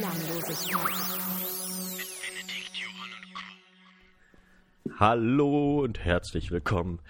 Belanglosigkeit. 0.00 0.94
Hallo 4.98 5.80
und 5.82 6.02
herzlich 6.02 6.50
willkommen 6.50 7.00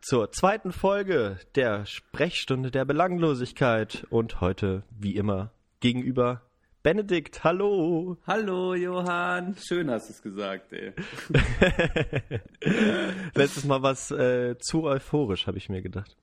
zur 0.00 0.32
zweiten 0.32 0.72
Folge 0.72 1.36
der 1.56 1.84
Sprechstunde 1.84 2.70
der 2.70 2.86
Belanglosigkeit. 2.86 4.06
Und 4.08 4.40
heute, 4.40 4.82
wie 4.98 5.14
immer, 5.14 5.50
gegenüber 5.80 6.40
Benedikt. 6.82 7.44
Hallo. 7.44 8.16
Hallo 8.26 8.74
Johann, 8.74 9.54
schön 9.58 9.90
hast 9.90 10.08
du 10.08 10.12
es 10.14 10.22
gesagt, 10.22 10.72
ey. 10.72 10.94
Letztes 13.34 13.66
Mal 13.66 13.82
was 13.82 14.10
äh, 14.10 14.56
zu 14.58 14.84
euphorisch, 14.84 15.46
habe 15.46 15.58
ich 15.58 15.68
mir 15.68 15.82
gedacht. 15.82 16.16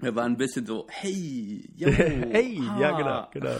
Wir 0.00 0.14
waren 0.14 0.32
ein 0.32 0.38
bisschen 0.38 0.64
so, 0.64 0.86
hey, 0.88 1.70
yo, 1.74 1.88
hey, 1.90 2.60
ja, 2.78 2.92
ha. 2.92 3.30
genau, 3.30 3.30
genau. 3.32 3.56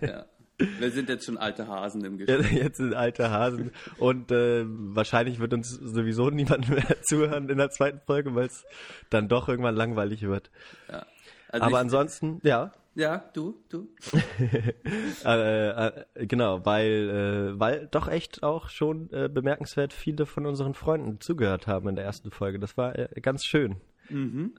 Ja. 0.00 0.26
Wir 0.58 0.90
sind 0.90 1.08
jetzt 1.08 1.26
schon 1.26 1.36
alte 1.36 1.66
Hasen 1.66 2.04
im 2.04 2.18
Gespräch. 2.18 2.52
Jetzt 2.52 2.76
sind 2.76 2.94
alte 2.94 3.30
Hasen 3.30 3.72
und 3.98 4.30
äh, 4.30 4.64
wahrscheinlich 4.66 5.40
wird 5.40 5.52
uns 5.52 5.70
sowieso 5.70 6.30
niemand 6.30 6.68
mehr 6.68 6.96
zuhören 7.02 7.48
in 7.48 7.58
der 7.58 7.70
zweiten 7.70 8.00
Folge, 8.06 8.34
weil 8.34 8.46
es 8.46 8.64
dann 9.10 9.28
doch 9.28 9.48
irgendwann 9.48 9.74
langweilig 9.74 10.22
wird. 10.22 10.50
Ja. 10.88 11.06
Also 11.48 11.66
Aber 11.66 11.76
ich, 11.76 11.82
ansonsten, 11.82 12.40
ja, 12.42 12.72
ja, 12.96 13.24
du, 13.32 13.56
du. 13.68 13.88
äh, 15.24 15.68
äh, 15.68 16.26
genau, 16.26 16.64
weil, 16.64 17.54
äh, 17.54 17.58
weil 17.58 17.88
doch 17.90 18.06
echt 18.06 18.44
auch 18.44 18.68
schon 18.68 19.12
äh, 19.12 19.28
bemerkenswert 19.28 19.92
viele 19.92 20.26
von 20.26 20.46
unseren 20.46 20.74
Freunden 20.74 21.20
zugehört 21.20 21.66
haben 21.66 21.88
in 21.88 21.96
der 21.96 22.04
ersten 22.04 22.30
Folge. 22.30 22.60
Das 22.60 22.76
war 22.76 22.96
äh, 22.96 23.08
ganz 23.20 23.44
schön. 23.44 23.76
Mhm. 24.08 24.54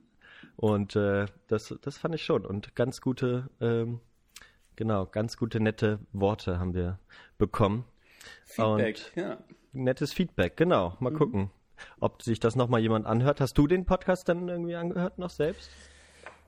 Und 0.58 0.96
das, 0.96 1.76
das 1.82 1.98
fand 1.98 2.16
ich 2.16 2.24
schon. 2.24 2.46
Und 2.46 2.76
ganz 2.76 3.02
gute, 3.02 3.50
ähm, 3.60 4.00
genau, 4.76 5.06
ganz 5.06 5.38
gute, 5.38 5.60
nette 5.60 6.00
Worte 6.14 6.60
haben 6.60 6.74
wir 6.74 7.00
bekommen. 7.38 7.86
Feedback, 8.46 9.12
Und 9.16 9.22
ja. 9.24 9.38
nettes 9.74 10.14
Feedback, 10.14 10.58
genau. 10.58 10.96
Mal 11.00 11.14
gucken, 11.14 11.52
ob 12.00 12.22
sich 12.24 12.40
das 12.40 12.56
nochmal 12.56 12.82
jemand 12.82 13.06
anhört. 13.06 13.42
Hast 13.42 13.58
du 13.58 13.68
den 13.68 13.86
Podcast 13.86 14.28
dann 14.30 14.48
irgendwie 14.48 14.76
angehört 14.76 15.18
noch 15.20 15.30
selbst? 15.30 15.70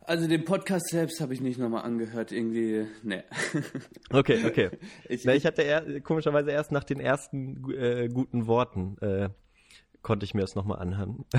Also 0.02 0.25
den 0.28 0.45
Podcast 0.45 0.88
selbst 0.89 1.20
habe 1.20 1.33
ich 1.33 1.42
nicht 1.42 1.59
nochmal 1.59 1.83
angehört, 1.83 2.31
irgendwie, 2.31 2.88
ne. 3.03 3.25
Okay, 4.11 4.45
okay. 4.45 4.70
Ich- 5.09 5.25
Na, 5.25 5.33
ich 5.36 5.45
hatte 5.45 5.64
eher, 5.64 6.00
komischerweise 6.02 6.52
erst 6.52 6.72
nach 6.72 6.86
den 6.86 7.00
ersten 7.02 7.70
äh, 7.73 8.08
guten 8.08 8.48
Worten 8.48 8.98
äh, 9.02 9.30
konnte 10.02 10.23
ich 10.23 10.33
mir 10.33 10.42
das 10.42 10.55
nochmal 10.55 10.80
anhören. 10.80 11.25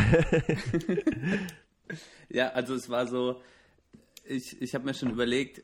Ja, 2.28 2.48
also 2.50 2.74
es 2.74 2.90
war 2.90 3.06
so, 3.06 3.40
ich, 4.24 4.60
ich 4.60 4.74
habe 4.74 4.84
mir 4.84 4.92
schon 4.92 5.10
überlegt, 5.10 5.62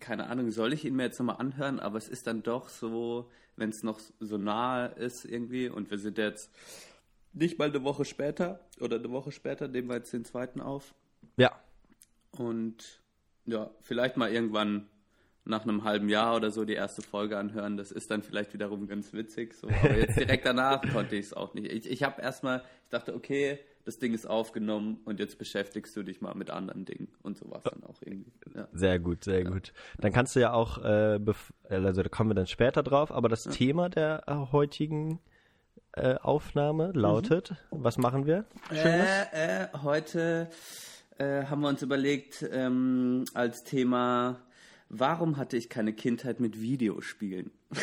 keine 0.00 0.28
Ahnung, 0.28 0.50
soll 0.50 0.72
ich 0.72 0.84
ihn 0.84 0.94
mir 0.94 1.04
jetzt 1.04 1.18
nochmal 1.18 1.36
anhören, 1.36 1.80
aber 1.80 1.98
es 1.98 2.08
ist 2.08 2.26
dann 2.26 2.42
doch 2.42 2.68
so, 2.68 3.30
wenn 3.56 3.70
es 3.70 3.82
noch 3.82 4.00
so 4.20 4.38
nahe 4.38 4.88
ist 4.88 5.24
irgendwie 5.24 5.68
und 5.68 5.90
wir 5.90 5.98
sind 5.98 6.18
jetzt 6.18 6.50
nicht 7.32 7.58
mal 7.58 7.68
eine 7.68 7.82
Woche 7.82 8.04
später 8.04 8.60
oder 8.80 8.96
eine 8.96 9.10
Woche 9.10 9.32
später, 9.32 9.68
nehmen 9.68 9.88
wir 9.88 9.96
jetzt 9.96 10.12
den 10.12 10.24
zweiten 10.24 10.60
auf 10.60 10.94
ja, 11.36 11.58
und 12.36 13.00
ja, 13.46 13.70
vielleicht 13.80 14.16
mal 14.16 14.32
irgendwann 14.32 14.88
nach 15.44 15.62
einem 15.62 15.82
halben 15.84 16.08
Jahr 16.08 16.36
oder 16.36 16.50
so 16.50 16.64
die 16.64 16.74
erste 16.74 17.02
Folge 17.02 17.36
anhören. 17.36 17.76
Das 17.76 17.90
ist 17.90 18.10
dann 18.10 18.22
vielleicht 18.22 18.54
wiederum 18.54 18.86
ganz 18.86 19.12
witzig. 19.12 19.54
So. 19.54 19.68
Aber 19.68 19.96
jetzt 19.96 20.18
direkt 20.18 20.46
danach 20.46 20.80
konnte 20.92 21.16
ich 21.16 21.26
es 21.26 21.32
auch 21.32 21.54
nicht. 21.54 21.70
Ich, 21.72 21.90
ich 21.90 22.02
habe 22.04 22.22
erstmal, 22.22 22.62
ich 22.84 22.90
dachte, 22.90 23.14
okay, 23.14 23.58
das 23.84 23.98
Ding 23.98 24.14
ist 24.14 24.26
aufgenommen 24.26 25.00
und 25.04 25.18
jetzt 25.18 25.38
beschäftigst 25.38 25.96
du 25.96 26.02
dich 26.02 26.20
mal 26.20 26.34
mit 26.34 26.50
anderen 26.50 26.84
Dingen. 26.84 27.08
Und 27.22 27.36
so 27.36 27.50
war 27.50 27.58
es 27.58 27.64
dann 27.64 27.82
auch 27.84 28.00
irgendwie. 28.00 28.32
Ja. 28.54 28.68
sehr 28.72 28.98
gut, 28.98 29.24
sehr 29.24 29.44
gut. 29.44 29.72
Dann 29.98 30.12
kannst 30.12 30.36
du 30.36 30.40
ja 30.40 30.52
auch, 30.52 30.78
äh, 30.78 31.18
also 31.68 32.02
da 32.02 32.08
kommen 32.08 32.30
wir 32.30 32.34
dann 32.34 32.46
später 32.46 32.82
drauf, 32.82 33.10
aber 33.10 33.28
das 33.28 33.44
Thema 33.44 33.88
der 33.88 34.22
äh, 34.26 34.52
heutigen 34.52 35.20
äh, 35.92 36.14
Aufnahme 36.14 36.92
lautet, 36.94 37.54
was 37.70 37.98
machen 37.98 38.26
wir? 38.26 38.44
Schönes? 38.68 39.08
Äh, 39.32 39.64
äh, 39.64 39.68
heute 39.82 40.48
äh, 41.18 41.44
haben 41.44 41.60
wir 41.60 41.68
uns 41.68 41.82
überlegt, 41.82 42.46
ähm, 42.50 43.24
als 43.34 43.64
Thema, 43.64 44.40
warum 44.92 45.38
hatte 45.38 45.56
ich 45.56 45.68
keine 45.68 45.92
Kindheit 45.94 46.38
mit 46.38 46.60
Videospielen? 46.60 47.50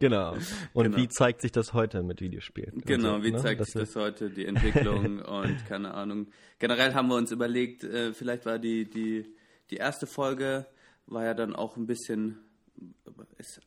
Genau. 0.00 0.34
Und 0.72 0.84
Genau. 0.84 0.96
wie 0.96 1.08
zeigt 1.08 1.40
sich 1.40 1.52
das 1.52 1.72
heute 1.72 2.02
mit 2.02 2.20
Videospielen? 2.20 2.82
Genau, 2.84 3.14
Also, 3.14 3.24
wie 3.24 3.30
ne, 3.30 3.38
zeigt 3.38 3.60
dass 3.60 3.68
sich 3.68 3.80
das 3.82 3.94
heute, 3.96 4.28
die 4.28 4.44
Entwicklung 4.44 5.20
und 5.24 5.64
keine 5.66 5.94
Ahnung. 5.94 6.26
Generell 6.58 6.92
haben 6.94 7.08
wir 7.08 7.14
uns 7.14 7.30
überlegt, 7.30 7.84
äh, 7.84 8.12
vielleicht 8.12 8.44
war 8.44 8.58
die, 8.58 8.90
die, 8.90 9.32
die 9.70 9.76
erste 9.76 10.06
Folge, 10.08 10.66
war 11.06 11.24
ja 11.24 11.34
dann 11.34 11.54
auch 11.54 11.76
ein 11.76 11.86
bisschen, 11.86 12.38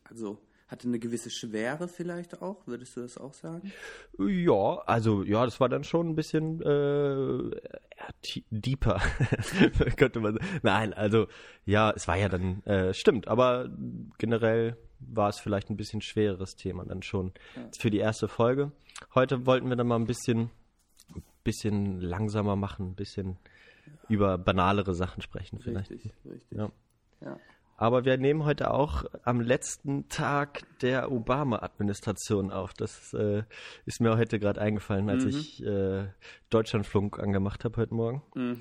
also 0.04 0.38
hatte 0.68 0.88
eine 0.88 0.98
gewisse 0.98 1.30
Schwere 1.30 1.86
vielleicht 1.86 2.42
auch, 2.42 2.66
würdest 2.66 2.96
du 2.96 3.02
das 3.02 3.18
auch 3.18 3.34
sagen? 3.34 3.72
Ja, 4.18 4.82
also 4.86 5.22
ja, 5.22 5.44
das 5.44 5.60
war 5.60 5.68
dann 5.68 5.84
schon 5.84 6.08
ein 6.08 6.14
bisschen 6.16 6.60
äh, 6.62 7.50
ja, 7.50 8.40
deeper, 8.50 9.00
könnte 9.96 10.20
man 10.20 10.34
sagen. 10.34 10.60
Nein, 10.62 10.92
also 10.92 11.28
ja, 11.64 11.92
es 11.92 12.08
war 12.08 12.16
ja 12.16 12.28
dann, 12.28 12.64
äh, 12.64 12.92
stimmt, 12.94 13.28
aber 13.28 13.70
generell 14.18 14.76
war 14.98 15.28
es 15.28 15.38
vielleicht 15.38 15.70
ein 15.70 15.76
bisschen 15.76 16.00
schwereres 16.00 16.56
Thema 16.56 16.84
dann 16.84 17.02
schon 17.02 17.32
für 17.78 17.90
die 17.90 17.98
erste 17.98 18.28
Folge. 18.28 18.72
Heute 19.14 19.46
wollten 19.46 19.68
wir 19.68 19.76
dann 19.76 19.86
mal 19.86 19.96
ein 19.96 20.06
bisschen, 20.06 20.50
bisschen 21.44 22.00
langsamer 22.00 22.56
machen, 22.56 22.90
ein 22.90 22.94
bisschen 22.94 23.36
über 24.08 24.38
banalere 24.38 24.94
Sachen 24.94 25.22
sprechen 25.22 25.60
vielleicht. 25.60 25.90
Richtig, 25.90 26.12
richtig. 26.24 26.58
Ja. 26.58 26.70
ja. 27.20 27.38
Aber 27.76 28.04
wir 28.04 28.16
nehmen 28.16 28.44
heute 28.44 28.70
auch 28.70 29.04
am 29.24 29.40
letzten 29.40 30.08
Tag 30.08 30.62
der 30.80 31.12
Obama-Administration 31.12 32.50
auf. 32.50 32.72
Das 32.72 33.12
äh, 33.12 33.42
ist 33.84 34.00
mir 34.00 34.16
heute 34.16 34.38
gerade 34.38 34.60
eingefallen, 34.60 35.10
als 35.10 35.24
ich 35.24 35.62
äh, 35.62 36.06
Deutschlandflunk 36.48 37.18
angemacht 37.18 37.64
habe 37.64 37.76
heute 37.76 37.94
Morgen. 37.94 38.22
Mhm. 38.34 38.58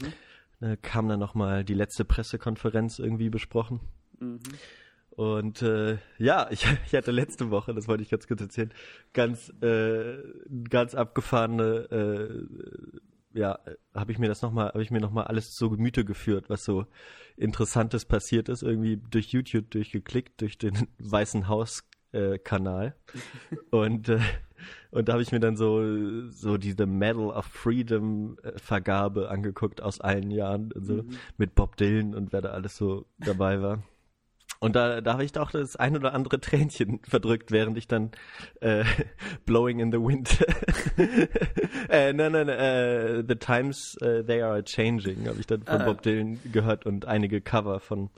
Da 0.60 0.76
kam 0.76 1.08
dann 1.08 1.20
nochmal 1.20 1.64
die 1.64 1.74
letzte 1.74 2.04
Pressekonferenz 2.04 3.00
irgendwie 3.00 3.30
besprochen. 3.30 3.80
Mhm. 4.20 4.40
Und 5.12 5.62
äh, 5.62 5.98
ja, 6.18 6.48
ich, 6.52 6.66
ich 6.86 6.94
hatte 6.94 7.12
letzte 7.12 7.50
Woche, 7.52 7.74
das 7.74 7.88
wollte 7.88 8.04
ich 8.04 8.10
ganz 8.10 8.28
kurz 8.28 8.42
erzählen, 8.42 8.74
ganz, 9.14 9.50
äh, 9.62 10.18
ganz 10.70 10.94
abgefahrene, 10.94 11.64
äh, 11.92 13.00
ja, 13.36 13.60
habe 13.94 14.12
ich 14.12 14.18
mir 14.18 14.30
das 14.30 14.42
nochmal, 14.42 14.70
habe 14.70 14.82
ich 14.82 14.92
mir 14.92 15.02
nochmal 15.02 15.26
alles 15.26 15.54
zu 15.54 15.70
Gemüte 15.70 16.06
geführt, 16.06 16.50
was 16.50 16.64
so 16.64 16.86
Interessantes 17.36 18.06
passiert 18.06 18.48
ist, 18.48 18.64
irgendwie 18.64 18.98
durch 18.98 19.28
YouTube 19.28 19.70
durchgeklickt, 19.72 20.40
durch 20.42 20.58
den 20.58 20.88
Weißen 21.00 21.48
Haus 21.50 21.84
äh, 22.14 22.40
und, 23.72 24.10
äh, 24.10 24.20
und 24.92 25.10
da 25.10 25.14
habe 25.14 25.22
ich 25.22 25.34
mir 25.34 25.42
dann 25.42 25.58
so, 25.58 26.30
so 26.30 26.58
diese 26.58 26.86
Medal 26.86 27.30
of 27.30 27.46
Freedom 27.46 28.38
äh, 28.42 28.58
Vergabe 28.58 29.30
angeguckt 29.30 29.82
aus 29.82 30.00
allen 30.00 30.32
Jahren, 30.32 30.72
so, 30.76 31.04
mit 31.38 31.56
Bob 31.56 31.76
Dylan 31.76 32.16
und 32.16 32.32
wer 32.32 32.42
da 32.42 32.52
alles 32.52 32.78
so 32.78 33.06
dabei 33.18 33.62
war. 33.62 33.84
Und 34.66 34.76
da, 34.76 35.00
da 35.02 35.14
habe 35.14 35.24
ich 35.24 35.32
doch 35.32 35.52
das 35.52 35.76
ein 35.76 35.96
oder 35.96 36.14
andere 36.14 36.42
Tränchen 36.42 37.00
verdrückt, 37.08 37.52
während 37.52 37.78
ich 37.78 37.88
dann 37.88 38.10
äh, 38.62 38.84
Blowing 39.46 39.80
in 39.80 39.92
the 39.92 40.00
Wind. 40.00 40.44
äh, 41.90 42.14
nein, 42.14 42.32
nein, 42.32 42.50
äh, 42.50 43.24
The 43.28 43.36
Times 43.36 43.96
äh, 44.02 44.24
They 44.24 44.42
Are 44.42 44.64
Changing 44.64 45.28
habe 45.28 45.40
ich 45.40 45.46
dann 45.48 45.62
von 45.64 45.82
Ah. 45.82 45.86
Bob 45.86 46.02
Dylan 46.02 46.40
gehört 46.52 46.86
und 46.86 47.06
einige 47.06 47.42
Cover 47.42 47.80
von, 47.80 48.10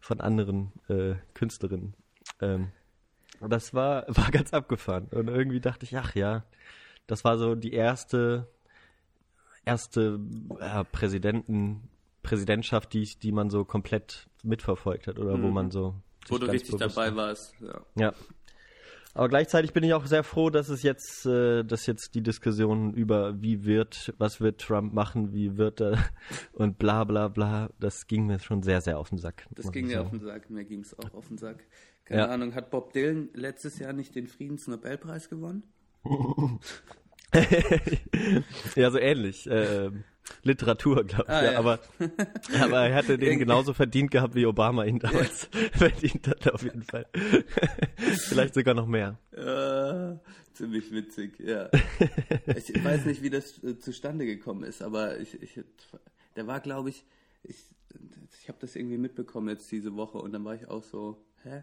von 0.00 0.20
anderen 0.20 0.72
äh, 0.88 1.14
Künstlerinnen. 1.34 1.94
Ähm, 2.40 2.68
das 3.40 3.72
war, 3.74 4.04
war 4.08 4.30
ganz 4.30 4.52
abgefahren. 4.52 5.08
Und 5.12 5.28
irgendwie 5.28 5.60
dachte 5.60 5.84
ich, 5.84 5.96
ach 5.96 6.14
ja, 6.14 6.44
das 7.06 7.24
war 7.24 7.38
so 7.38 7.54
die 7.54 7.72
erste, 7.72 8.48
erste 9.64 10.20
äh, 10.60 10.84
Präsidenten, 10.84 11.88
Präsidentschaft, 12.22 12.92
die, 12.92 13.02
ich- 13.02 13.18
die 13.18 13.32
man 13.32 13.50
so 13.50 13.64
komplett 13.64 14.28
mitverfolgt 14.46 15.06
hat 15.06 15.18
oder 15.18 15.40
wo 15.42 15.48
man 15.48 15.70
so. 15.70 15.94
Wo 16.28 16.38
du 16.38 16.46
richtig 16.46 16.76
dabei 16.76 17.14
war. 17.14 17.28
warst. 17.28 17.54
Ja. 17.60 17.80
Ja. 17.94 18.14
Aber 19.14 19.30
gleichzeitig 19.30 19.72
bin 19.72 19.82
ich 19.82 19.94
auch 19.94 20.04
sehr 20.04 20.22
froh, 20.24 20.50
dass 20.50 20.68
es 20.68 20.82
jetzt, 20.82 21.24
äh, 21.24 21.62
dass 21.64 21.86
jetzt 21.86 22.14
die 22.14 22.22
Diskussion 22.22 22.92
über 22.92 23.40
wie 23.40 23.64
wird, 23.64 24.12
was 24.18 24.42
wird 24.42 24.60
Trump 24.60 24.92
machen, 24.92 25.32
wie 25.32 25.56
wird 25.56 25.80
er 25.80 25.96
und 26.52 26.78
bla 26.78 27.04
bla 27.04 27.28
bla, 27.28 27.70
das 27.80 28.06
ging 28.06 28.26
mir 28.26 28.38
schon 28.40 28.62
sehr, 28.62 28.82
sehr 28.82 28.98
auf 28.98 29.08
den 29.08 29.16
Sack. 29.18 29.46
Das 29.52 29.72
ging 29.72 29.86
mir 29.86 30.02
auf 30.02 30.10
den 30.10 30.20
Sack, 30.20 30.50
mir 30.50 30.64
ging 30.64 30.80
es 30.80 30.98
auch 30.98 31.14
auf 31.14 31.28
den 31.28 31.38
Sack. 31.38 31.64
Keine 32.04 32.20
Ja. 32.22 32.28
Ahnung, 32.28 32.54
hat 32.54 32.70
Bob 32.70 32.92
Dylan 32.92 33.30
letztes 33.32 33.78
Jahr 33.78 33.94
nicht 33.94 34.14
den 34.14 34.26
Friedensnobelpreis 34.26 35.30
gewonnen? 35.30 35.62
ja, 38.76 38.90
so 38.90 38.98
ähnlich. 38.98 39.48
Ähm, 39.50 40.04
Literatur, 40.42 41.04
glaube 41.04 41.24
ich. 41.24 41.30
Ah, 41.30 41.44
ja, 41.44 41.52
ja. 41.52 41.58
Aber, 41.58 41.80
aber 42.60 42.88
er 42.88 42.94
hätte 42.94 43.18
den 43.18 43.38
genauso 43.38 43.72
verdient 43.74 44.10
gehabt, 44.10 44.34
wie 44.34 44.46
Obama 44.46 44.84
ihn 44.84 44.98
damals 44.98 45.48
verdient 45.72 46.28
hat, 46.28 46.52
auf 46.52 46.62
jeden 46.62 46.82
Fall. 46.82 47.06
Vielleicht 47.96 48.54
sogar 48.54 48.74
noch 48.74 48.86
mehr. 48.86 49.18
Äh, 49.32 50.18
ziemlich 50.54 50.90
witzig, 50.92 51.38
ja. 51.40 51.68
ich 52.46 52.84
weiß 52.84 53.04
nicht, 53.06 53.22
wie 53.22 53.30
das 53.30 53.62
äh, 53.62 53.78
zustande 53.78 54.26
gekommen 54.26 54.64
ist, 54.64 54.82
aber 54.82 55.18
ich, 55.18 55.40
ich 55.42 55.60
der 56.36 56.46
war, 56.46 56.60
glaube 56.60 56.90
ich, 56.90 57.04
ich, 57.42 57.56
ich 58.40 58.48
habe 58.48 58.58
das 58.60 58.76
irgendwie 58.76 58.98
mitbekommen 58.98 59.48
jetzt 59.48 59.70
diese 59.72 59.96
Woche 59.96 60.18
und 60.18 60.32
dann 60.32 60.44
war 60.44 60.54
ich 60.54 60.68
auch 60.68 60.82
so, 60.82 61.24
hä? 61.42 61.62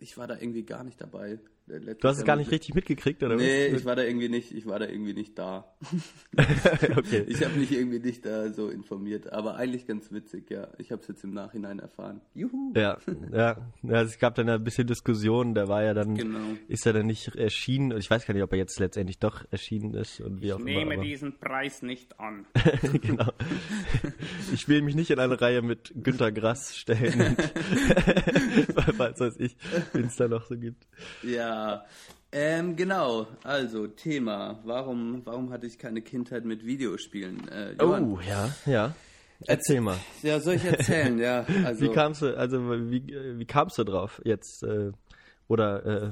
ich 0.00 0.16
war 0.16 0.26
da 0.26 0.36
irgendwie 0.38 0.64
gar 0.64 0.84
nicht 0.84 1.00
dabei. 1.00 1.38
Du 1.66 2.08
hast 2.08 2.18
es 2.18 2.24
gar 2.24 2.36
nicht 2.36 2.52
richtig 2.52 2.74
mitgekriegt, 2.74 3.24
oder? 3.24 3.34
Nee, 3.34 3.66
ich 3.66 3.84
war 3.84 3.96
da 3.96 4.04
irgendwie 4.04 4.28
nicht, 4.28 4.52
ich 4.52 4.66
war 4.66 4.78
da 4.78 4.86
irgendwie 4.86 5.14
nicht 5.14 5.36
da. 5.36 5.74
okay. 6.96 7.24
Ich 7.26 7.44
habe 7.44 7.58
mich 7.58 7.72
irgendwie 7.72 7.98
nicht 7.98 8.24
da 8.24 8.52
so 8.52 8.68
informiert, 8.68 9.32
aber 9.32 9.56
eigentlich 9.56 9.84
ganz 9.84 10.12
witzig, 10.12 10.48
ja. 10.50 10.68
Ich 10.78 10.92
habe 10.92 11.02
es 11.02 11.08
jetzt 11.08 11.24
im 11.24 11.32
Nachhinein 11.32 11.80
erfahren. 11.80 12.20
Juhu. 12.34 12.72
Ja, 12.76 12.98
ja, 13.32 13.56
ja. 13.82 14.02
Es 14.02 14.20
gab 14.20 14.36
dann 14.36 14.48
ein 14.48 14.62
bisschen 14.62 14.86
Diskussion, 14.86 15.54
der 15.54 15.66
war 15.66 15.82
ja 15.82 15.92
dann, 15.92 16.14
genau. 16.14 16.38
ist 16.68 16.86
er 16.86 16.92
dann 16.92 17.06
nicht 17.06 17.34
erschienen. 17.34 17.96
Ich 17.98 18.08
weiß 18.08 18.26
gar 18.26 18.34
nicht, 18.34 18.44
ob 18.44 18.52
er 18.52 18.58
jetzt 18.58 18.78
letztendlich 18.78 19.18
doch 19.18 19.44
erschienen 19.50 19.94
ist 19.94 20.20
und 20.20 20.42
wie 20.42 20.46
ich 20.46 20.52
auch 20.52 20.58
nehme 20.58 20.82
immer. 20.82 20.92
Ich 20.92 20.98
nehme 20.98 21.08
diesen 21.10 21.38
Preis 21.40 21.82
nicht 21.82 22.20
an. 22.20 22.46
genau. 23.02 23.32
Ich 24.52 24.68
will 24.68 24.82
mich 24.82 24.94
nicht 24.94 25.10
in 25.10 25.18
eine 25.18 25.40
Reihe 25.40 25.62
mit 25.62 25.92
Günter 25.96 26.30
Grass 26.30 26.76
stellen. 26.76 27.36
Falls 28.96 29.18
weiß 29.18 29.36
ich, 29.38 29.56
wen 29.92 30.04
es 30.04 30.14
da 30.14 30.28
noch 30.28 30.46
so 30.46 30.56
gibt. 30.56 30.86
Ja, 31.24 31.55
ähm, 32.32 32.76
genau. 32.76 33.26
Also 33.42 33.86
Thema. 33.86 34.60
Warum, 34.64 35.22
warum 35.24 35.50
hatte 35.50 35.66
ich 35.66 35.78
keine 35.78 36.02
Kindheit 36.02 36.44
mit 36.44 36.64
Videospielen? 36.64 37.48
Äh, 37.48 37.74
oh, 37.82 38.18
ja, 38.26 38.54
ja. 38.66 38.94
Erzähl 39.46 39.80
mal. 39.80 39.98
Ja, 40.22 40.40
soll 40.40 40.54
ich 40.54 40.64
erzählen? 40.64 41.18
ja. 41.18 41.46
Also, 41.64 41.84
wie 41.84 41.92
kamst 41.92 42.22
du, 42.22 42.36
also 42.36 42.58
wie, 42.90 43.06
wie 43.06 43.44
kamst 43.44 43.78
du 43.78 43.84
drauf 43.84 44.20
jetzt? 44.24 44.62
Äh, 44.62 44.92
oder 45.48 45.86
äh, 45.86 46.10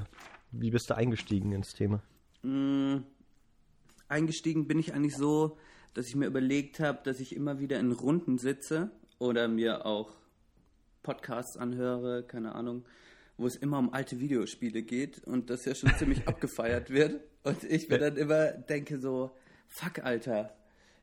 wie 0.51 0.71
bist 0.71 0.89
du 0.89 0.95
eingestiegen 0.95 1.51
ins 1.51 1.73
Thema? 1.73 2.01
Mm, 2.43 2.97
eingestiegen 4.07 4.67
bin 4.67 4.79
ich 4.79 4.93
eigentlich 4.93 5.15
so, 5.15 5.57
dass 5.93 6.07
ich 6.07 6.15
mir 6.15 6.27
überlegt 6.27 6.79
habe, 6.79 6.99
dass 7.03 7.19
ich 7.19 7.35
immer 7.35 7.59
wieder 7.59 7.79
in 7.79 7.91
Runden 7.91 8.37
sitze 8.37 8.91
oder 9.19 9.47
mir 9.47 9.85
auch 9.85 10.11
Podcasts 11.03 11.57
anhöre, 11.57 12.23
keine 12.23 12.55
Ahnung, 12.55 12.85
wo 13.37 13.47
es 13.47 13.55
immer 13.55 13.79
um 13.79 13.93
alte 13.93 14.19
Videospiele 14.19 14.83
geht 14.83 15.23
und 15.25 15.49
das 15.49 15.65
ja 15.65 15.75
schon 15.75 15.95
ziemlich 15.97 16.27
abgefeiert 16.27 16.89
wird. 16.89 17.21
Und 17.43 17.63
ich 17.63 17.89
mir 17.89 17.99
dann 17.99 18.17
immer 18.17 18.51
denke 18.51 18.99
so, 18.99 19.31
fuck, 19.67 19.99
Alter, 20.03 20.55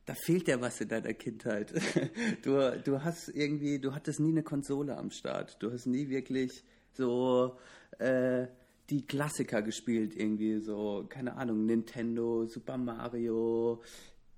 da 0.07 0.15
fehlt 0.15 0.49
ja 0.49 0.61
was 0.61 0.81
in 0.81 0.89
deiner 0.89 1.15
Kindheit. 1.15 1.73
Du, 2.43 2.59
du 2.85 3.05
hast 3.05 3.29
irgendwie, 3.29 3.79
du 3.79 3.95
hattest 3.95 4.19
nie 4.19 4.31
eine 4.31 4.43
Konsole 4.43 4.97
am 4.97 5.11
Start. 5.11 5.63
Du 5.63 5.71
hast 5.71 5.87
nie 5.87 6.09
wirklich 6.09 6.65
so 6.93 7.57
äh, 7.99 8.47
die 8.91 9.07
Klassiker 9.07 9.63
gespielt, 9.63 10.17
irgendwie 10.17 10.59
so, 10.59 11.07
keine 11.09 11.37
Ahnung, 11.37 11.67
Nintendo, 11.67 12.47
Super 12.47 12.79
Mario, 12.79 13.83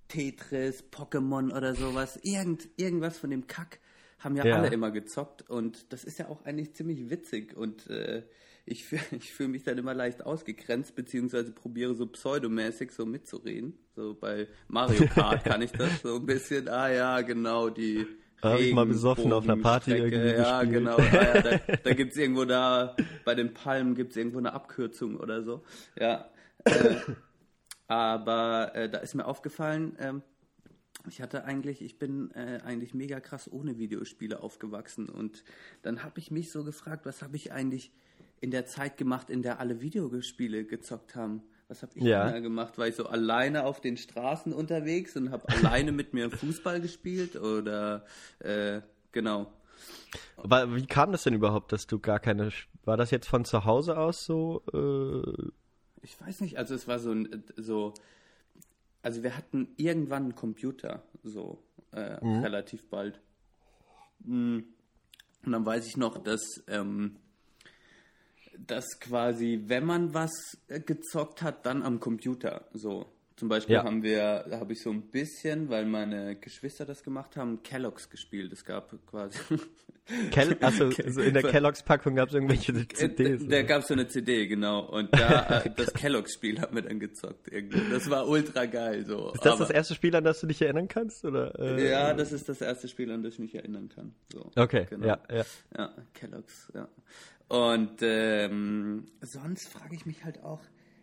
Tetris, 0.08 0.84
Pokémon 0.90 1.56
oder 1.56 1.74
sowas. 1.74 2.18
Irgend, 2.22 2.68
irgendwas 2.76 3.18
von 3.18 3.30
dem 3.30 3.46
Kack 3.46 3.80
haben 4.24 4.36
ja, 4.36 4.44
ja, 4.44 4.56
alle 4.56 4.68
immer 4.68 4.90
gezockt 4.90 5.48
und 5.48 5.92
das 5.92 6.04
ist 6.04 6.18
ja 6.18 6.28
auch 6.28 6.44
eigentlich 6.44 6.74
ziemlich 6.74 7.10
witzig 7.10 7.56
und 7.56 7.88
äh, 7.90 8.22
ich, 8.66 8.86
ich 9.12 9.32
fühle 9.32 9.50
mich 9.50 9.64
dann 9.64 9.78
immer 9.78 9.94
leicht 9.94 10.24
ausgegrenzt, 10.24 10.94
beziehungsweise 10.94 11.52
probiere 11.52 11.94
so 11.94 12.06
pseudomäßig 12.06 12.92
so 12.92 13.06
mitzureden. 13.06 13.78
So 13.94 14.14
bei 14.14 14.48
Mario 14.68 15.06
Kart 15.06 15.44
kann 15.44 15.62
ich 15.62 15.72
das 15.72 16.02
so 16.02 16.16
ein 16.16 16.26
bisschen, 16.26 16.68
ah 16.68 16.90
ja, 16.90 17.20
genau, 17.20 17.68
die 17.70 18.06
habe 18.42 18.60
ich 18.60 18.74
mal 18.74 18.86
besoffen 18.86 19.32
auf 19.32 19.44
einer 19.44 19.56
Party 19.56 19.92
irgendwie 19.92 20.32
Ja, 20.32 20.62
gespielt. 20.62 20.84
genau. 20.84 20.96
Ah, 20.96 21.34
ja, 21.34 21.42
da 21.42 21.58
da 21.84 21.94
gibt 21.94 22.12
es 22.12 22.18
irgendwo 22.18 22.44
da, 22.44 22.94
bei 23.24 23.34
den 23.34 23.54
Palmen 23.54 23.94
gibt 23.94 24.10
es 24.10 24.16
irgendwo 24.16 24.38
eine 24.38 24.52
Abkürzung 24.52 25.16
oder 25.16 25.42
so. 25.42 25.62
Ja. 25.98 26.28
Äh, 26.64 26.96
aber 27.86 28.72
äh, 28.74 28.88
da 28.90 28.98
ist 28.98 29.14
mir 29.14 29.24
aufgefallen, 29.26 29.96
ähm, 29.98 30.22
ich 31.08 31.20
hatte 31.20 31.44
eigentlich, 31.44 31.82
ich 31.82 31.98
bin 31.98 32.30
äh, 32.32 32.60
eigentlich 32.64 32.94
mega 32.94 33.20
krass 33.20 33.50
ohne 33.50 33.78
Videospiele 33.78 34.42
aufgewachsen 34.42 35.08
und 35.08 35.44
dann 35.82 36.02
habe 36.02 36.18
ich 36.18 36.30
mich 36.30 36.50
so 36.50 36.64
gefragt, 36.64 37.06
was 37.06 37.22
habe 37.22 37.36
ich 37.36 37.52
eigentlich 37.52 37.92
in 38.40 38.50
der 38.50 38.66
Zeit 38.66 38.96
gemacht, 38.96 39.30
in 39.30 39.42
der 39.42 39.60
alle 39.60 39.80
Videospiele 39.80 40.64
gezockt 40.64 41.16
haben? 41.16 41.42
Was 41.68 41.82
habe 41.82 41.92
ich 41.94 42.04
ja. 42.04 42.30
da 42.30 42.40
gemacht? 42.40 42.76
War 42.76 42.88
ich 42.88 42.94
so 42.94 43.06
alleine 43.06 43.64
auf 43.64 43.80
den 43.80 43.96
Straßen 43.96 44.52
unterwegs 44.52 45.16
und 45.16 45.30
habe 45.30 45.48
alleine 45.48 45.92
mit 45.92 46.12
mir 46.12 46.30
Fußball 46.30 46.80
gespielt 46.80 47.36
oder 47.36 48.04
äh, 48.40 48.82
genau? 49.12 49.50
Aber 50.36 50.74
wie 50.76 50.86
kam 50.86 51.12
das 51.12 51.24
denn 51.24 51.34
überhaupt, 51.34 51.72
dass 51.72 51.86
du 51.86 51.98
gar 51.98 52.20
keine? 52.20 52.50
War 52.84 52.96
das 52.96 53.10
jetzt 53.10 53.28
von 53.28 53.44
zu 53.44 53.64
Hause 53.64 53.96
aus 53.96 54.24
so? 54.24 54.62
Äh... 54.72 55.50
Ich 56.02 56.20
weiß 56.20 56.42
nicht. 56.42 56.58
Also 56.58 56.74
es 56.74 56.86
war 56.86 56.98
so 56.98 57.14
so 57.56 57.94
also 59.04 59.22
wir 59.22 59.36
hatten 59.36 59.68
irgendwann 59.76 60.22
einen 60.22 60.34
Computer, 60.34 61.02
so 61.22 61.62
äh, 61.92 62.24
mhm. 62.24 62.42
relativ 62.42 62.88
bald. 62.88 63.20
Mm. 64.20 64.60
Und 65.44 65.52
dann 65.52 65.66
weiß 65.66 65.86
ich 65.86 65.98
noch, 65.98 66.16
dass, 66.16 66.64
ähm, 66.68 67.16
dass 68.58 68.98
quasi, 69.00 69.64
wenn 69.66 69.84
man 69.84 70.14
was 70.14 70.32
äh, 70.68 70.80
gezockt 70.80 71.42
hat, 71.42 71.66
dann 71.66 71.82
am 71.82 72.00
Computer. 72.00 72.66
So. 72.72 73.12
Zum 73.36 73.48
Beispiel 73.48 73.74
ja. 73.74 73.84
haben 73.84 74.02
wir, 74.04 74.44
da 74.48 74.60
habe 74.60 74.74
ich 74.74 74.80
so 74.80 74.90
ein 74.90 75.02
bisschen, 75.02 75.68
weil 75.68 75.86
meine 75.86 76.36
Geschwister 76.36 76.84
das 76.84 77.02
gemacht 77.02 77.36
haben, 77.36 77.62
Kellogg's 77.64 78.08
gespielt. 78.08 78.52
Es 78.52 78.64
gab 78.64 78.94
quasi. 79.06 79.38
Kel 80.30 80.56
also 80.60 80.84
in 81.20 81.32
der 81.32 81.42
Kellogg's-Packung 81.42 82.14
gab 82.14 82.28
es 82.28 82.34
irgendwelche 82.34 82.86
CDs. 82.88 83.42
Da, 83.42 83.48
da 83.48 83.62
gab 83.62 83.80
es 83.80 83.88
so 83.88 83.94
eine 83.94 84.06
CD, 84.06 84.46
genau. 84.46 84.80
Und 84.80 85.12
da 85.18 85.62
äh, 85.62 85.70
das 85.74 85.94
Kellogg's-Spiel 85.94 86.60
haben 86.60 86.74
wir 86.74 86.82
dann 86.82 87.00
gezockt. 87.00 87.50
Irgendwie. 87.50 87.80
Das 87.90 88.08
war 88.10 88.28
ultra 88.28 88.66
geil. 88.66 89.06
So. 89.06 89.32
Ist 89.32 89.44
das 89.44 89.54
Aber, 89.54 89.64
das 89.64 89.70
erste 89.70 89.94
Spiel, 89.94 90.14
an 90.14 90.22
das 90.22 90.40
du 90.40 90.46
dich 90.46 90.60
erinnern 90.60 90.88
kannst? 90.88 91.24
Oder, 91.24 91.58
äh, 91.58 91.90
ja, 91.90 92.12
das 92.12 92.32
ist 92.32 92.48
das 92.48 92.60
erste 92.60 92.86
Spiel, 92.86 93.10
an 93.10 93.22
das 93.22 93.34
ich 93.34 93.38
mich 93.40 93.54
erinnern 93.54 93.88
kann. 93.88 94.14
So, 94.32 94.50
okay, 94.56 94.86
genau. 94.90 95.06
ja, 95.06 95.18
ja. 95.32 95.44
Ja, 95.76 95.94
Kellogg's, 96.12 96.70
ja. 96.74 96.88
Und 97.48 98.00
ähm, 98.02 99.06
sonst 99.22 99.68
frage 99.68 99.94
ich 99.94 100.06
mich 100.06 100.24
halt 100.24 100.42
auch, 100.42 100.60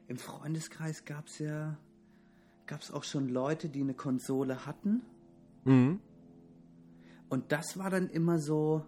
im 0.08 0.18
Freundeskreis 0.18 1.06
gab 1.06 1.28
es 1.28 1.40
ja 1.40 1.78
gab 2.72 2.82
es 2.84 2.90
auch 2.90 3.04
schon 3.04 3.28
Leute, 3.28 3.68
die 3.68 3.82
eine 3.82 3.94
Konsole 3.94 4.66
hatten. 4.66 5.02
Mhm. 5.66 6.00
Und 7.28 7.52
das 7.52 7.78
war 7.78 7.90
dann 7.90 8.10
immer 8.10 8.40
so, 8.40 8.86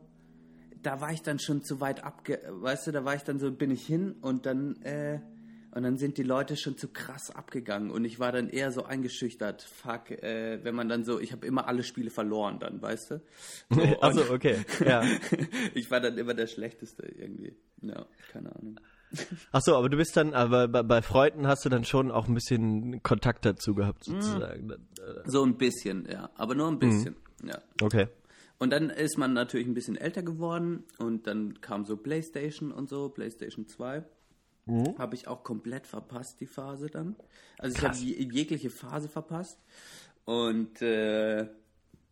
da 0.81 1.01
war 1.01 1.11
ich 1.11 1.21
dann 1.21 1.37
schon 1.37 1.63
zu 1.65 1.81
weit 1.81 2.01
abge, 2.01 2.39
weißt 2.49 2.87
du, 2.87 2.91
da 2.93 3.03
war 3.03 3.13
ich 3.15 3.23
dann 3.23 3.39
so, 3.39 3.51
bin 3.51 3.71
ich 3.71 3.85
hin 3.85 4.15
und 4.21 4.45
dann, 4.45 4.81
äh, 4.83 5.19
und 5.75 5.83
dann 5.83 5.97
sind 5.97 6.17
die 6.17 6.23
Leute 6.23 6.55
schon 6.55 6.77
zu 6.77 6.87
krass 6.87 7.29
abgegangen 7.29 7.91
und 7.91 8.05
ich 8.05 8.19
war 8.19 8.31
dann 8.31 8.47
eher 8.47 8.71
so 8.71 8.85
eingeschüchtert. 8.85 9.63
Fuck, 9.63 10.11
äh, 10.11 10.63
wenn 10.63 10.75
man 10.75 10.87
dann 10.87 11.03
so, 11.03 11.19
ich 11.19 11.33
habe 11.33 11.45
immer 11.45 11.67
alle 11.67 11.83
Spiele 11.83 12.09
verloren 12.09 12.59
dann, 12.59 12.81
weißt 12.81 13.11
du? 13.11 13.21
So, 13.69 13.99
also 13.99 14.31
okay, 14.31 14.63
ja. 14.79 15.03
ich 15.73 15.91
war 15.91 15.99
dann 15.99 16.17
immer 16.17 16.33
der 16.33 16.47
Schlechteste 16.47 17.05
irgendwie. 17.05 17.57
Ja, 17.81 18.05
keine 18.31 18.55
Ahnung. 18.55 18.79
Ach 19.51 19.61
so, 19.61 19.75
aber 19.75 19.89
du 19.89 19.97
bist 19.97 20.17
dann, 20.17 20.33
aber 20.33 20.67
bei, 20.67 21.01
Freunden 21.01 21.47
hast 21.47 21.65
du 21.65 21.69
dann 21.69 21.85
schon 21.85 22.11
auch 22.11 22.27
ein 22.27 22.33
bisschen 22.33 23.03
Kontakt 23.03 23.45
dazu 23.45 23.75
gehabt, 23.75 24.07
mhm. 24.07 24.21
sozusagen. 24.21 24.67
Mm. 24.67 24.73
So 25.25 25.43
ein 25.43 25.57
bisschen, 25.57 26.07
ja. 26.09 26.29
Aber 26.35 26.55
nur 26.55 26.67
ein 26.67 26.79
bisschen, 26.79 27.15
mm. 27.41 27.47
ja. 27.47 27.59
Okay. 27.81 28.07
Und 28.59 28.71
dann 28.71 28.89
ist 28.89 29.17
man 29.17 29.33
natürlich 29.33 29.67
ein 29.67 29.73
bisschen 29.73 29.97
älter 29.97 30.23
geworden 30.23 30.83
und 30.97 31.27
dann 31.27 31.59
kam 31.61 31.85
so 31.85 31.97
PlayStation 31.97 32.71
und 32.71 32.89
so, 32.89 33.09
PlayStation 33.09 33.67
2. 33.67 34.03
Mhm. 34.65 34.97
Habe 34.97 35.15
ich 35.15 35.27
auch 35.27 35.43
komplett 35.43 35.87
verpasst, 35.87 36.39
die 36.39 36.45
Phase 36.45 36.87
dann. 36.87 37.15
Also 37.57 37.77
Krass. 37.77 38.01
ich 38.01 38.13
habe 38.13 38.33
jegliche 38.33 38.69
Phase 38.69 39.09
verpasst. 39.09 39.59
Und 40.25 40.81
äh, 40.81 41.47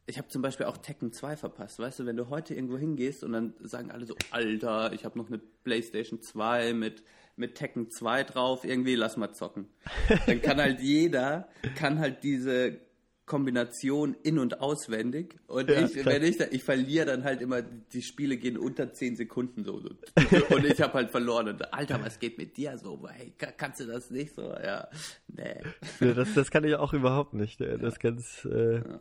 ich 0.07 0.17
habe 0.17 0.27
zum 0.27 0.41
Beispiel 0.41 0.65
auch 0.65 0.77
Tekken 0.77 1.13
2 1.13 1.37
verpasst. 1.37 1.79
Weißt 1.79 1.99
du, 1.99 2.05
wenn 2.05 2.17
du 2.17 2.29
heute 2.29 2.53
irgendwo 2.53 2.77
hingehst 2.77 3.23
und 3.23 3.33
dann 3.33 3.53
sagen 3.61 3.91
alle 3.91 4.05
so, 4.05 4.15
Alter, 4.31 4.93
ich 4.93 5.05
habe 5.05 5.17
noch 5.17 5.27
eine 5.27 5.39
Playstation 5.63 6.21
2 6.21 6.73
mit, 6.73 7.03
mit 7.35 7.55
Tekken 7.55 7.89
2 7.89 8.23
drauf, 8.23 8.65
irgendwie 8.65 8.95
lass 8.95 9.17
mal 9.17 9.33
zocken. 9.33 9.67
Dann 10.25 10.41
kann 10.41 10.59
halt 10.59 10.81
jeder, 10.81 11.47
kann 11.75 11.99
halt 11.99 12.23
diese 12.23 12.79
Kombination 13.25 14.15
in- 14.23 14.39
und 14.39 14.59
auswendig. 14.59 15.35
Und 15.47 15.69
ja, 15.69 15.85
ich, 15.85 16.05
wenn 16.05 16.23
ich, 16.23 16.37
da, 16.37 16.45
ich 16.51 16.63
verliere 16.65 17.05
dann 17.05 17.23
halt 17.23 17.41
immer, 17.41 17.61
die 17.61 18.01
Spiele 18.01 18.35
gehen 18.35 18.57
unter 18.57 18.91
10 18.91 19.15
Sekunden 19.15 19.63
so. 19.63 19.75
Und 20.49 20.65
ich 20.65 20.81
habe 20.81 20.95
halt 20.95 21.11
verloren. 21.11 21.47
Und, 21.47 21.73
Alter, 21.73 22.03
was 22.03 22.19
geht 22.19 22.37
mit 22.37 22.57
dir 22.57 22.77
so? 22.77 23.07
Hey, 23.07 23.33
kannst 23.37 23.79
du 23.79 23.85
das 23.85 24.11
nicht 24.11 24.35
so? 24.35 24.51
Ja, 24.51 24.89
nee. 25.29 25.61
Ja, 26.01 26.13
das, 26.13 26.33
das 26.33 26.51
kann 26.51 26.65
ich 26.65 26.75
auch 26.75 26.91
überhaupt 26.91 27.33
nicht. 27.33 27.61
Das 27.61 27.99
ganz, 27.99 28.45
äh, 28.51 28.79
ja. 28.79 28.99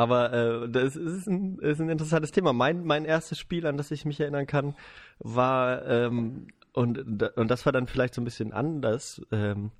Aber 0.00 0.32
äh, 0.32 0.68
das 0.70 0.96
ist 0.96 1.26
ein, 1.26 1.58
ist 1.58 1.78
ein 1.78 1.90
interessantes 1.90 2.30
Thema. 2.30 2.54
Mein, 2.54 2.86
mein 2.86 3.04
erstes 3.04 3.38
Spiel, 3.38 3.66
an 3.66 3.76
das 3.76 3.90
ich 3.90 4.06
mich 4.06 4.18
erinnern 4.18 4.46
kann, 4.46 4.74
war, 5.18 5.86
ähm, 5.86 6.46
und, 6.72 6.98
und 7.36 7.50
das 7.50 7.66
war 7.66 7.72
dann 7.74 7.86
vielleicht 7.86 8.14
so 8.14 8.22
ein 8.22 8.24
bisschen 8.24 8.54
anders, 8.54 9.20
ähm, 9.30 9.72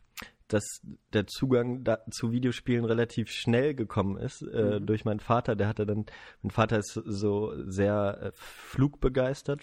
dass 0.47 0.83
der 1.15 1.27
Zugang 1.27 1.85
da, 1.85 2.00
zu 2.11 2.33
Videospielen 2.33 2.85
relativ 2.85 3.31
schnell 3.31 3.75
gekommen 3.75 4.19
ist 4.19 4.43
äh, 4.43 4.79
mhm. 4.79 4.85
durch 4.85 5.07
meinen 5.07 5.21
Vater. 5.21 5.57
Der 5.57 5.69
hatte 5.69 5.87
dann, 5.87 6.05
mein 6.43 6.50
Vater 6.50 6.77
ist 6.77 6.93
so 6.93 7.55
sehr 7.65 8.19
äh, 8.21 8.31
flugbegeistert 8.35 9.62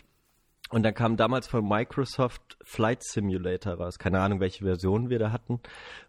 und 0.70 0.84
dann 0.84 0.94
kam 0.94 1.18
damals 1.18 1.48
von 1.48 1.68
Microsoft 1.68 2.58
Flight 2.64 3.04
Simulator 3.04 3.74
raus. 3.76 4.00
Keine 4.00 4.20
Ahnung, 4.20 4.40
welche 4.40 4.64
Version 4.64 5.10
wir 5.10 5.20
da 5.20 5.32
hatten 5.32 5.60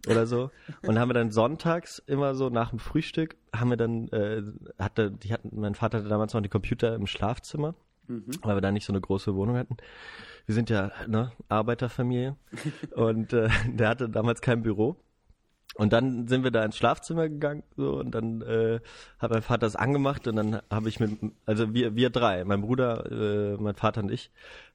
oder 0.09 0.27
so. 0.27 0.51
Und 0.87 0.99
haben 0.99 1.09
wir 1.09 1.15
dann 1.15 1.31
sonntags 1.31 1.99
immer 2.07 2.35
so 2.35 2.49
nach 2.49 2.71
dem 2.71 2.79
Frühstück 2.79 3.37
haben 3.55 3.71
wir 3.71 3.77
dann, 3.77 4.09
äh, 4.09 4.43
hatte, 4.79 5.11
die 5.11 5.33
hatten, 5.33 5.61
mein 5.61 5.75
Vater 5.75 5.99
hatte 5.99 6.09
damals 6.09 6.35
noch 6.35 6.43
die 6.43 6.49
Computer 6.49 6.95
im 6.95 7.07
Schlafzimmer. 7.07 7.75
weil 8.43 8.57
wir 8.57 8.63
da 8.63 8.73
nicht 8.73 8.87
so 8.87 8.93
eine 8.93 9.03
große 9.03 9.35
Wohnung 9.35 9.57
hatten. 9.57 9.77
Wir 10.47 10.55
sind 10.55 10.71
ja 10.71 10.91
ne, 11.07 11.31
Arbeiterfamilie 11.51 12.37
und 12.97 13.35
äh, 13.35 13.51
der 13.67 13.89
hatte 13.89 14.09
damals 14.09 14.41
kein 14.41 14.63
Büro. 14.63 14.97
Und 15.75 15.93
dann 15.93 16.27
sind 16.27 16.43
wir 16.43 16.51
da 16.51 16.65
ins 16.65 16.77
Schlafzimmer 16.77 17.29
gegangen 17.29 17.63
so 17.77 18.01
und 18.01 18.11
dann 18.11 18.43
äh, 18.43 18.81
hat 19.21 19.31
mein 19.31 19.43
Vater 19.43 19.61
das 19.61 19.77
angemacht 19.77 20.27
und 20.27 20.35
dann 20.35 20.61
habe 20.71 20.89
ich 20.89 20.99
mit, 20.99 21.19
also 21.47 21.73
wir 21.73 21.95
wir 21.95 22.11
drei, 22.11 22.45
mein 22.45 22.63
Bruder, 22.63 23.11
äh, 23.13 23.57
mein 23.63 23.77
Vater 23.77 24.03
und 24.03 24.11
ich 24.11 24.33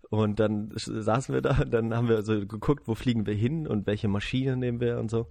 und 0.09 0.39
dann 0.39 0.71
saßen 0.75 1.33
wir 1.33 1.41
da 1.41 1.57
und 1.61 1.71
dann 1.73 1.95
haben 1.95 2.07
wir 2.07 2.21
so 2.21 2.45
geguckt, 2.45 2.87
wo 2.87 2.93
fliegen 2.93 3.25
wir 3.25 3.33
hin 3.33 3.65
und 3.67 3.87
welche 3.87 4.07
Maschine 4.07 4.55
nehmen 4.55 4.79
wir 4.79 4.99
und 4.99 5.09
so. 5.09 5.25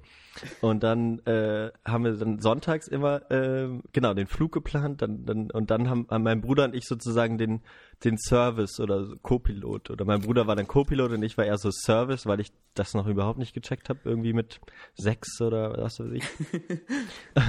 Und 0.60 0.82
dann 0.82 1.20
äh, 1.20 1.70
haben 1.84 2.04
wir 2.04 2.14
dann 2.14 2.40
sonntags 2.40 2.88
immer 2.88 3.30
äh, 3.30 3.68
genau 3.92 4.12
den 4.12 4.26
Flug 4.26 4.50
geplant, 4.50 5.00
dann, 5.00 5.24
dann 5.24 5.52
und 5.52 5.70
dann 5.70 5.88
haben, 5.88 6.06
haben 6.10 6.24
mein 6.24 6.40
Bruder 6.40 6.64
und 6.64 6.74
ich 6.74 6.86
sozusagen 6.86 7.38
den 7.38 7.60
den 8.04 8.18
Service 8.18 8.80
oder 8.80 9.04
so 9.04 9.16
Co-Pilot 9.22 9.90
oder 9.90 10.04
mein 10.04 10.20
Bruder 10.20 10.46
war 10.46 10.56
dann 10.56 10.66
Co-Pilot 10.66 11.12
und 11.12 11.22
ich 11.22 11.36
war 11.38 11.44
eher 11.44 11.58
so 11.58 11.70
Service, 11.70 12.26
weil 12.26 12.40
ich 12.40 12.52
das 12.74 12.94
noch 12.94 13.06
überhaupt 13.06 13.38
nicht 13.38 13.54
gecheckt 13.54 13.88
habe, 13.88 14.00
irgendwie 14.04 14.32
mit 14.32 14.60
sechs 14.94 15.40
oder 15.40 15.76
was 15.78 16.00
weiß 16.00 16.12
ich. 16.12 16.24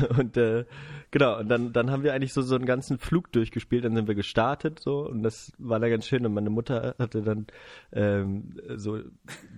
und 0.18 0.38
äh, 0.38 0.66
genau 1.12 1.40
und 1.40 1.50
dann 1.50 1.74
dann 1.74 1.92
haben 1.92 2.04
wir 2.04 2.14
eigentlich 2.14 2.34
so 2.34 2.42
so 2.42 2.56
einen 2.56 2.66
ganzen 2.66 2.98
Flug 3.00 3.32
durchgespielt, 3.32 3.86
dann 3.86 3.96
sind 3.96 4.08
wir 4.08 4.16
gestartet 4.16 4.80
so 4.80 5.08
und 5.08 5.24
das 5.24 5.52
war 5.58 5.80
dann 5.80 5.90
ganz 5.90 6.08
schön 6.08 6.26
und 6.26 6.34
meine 6.34 6.50
Mutter 6.50 6.96
hatte 7.00 7.22
dann 7.22 7.48
ähm, 7.92 8.56
so 8.76 9.00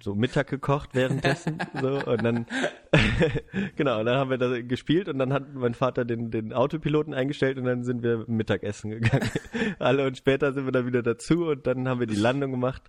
so 0.02 0.16
Mittag 0.16 0.48
gekocht 0.48 0.92
währenddessen 0.94 1.58
so 1.82 2.04
und 2.06 2.24
dann 2.24 2.46
genau, 3.76 4.00
und 4.00 4.06
dann 4.06 4.18
haben 4.18 4.30
wir 4.30 4.38
da 4.38 4.62
gespielt 4.62 5.08
und 5.10 5.20
dann 5.20 5.34
hat 5.34 5.54
mein 5.54 5.74
Vater 5.74 6.06
den, 6.06 6.32
den 6.32 6.54
Autopiloten 6.54 7.14
eingestellt 7.14 7.58
und 7.58 7.66
dann 7.66 7.84
sind 7.84 8.04
wir 8.04 8.26
Mittagessen 8.28 8.92
gegangen. 8.92 9.30
Alle 9.80 10.06
und 10.08 10.18
später 10.18 10.54
sind 10.54 10.66
wir 10.66 10.72
dann 10.72 10.85
wieder 10.86 11.04
dazu 11.04 11.46
und 11.48 11.68
dann 11.68 11.88
haben 11.88 12.00
wir 12.00 12.08
die 12.08 12.16
Landung 12.16 12.52
gemacht. 12.52 12.84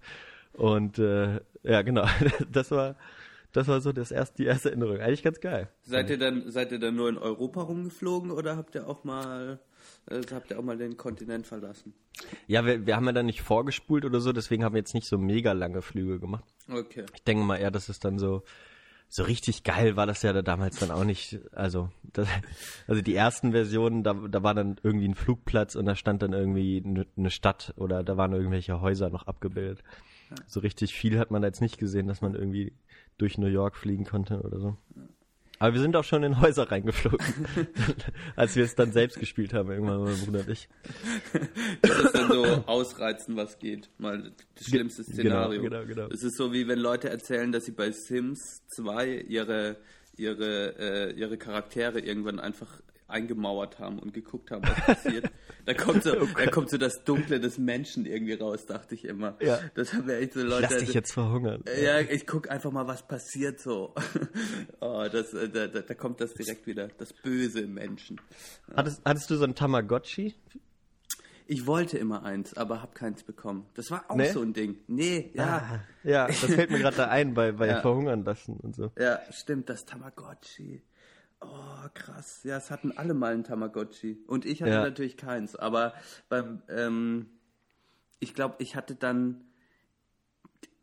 Und 0.52 0.98
äh, 0.98 1.40
ja, 1.62 1.82
genau, 1.82 2.06
das 2.52 2.70
war 2.70 2.96
das 3.56 3.68
war 3.68 3.80
so 3.80 3.90
das 3.92 4.10
erste, 4.10 4.36
die 4.36 4.44
erste 4.44 4.68
Erinnerung. 4.68 4.98
Eigentlich 4.98 5.22
ganz 5.22 5.40
geil. 5.40 5.70
Seid 5.82 6.10
ihr 6.10 6.18
dann, 6.18 6.50
seid 6.50 6.72
ihr 6.72 6.78
dann 6.78 6.94
nur 6.94 7.08
in 7.08 7.16
Europa 7.16 7.62
rumgeflogen 7.62 8.30
oder 8.30 8.54
habt 8.54 8.74
ihr 8.74 8.86
auch 8.86 9.02
mal, 9.02 9.58
äh, 10.10 10.20
habt 10.30 10.50
ihr 10.50 10.58
auch 10.58 10.62
mal 10.62 10.76
den 10.76 10.98
Kontinent 10.98 11.46
verlassen? 11.46 11.94
Ja, 12.46 12.66
wir, 12.66 12.86
wir 12.86 12.96
haben 12.96 13.06
ja 13.06 13.12
dann 13.12 13.24
nicht 13.24 13.40
vorgespult 13.40 14.04
oder 14.04 14.20
so, 14.20 14.32
deswegen 14.34 14.62
haben 14.62 14.74
wir 14.74 14.80
jetzt 14.80 14.92
nicht 14.92 15.08
so 15.08 15.16
mega 15.16 15.52
lange 15.52 15.80
Flüge 15.80 16.20
gemacht. 16.20 16.44
Okay. 16.70 17.06
Ich 17.14 17.22
denke 17.22 17.44
mal 17.44 17.56
eher, 17.56 17.70
dass 17.70 17.88
es 17.88 17.98
dann 17.98 18.18
so 18.18 18.42
so 19.08 19.22
richtig 19.22 19.62
geil 19.62 19.96
war 19.96 20.06
das 20.06 20.22
ja 20.22 20.32
da 20.32 20.42
damals 20.42 20.78
dann 20.78 20.90
auch 20.90 21.04
nicht. 21.04 21.40
Also, 21.52 21.90
das, 22.02 22.28
also 22.86 23.02
die 23.02 23.14
ersten 23.14 23.52
Versionen, 23.52 24.02
da, 24.02 24.14
da 24.14 24.42
war 24.42 24.54
dann 24.54 24.76
irgendwie 24.82 25.08
ein 25.08 25.14
Flugplatz 25.14 25.74
und 25.74 25.86
da 25.86 25.94
stand 25.94 26.22
dann 26.22 26.32
irgendwie 26.32 26.82
eine, 26.84 27.06
eine 27.16 27.30
Stadt 27.30 27.72
oder 27.76 28.02
da 28.02 28.16
waren 28.16 28.32
irgendwelche 28.32 28.80
Häuser 28.80 29.10
noch 29.10 29.26
abgebildet. 29.26 29.82
So 30.46 30.60
richtig 30.60 30.92
viel 30.92 31.18
hat 31.18 31.30
man 31.30 31.42
da 31.42 31.48
jetzt 31.48 31.60
nicht 31.60 31.78
gesehen, 31.78 32.08
dass 32.08 32.20
man 32.20 32.34
irgendwie 32.34 32.72
durch 33.16 33.38
New 33.38 33.46
York 33.46 33.76
fliegen 33.76 34.04
konnte 34.04 34.40
oder 34.42 34.58
so. 34.58 34.76
Aber 35.58 35.74
wir 35.74 35.80
sind 35.80 35.96
auch 35.96 36.04
schon 36.04 36.22
in 36.22 36.40
Häuser 36.40 36.70
reingeflogen, 36.70 37.18
als 38.36 38.56
wir 38.56 38.64
es 38.64 38.74
dann 38.74 38.92
selbst 38.92 39.18
gespielt 39.18 39.54
haben, 39.54 39.70
irgendwann 39.70 40.02
mein 40.02 40.16
Bruder 40.18 40.40
und 40.40 40.50
ich. 40.50 40.68
Das 41.80 41.98
ist 41.98 42.14
dann 42.14 42.28
so 42.28 42.44
ausreizen, 42.66 43.36
was 43.36 43.58
geht. 43.58 43.88
Mal 43.98 44.32
das 44.54 44.66
schlimmste 44.66 45.02
Szenario. 45.02 45.62
Genau, 45.62 45.80
genau, 45.80 45.94
genau. 45.94 46.08
Es 46.12 46.22
ist 46.22 46.36
so, 46.36 46.52
wie 46.52 46.68
wenn 46.68 46.78
Leute 46.78 47.08
erzählen, 47.08 47.52
dass 47.52 47.64
sie 47.64 47.72
bei 47.72 47.90
Sims 47.90 48.66
2 48.68 49.24
ihre, 49.28 49.76
ihre, 50.16 50.74
äh, 50.78 51.12
ihre 51.12 51.38
Charaktere 51.38 52.00
irgendwann 52.00 52.38
einfach 52.38 52.82
eingemauert 53.08 53.78
haben 53.78 53.98
und 53.98 54.12
geguckt 54.12 54.50
haben, 54.50 54.62
was 54.66 54.80
passiert. 54.84 55.30
da 55.64 55.74
kommt 55.74 56.02
so, 56.02 56.16
Oh 56.20 56.26
da 56.36 56.46
kommt 56.50 56.70
so 56.70 56.78
das 56.78 57.04
Dunkle 57.04 57.38
des 57.40 57.58
Menschen 57.58 58.04
irgendwie 58.06 58.34
raus, 58.34 58.66
dachte 58.66 58.94
ich 58.94 59.04
immer. 59.04 59.36
Ja. 59.40 59.60
Das 59.74 59.92
haben 59.92 60.06
wir 60.08 60.18
echt 60.18 60.32
so 60.34 60.42
Leute. 60.42 60.68
Lass 60.70 60.78
dich 60.78 60.94
jetzt 60.94 61.12
verhungern. 61.12 61.62
Ja, 61.80 62.00
ich 62.00 62.26
guck 62.26 62.50
einfach 62.50 62.72
mal, 62.72 62.86
was 62.86 63.06
passiert 63.06 63.60
so. 63.60 63.94
oh, 64.80 65.06
das, 65.10 65.34
äh, 65.34 65.48
da, 65.48 65.66
da, 65.68 65.80
da 65.82 65.94
kommt 65.94 66.20
das 66.20 66.34
direkt 66.34 66.66
wieder, 66.66 66.88
das 66.98 67.12
Böse 67.12 67.60
im 67.60 67.74
Menschen. 67.74 68.20
Hattest, 68.74 69.02
hattest 69.04 69.30
du 69.30 69.36
so 69.36 69.44
ein 69.44 69.54
Tamagotchi? 69.54 70.34
Ich 71.48 71.64
wollte 71.68 71.96
immer 71.96 72.24
eins, 72.24 72.54
aber 72.56 72.82
hab 72.82 72.96
keins 72.96 73.22
bekommen. 73.22 73.66
Das 73.74 73.88
war 73.92 74.04
auch 74.08 74.16
Nee? 74.16 74.30
so 74.32 74.42
ein 74.42 74.52
Ding. 74.52 74.78
Nee, 74.88 75.30
ja. 75.34 75.44
Ah, 75.46 75.80
ja, 76.02 76.26
das 76.26 76.38
fällt 76.40 76.72
mir 76.72 76.78
gerade 76.80 76.96
da 76.96 77.06
ein 77.08 77.34
bei, 77.34 77.52
bei 77.52 77.68
Ja. 77.68 77.80
Verhungern 77.82 78.24
lassen 78.24 78.56
und 78.56 78.74
so. 78.74 78.90
Ja, 78.98 79.20
stimmt, 79.30 79.68
das 79.68 79.84
Tamagotchi. 79.84 80.82
Oh, 81.48 81.88
krass. 81.94 82.40
Ja, 82.44 82.56
es 82.56 82.70
hatten 82.70 82.92
alle 82.92 83.14
mal 83.14 83.34
ein 83.34 83.44
Tamagotchi. 83.44 84.18
Und 84.26 84.44
ich 84.44 84.62
hatte 84.62 84.72
Ja. 84.72 84.82
natürlich 84.82 85.16
keins. 85.16 85.56
Aber 85.56 85.94
beim, 86.28 86.62
ähm, 86.68 87.26
ich 88.20 88.34
glaube, 88.34 88.56
ich 88.58 88.76
hatte 88.76 88.94
dann, 88.94 89.44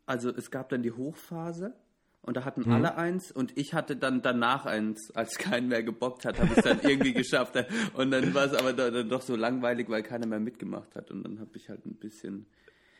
also 0.06 0.30
es 0.30 0.50
gab 0.50 0.68
dann 0.68 0.82
die 0.82 0.92
Hochphase 0.92 1.74
und 2.22 2.36
da 2.36 2.44
hatten 2.44 2.70
alle 2.70 2.96
eins 2.96 3.30
und 3.32 3.56
ich 3.58 3.74
hatte 3.74 3.96
dann 3.96 4.22
danach 4.22 4.64
eins, 4.66 5.10
als 5.14 5.36
keinen 5.36 5.68
mehr 5.68 5.82
gebockt 5.82 6.24
hat, 6.24 6.38
habe 6.38 6.52
ich 6.52 6.58
es 6.58 6.64
dann 6.64 6.80
irgendwie 6.80 7.12
geschafft. 7.14 7.54
Und 7.94 8.10
dann 8.10 8.32
war 8.34 8.44
es 8.46 8.54
aber 8.54 8.72
da- 8.72 8.90
dann 8.90 9.08
doch 9.08 9.22
so 9.22 9.36
langweilig, 9.36 9.88
weil 9.88 10.02
keiner 10.02 10.26
mehr 10.26 10.40
mitgemacht 10.40 10.94
hat. 10.96 11.10
Und 11.10 11.22
dann 11.22 11.38
habe 11.40 11.50
ich 11.56 11.68
halt 11.68 11.84
ein 11.86 11.96
bisschen, 11.96 12.46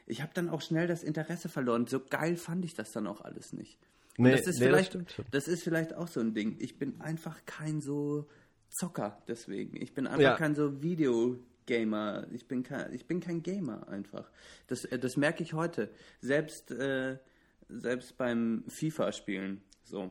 ich 0.06 0.20
habe 0.22 0.32
dann 0.34 0.48
auch 0.50 0.60
schnell 0.60 0.86
das 0.86 1.02
Interesse 1.02 1.48
verloren. 1.48 1.86
So 1.86 2.00
geil 2.00 2.36
fand 2.36 2.64
ich 2.64 2.74
das 2.74 2.92
dann 2.92 3.06
auch 3.06 3.22
alles 3.22 3.52
nicht. 3.52 3.78
Nee, 4.16 4.30
das 4.32 4.40
ist 4.46 4.46
nee, 4.46 4.50
das 4.52 4.58
vielleicht, 4.68 4.88
stimmt 4.90 5.10
schon. 5.10 5.24
das 5.30 5.48
ist 5.48 5.62
vielleicht 5.64 5.94
auch 5.94 6.08
so 6.08 6.20
ein 6.20 6.34
Ding. 6.34 6.56
Ich 6.60 6.78
bin 6.78 7.00
einfach 7.00 7.44
kein 7.46 7.80
so 7.80 8.28
Zocker 8.70 9.22
deswegen. 9.28 9.80
Ich 9.80 9.94
bin 9.94 10.06
einfach 10.06 10.22
Ja. 10.22 10.36
kein 10.36 10.54
so 10.54 10.82
Videogamer. 10.82 12.26
Ich 12.32 12.46
bin 12.46 12.62
kein, 12.62 12.92
ich 12.92 13.06
bin 13.06 13.20
kein 13.20 13.42
Gamer 13.42 13.88
einfach. 13.88 14.30
Das, 14.66 14.84
äh, 14.84 14.98
das 14.98 15.16
merke 15.16 15.42
ich 15.42 15.52
heute. 15.54 15.90
Selbst, 16.20 16.70
äh, 16.70 17.18
selbst 17.68 18.16
beim 18.16 18.64
FIFA-Spielen. 18.68 19.62
So. 19.84 20.10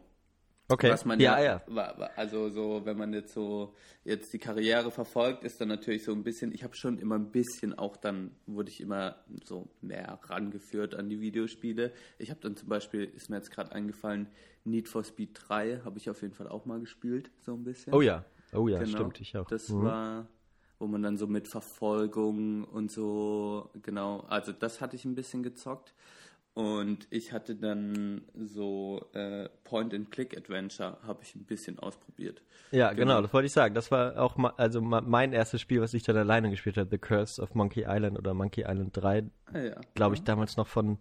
Okay. 0.70 0.90
Was 0.90 1.04
man 1.04 1.20
ja, 1.20 1.40
ja, 1.40 1.62
ja. 1.68 1.94
also 2.16 2.50
so, 2.50 2.82
wenn 2.86 2.98
man 2.98 3.14
jetzt 3.14 3.34
so 3.34 3.76
jetzt 4.06 4.32
die 4.32 4.40
Karriere 4.40 4.92
verfolgt, 4.92 5.44
ist 5.44 5.60
dann 5.60 5.68
natürlich 5.68 6.04
so 6.06 6.14
ein 6.14 6.24
bisschen, 6.24 6.54
ich 6.54 6.64
habe 6.64 6.74
schon 6.76 6.98
immer 7.00 7.16
ein 7.16 7.32
bisschen 7.32 7.78
auch 7.78 7.98
dann, 7.98 8.32
wurde 8.48 8.70
ich 8.70 8.80
immer 8.80 9.18
so 9.44 9.68
mehr 9.82 10.20
rangeführt 10.24 10.96
an 10.96 11.10
die 11.10 11.20
Videospiele. 11.20 11.92
Ich 12.18 12.30
habe 12.30 12.40
dann 12.40 12.56
zum 12.56 12.70
Beispiel, 12.70 13.04
ist 13.04 13.30
mir 13.30 13.36
jetzt 13.38 13.52
gerade 13.52 13.74
eingefallen, 13.74 14.28
Need 14.64 14.88
for 14.88 15.04
Speed 15.04 15.32
3 15.48 15.82
habe 15.84 15.98
ich 15.98 16.10
auf 16.10 16.22
jeden 16.22 16.34
Fall 16.34 16.48
auch 16.48 16.66
mal 16.66 16.80
gespielt, 16.80 17.30
so 17.42 17.54
ein 17.54 17.66
bisschen. 17.66 17.94
Oh 17.94 18.02
ja. 18.02 18.24
Oh 18.54 18.68
ja, 18.70 18.80
Genau. 18.80 18.98
stimmt, 18.98 19.20
ich 19.20 19.36
auch. 19.36 19.48
Das 19.48 19.68
Mhm. 19.70 19.84
war, 19.84 20.28
wo 20.80 20.88
man 20.88 21.04
dann 21.04 21.18
so 21.18 21.28
mit 21.28 21.48
Verfolgung 21.50 22.64
und 22.64 22.90
so, 22.90 23.70
genau, 23.82 24.22
also 24.22 24.54
das 24.54 24.80
hatte 24.80 24.96
ich 24.96 25.04
ein 25.04 25.16
bisschen 25.16 25.44
gezockt. 25.44 25.94
Und 26.54 27.08
ich 27.10 27.32
hatte 27.34 27.56
dann 27.56 28.22
so 28.36 29.10
äh, 29.14 29.50
Point-and-Click-Adventure, 29.64 30.98
habe 31.02 31.24
ich 31.24 31.34
ein 31.36 31.46
bisschen 31.46 31.80
ausprobiert. 31.80 32.44
Ja, 32.72 32.90
genau. 32.94 33.14
Genau. 33.16 33.22
das 33.24 33.34
wollte 33.34 33.48
ich 33.48 33.54
sagen. 33.54 33.74
Das 33.74 33.90
war 33.90 34.20
auch 34.22 34.38
ma, 34.38 34.54
also 34.58 34.80
ma, 34.82 35.02
mein 35.02 35.34
erstes 35.34 35.62
Spiel, 35.62 35.82
was 35.82 35.94
ich 35.96 36.04
dann 36.04 36.16
alleine 36.16 36.52
gespielt 36.52 36.78
habe, 36.78 36.90
The 36.92 37.00
Curse 37.00 37.42
of 37.42 37.56
Monkey 37.56 37.86
Island 37.88 38.20
oder 38.20 38.34
Monkey 38.36 38.62
Island 38.68 38.96
3, 38.96 39.24
Ah, 39.52 39.58
ja. 39.60 39.82
glaube 39.96 40.14
ich, 40.16 40.22
damals 40.24 40.56
noch 40.58 40.68
von 40.68 41.00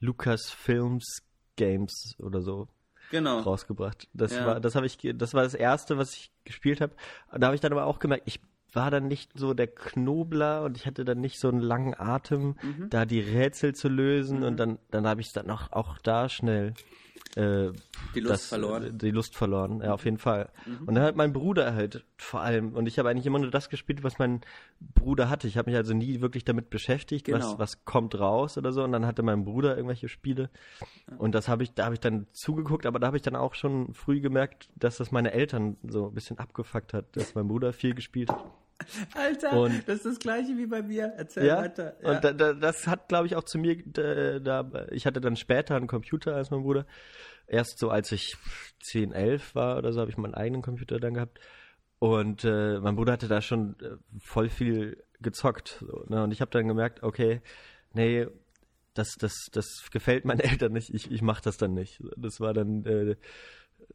Lucasfilms 0.00 1.22
Games 1.56 2.14
oder 2.18 2.40
so 2.40 2.68
Genau. 3.10 3.40
rausgebracht. 3.40 4.08
Das 4.14 4.32
Ja. 4.34 4.46
war, 4.46 4.60
das 4.60 4.74
habe 4.74 4.86
ich, 4.86 4.98
das 5.14 5.34
war 5.34 5.42
das 5.42 5.54
erste, 5.54 5.98
was 5.98 6.14
ich 6.14 6.30
gespielt 6.44 6.80
habe. 6.80 6.94
Da 7.36 7.46
habe 7.46 7.54
ich 7.54 7.60
dann 7.60 7.72
aber 7.72 7.84
auch 7.84 7.98
gemerkt, 7.98 8.22
ich 8.26 8.40
war 8.76 8.90
dann 8.90 9.06
nicht 9.08 9.30
so 9.38 9.54
der 9.54 9.66
Knobler 9.68 10.62
und 10.64 10.76
ich 10.76 10.86
hatte 10.86 11.04
dann 11.04 11.20
nicht 11.20 11.38
so 11.38 11.48
einen 11.48 11.60
langen 11.60 11.94
Atem, 11.98 12.56
Mhm. 12.62 12.90
da 12.90 13.04
die 13.04 13.20
Rätsel 13.20 13.74
zu 13.74 13.88
lösen 13.88 14.42
und 14.42 14.56
dann, 14.58 14.78
dann 14.90 15.06
habe 15.06 15.20
ich 15.20 15.32
dann 15.32 15.50
auch, 15.50 15.72
auch 15.72 15.98
da 15.98 16.28
schnell 16.28 16.74
äh, 17.36 17.72
Die 18.14 18.20
Lust 18.20 18.32
das, 18.32 18.46
verloren. 18.46 18.92
Mhm. 18.92 18.98
Die 18.98 19.10
Lust 19.10 19.34
verloren, 19.34 19.80
ja, 19.82 19.92
auf 19.92 20.04
jeden 20.04 20.18
Fall. 20.18 20.50
Und 20.86 20.94
dann 20.94 21.02
hat 21.02 21.16
mein 21.16 21.32
Bruder 21.32 21.74
halt 21.74 22.04
vor 22.16 22.42
allem, 22.42 22.74
und 22.74 22.86
ich 22.86 22.98
habe 22.98 23.08
eigentlich 23.08 23.26
immer 23.26 23.40
nur 23.40 23.50
das 23.50 23.70
gespielt, 23.70 24.04
was 24.04 24.18
mein 24.20 24.42
Bruder 24.94 25.28
hatte. 25.30 25.48
Ich 25.48 25.56
habe 25.56 25.68
mich 25.70 25.76
also 25.76 25.94
nie 25.94 26.20
wirklich 26.20 26.44
damit 26.44 26.70
beschäftigt, 26.70 27.26
Genau. 27.26 27.38
was, 27.38 27.58
was 27.58 27.84
kommt 27.84 28.18
raus 28.20 28.56
oder 28.56 28.70
so. 28.72 28.84
Und 28.84 28.92
dann 28.92 29.04
hatte 29.04 29.22
mein 29.24 29.44
Bruder 29.44 29.74
irgendwelche 29.76 30.08
Spiele. 30.08 30.48
Und 31.18 31.34
das 31.34 31.48
habe 31.48 31.64
ich, 31.64 31.72
da 31.74 31.86
habe 31.86 31.94
ich 31.94 32.00
dann 32.00 32.26
zugeguckt, 32.32 32.86
aber 32.86 33.00
da 33.00 33.08
habe 33.08 33.16
ich 33.16 33.22
dann 33.22 33.36
auch 33.36 33.54
schon 33.54 33.94
früh 33.94 34.20
gemerkt, 34.20 34.68
dass 34.76 34.98
das 34.98 35.10
meine 35.10 35.32
Eltern 35.32 35.76
so 35.82 36.08
ein 36.08 36.14
bisschen 36.14 36.38
abgefuckt 36.38 36.92
hat, 36.94 37.16
dass 37.16 37.34
mein 37.34 37.48
Bruder 37.48 37.72
viel 37.72 37.94
gespielt 37.94 38.30
hat. 38.30 38.44
Alter, 39.14 39.60
Und- 39.60 39.86
das 39.88 39.96
ist 39.98 40.06
das 40.06 40.18
gleiche 40.18 40.56
wie 40.56 40.66
bei 40.66 40.82
mir. 40.82 41.12
Erzähl 41.16 41.46
Ja, 41.46 41.58
weiter. 41.58 41.96
und 42.02 42.22
da, 42.24 42.32
da, 42.32 42.52
das 42.54 42.86
hat, 42.86 43.08
glaube 43.08 43.26
ich, 43.26 43.36
auch 43.36 43.44
zu 43.44 43.58
mir, 43.58 43.76
da, 44.40 44.86
ich 44.90 45.06
hatte 45.06 45.20
dann 45.20 45.36
später 45.36 45.76
einen 45.76 45.86
Computer 45.86 46.34
als 46.34 46.50
mein 46.50 46.62
Bruder. 46.62 46.86
Erst 47.46 47.78
so, 47.78 47.90
als 47.90 48.10
ich 48.12 48.36
10, 48.82 49.12
11 49.12 49.54
war 49.54 49.76
oder 49.78 49.92
so, 49.92 50.00
habe 50.00 50.10
ich 50.10 50.16
meinen 50.16 50.34
eigenen 50.34 50.62
Computer 50.62 50.98
dann 50.98 51.14
gehabt. 51.14 51.38
Und 51.98 52.44
äh, 52.44 52.80
mein 52.80 52.96
Bruder 52.96 53.12
hatte 53.12 53.28
da 53.28 53.40
schon 53.40 53.76
äh, 53.80 53.96
voll 54.20 54.48
viel 54.48 55.02
gezockt. 55.20 55.78
So, 55.80 56.04
ne? 56.08 56.22
Und 56.24 56.32
ich 56.32 56.40
habe 56.40 56.50
dann 56.50 56.66
gemerkt, 56.68 57.02
okay, 57.02 57.40
nee, 57.92 58.26
das, 58.94 59.14
das, 59.18 59.46
das 59.52 59.88
gefällt 59.90 60.24
meinen 60.24 60.40
Eltern 60.40 60.72
nicht, 60.72 60.92
ich, 60.92 61.10
ich 61.10 61.22
mache 61.22 61.42
das 61.42 61.56
dann 61.56 61.74
nicht. 61.74 62.02
Das 62.16 62.40
war 62.40 62.52
dann, 62.54 62.84
äh, 62.84 63.16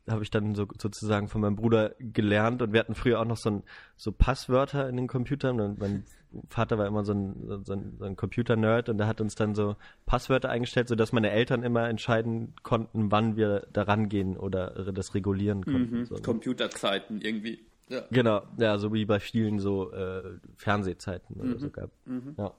habe 0.08 0.24
ich 0.24 0.32
dann 0.32 0.56
so 0.56 0.68
sozusagen 0.78 1.28
von 1.28 1.42
meinem 1.42 1.56
Bruder 1.56 1.96
gelernt 2.00 2.62
und 2.62 2.74
wir 2.74 2.80
hatten 2.80 2.96
früher 2.96 3.20
auch 3.20 3.26
noch 3.26 3.38
so, 3.38 3.50
ein, 3.50 3.64
so 3.96 4.12
Passwörter 4.12 4.90
in 4.90 4.98
den 4.98 5.08
Computern 5.08 5.60
und 5.60 5.80
mein 5.80 6.04
Vater 6.50 6.78
war 6.78 6.86
immer 6.86 7.04
so 7.04 7.14
ein, 7.14 7.64
so 7.64 7.74
ein, 7.74 7.96
so 7.98 8.06
ein 8.06 8.16
Computer-Nerd 8.16 8.90
und 8.90 8.98
der 8.98 9.08
hat 9.08 9.20
uns 9.20 9.36
dann 9.36 9.56
so 9.56 9.76
Passwörter 10.06 10.50
eingestellt, 10.50 10.88
sodass 10.88 11.12
meine 11.12 11.32
Eltern 11.32 11.64
immer 11.64 11.90
entscheiden 11.90 12.54
konnten, 12.62 13.12
wann 13.12 13.36
wir 13.36 13.68
da 13.74 13.84
rangehen 13.84 14.38
oder 14.38 14.92
das 14.94 15.16
regulieren 15.16 15.64
konnten. 15.66 16.00
Mhm. 16.00 16.06
So? 16.06 16.16
Computerzeiten 16.16 17.22
irgendwie. 17.22 17.66
Ja. 17.90 18.04
Genau, 18.12 18.44
ja, 18.58 18.78
so 18.78 18.94
wie 18.94 19.06
bei 19.06 19.20
vielen 19.20 19.60
so 19.60 19.92
äh, 19.92 20.22
Fernsehzeiten 20.58 21.40
oder 21.40 21.58
so 21.58 21.70
gab. 21.72 21.90
Ja. 22.38 22.54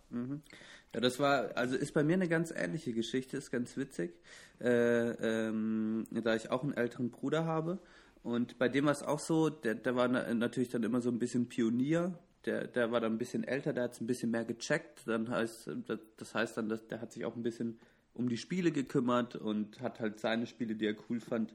Ja, 0.95 1.01
das 1.01 1.21
war, 1.21 1.57
also 1.57 1.77
ist 1.77 1.95
bei 1.95 2.03
mir 2.03 2.15
eine 2.15 2.29
ganz 2.29 2.51
ähnliche 2.51 2.93
Geschichte, 2.93 3.37
ist 3.37 3.51
ganz 3.53 3.77
witzig, 3.77 4.13
äh, 4.61 5.11
ähm, 5.49 6.05
da 6.11 6.35
ich 6.35 6.51
auch 6.51 6.65
einen 6.65 6.75
älteren 6.75 7.11
Bruder 7.11 7.45
habe. 7.45 7.79
Und 8.23 8.59
bei 8.59 8.69
dem 8.69 8.87
war 8.87 8.93
es 8.93 9.03
auch 9.03 9.21
so, 9.21 9.51
der, 9.51 9.77
der 9.77 9.95
war 9.95 10.09
na, 10.09 10.33
natürlich 10.35 10.69
dann 10.69 10.83
immer 10.83 11.01
so 11.01 11.11
ein 11.11 11.19
bisschen 11.19 11.49
Pionier. 11.49 12.19
Der, 12.45 12.67
der 12.67 12.91
war 12.91 13.01
dann 13.01 13.13
ein 13.13 13.19
bisschen 13.19 13.45
älter, 13.45 13.73
der 13.73 13.85
hat 13.85 13.93
es 13.93 14.01
ein 14.01 14.07
bisschen 14.07 14.31
mehr 14.31 14.45
gecheckt. 14.45 15.07
Dann 15.07 15.29
heißt, 15.29 15.71
das, 16.17 16.35
heißt 16.35 16.57
dann, 16.57 16.69
dass 16.69 16.87
der 16.87 17.01
hat 17.01 17.13
sich 17.13 17.25
auch 17.25 17.37
ein 17.37 17.43
bisschen 17.43 17.79
um 18.13 18.29
die 18.29 18.37
Spiele 18.37 18.73
gekümmert 18.73 19.37
und 19.37 19.81
hat 19.81 20.01
halt 20.01 20.19
seine 20.19 20.47
Spiele, 20.47 20.75
die 20.75 20.87
er 20.87 20.97
cool 21.09 21.21
fand, 21.21 21.55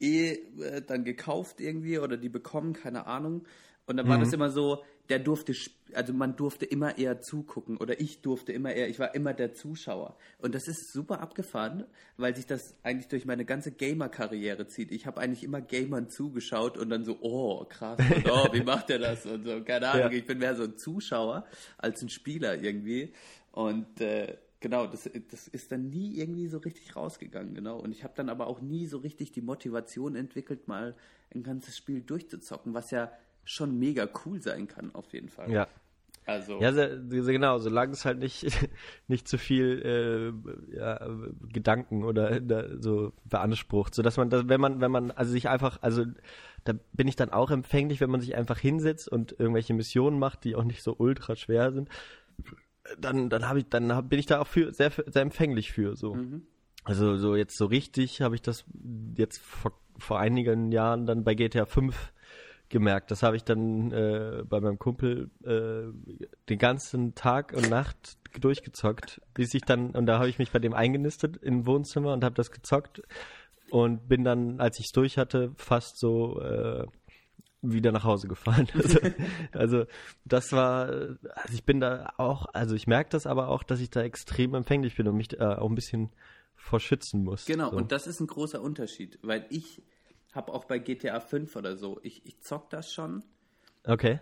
eh 0.00 0.32
äh, 0.32 0.82
dann 0.82 1.04
gekauft 1.04 1.60
irgendwie 1.60 1.98
oder 1.98 2.16
die 2.16 2.28
bekommen, 2.28 2.72
keine 2.72 3.06
Ahnung. 3.06 3.46
Und 3.86 3.96
dann 3.96 4.08
war 4.08 4.18
das 4.18 4.32
immer 4.32 4.50
so, 4.50 4.84
der 5.10 5.18
durfte, 5.18 5.52
also 5.92 6.12
man 6.12 6.36
durfte 6.36 6.64
immer 6.64 6.96
eher 6.96 7.20
zugucken 7.20 7.76
oder 7.76 8.00
ich 8.00 8.22
durfte 8.22 8.52
immer 8.52 8.72
eher, 8.72 8.88
ich 8.88 8.98
war 8.98 9.14
immer 9.14 9.34
der 9.34 9.52
Zuschauer. 9.52 10.16
Und 10.38 10.54
das 10.54 10.68
ist 10.68 10.92
super 10.92 11.20
abgefahren, 11.20 11.84
weil 12.16 12.34
sich 12.36 12.46
das 12.46 12.76
eigentlich 12.82 13.08
durch 13.08 13.26
meine 13.26 13.44
ganze 13.44 13.72
Gamer-Karriere 13.72 14.68
zieht. 14.68 14.92
Ich 14.92 15.06
habe 15.06 15.20
eigentlich 15.20 15.42
immer 15.44 15.60
Gamern 15.60 16.08
zugeschaut 16.08 16.78
und 16.78 16.90
dann 16.90 17.04
so, 17.04 17.18
oh, 17.20 17.64
krass, 17.64 17.98
und 17.98 18.30
oh, 18.30 18.48
wie 18.52 18.62
macht 18.62 18.88
der 18.88 19.00
das? 19.00 19.26
Und 19.26 19.44
so, 19.44 19.62
keine 19.64 19.88
Ahnung, 19.88 20.12
Ja. 20.12 20.18
ich 20.18 20.26
bin 20.26 20.38
mehr 20.38 20.54
so 20.54 20.62
ein 20.64 20.76
Zuschauer 20.78 21.44
als 21.76 22.00
ein 22.02 22.08
Spieler 22.08 22.62
irgendwie. 22.62 23.12
Und 23.52 24.00
äh, 24.00 24.36
genau, 24.60 24.86
das, 24.86 25.10
das 25.30 25.48
ist 25.48 25.72
dann 25.72 25.88
nie 25.90 26.16
irgendwie 26.18 26.46
so 26.46 26.58
richtig 26.58 26.94
rausgegangen, 26.94 27.54
genau. 27.54 27.80
Und 27.80 27.90
ich 27.90 28.04
habe 28.04 28.14
dann 28.16 28.28
aber 28.28 28.46
auch 28.46 28.60
nie 28.60 28.86
so 28.86 28.98
richtig 28.98 29.32
die 29.32 29.42
Motivation 29.42 30.14
entwickelt, 30.14 30.68
mal 30.68 30.94
ein 31.34 31.42
ganzes 31.42 31.76
Spiel 31.76 32.00
durchzuzocken, 32.00 32.74
was 32.74 32.92
ja 32.92 33.10
schon 33.44 33.78
mega 33.78 34.08
cool 34.24 34.40
sein 34.40 34.68
kann, 34.68 34.94
auf 34.94 35.12
jeden 35.12 35.28
Fall. 35.28 35.50
ja. 35.50 35.68
Also, 36.26 36.60
Ja, 36.60 36.70
genau, 36.70 37.58
solange 37.58 37.92
es 37.92 38.04
halt 38.04 38.18
nicht, 38.18 38.46
nicht 39.08 39.26
zu 39.26 39.36
viel 39.36 39.82
äh, 40.72 40.76
ja, 40.76 41.08
Gedanken 41.52 42.04
oder 42.04 42.40
so 42.80 43.12
beansprucht, 43.24 43.94
sodass 43.94 44.16
man, 44.16 44.30
das, 44.30 44.48
wenn 44.48 44.60
man, 44.60 44.80
wenn 44.80 44.92
man, 44.92 45.10
also 45.10 45.32
sich 45.32 45.48
einfach, 45.48 45.78
also 45.82 46.04
da 46.64 46.74
bin 46.92 47.08
ich 47.08 47.16
dann 47.16 47.30
auch 47.30 47.50
empfänglich, 47.50 48.00
wenn 48.00 48.10
man 48.10 48.20
sich 48.20 48.36
einfach 48.36 48.58
hinsetzt 48.58 49.08
und 49.08 49.32
irgendwelche 49.32 49.74
Missionen 49.74 50.18
macht, 50.18 50.44
die 50.44 50.54
auch 50.54 50.62
nicht 50.62 50.82
so 50.82 50.94
ultra 50.98 51.34
schwer 51.34 51.72
sind, 51.72 51.88
dann, 52.98 53.28
dann 53.28 53.48
habe 53.48 53.60
ich, 53.60 53.68
dann 53.68 53.92
hab, 53.92 54.08
bin 54.08 54.18
ich 54.18 54.26
da 54.26 54.40
auch 54.40 54.46
für, 54.46 54.72
sehr, 54.72 54.90
sehr 54.90 55.22
empfänglich 55.22 55.72
für, 55.72 55.96
so. 55.96 56.14
Also 56.84 57.16
so 57.16 57.36
jetzt 57.36 57.56
so 57.56 57.66
richtig 57.66 58.20
habe 58.20 58.34
ich 58.34 58.42
das 58.42 58.64
jetzt 59.16 59.38
vor, 59.38 59.72
vor 59.98 60.18
einigen 60.18 60.72
Jahren 60.72 61.06
dann 61.06 61.24
bei 61.24 61.34
GTA 61.34 61.66
5 61.66 62.12
gemerkt. 62.70 63.10
Das 63.10 63.22
habe 63.22 63.36
ich 63.36 63.44
dann 63.44 63.92
äh, 63.92 64.42
bei 64.48 64.60
meinem 64.60 64.78
Kumpel 64.78 65.30
äh, 65.44 65.92
den 66.48 66.58
ganzen 66.58 67.14
Tag 67.14 67.52
und 67.52 67.68
Nacht 67.68 68.16
durchgezockt, 68.40 69.20
bis 69.34 69.52
ich 69.54 69.62
dann, 69.62 69.90
und 69.90 70.06
da 70.06 70.18
habe 70.18 70.28
ich 70.28 70.38
mich 70.38 70.50
bei 70.50 70.58
dem 70.58 70.72
eingenistet 70.72 71.36
im 71.36 71.66
Wohnzimmer 71.66 72.12
und 72.12 72.24
habe 72.24 72.34
das 72.34 72.50
gezockt 72.50 73.02
und 73.70 74.08
bin 74.08 74.24
dann, 74.24 74.60
als 74.60 74.78
ich 74.78 74.86
es 74.86 74.92
durch 74.92 75.18
hatte, 75.18 75.52
fast 75.56 75.98
so 75.98 76.40
äh, 76.40 76.86
wieder 77.62 77.92
nach 77.92 78.04
Hause 78.04 78.28
gefahren. 78.28 78.68
Also, 78.74 78.98
also 79.52 79.84
das 80.24 80.52
war, 80.52 80.86
also 80.86 81.52
ich 81.52 81.64
bin 81.64 81.80
da 81.80 82.12
auch, 82.16 82.46
also 82.52 82.74
ich 82.74 82.86
merke 82.86 83.10
das 83.10 83.26
aber 83.26 83.48
auch, 83.48 83.62
dass 83.62 83.80
ich 83.80 83.90
da 83.90 84.02
extrem 84.02 84.54
empfänglich 84.54 84.96
bin 84.96 85.08
und 85.08 85.16
mich 85.16 85.38
äh, 85.38 85.44
auch 85.44 85.68
ein 85.68 85.74
bisschen 85.74 86.10
vor 86.54 86.80
schützen 86.80 87.24
muss. 87.24 87.46
Genau, 87.46 87.70
so. 87.70 87.76
und 87.76 87.92
das 87.92 88.06
ist 88.06 88.20
ein 88.20 88.26
großer 88.26 88.60
Unterschied, 88.60 89.18
weil 89.22 89.46
ich 89.50 89.82
habe 90.34 90.52
auch 90.52 90.64
bei 90.64 90.78
GTA 90.78 91.20
5 91.20 91.56
oder 91.56 91.76
so, 91.76 92.00
ich, 92.02 92.24
ich 92.26 92.40
zock 92.40 92.70
das 92.70 92.92
schon, 92.92 93.24
Okay. 93.86 94.20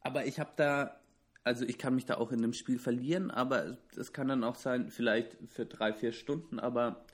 aber 0.00 0.26
ich 0.26 0.38
habe 0.38 0.52
da, 0.56 1.00
also 1.44 1.64
ich 1.64 1.78
kann 1.78 1.94
mich 1.94 2.04
da 2.04 2.16
auch 2.16 2.32
in 2.32 2.38
einem 2.38 2.52
Spiel 2.52 2.78
verlieren, 2.78 3.30
aber 3.30 3.78
es 3.96 4.12
kann 4.12 4.28
dann 4.28 4.44
auch 4.44 4.56
sein, 4.56 4.90
vielleicht 4.90 5.36
für 5.48 5.66
drei, 5.66 5.92
vier 5.92 6.12
Stunden, 6.12 6.58
aber 6.58 7.04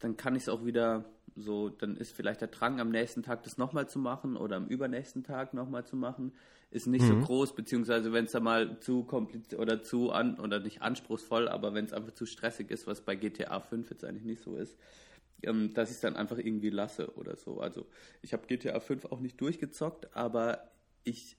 dann 0.00 0.16
kann 0.16 0.34
ich 0.34 0.42
es 0.42 0.48
auch 0.48 0.64
wieder 0.64 1.04
so, 1.36 1.68
dann 1.68 1.96
ist 1.96 2.12
vielleicht 2.12 2.40
der 2.40 2.48
Drang 2.48 2.80
am 2.80 2.90
nächsten 2.90 3.22
Tag 3.22 3.42
das 3.44 3.58
nochmal 3.58 3.88
zu 3.88 3.98
machen 3.98 4.36
oder 4.36 4.56
am 4.56 4.66
übernächsten 4.66 5.22
Tag 5.22 5.54
nochmal 5.54 5.84
zu 5.86 5.96
machen, 5.96 6.32
ist 6.70 6.86
nicht 6.86 7.06
so 7.06 7.16
groß, 7.16 7.54
beziehungsweise 7.54 8.12
wenn 8.12 8.26
es 8.26 8.32
da 8.32 8.40
mal 8.40 8.78
zu 8.80 9.04
kompliziert 9.04 9.60
oder 9.60 9.82
zu 9.82 10.12
an 10.12 10.38
oder 10.38 10.60
nicht 10.60 10.82
anspruchsvoll, 10.82 11.48
aber 11.48 11.74
wenn 11.74 11.84
es 11.84 11.92
einfach 11.92 12.12
zu 12.12 12.26
stressig 12.26 12.70
ist, 12.70 12.86
was 12.86 13.00
bei 13.00 13.16
GTA 13.16 13.60
5 13.60 13.90
jetzt 13.90 14.04
eigentlich 14.04 14.24
nicht 14.24 14.42
so 14.42 14.56
ist, 14.56 14.76
ähm, 15.42 15.74
dass 15.74 15.90
ich 15.90 15.96
es 15.96 16.00
dann 16.00 16.16
einfach 16.16 16.38
irgendwie 16.38 16.70
lasse 16.70 17.14
oder 17.16 17.36
so. 17.36 17.60
Also 17.60 17.86
ich 18.22 18.32
habe 18.32 18.46
GTA 18.46 18.80
5 18.80 19.06
auch 19.06 19.20
nicht 19.20 19.40
durchgezockt, 19.40 20.14
aber 20.14 20.70
ich 21.04 21.36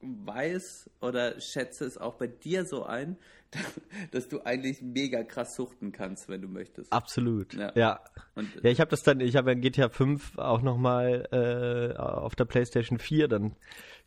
weiß 0.00 0.90
oder 1.00 1.40
schätze 1.40 1.84
es 1.84 1.98
auch 1.98 2.14
bei 2.14 2.26
dir 2.26 2.64
so 2.64 2.84
ein, 2.84 3.16
dass 4.10 4.28
du 4.28 4.42
eigentlich 4.42 4.82
mega 4.82 5.22
krass 5.22 5.54
suchten 5.54 5.92
kannst, 5.92 6.28
wenn 6.28 6.42
du 6.42 6.48
möchtest. 6.48 6.92
Absolut. 6.92 7.54
Ja. 7.54 7.72
Ja. 7.74 8.00
Und 8.34 8.48
Ja, 8.62 8.70
ich 8.70 8.80
habe 8.80 8.90
das 8.90 9.02
dann, 9.02 9.20
ich 9.20 9.36
habe 9.36 9.52
in 9.52 9.60
GTA 9.60 9.88
5 9.88 10.38
auch 10.38 10.62
nochmal 10.62 11.26
äh, 11.32 11.96
auf 11.96 12.34
der 12.34 12.44
PlayStation 12.44 12.98
4 12.98 13.28
dann 13.28 13.56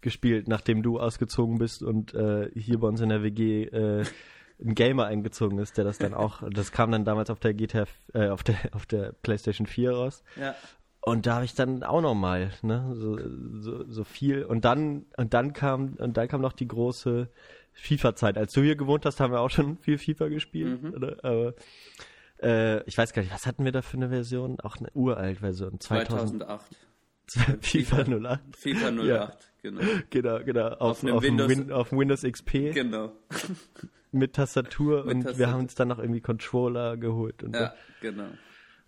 gespielt, 0.01 0.47
nachdem 0.47 0.83
du 0.83 0.99
ausgezogen 0.99 1.57
bist 1.57 1.81
und 1.81 2.13
äh, 2.13 2.51
hier 2.53 2.79
bei 2.79 2.87
uns 2.87 3.01
in 3.01 3.09
der 3.09 3.23
WG 3.23 3.63
äh, 3.63 4.05
ein 4.59 4.73
Gamer 4.75 5.05
eingezogen 5.05 5.59
ist, 5.59 5.77
der 5.77 5.83
das 5.85 5.97
dann 5.99 6.13
auch, 6.13 6.41
das 6.49 6.71
kam 6.71 6.91
dann 6.91 7.05
damals 7.05 7.29
auf 7.29 7.39
der 7.39 7.53
GTA, 7.53 7.85
äh, 8.13 8.29
auf 8.29 8.43
der 8.43 8.55
auf 8.71 8.85
der 8.85 9.11
PlayStation 9.21 9.67
4 9.67 9.91
raus. 9.91 10.23
ja, 10.39 10.55
Und 11.01 11.25
da 11.27 11.35
habe 11.35 11.45
ich 11.45 11.53
dann 11.53 11.83
auch 11.83 12.01
nochmal, 12.01 12.51
ne, 12.63 12.89
so, 12.95 13.17
so, 13.61 13.85
so 13.87 14.03
viel. 14.03 14.43
Und 14.43 14.65
dann, 14.65 15.05
und 15.15 15.33
dann 15.33 15.53
kam, 15.53 15.93
und 15.99 16.17
dann 16.17 16.27
kam 16.27 16.41
noch 16.41 16.53
die 16.53 16.67
große 16.67 17.29
FIFA-Zeit. 17.73 18.37
Als 18.37 18.51
du 18.53 18.61
hier 18.61 18.75
gewohnt 18.75 19.05
hast, 19.05 19.19
haben 19.19 19.31
wir 19.31 19.41
auch 19.41 19.51
schon 19.51 19.77
viel 19.77 19.97
FIFA 19.99 20.29
gespielt, 20.29 20.83
oder? 20.95 21.17
Aber 21.23 21.53
äh, 22.41 22.83
ich 22.85 22.97
weiß 22.97 23.13
gar 23.13 23.21
nicht, 23.21 23.31
was 23.33 23.45
hatten 23.45 23.63
wir 23.63 23.71
da 23.71 23.81
für 23.83 23.97
eine 23.97 24.09
Version? 24.09 24.59
Auch 24.61 24.77
eine 24.77 24.89
uralt 24.93 25.39
Version. 25.39 25.79
2000, 25.79 26.43
2008. 26.43 26.65
FIFA 27.61 27.97
08. 28.03 28.39
FIFA 28.55 28.87
08, 28.91 29.03
Ja. 29.05 29.31
genau. 29.61 29.81
Genau, 30.09 30.39
genau. 30.43 30.67
Auf, 30.69 31.03
auf, 31.03 31.21
Windows- 31.23 31.49
Win, 31.49 31.71
auf 31.71 31.89
dem 31.89 31.99
Windows 31.99 32.23
XP 32.23 32.73
Genau. 32.73 33.11
Mit 34.11 34.33
Tastatur 34.35 35.05
Mit 35.05 35.15
und 35.15 35.21
Tastatur. 35.23 35.39
wir 35.39 35.51
haben 35.51 35.59
uns 35.61 35.75
dann 35.75 35.87
noch 35.89 35.99
irgendwie 35.99 36.21
Controller 36.21 36.97
geholt 36.97 37.43
und 37.43 37.55
so. 37.55 37.61
Ja, 37.63 37.73
genau. 38.01 38.27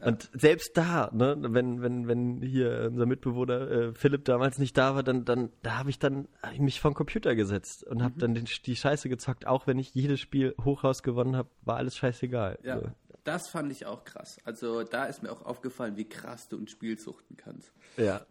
Und 0.02 0.30
selbst 0.34 0.78
da, 0.78 1.12
ne, 1.14 1.36
wenn, 1.42 1.82
wenn, 1.82 2.08
wenn 2.08 2.42
hier 2.42 2.88
unser 2.90 3.06
Mitbewohner 3.06 3.70
äh, 3.70 3.94
Philipp 3.94 4.24
damals 4.24 4.58
nicht 4.58 4.78
da 4.78 4.96
war, 4.96 5.04
dann, 5.04 5.26
dann, 5.26 5.52
da 5.62 5.78
habe 5.78 5.90
ich 5.90 6.00
dann 6.00 6.30
hab 6.42 6.54
ich 6.54 6.60
mich 6.62 6.80
vom 6.80 6.94
Computer 6.94 7.36
gesetzt 7.36 7.84
und 7.84 7.98
Mhm. 7.98 8.04
habe 8.04 8.14
dann 8.18 8.34
den, 8.34 8.46
die 8.66 8.76
Scheiße 8.78 9.10
gezockt, 9.10 9.46
auch 9.46 9.68
wenn 9.68 9.78
ich 9.78 9.94
jedes 9.94 10.22
Spiel 10.22 10.56
hochhaus 10.64 11.04
gewonnen 11.04 11.36
habe, 11.36 11.50
war 11.64 11.76
alles 11.76 11.98
scheißegal. 11.98 12.60
Ja, 12.64 12.80
So. 12.80 12.88
das 13.26 13.50
fand 13.50 13.74
ich 13.74 13.88
auch 13.88 14.06
krass. 14.06 14.38
Also 14.46 14.84
da 14.84 15.04
ist 15.04 15.22
mir 15.22 15.34
auch 15.34 15.42
aufgefallen, 15.46 15.98
wie 15.98 16.08
krass 16.08 16.48
du 16.48 16.58
ein 16.58 16.70
Spiel 16.70 16.98
suchten 16.98 17.36
kannst. 17.36 17.74
ja. 17.98 18.22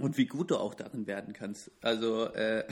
Und 0.00 0.16
wie 0.16 0.26
gut 0.26 0.50
du 0.50 0.56
auch 0.56 0.74
darin 0.74 1.06
werden 1.06 1.34
kannst. 1.34 1.70
Also 1.82 2.26
äh, 2.32 2.64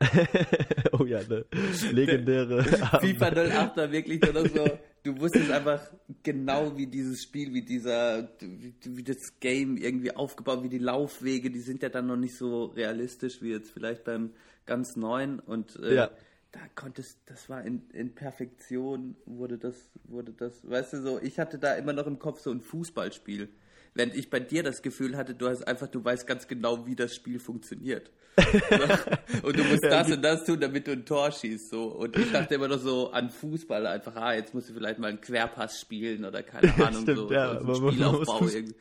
oh 0.92 1.04
ja, 1.04 1.20
ne 1.22 1.44
legendäre. 1.92 2.64
FIFA 2.64 3.28
08 3.28 3.76
war 3.76 3.92
wirklich 3.92 4.20
nur 4.22 4.32
noch 4.32 4.46
so, 4.48 4.78
du 5.04 5.18
wusstest 5.20 5.50
einfach 5.50 5.80
genau, 6.22 6.76
wie 6.76 6.86
dieses 6.86 7.22
Spiel, 7.22 7.52
wie 7.54 7.62
dieser, 7.62 8.28
wie, 8.40 8.74
wie 8.84 9.02
das 9.04 9.38
Game 9.40 9.76
irgendwie 9.76 10.16
aufgebaut, 10.16 10.62
wie 10.64 10.68
die 10.68 10.78
Laufwege, 10.78 11.50
die 11.50 11.60
sind 11.60 11.82
ja 11.82 11.90
dann 11.90 12.06
noch 12.06 12.16
nicht 12.16 12.36
so 12.36 12.64
realistisch 12.64 13.40
wie 13.42 13.50
jetzt 13.50 13.70
vielleicht 13.70 14.04
beim 14.04 14.30
ganz 14.66 14.96
neuen 14.96 15.40
und 15.40 15.76
äh, 15.80 15.94
Ja. 15.94 16.10
da 16.52 16.60
konntest, 16.74 17.18
das 17.26 17.48
war 17.48 17.62
in, 17.62 17.82
in 17.92 18.14
Perfektion, 18.14 19.16
wurde 19.26 19.58
das, 19.58 19.76
wurde 20.04 20.32
das, 20.32 20.68
weißt 20.68 20.94
du 20.94 21.02
so, 21.02 21.20
ich 21.20 21.38
hatte 21.38 21.58
da 21.58 21.74
immer 21.74 21.92
noch 21.92 22.06
im 22.06 22.18
Kopf 22.18 22.40
so 22.40 22.50
ein 22.50 22.62
Fußballspiel. 22.62 23.48
Während 23.94 24.16
ich 24.16 24.28
bei 24.28 24.40
dir 24.40 24.64
das 24.64 24.82
Gefühl 24.82 25.16
hatte, 25.16 25.34
du 25.34 25.48
hast 25.48 25.66
einfach, 25.68 25.86
du 25.86 26.04
weißt 26.04 26.26
ganz 26.26 26.48
genau, 26.48 26.84
wie 26.84 26.96
das 26.96 27.14
Spiel 27.14 27.38
funktioniert. 27.38 28.10
und 29.44 29.56
du 29.56 29.62
musst 29.62 29.84
das 29.84 30.10
und 30.10 30.20
das 30.22 30.44
tun, 30.44 30.58
damit 30.58 30.88
du 30.88 30.92
ein 30.92 31.04
Tor 31.04 31.30
schießt. 31.30 31.70
So. 31.70 31.84
Und 31.84 32.18
ich 32.18 32.32
dachte 32.32 32.56
immer 32.56 32.66
noch 32.66 32.80
so 32.80 33.12
an 33.12 33.30
Fußball 33.30 33.86
einfach, 33.86 34.16
ah, 34.16 34.34
jetzt 34.34 34.52
musst 34.52 34.68
du 34.70 34.74
vielleicht 34.74 34.98
mal 34.98 35.06
einen 35.08 35.20
Querpass 35.20 35.80
spielen 35.80 36.24
oder 36.24 36.42
keine 36.42 36.74
Ahnung, 36.84 37.02
Stimmt, 37.02 37.18
so, 37.18 37.32
ja, 37.32 37.60
so 37.60 37.64
man- 37.64 37.92
Spielaufbau 37.92 38.40
muss 38.40 38.54
irgendwie. 38.56 38.74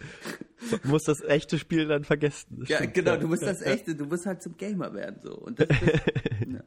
muss 0.83 1.03
das 1.03 1.21
echte 1.21 1.59
Spiel 1.59 1.87
dann 1.87 2.03
vergessen. 2.03 2.63
Ja, 2.67 2.77
stimmt, 2.77 2.95
genau, 2.95 3.11
ja. 3.11 3.17
du 3.17 3.27
musst 3.27 3.43
das 3.43 3.61
echte, 3.61 3.95
du 3.95 4.05
musst 4.05 4.25
halt 4.25 4.41
zum 4.41 4.57
Gamer 4.57 4.91
werden 4.95 5.19
so. 5.21 5.35
Und 5.35 5.59
das, 5.59 5.67
das, 5.67 5.79
ja. 5.79 6.63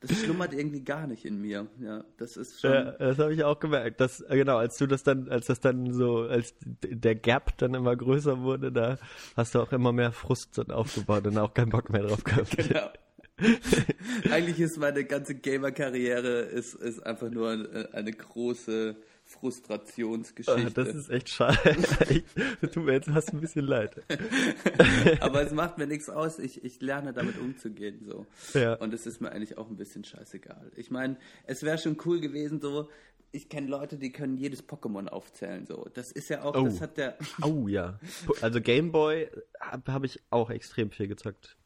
Das 0.00 0.18
schlummert 0.18 0.54
irgendwie 0.54 0.82
gar 0.82 1.06
nicht 1.06 1.26
in 1.26 1.40
mir. 1.40 1.66
Ja, 1.78 2.04
das 2.16 2.38
ist 2.38 2.60
schon. 2.60 2.72
Ja, 2.72 2.92
das 2.92 3.18
habe 3.18 3.34
ich 3.34 3.44
auch 3.44 3.60
gemerkt. 3.60 4.00
Dass, 4.00 4.22
äh, 4.22 4.36
genau, 4.36 4.56
als 4.56 4.78
du 4.78 4.86
das 4.86 5.02
dann, 5.02 5.28
als 5.28 5.46
das 5.46 5.60
dann 5.60 5.92
so, 5.92 6.20
als 6.20 6.54
der 6.60 7.14
Gap 7.14 7.58
dann 7.58 7.74
immer 7.74 7.94
größer 7.94 8.40
wurde, 8.40 8.72
da 8.72 8.98
hast 9.36 9.54
du 9.54 9.60
auch 9.60 9.72
immer 9.72 9.92
mehr 9.92 10.12
Frust 10.12 10.56
dann 10.56 10.70
aufgebaut 10.70 11.26
und 11.26 11.36
auch 11.36 11.52
keinen 11.52 11.68
Bock 11.68 11.90
mehr 11.90 12.02
drauf 12.02 12.24
gehabt. 12.24 12.70
Ja. 12.70 12.92
Eigentlich 14.30 14.60
ist 14.60 14.78
meine 14.78 15.04
ganze 15.04 15.34
Gamer-Karriere 15.34 16.40
ist, 16.40 16.74
ist 16.74 17.04
einfach 17.04 17.30
nur 17.30 17.50
eine, 17.50 17.88
eine 17.92 18.12
große 18.12 18.96
Frustrationsgeschichte. 19.30 20.66
Ah, 20.66 20.70
Das 20.74 20.88
ist 20.94 21.10
echt 21.10 21.28
schade. 21.30 21.58
Ich- 22.10 22.70
Tut 22.72 22.84
mir 22.84 22.92
jetzt 22.92 23.08
fast 23.08 23.32
ein 23.32 23.40
bisschen 23.40 23.66
leid. 23.66 24.02
Aber 25.20 25.42
es 25.42 25.52
macht 25.52 25.78
mir 25.78 25.86
nichts 25.86 26.08
aus. 26.08 26.38
Ich, 26.38 26.64
ich 26.64 26.80
lerne 26.80 27.12
damit 27.12 27.38
umzugehen. 27.38 28.04
So. 28.06 28.26
Ja. 28.58 28.74
Und 28.74 28.92
es 28.94 29.06
ist 29.06 29.20
mir 29.20 29.30
eigentlich 29.32 29.58
auch 29.58 29.68
ein 29.68 29.76
bisschen 29.76 30.04
scheißegal. 30.04 30.70
Ich 30.76 30.90
meine, 30.90 31.16
es 31.46 31.62
wäre 31.62 31.78
schon 31.78 31.96
cool 32.04 32.20
gewesen, 32.20 32.60
so. 32.60 32.88
Ich 33.32 33.48
kenne 33.48 33.68
Leute, 33.68 33.96
die 33.96 34.10
können 34.10 34.36
jedes 34.36 34.66
Pokémon 34.66 35.06
aufzählen. 35.06 35.64
So. 35.64 35.88
Das 35.94 36.10
ist 36.10 36.28
ja 36.30 36.42
auch, 36.42 36.56
Oh. 36.56 36.64
das 36.64 36.80
hat 36.80 36.96
der. 36.96 37.16
Oh 37.42 37.68
ja. 37.68 37.98
Also 38.40 38.60
Gameboy 38.60 39.28
habe 39.60 39.92
hab 39.92 40.04
ich 40.04 40.20
auch 40.30 40.50
extrem 40.50 40.90
viel 40.90 41.06
gezockt. 41.06 41.56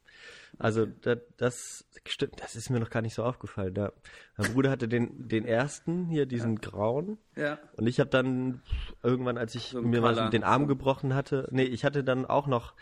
Also 0.59 0.87
da, 0.87 1.17
das 1.37 1.85
stimmt, 2.07 2.41
das 2.41 2.57
ist 2.57 2.71
mir 2.71 2.81
noch 2.81 2.91
gar 2.91 3.03
nicht 3.03 3.15
so 3.15 3.25
aufgefallen. 3.25 3.75
Da, 3.75 3.93
mein 4.37 4.53
Bruder 4.53 4.71
hatte 4.71 4.89
den, 4.89 5.29
den 5.29 5.45
ersten 5.45 6.07
hier, 6.07 6.27
diesen 6.27 6.61
grauen. 6.61 7.19
Ja. 7.37 7.59
Und 7.77 7.87
ich 7.87 8.01
habe 8.01 8.11
dann 8.11 8.63
irgendwann, 9.03 9.39
als 9.39 9.55
ich 9.55 9.71
So 9.71 9.83
mir 9.83 10.01
mal 10.01 10.15
Color. 10.15 10.27
so 10.27 10.31
den 10.31 10.45
Arm 10.45 10.67
gebrochen 10.67 11.15
hatte, 11.15 11.49
nee, 11.51 11.65
ich 11.65 11.85
hatte 11.85 12.05
dann 12.05 12.27
auch 12.27 12.47
noch 12.47 12.75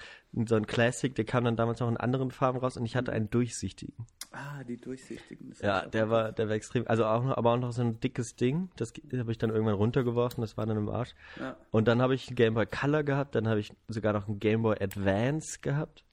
so 0.46 0.54
einen 0.54 0.66
Classic, 0.66 1.14
der 1.14 1.24
kam 1.24 1.44
dann 1.44 1.56
damals 1.56 1.80
noch 1.80 1.88
in 1.88 1.96
anderen 1.96 2.30
Farben 2.30 2.58
raus 2.58 2.76
und 2.76 2.87
ich 2.87 2.96
hatte 2.96 3.12
einen 3.12 3.30
durchsichtigen. 3.30 3.94
Ah, 4.32 4.64
die 4.64 4.78
durchsichtigen. 4.78 5.50
das 5.50 5.61
Ja, 5.61 5.87
der 5.87 6.08
war, 6.08 6.32
der 6.32 6.48
war 6.48 6.54
extrem, 6.54 6.87
also 6.87 7.04
auch 7.04 7.22
noch, 7.22 7.37
aber 7.37 7.52
auch 7.52 7.58
noch 7.58 7.72
so 7.72 7.82
ein 7.82 8.00
dickes 8.00 8.35
Ding, 8.37 8.70
das 8.76 8.94
habe 9.14 9.30
ich 9.30 9.38
dann 9.38 9.50
irgendwann 9.50 9.74
runtergeworfen, 9.74 10.40
das 10.40 10.56
war 10.56 10.64
dann 10.64 10.78
im 10.78 10.88
Arsch. 10.88 11.14
Ja. 11.38 11.56
Und 11.70 11.87
dann 11.87 12.00
habe 12.00 12.14
ich 12.14 12.28
einen 12.28 12.37
Game 12.37 12.54
Boy 12.54 12.66
Color 12.66 13.02
gehabt, 13.02 13.35
dann 13.35 13.46
habe 13.46 13.61
ich 13.61 13.74
sogar 13.88 14.14
noch 14.14 14.26
einen 14.26 14.40
Game 14.40 14.62
Boy 14.62 14.76
Advance 14.80 15.58
gehabt, 15.61 16.04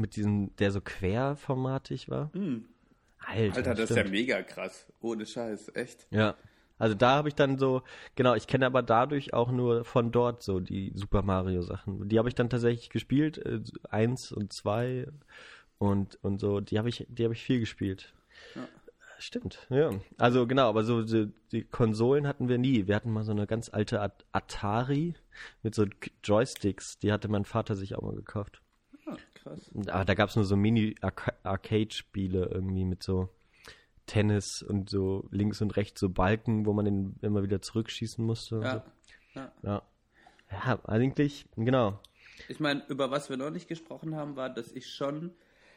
mit 0.00 0.16
diesem, 0.16 0.54
der 0.56 0.70
so 0.72 0.80
querformatig 0.80 2.08
war. 2.08 2.30
Alter, 2.32 2.38
Hm. 2.38 2.64
Alter, 3.54 3.74
das 3.74 3.90
ist 3.90 3.96
ja 3.96 4.02
stimmt. 4.02 4.10
mega 4.10 4.42
krass. 4.42 4.86
Ohne 5.00 5.26
Scheiß, 5.26 5.72
echt. 5.74 6.06
Ja. 6.10 6.34
Also 6.78 6.94
da 6.94 7.10
habe 7.16 7.28
ich 7.28 7.34
dann 7.34 7.58
so, 7.58 7.82
genau, 8.14 8.34
ich 8.34 8.46
kenne 8.46 8.64
aber 8.64 8.82
dadurch 8.82 9.34
auch 9.34 9.50
nur 9.52 9.84
von 9.84 10.12
dort 10.12 10.42
so 10.42 10.60
die 10.60 10.92
Super 10.94 11.20
Mario 11.20 11.60
Sachen. 11.60 12.08
Die 12.08 12.18
habe 12.18 12.30
ich 12.30 12.34
dann 12.34 12.48
tatsächlich 12.48 12.88
gespielt, 12.88 13.36
äh, 13.36 13.60
eins 13.90 14.32
und 14.32 14.54
zwei 14.54 15.06
und, 15.76 16.18
und 16.24 16.40
so, 16.40 16.60
die 16.60 16.78
habe 16.78 16.88
ich, 16.88 17.06
die 17.10 17.24
habe 17.24 17.34
ich 17.34 17.42
viel 17.42 17.60
gespielt. 17.60 18.14
Stimmt, 19.18 19.66
ja. 19.68 19.90
Also 20.16 20.46
genau, 20.46 20.70
aber 20.70 20.82
so 20.82 21.02
die, 21.02 21.30
die 21.52 21.64
Konsolen 21.64 22.26
hatten 22.26 22.48
wir 22.48 22.56
nie. 22.56 22.86
Wir 22.86 22.94
hatten 22.96 23.12
mal 23.12 23.24
so 23.24 23.32
eine 23.32 23.46
ganz 23.46 23.68
alte 23.68 24.00
At 24.00 24.24
Atari 24.32 25.14
mit 25.62 25.74
so 25.74 25.84
Joysticks, 26.24 26.98
die 26.98 27.12
hatte 27.12 27.28
mein 27.28 27.44
Vater 27.44 27.76
sich 27.76 27.94
auch 27.94 28.00
mal 28.00 28.14
gekauft. 28.14 28.62
Ah, 29.40 29.50
krass. 29.50 29.68
Und, 29.74 29.90
Aber 29.90 30.04
da 30.04 30.14
gab 30.14 30.28
es 30.30 30.36
nur 30.36 30.44
so 30.44 30.56
Mini-Arcade-Spiele 30.56 32.46
irgendwie 32.52 32.84
mit 32.84 33.02
so 33.02 33.28
Tennis 34.06 34.62
und 34.62 34.90
so 34.90 35.26
links 35.30 35.60
und 35.60 35.76
rechts 35.76 36.00
so 36.00 36.08
Balken, 36.08 36.66
wo 36.66 36.72
man 36.72 36.84
den 36.84 37.16
immer 37.22 37.42
wieder 37.42 37.62
zurückschießen 37.62 38.24
musste. 38.24 38.56
und 38.56 38.62
Ja. 38.64 38.84
So. 39.34 39.40
ja. 39.40 39.52
Ja. 39.62 39.82
ja, 40.50 40.80
eigentlich, 40.84 41.46
genau. 41.56 42.00
Ich 42.48 42.58
meine, 42.58 42.82
über 42.88 43.10
was 43.10 43.30
wir 43.30 43.36
noch 43.36 43.50
nicht 43.50 43.68
gesprochen 43.68 44.16
haben, 44.16 44.34
war, 44.36 44.50
dass 44.50 44.72
ich 44.72 44.88
schon 44.88 45.30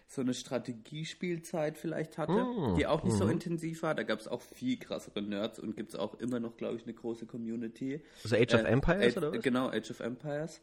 so 0.07 0.21
eine 0.21 0.33
Strategiespielzeit 0.33 1.77
vielleicht 1.77 2.17
hatte, 2.17 2.43
Mm, 2.43 2.75
die 2.75 2.87
auch 2.87 3.03
nicht 3.03 3.15
so 3.17 3.27
intensiv 3.27 3.83
war. 3.83 3.95
Da 3.95 4.03
gab 4.03 4.19
es 4.19 4.27
auch 4.27 4.41
viel 4.41 4.77
krassere 4.77 5.21
Nerds 5.21 5.59
und 5.59 5.75
gibt 5.75 5.89
es 5.93 5.95
auch 5.99 6.13
immer 6.15 6.39
noch, 6.39 6.55
glaube 6.57 6.75
ich, 6.77 6.83
eine 6.83 6.93
große 6.93 7.25
Community. 7.25 8.01
Also 8.23 8.35
Age 8.35 8.53
of 8.55 8.61
Äh, 8.63 8.67
Empires 8.67 9.03
Age- 9.05 9.17
oder 9.17 9.33
was? 9.33 9.43
Genau, 9.43 9.69
Age 9.69 9.91
of 9.91 9.99
Empires. 10.01 10.61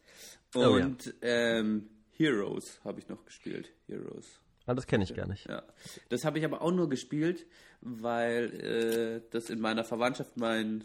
Oh, 0.55 0.61
ja. 0.79 0.87
Und 0.87 1.15
ähm, 1.23 1.89
Heroes 2.21 2.79
habe 2.85 3.01
ich 3.01 3.09
noch 3.09 3.25
gespielt. 3.25 3.73
Heroes. 3.87 4.27
Ah, 4.67 4.75
das 4.75 4.87
kenne 4.87 5.05
ich 5.05 5.15
gar 5.15 5.27
nicht. 5.27 5.49
Ja. 5.49 5.63
Das 6.11 6.25
habe 6.27 6.39
ich 6.39 6.45
aber 6.45 6.61
auch 6.61 6.71
nur 6.71 6.89
gespielt, 6.91 7.47
weil 7.81 9.23
äh, 9.25 9.31
das 9.31 9.49
in 9.49 9.59
meiner 9.59 9.85
Verwandtschaft 9.85 10.37
mein 10.37 10.85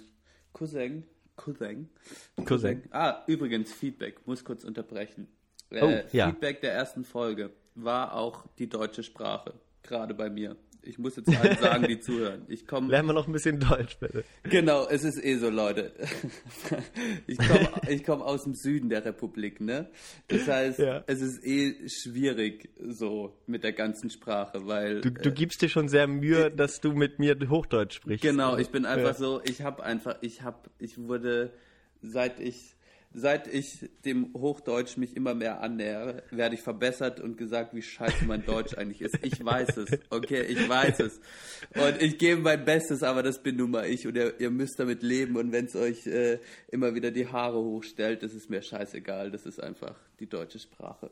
Cousin, 0.53 1.03
Cousin, 1.35 1.89
Cousin. 2.45 2.83
Ah, 2.91 3.23
übrigens 3.27 3.73
Feedback, 3.73 4.25
muss 4.25 4.45
kurz 4.45 4.63
unterbrechen. 4.63 5.27
Äh, 5.71 5.81
Oh, 5.83 6.15
ja. 6.15 6.27
Feedback 6.29 6.61
der 6.61 6.71
ersten 6.73 7.03
Folge 7.03 7.51
war 7.75 8.13
auch 8.15 8.45
die 8.57 8.69
deutsche 8.69 9.03
Sprache, 9.03 9.53
gerade 9.83 10.13
bei 10.13 10.29
mir. 10.29 10.55
Ich 10.87 10.97
muss 10.99 11.15
jetzt 11.17 11.35
allen 11.35 11.57
sagen, 11.57 11.87
die 11.87 11.99
zuhören. 11.99 12.45
Ich 12.47 12.65
komme 12.67 12.89
Lernen 12.89 13.09
wir 13.09 13.13
noch 13.13 13.25
ein 13.27 13.33
bisschen 13.33 13.59
Deutsch, 13.59 13.97
bitte. 13.99 14.23
Genau, 14.43 14.87
es 14.87 15.03
ist 15.03 15.21
eh 15.21 15.35
so, 15.35 15.49
Leute. 15.49 15.91
Ich 17.27 17.37
komme 17.39 17.74
ich 17.89 18.03
komm 18.03 18.21
aus 18.21 18.43
dem 18.43 18.53
Süden 18.53 18.89
der 18.89 19.03
Republik, 19.05 19.61
ne? 19.61 19.89
Das 20.27 20.47
heißt, 20.47 20.79
Ja. 20.79 21.03
es 21.07 21.21
ist 21.21 21.45
eh 21.45 21.87
schwierig 21.89 22.69
so 22.79 23.37
mit 23.47 23.63
der 23.63 23.73
ganzen 23.73 24.09
Sprache, 24.09 24.65
weil 24.67 25.01
Du, 25.01 25.11
du 25.11 25.31
gibst 25.31 25.61
dir 25.61 25.69
schon 25.69 25.87
sehr 25.89 26.07
Mühe, 26.07 26.51
dass 26.51 26.81
du 26.81 26.93
mit 26.93 27.19
mir 27.19 27.37
Hochdeutsch 27.49 27.95
sprichst. 27.95 28.21
Genau, 28.23 28.57
ich 28.57 28.69
bin 28.69 28.85
einfach 28.85 29.09
Ja. 29.09 29.13
so, 29.13 29.41
ich 29.43 29.61
habe 29.61 29.83
einfach, 29.83 30.17
ich 30.21 30.41
habe, 30.41 30.69
ich 30.79 30.97
wurde, 30.97 31.51
seit 32.01 32.39
ich, 32.39 32.75
seit 33.15 33.47
ich 33.47 33.89
dem 34.03 34.33
Hochdeutsch 34.33 34.97
mich 34.97 35.15
immer 35.15 35.33
mehr 35.33 35.61
annähere, 35.61 36.23
werde 36.31 36.55
ich 36.55 36.61
verbessert 36.61 37.19
und 37.19 37.37
gesagt, 37.37 37.73
wie 37.73 37.81
scheiße 37.81 38.25
mein 38.25 38.45
Deutsch 38.45 38.77
eigentlich 38.77 39.01
ist. 39.01 39.17
Ich 39.23 39.43
weiß 39.43 39.77
es, 39.77 39.99
okay, 40.09 40.41
ich 40.41 40.67
weiß 40.67 40.99
es. 40.99 41.19
Und 41.73 42.01
ich 42.01 42.17
gebe 42.17 42.41
mein 42.41 42.65
Bestes, 42.65 43.03
aber 43.03 43.23
das 43.23 43.41
bin 43.41 43.55
nun 43.55 43.71
mal 43.71 43.85
ich 43.87 44.05
und 44.05 44.15
ihr, 44.15 44.39
ihr 44.39 44.51
müsst 44.51 44.79
damit 44.79 45.01
leben 45.01 45.37
und 45.37 45.51
wenn 45.51 45.65
es 45.65 45.75
euch 45.75 46.05
äh, 46.07 46.39
immer 46.67 46.93
wieder 46.93 47.11
die 47.11 47.27
Haare 47.27 47.57
hochstellt, 47.57 48.21
das 48.21 48.33
ist 48.33 48.49
mir 48.49 48.61
scheißegal, 48.61 49.31
das 49.31 49.45
ist 49.45 49.61
einfach 49.63 49.95
die 50.19 50.27
deutsche 50.27 50.59
Sprache. 50.59 51.09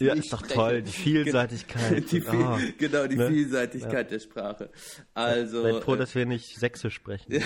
die 0.00 0.04
Ja, 0.06 0.14
ich 0.14 0.20
ist 0.20 0.32
doch 0.32 0.40
spreche. 0.40 0.54
toll, 0.54 0.82
die 0.82 0.92
Vielseitigkeit. 0.92 2.10
Die, 2.10 2.22
Ah, 2.26 2.58
genau, 2.78 3.06
die 3.06 3.16
ne? 3.16 3.28
Vielseitigkeit 3.28 4.10
der 4.10 4.18
Sprache. 4.20 4.70
Also, 5.14 5.62
Seid 5.62 5.82
froh, 5.84 5.94
äh, 5.94 5.98
dass 5.98 6.14
wir 6.14 6.26
nicht 6.26 6.58
Sächsisch 6.58 6.94
sprechen. 6.94 7.32
ja, 7.32 7.40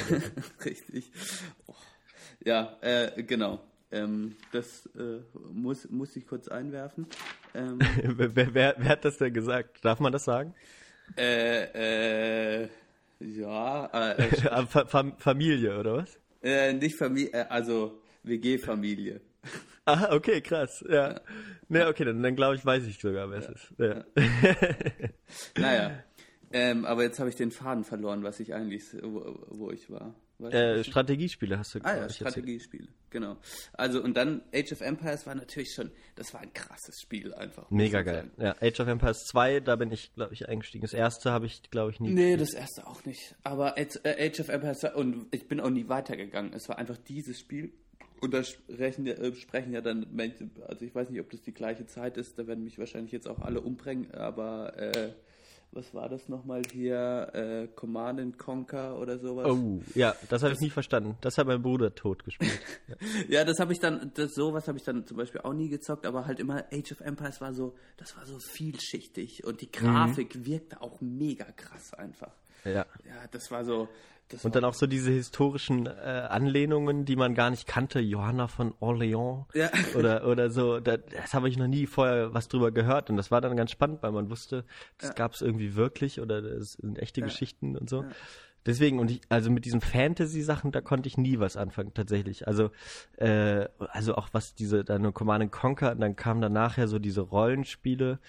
richtig. 0.65 1.11
Oh. 1.67 1.75
Ja, 2.45 2.77
äh, 2.81 3.23
genau. 3.23 3.61
Ähm, 3.93 4.37
das 4.53 4.89
äh, 4.97 5.21
muss, 5.53 5.89
muss 5.91 6.17
ich 6.17 6.27
kurz 6.27 6.49
einwerfen. 6.49 7.07
Ähm, 7.55 7.79
wer, 8.03 8.55
wer, 8.55 8.55
wer, 8.79 8.89
hat 8.89 9.05
das 9.05 9.19
denn 9.19 9.35
gesagt? 9.35 9.85
Darf 9.85 10.01
man 10.01 10.13
das 10.13 10.25
sagen? 10.25 10.55
äh, 11.19 12.63
äh, 12.63 12.69
ja, 13.21 13.87
äh, 14.15 14.29
Ah, 14.51 14.67
Fa 14.67 14.87
Fam 14.87 15.19
Familie, 15.19 15.79
oder 15.79 15.97
was? 15.99 16.19
äh, 16.43 16.73
nicht 16.73 16.97
Familie, 16.97 17.33
äh, 17.33 17.47
also 17.49 18.01
WG-Familie. 18.25 19.21
Ah, 19.85 20.15
okay, 20.15 20.41
krass. 20.41 20.85
Ja. 20.89 21.21
Ne, 21.69 21.89
okay, 21.89 22.05
dann, 22.05 22.23
dann 22.23 22.37
glaube 22.37 22.55
ich, 22.55 22.65
weiß 22.65 22.87
ich 22.87 23.01
sogar, 23.01 23.29
wer 23.29 23.39
es 23.39 23.49
ist. 23.49 23.73
Ja. 23.79 24.05
Naja, 25.59 26.05
ähm, 26.53 26.85
aber 26.85 27.03
jetzt 27.03 27.19
habe 27.19 27.31
ich 27.31 27.35
den 27.35 27.51
Faden 27.51 27.83
verloren, 27.83 28.23
was 28.23 28.39
ich 28.39 28.55
eigentlich, 28.55 28.85
wo, 29.03 29.45
wo 29.49 29.71
ich 29.73 29.91
war. 29.91 30.15
Äh, 30.51 30.85
Strategiespiele 30.85 31.59
hast 31.59 31.75
du 31.75 31.79
Ah 31.83 31.95
ja, 31.97 32.03
erzählt. 32.03 32.31
Strategiespiele, 32.31 32.89
genau. 33.11 33.37
Also 33.73 34.03
und 34.03 34.17
dann 34.17 34.43
Age 34.55 34.73
of 34.73 34.81
Empires 34.81 35.27
war 35.27 35.35
natürlich 35.35 35.73
schon, 35.75 35.91
das 36.17 36.33
war 36.35 36.41
ein 36.41 36.53
krasses 36.53 37.01
Spiel 37.01 37.35
einfach. 37.35 37.71
Mega 37.71 38.03
geil. 38.03 38.31
sagen. 38.37 38.43
Ja, 38.43 38.57
Age 38.61 38.81
of 38.81 38.89
Empires 38.89 39.25
2, 39.27 39.61
da 39.61 39.77
bin 39.77 39.93
ich, 39.93 40.15
glaube 40.15 40.35
ich, 40.35 40.49
eingestiegen. 40.49 40.83
Das 40.83 40.95
erste 40.95 41.31
habe 41.31 41.47
ich, 41.47 41.63
glaube 41.71 41.91
ich, 41.91 42.01
nie. 42.01 42.11
Nee, 42.11 42.37
das 42.37 42.55
erste 42.55 42.87
auch 42.87 43.05
nicht. 43.05 43.35
Aber 43.43 43.79
Age, 43.79 44.01
äh, 44.05 44.29
Age 44.29 44.41
of 44.41 44.49
Empires 44.49 44.85
und 44.95 45.27
ich 45.31 45.49
bin 45.49 45.61
auch 45.61 45.71
nie 45.71 45.89
weitergegangen. 45.89 46.53
Es 46.53 46.69
war 46.69 46.79
einfach 46.79 46.97
dieses 46.97 47.39
Spiel. 47.39 47.73
Und 48.21 48.33
da 48.33 48.45
sprechen 48.45 49.05
ja, 49.05 49.15
äh, 49.15 49.35
sprechen 49.35 49.73
ja 49.73 49.81
dann 49.81 50.07
Menschen, 50.13 50.53
also 50.69 50.85
ich 50.85 50.95
weiß 50.95 51.11
nicht, 51.11 51.21
ob 51.21 51.29
das 51.31 51.43
die 51.43 51.53
gleiche 51.53 51.87
Zeit 51.87 52.17
ist, 52.17 52.39
da 52.39 52.47
werden 52.47 52.63
mich 52.63 52.79
wahrscheinlich 52.79 53.11
jetzt 53.11 53.27
auch 53.27 53.41
alle 53.41 53.61
umbringen, 53.61 54.13
aber 54.13 54.79
äh, 54.79 55.13
was 55.73 55.95
war 55.95 56.09
das 56.09 56.29
nochmal 56.29 56.63
hier? 56.71 57.31
Äh, 57.33 57.69
Command 57.75 58.21
and 58.21 58.39
Conquer 58.39 58.99
oder 58.99 59.19
sowas? 59.19 59.47
Oh, 59.51 59.81
ja, 59.95 60.15
das 60.29 60.43
habe 60.43 60.53
ich 60.53 60.61
nie 60.61 60.71
verstanden. 60.71 61.17
Das 61.23 61.39
hat 61.39 61.47
mein 61.47 61.63
Bruder 61.63 61.95
tot 61.95 62.25
gespielt. 62.25 62.61
Ja, 63.29 63.45
das 63.45 63.59
habe 63.59 63.73
ich 63.73 63.81
dann, 63.81 64.13
das, 64.15 64.35
sowas 64.35 64.69
habe 64.69 64.79
ich 64.79 64.85
dann 64.85 65.07
zum 65.07 65.17
Beispiel 65.17 65.41
auch 65.43 65.55
nie 65.55 65.69
gezockt, 65.69 66.07
aber 66.07 66.27
halt 66.27 66.41
immer 66.41 66.65
Age 66.73 66.93
of 66.93 67.01
Empires 67.01 67.41
war 67.41 67.55
so, 67.55 67.75
das 67.97 68.17
war 68.17 68.27
so 68.27 68.39
vielschichtig 68.39 69.45
und 69.45 69.61
die 69.61 69.71
Grafik 69.71 70.45
wirkte 70.45 70.81
auch 70.83 71.01
mega 71.01 71.47
krass 71.53 71.95
einfach. 71.95 72.33
ja. 72.65 72.87
Ja, 73.05 73.27
das 73.31 73.51
war 73.51 73.65
so. 73.65 73.89
Das 74.33 74.45
Und 74.45 74.57
dann 74.57 74.65
auch 74.65 74.75
so 74.75 74.87
diese 74.87 75.13
historischen 75.13 75.87
äh, 75.87 75.91
Anlehnungen, 75.91 77.05
die 77.05 77.17
man 77.17 77.35
gar 77.35 77.51
nicht 77.51 77.67
kannte. 77.67 78.01
Johanna 78.01 78.49
von 78.49 78.73
Orléans 78.81 79.45
Ja. 79.55 79.71
oder, 79.95 80.27
oder 80.27 80.51
so. 80.51 80.81
Da, 80.81 80.97
das 80.97 81.35
habe 81.35 81.49
ich 81.49 81.59
noch 81.59 81.69
nie 81.69 81.87
vorher 81.87 82.35
was 82.35 82.49
drüber 82.49 82.73
gehört. 82.73 83.11
Und 83.11 83.17
das 83.17 83.31
war 83.31 83.41
dann 83.41 83.57
ganz 83.57 83.71
spannend, 83.71 84.03
weil 84.03 84.13
man 84.13 84.31
wusste, 84.31 84.65
das 84.99 85.15
gab 85.15 85.35
es 85.35 85.43
irgendwie 85.43 85.75
wirklich 85.77 86.21
oder 86.21 86.41
das 86.41 86.73
sind 86.73 86.99
echte 86.99 87.21
Geschichten 87.21 87.77
und 87.77 87.89
so. 87.89 88.05
Deswegen, 88.65 89.01
und 89.01 89.11
ich, 89.11 89.21
also 89.29 89.51
mit 89.51 89.65
diesen 89.65 89.81
Fantasy-Sachen, 89.81 90.71
da 90.71 90.81
konnte 90.81 91.09
ich 91.09 91.19
nie 91.19 91.41
was 91.41 91.57
anfangen, 91.57 91.95
tatsächlich. 91.95 92.47
Also, 92.47 92.71
äh, 93.17 93.67
also 93.79 94.15
auch 94.15 94.29
was 94.33 94.55
diese, 94.55 94.85
dann 94.85 95.13
Command 95.13 95.43
and 95.43 95.53
Conquer, 95.53 95.93
und 95.93 96.01
dann 96.01 96.15
kamen 96.15 96.41
dann 96.41 96.53
nachher 96.53 96.87
so 96.87 96.99
diese 96.99 97.23
Rollenspiele, 97.23 98.21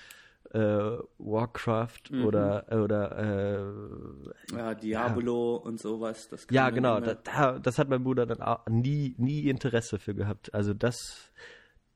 äh, 0.53 0.97
Warcraft 1.17 2.11
Mhm. 2.11 2.25
oder 2.25 2.65
oder 2.83 3.17
äh, 3.17 4.55
Ja, 4.55 4.73
Diablo 4.75 5.55
und 5.57 5.79
sowas. 5.79 6.27
Das 6.29 6.47
ja 6.51 6.69
genau, 6.69 6.99
da, 6.99 7.15
da, 7.15 7.59
das 7.59 7.79
hat 7.79 7.89
mein 7.89 8.03
Bruder 8.03 8.25
dann 8.25 8.41
auch 8.41 8.65
nie 8.67 9.15
nie 9.17 9.47
Interesse 9.49 9.99
für 9.99 10.13
gehabt. 10.15 10.53
Also 10.53 10.73
das 10.73 11.31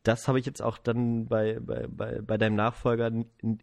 das 0.03 0.27
habe 0.27 0.39
ich 0.39 0.45
jetzt 0.45 0.61
auch 0.61 0.77
dann 0.77 1.27
bei 1.27 1.59
bei 1.59 1.87
bei, 1.87 2.21
bei 2.21 2.37
deinem 2.37 2.55
Nachfolger 2.55 3.11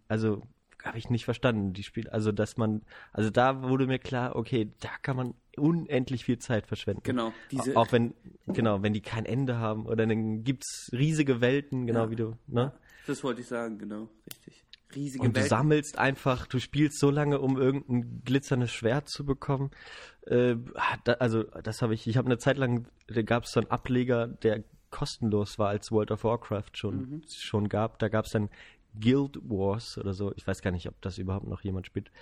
also 0.09 0.43
habe 0.85 0.99
ich 0.99 1.09
nicht 1.09 1.25
verstanden, 1.25 1.73
die 1.73 1.83
Spiel, 1.83 2.11
also 2.11 2.31
dass 2.31 2.59
man, 2.59 2.83
also 3.13 3.31
da 3.31 3.63
wurde 3.63 3.87
mir 3.87 3.99
klar, 3.99 4.37
okay, 4.37 4.71
da 4.81 4.91
kann 5.01 5.17
man 5.17 5.35
unendlich 5.57 6.25
viel 6.27 6.39
Zeit 6.39 6.67
verschwenden. 6.67 7.03
Genau, 7.05 7.33
diese- 7.51 7.75
auch 7.75 7.91
wenn, 7.91 8.13
genau, 8.49 8.83
wenn 8.83 8.93
die 8.93 9.01
kein 9.01 9.25
Ende 9.25 9.57
haben 9.57 9.87
oder 9.87 10.07
dann 10.07 10.45
gibt's 10.45 10.91
riesige 10.93 11.41
Welten, 11.41 11.87
genau 11.87 12.05
Ja. 12.05 12.11
wie 12.11 12.17
du, 12.17 12.37
ne? 12.49 12.73
Das 13.07 13.25
wollte 13.25 13.41
ich 13.41 13.47
sagen, 13.47 13.79
genau, 13.79 14.09
richtig. 14.27 14.64
Riesige 14.95 15.25
Und 15.25 15.37
du 15.37 15.41
Welt. 15.41 15.49
sammelst 15.51 15.99
einfach, 15.99 16.47
du 16.47 16.59
spielst 16.59 16.99
so 16.99 17.11
lange, 17.11 17.41
um 17.41 17.57
irgendein 17.57 18.23
glitzerndes 18.25 18.71
Schwert 18.73 19.09
zu 19.09 19.25
bekommen. 19.25 19.71
Äh, 20.27 20.57
da, 21.05 21.15
also 21.15 21.43
das 21.43 21.83
habe 21.83 21.95
ich, 21.95 22.07
ich 22.07 22.17
habe 22.17 22.27
eine 22.27 22.39
Zeit 22.39 22.57
lang, 22.59 22.87
da 23.09 23.23
gab 23.23 23.45
es 23.45 23.53
so 23.53 23.61
einen 23.61 23.71
Ableger, 23.71 24.27
der 24.29 24.65
kostenlos 24.91 25.59
war, 25.59 25.69
als 25.71 25.91
World 25.91 26.11
of 26.13 26.25
Warcraft 26.25 26.71
schon, 26.75 26.97
Mhm. 26.97 27.23
schon 27.29 27.69
gab. 27.69 27.99
Da 27.99 28.09
gab 28.09 28.27
es 28.27 28.31
dann 28.33 28.49
Guild 29.01 29.39
Wars 29.43 29.99
oder 29.99 30.15
so. 30.15 30.33
Ich 30.37 30.47
weiß 30.47 30.63
gar 30.63 30.71
nicht, 30.71 30.87
ob 30.89 31.01
das 31.03 31.19
überhaupt 31.19 31.49
noch 31.49 31.63
jemand 31.63 31.87
spielt. 31.87 32.13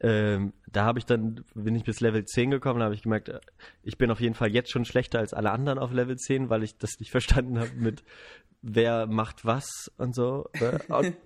Ähm, 0.00 0.52
da 0.70 0.84
habe 0.84 0.98
ich 1.00 1.06
dann, 1.06 1.44
bin 1.54 1.74
ich 1.74 1.84
bis 1.84 2.00
Level 2.00 2.24
10 2.24 2.50
gekommen, 2.50 2.78
da 2.80 2.86
habe 2.86 2.94
ich 2.94 3.02
gemerkt, 3.02 3.28
äh, 3.28 3.40
ich 3.82 3.98
bin 3.98 4.10
auf 4.10 4.20
jeden 4.20 4.34
Fall 4.34 4.52
jetzt 4.52 4.70
schon 4.70 4.84
schlechter 4.84 5.18
als 5.18 5.32
alle 5.34 5.50
anderen 5.50 5.78
auf 5.78 5.92
Level 5.92 6.16
10, 6.16 6.48
weil 6.48 6.62
ich 6.62 6.76
das 6.78 6.98
nicht 7.00 7.10
verstanden 7.12 7.58
habe 7.58 7.70
mit 7.76 8.04
wer 8.62 9.06
macht 9.08 9.44
was 9.44 9.90
und 9.98 10.14
so. 10.14 10.48
Äh, 10.54 10.78
und 10.92 11.16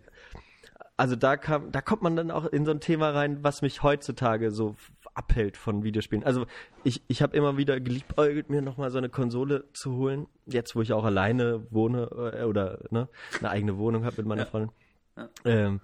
also 0.97 1.15
da 1.15 1.37
kam, 1.37 1.73
da 1.73 1.81
kommt 1.83 2.03
man 2.03 2.17
dann 2.17 2.31
auch 2.31 2.47
in 2.47 2.65
so 2.65 2.71
ein 2.71 2.81
Thema 2.81 3.11
rein, 3.11 3.43
was 3.43 3.63
mich 3.63 3.83
heutzutage 3.83 4.51
so 4.51 4.77
abhält 5.15 5.57
von 5.57 5.83
Videospielen. 5.83 6.25
Also 6.25 6.47
ich, 6.85 7.03
ich 7.09 7.23
habe 7.23 7.37
immer 7.37 7.57
wieder 7.57 7.81
geliebäugelt, 7.81 8.51
mir 8.51 8.63
nochmal 8.63 8.91
so 8.91 8.99
eine 8.99 9.09
Konsole 9.09 9.65
zu 9.73 9.97
holen. 9.97 10.27
Jetzt, 10.47 10.75
wo 10.75 10.83
ich 10.83 10.93
auch 10.93 11.05
alleine 11.05 11.67
wohne 11.71 12.33
äh, 12.35 12.45
oder 12.45 12.81
ne, 12.91 13.09
eine 13.39 13.51
eigene 13.51 13.79
Wohnung 13.79 14.05
habe 14.05 14.17
mit 14.19 14.27
meiner 14.27 14.43
Ja. 14.43 14.47
Freundin. 14.47 14.71
Ja. 15.17 15.29
Ähm, 15.45 15.81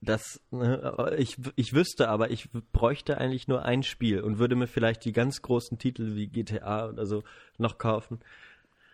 das, 0.00 0.40
ne, 0.50 1.16
ich, 1.18 1.36
ich 1.56 1.74
wüsste 1.74 2.08
aber, 2.08 2.30
ich 2.30 2.48
bräuchte 2.72 3.18
eigentlich 3.18 3.48
nur 3.48 3.64
ein 3.64 3.82
Spiel 3.82 4.20
und 4.20 4.38
würde 4.38 4.54
mir 4.54 4.66
vielleicht 4.66 5.04
die 5.04 5.12
ganz 5.12 5.42
großen 5.42 5.78
Titel 5.78 6.14
wie 6.14 6.28
GTA 6.28 6.88
oder 6.88 7.04
so 7.04 7.24
noch 7.58 7.78
kaufen. 7.78 8.20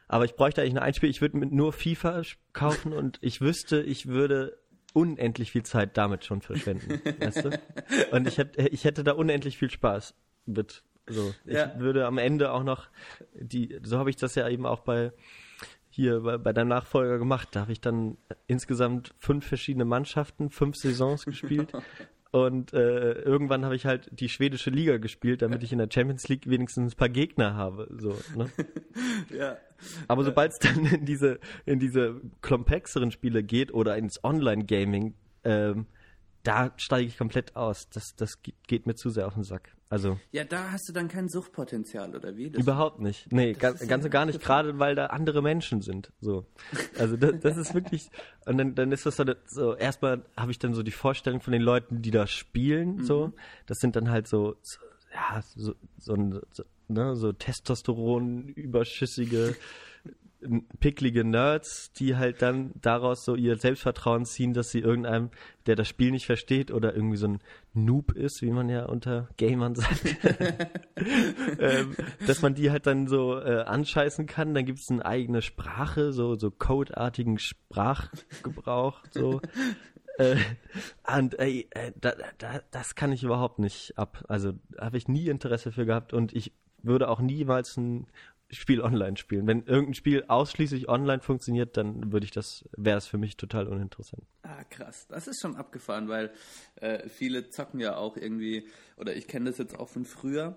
Aber 0.08 0.24
ich 0.24 0.34
bräuchte 0.34 0.60
eigentlich 0.60 0.74
nur 0.74 0.82
ein 0.82 0.94
Spiel. 0.94 1.10
Ich 1.10 1.20
würde 1.20 1.36
mir 1.36 1.46
nur 1.46 1.72
FIFA 1.72 2.22
kaufen 2.52 2.92
und 2.92 3.18
ich 3.22 3.40
wüsste, 3.40 3.80
ich 3.82 4.06
würde 4.06 4.56
unendlich 4.94 5.52
viel 5.52 5.64
Zeit 5.64 5.98
damit 5.98 6.24
schon 6.24 6.40
verschwenden. 6.40 7.00
weißt 7.20 7.44
du? 7.44 7.60
Und 8.12 8.26
ich 8.26 8.38
hätte, 8.38 8.66
ich 8.68 8.84
hätte 8.84 9.04
da 9.04 9.12
unendlich 9.12 9.58
viel 9.58 9.70
Spaß 9.70 10.14
mit. 10.46 10.82
So. 11.06 11.34
Ich 11.44 11.52
Ja. 11.54 11.78
würde 11.78 12.06
am 12.06 12.16
Ende 12.16 12.50
auch 12.52 12.64
noch 12.64 12.88
die, 13.34 13.78
so 13.82 13.98
habe 13.98 14.08
ich 14.08 14.16
das 14.16 14.34
ja 14.36 14.48
eben 14.48 14.64
auch 14.64 14.80
bei 14.80 15.12
hier 15.90 16.20
bei, 16.22 16.38
bei 16.38 16.52
deinem 16.52 16.68
Nachfolger 16.68 17.18
gemacht. 17.18 17.48
Da 17.52 17.60
habe 17.60 17.72
ich 17.72 17.80
dann 17.80 18.16
insgesamt 18.46 19.14
fünf 19.18 19.46
verschiedene 19.46 19.84
Mannschaften, 19.84 20.50
fünf 20.50 20.76
Saisons 20.76 21.24
gespielt. 21.26 21.72
Und 22.34 22.72
äh, 22.72 23.12
irgendwann 23.12 23.64
habe 23.64 23.76
ich 23.76 23.86
halt 23.86 24.08
die 24.10 24.28
schwedische 24.28 24.68
Liga 24.68 24.96
gespielt, 24.96 25.40
damit 25.40 25.62
ich 25.62 25.70
in 25.70 25.78
der 25.78 25.86
Champions 25.88 26.26
League 26.26 26.48
wenigstens 26.50 26.92
ein 26.92 26.96
paar 26.96 27.08
Gegner 27.08 27.54
habe. 27.54 27.86
So, 27.96 28.18
ne? 28.36 28.50
ja. 29.38 29.56
Aber 30.08 30.24
sobald 30.24 30.50
es 30.50 30.58
dann 30.58 30.84
in 30.84 31.04
diese, 31.04 31.38
in 31.64 31.78
diese 31.78 32.20
komplexeren 32.40 33.12
Spiele 33.12 33.44
geht 33.44 33.72
oder 33.72 33.96
ins 33.96 34.24
Online-Gaming, 34.24 35.14
ähm, 35.44 35.86
da 36.42 36.72
steige 36.76 37.06
ich 37.06 37.16
komplett 37.16 37.54
aus. 37.54 37.88
Das, 37.90 38.16
das 38.16 38.42
ge- 38.42 38.54
geht 38.66 38.86
mir 38.86 38.96
zu 38.96 39.10
sehr 39.10 39.28
auf 39.28 39.34
den 39.34 39.44
Sack. 39.44 39.76
Also 39.94 40.18
ja, 40.32 40.42
da 40.42 40.72
hast 40.72 40.88
du 40.88 40.92
dann 40.92 41.06
kein 41.06 41.28
Suchtpotenzial, 41.28 42.16
oder 42.16 42.36
wie? 42.36 42.50
Das- 42.50 42.60
überhaupt 42.60 42.98
nicht. 42.98 43.30
Nee, 43.32 43.52
ganz, 43.52 43.86
ganz 43.86 44.04
und 44.04 44.10
gar 44.10 44.26
nicht, 44.26 44.40
gerade 44.40 44.80
weil 44.80 44.96
da 44.96 45.06
andere 45.06 45.40
Menschen 45.40 45.82
sind. 45.82 46.10
So. 46.20 46.46
Also 46.98 47.16
das, 47.16 47.38
das 47.38 47.56
ist 47.56 47.74
wirklich. 47.74 48.10
Und 48.44 48.58
dann, 48.58 48.74
dann 48.74 48.90
ist 48.90 49.06
das 49.06 49.14
so, 49.14 49.24
so 49.46 49.76
erstmal 49.76 50.24
habe 50.36 50.50
ich 50.50 50.58
dann 50.58 50.74
so 50.74 50.82
die 50.82 50.90
Vorstellung 50.90 51.40
von 51.40 51.52
den 51.52 51.62
Leuten, 51.62 52.02
die 52.02 52.10
da 52.10 52.26
spielen. 52.26 53.04
So, 53.04 53.32
das 53.66 53.78
sind 53.78 53.94
dann 53.94 54.10
halt 54.10 54.26
so, 54.26 54.56
so 54.62 54.80
ja, 55.14 55.40
so, 55.54 55.74
so, 55.96 56.16
so, 56.50 56.64
ne, 56.88 57.14
so 57.14 57.32
Testosteron 57.32 58.48
überschüssige 58.48 59.54
picklige 60.80 61.24
Nerds, 61.24 61.92
die 61.92 62.16
halt 62.16 62.42
dann 62.42 62.72
daraus 62.80 63.24
so 63.24 63.34
ihr 63.34 63.56
Selbstvertrauen 63.56 64.24
ziehen, 64.24 64.54
dass 64.54 64.70
sie 64.70 64.80
irgendeinem, 64.80 65.30
der 65.66 65.76
das 65.76 65.88
Spiel 65.88 66.10
nicht 66.10 66.26
versteht 66.26 66.70
oder 66.70 66.94
irgendwie 66.94 67.16
so 67.16 67.28
ein 67.28 67.40
Noob 67.72 68.12
ist, 68.12 68.42
wie 68.42 68.50
man 68.50 68.68
ja 68.68 68.86
unter 68.86 69.28
Gamern 69.36 69.74
sagt, 69.74 70.04
ähm, 71.58 71.96
dass 72.26 72.42
man 72.42 72.54
die 72.54 72.70
halt 72.70 72.86
dann 72.86 73.08
so 73.08 73.38
äh, 73.38 73.62
anscheißen 73.62 74.26
kann. 74.26 74.54
Dann 74.54 74.64
gibt 74.64 74.80
es 74.80 74.90
eine 74.90 75.04
eigene 75.04 75.42
Sprache, 75.42 76.12
so, 76.12 76.36
so 76.36 76.50
codeartigen 76.50 77.38
Sprachgebrauch, 77.38 79.02
so. 79.10 79.40
Äh, 80.18 80.36
und 81.16 81.38
ey, 81.38 81.66
äh, 81.70 81.92
da, 82.00 82.12
da, 82.38 82.60
das 82.70 82.94
kann 82.94 83.12
ich 83.12 83.24
überhaupt 83.24 83.58
nicht 83.58 83.98
ab. 83.98 84.24
Also 84.28 84.52
habe 84.78 84.96
ich 84.96 85.08
nie 85.08 85.28
Interesse 85.28 85.72
für 85.72 85.86
gehabt 85.86 86.12
und 86.12 86.32
ich 86.32 86.52
würde 86.84 87.08
auch 87.08 87.20
niemals 87.20 87.76
ein 87.76 88.06
Spiel 88.54 88.80
online 88.80 89.16
spielen. 89.16 89.46
Wenn 89.46 89.64
irgendein 89.64 89.94
Spiel 89.94 90.24
ausschließlich 90.28 90.88
online 90.88 91.20
funktioniert, 91.20 91.76
dann 91.76 92.12
würde 92.12 92.24
ich 92.24 92.30
das, 92.30 92.64
wäre 92.76 92.98
es 92.98 93.06
für 93.06 93.18
mich 93.18 93.36
total 93.36 93.66
uninteressant. 93.68 94.22
Ah, 94.42 94.64
krass. 94.64 95.06
Das 95.08 95.26
ist 95.28 95.40
schon 95.40 95.56
abgefahren, 95.56 96.08
weil 96.08 96.32
äh, 96.76 97.08
viele 97.08 97.50
zocken 97.50 97.80
ja 97.80 97.96
auch 97.96 98.16
irgendwie, 98.16 98.66
oder 98.96 99.16
ich 99.16 99.26
kenne 99.28 99.50
das 99.50 99.58
jetzt 99.58 99.78
auch 99.78 99.88
von 99.88 100.04
früher, 100.04 100.56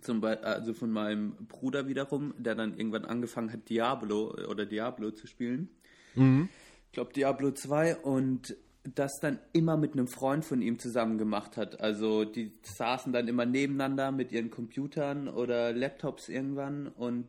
zum 0.00 0.20
Beispiel, 0.20 0.44
also 0.44 0.74
von 0.74 0.90
meinem 0.90 1.36
Bruder 1.46 1.88
wiederum, 1.88 2.34
der 2.38 2.54
dann 2.54 2.76
irgendwann 2.76 3.04
angefangen 3.04 3.52
hat, 3.52 3.68
Diablo 3.68 4.34
oder 4.48 4.66
Diablo 4.66 5.10
zu 5.12 5.26
spielen. 5.26 5.70
Ich 6.16 6.92
glaube 6.92 7.12
Diablo 7.12 7.52
2 7.52 7.96
und 7.96 8.56
das 8.94 9.18
dann 9.20 9.38
immer 9.52 9.76
mit 9.76 9.92
einem 9.92 10.06
Freund 10.06 10.44
von 10.44 10.62
ihm 10.62 10.78
zusammen 10.78 11.18
gemacht 11.18 11.56
hat. 11.56 11.80
Also 11.80 12.24
die 12.24 12.52
saßen 12.62 13.12
dann 13.12 13.28
immer 13.28 13.44
nebeneinander 13.44 14.12
mit 14.12 14.32
ihren 14.32 14.50
Computern 14.50 15.28
oder 15.28 15.72
Laptops 15.72 16.28
irgendwann 16.28 16.88
und 16.88 17.26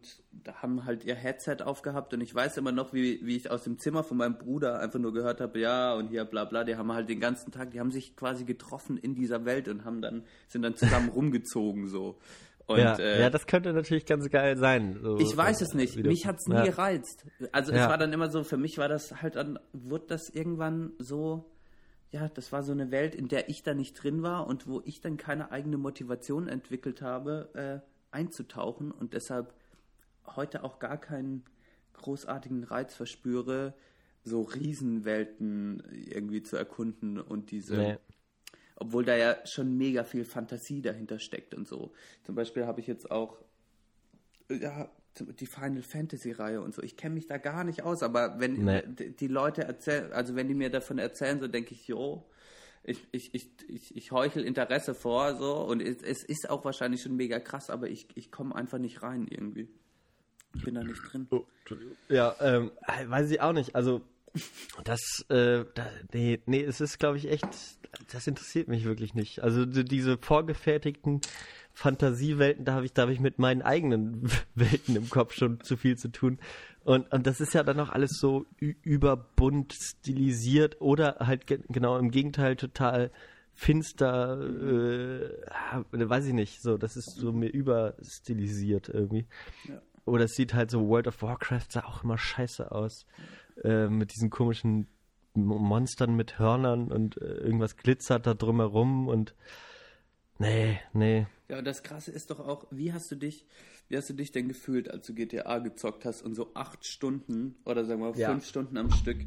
haben 0.61 0.85
halt 0.85 1.03
ihr 1.03 1.15
Headset 1.15 1.57
aufgehabt 1.63 2.13
und 2.13 2.21
ich 2.21 2.33
weiß 2.33 2.57
immer 2.57 2.71
noch, 2.71 2.93
wie, 2.93 3.25
wie 3.25 3.35
ich 3.35 3.49
aus 3.49 3.63
dem 3.63 3.79
Zimmer 3.79 4.03
von 4.03 4.17
meinem 4.17 4.37
Bruder 4.37 4.79
einfach 4.79 4.99
nur 4.99 5.13
gehört 5.13 5.41
habe, 5.41 5.59
ja 5.59 5.93
und 5.93 6.09
hier 6.09 6.25
bla 6.25 6.45
bla, 6.45 6.63
die 6.63 6.75
haben 6.75 6.91
halt 6.91 7.09
den 7.09 7.19
ganzen 7.19 7.51
Tag, 7.51 7.71
die 7.71 7.79
haben 7.79 7.91
sich 7.91 8.15
quasi 8.15 8.45
getroffen 8.45 8.97
in 8.97 9.15
dieser 9.15 9.45
Welt 9.45 9.67
und 9.67 9.83
haben 9.83 10.01
dann, 10.01 10.23
sind 10.47 10.61
dann 10.61 10.75
zusammen 10.75 11.09
rumgezogen 11.15 11.87
so. 11.87 12.17
Und, 12.67 12.79
ja, 12.79 12.95
äh, 12.97 13.21
ja, 13.21 13.29
das 13.29 13.47
könnte 13.47 13.71
natürlich 13.71 14.05
ganz 14.05 14.29
geil 14.29 14.57
sein. 14.57 14.99
So, 15.01 15.17
ich 15.19 15.35
weiß 15.35 15.61
äh, 15.61 15.63
es 15.63 15.73
nicht. 15.73 15.95
Mich 15.95 16.27
hat 16.27 16.35
es 16.37 16.47
nie 16.47 16.55
ja. 16.55 16.65
gereizt. 16.65 17.25
Also 17.53 17.71
Ja. 17.71 17.83
es 17.83 17.89
war 17.89 17.97
dann 17.97 18.11
immer 18.11 18.29
so, 18.29 18.43
für 18.43 18.57
mich 18.57 18.77
war 18.77 18.89
das 18.89 19.21
halt 19.21 19.37
dann, 19.37 19.57
wurde 19.71 20.07
das 20.07 20.29
irgendwann 20.29 20.91
so, 20.99 21.49
ja, 22.11 22.27
das 22.27 22.51
war 22.51 22.63
so 22.63 22.73
eine 22.73 22.91
Welt, 22.91 23.15
in 23.15 23.29
der 23.29 23.47
ich 23.49 23.63
da 23.63 23.73
nicht 23.73 23.93
drin 23.93 24.21
war 24.21 24.47
und 24.47 24.67
wo 24.67 24.81
ich 24.83 24.99
dann 24.99 25.15
keine 25.15 25.51
eigene 25.51 25.77
Motivation 25.77 26.49
entwickelt 26.49 27.01
habe, 27.01 27.49
äh, 27.53 28.15
einzutauchen 28.15 28.91
und 28.91 29.13
deshalb 29.13 29.53
heute 30.35 30.65
auch 30.65 30.79
gar 30.79 30.97
keinen 30.97 31.45
großartigen 31.93 32.65
Reiz 32.65 32.95
verspüre, 32.95 33.73
so 34.23 34.41
Riesenwelten 34.41 35.83
irgendwie 35.93 36.43
zu 36.43 36.57
erkunden 36.57 37.17
und 37.17 37.51
diese 37.51 37.77
Nee. 37.77 37.97
Obwohl 38.77 39.03
da 39.05 39.15
ja 39.15 39.37
schon 39.45 39.77
mega 39.77 40.03
viel 40.03 40.23
Fantasie 40.23 40.81
dahinter 40.81 41.19
steckt 41.19 41.53
und 41.53 41.67
so. 41.67 41.91
Zum 42.23 42.35
Beispiel 42.35 42.65
habe 42.65 42.79
ich 42.79 42.87
jetzt 42.87 43.11
auch 43.11 43.37
ja, 44.49 44.89
die 45.19 45.47
Final 45.47 45.81
Fantasy 45.81 46.31
Reihe 46.31 46.61
und 46.61 46.73
so. 46.73 46.81
Ich 46.83 46.95
kenne 46.95 47.15
mich 47.15 47.25
da 47.27 47.37
gar 47.37 47.63
nicht 47.63 47.83
aus, 47.83 48.03
aber 48.03 48.39
wenn 48.39 48.63
Nee. 48.63 48.83
die 48.97 49.27
Leute 49.27 49.63
erzählen, 49.63 50.11
also 50.13 50.35
wenn 50.35 50.47
die 50.47 50.53
mir 50.53 50.69
davon 50.69 50.99
erzählen, 50.99 51.39
so 51.39 51.47
denke 51.47 51.73
ich, 51.73 51.87
jo, 51.87 52.23
ich, 52.83 53.05
ich, 53.11 53.33
ich, 53.33 53.49
ich, 53.67 53.97
ich 53.97 54.11
heuchel 54.11 54.43
Interesse 54.43 54.93
vor, 54.93 55.35
so 55.35 55.57
und 55.65 55.81
es, 55.81 56.01
es 56.03 56.23
ist 56.23 56.49
auch 56.49 56.63
wahrscheinlich 56.63 57.01
schon 57.01 57.15
mega 57.15 57.39
krass, 57.39 57.69
aber 57.69 57.89
ich, 57.89 58.07
ich 58.15 58.31
komme 58.31 58.55
einfach 58.55 58.77
nicht 58.77 59.01
rein 59.01 59.27
irgendwie. 59.27 59.67
Ich 60.55 60.63
bin 60.63 60.75
da 60.75 60.83
nicht 60.83 61.01
drin. 61.11 61.27
Oh. 61.31 61.45
Ja, 62.07 62.35
ähm, 62.39 62.71
weiß 63.07 63.29
ich 63.31 63.41
auch 63.41 63.51
nicht. 63.51 63.75
Also, 63.75 64.01
das, 64.83 65.25
äh, 65.29 65.65
da, 65.75 65.87
nee, 66.13 66.39
nee, 66.45 66.63
es 66.63 66.81
ist, 66.81 66.99
glaube 66.99 67.17
ich, 67.17 67.29
echt, 67.29 67.47
das 68.11 68.27
interessiert 68.27 68.67
mich 68.67 68.85
wirklich 68.85 69.13
nicht. 69.13 69.41
Also, 69.43 69.65
die- 69.65 69.83
diese 69.85 70.17
vorgefertigten 70.17 71.21
Fantasiewelten, 71.73 72.65
da 72.65 72.73
habe 72.73 72.85
ich, 72.85 72.93
da 72.93 73.03
habe 73.03 73.13
ich 73.13 73.19
mit 73.19 73.39
meinen 73.39 73.61
eigenen 73.61 74.23
Welten 74.55 74.95
im 74.95 75.09
Kopf 75.09 75.33
schon 75.33 75.61
zu 75.61 75.77
viel 75.77 75.97
zu 75.97 76.09
tun. 76.09 76.39
Und, 76.83 77.11
und 77.11 77.27
das 77.27 77.41
ist 77.41 77.53
ja 77.53 77.63
dann 77.63 77.79
auch 77.79 77.89
alles 77.89 78.11
so 78.19 78.45
überbunt 78.59 79.73
stilisiert 79.73 80.79
oder 80.81 81.17
halt 81.19 81.45
ge 81.47 81.59
genau 81.67 81.97
im 81.97 82.11
Gegenteil 82.11 82.55
total 82.55 83.11
finster, 83.53 84.39
äh, 84.41 85.29
weiß 86.09 86.25
ich 86.27 86.33
nicht, 86.33 86.61
so, 86.61 86.77
das 86.77 86.95
ist 86.95 87.15
so 87.15 87.31
mir 87.33 87.49
überstilisiert 87.49 88.89
irgendwie. 88.89 89.25
Ja. 89.67 89.81
Oder 90.05 90.25
es 90.25 90.35
sieht 90.35 90.53
halt 90.53 90.71
so 90.71 90.87
World 90.87 91.07
of 91.07 91.21
Warcraft 91.21 91.65
sah 91.69 91.83
auch 91.83 92.03
immer 92.03 92.17
scheiße 92.17 92.71
aus. 92.71 93.05
Äh, 93.63 93.87
mit 93.87 94.13
diesen 94.13 94.29
komischen 94.29 94.87
Monstern 95.33 96.15
mit 96.15 96.39
Hörnern 96.39 96.91
und 96.91 97.17
äh, 97.21 97.25
irgendwas 97.25 97.77
glitzert 97.77 98.25
da 98.25 98.33
drumherum 98.33 99.07
und 99.07 99.35
nee, 100.39 100.79
nee. 100.93 101.27
Ja, 101.49 101.59
und 101.59 101.65
das 101.65 101.83
Krasse 101.83 102.11
ist 102.11 102.29
doch 102.29 102.39
auch, 102.39 102.65
wie 102.71 102.91
hast 102.91 103.09
du 103.11 103.15
dich, 103.15 103.45
wie 103.87 103.97
hast 103.97 104.09
du 104.09 104.13
dich 104.13 104.31
denn 104.31 104.47
gefühlt, 104.47 104.91
als 104.91 105.05
du 105.07 105.13
GTA 105.13 105.59
gezockt 105.59 106.05
hast 106.05 106.21
und 106.23 106.35
so 106.35 106.51
acht 106.55 106.85
Stunden 106.85 107.55
oder 107.65 107.85
sagen 107.85 108.01
wir 108.01 108.11
mal 108.11 108.17
Ja. 108.17 108.31
fünf 108.31 108.45
Stunden 108.45 108.77
am 108.77 108.91
Stück 108.91 109.17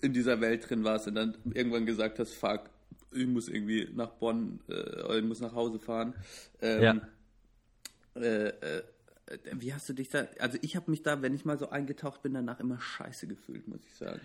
in 0.00 0.12
dieser 0.12 0.40
Welt 0.40 0.68
drin 0.68 0.82
warst 0.84 1.06
und 1.08 1.14
dann 1.14 1.36
irgendwann 1.52 1.86
gesagt 1.86 2.18
hast, 2.18 2.32
fuck, 2.32 2.70
ich 3.12 3.26
muss 3.26 3.48
irgendwie 3.48 3.88
nach 3.94 4.10
Bonn, 4.10 4.60
äh, 4.68 5.18
ich 5.18 5.24
muss 5.24 5.40
nach 5.40 5.54
Hause 5.54 5.78
fahren. 5.78 6.14
Ähm, 6.60 7.02
Ja. 8.16 8.22
äh, 8.22 8.48
äh, 8.48 8.82
wie 9.52 9.72
hast 9.72 9.88
du 9.88 9.92
dich 9.92 10.08
da, 10.08 10.26
also 10.38 10.58
ich 10.60 10.76
habe 10.76 10.90
mich 10.90 11.02
da, 11.02 11.22
wenn 11.22 11.34
ich 11.34 11.44
mal 11.44 11.58
so 11.58 11.70
eingetaucht 11.70 12.22
bin, 12.22 12.34
danach 12.34 12.60
immer 12.60 12.80
scheiße 12.80 13.26
gefühlt, 13.26 13.66
muss 13.68 13.84
ich 13.86 13.94
sagen. 13.94 14.20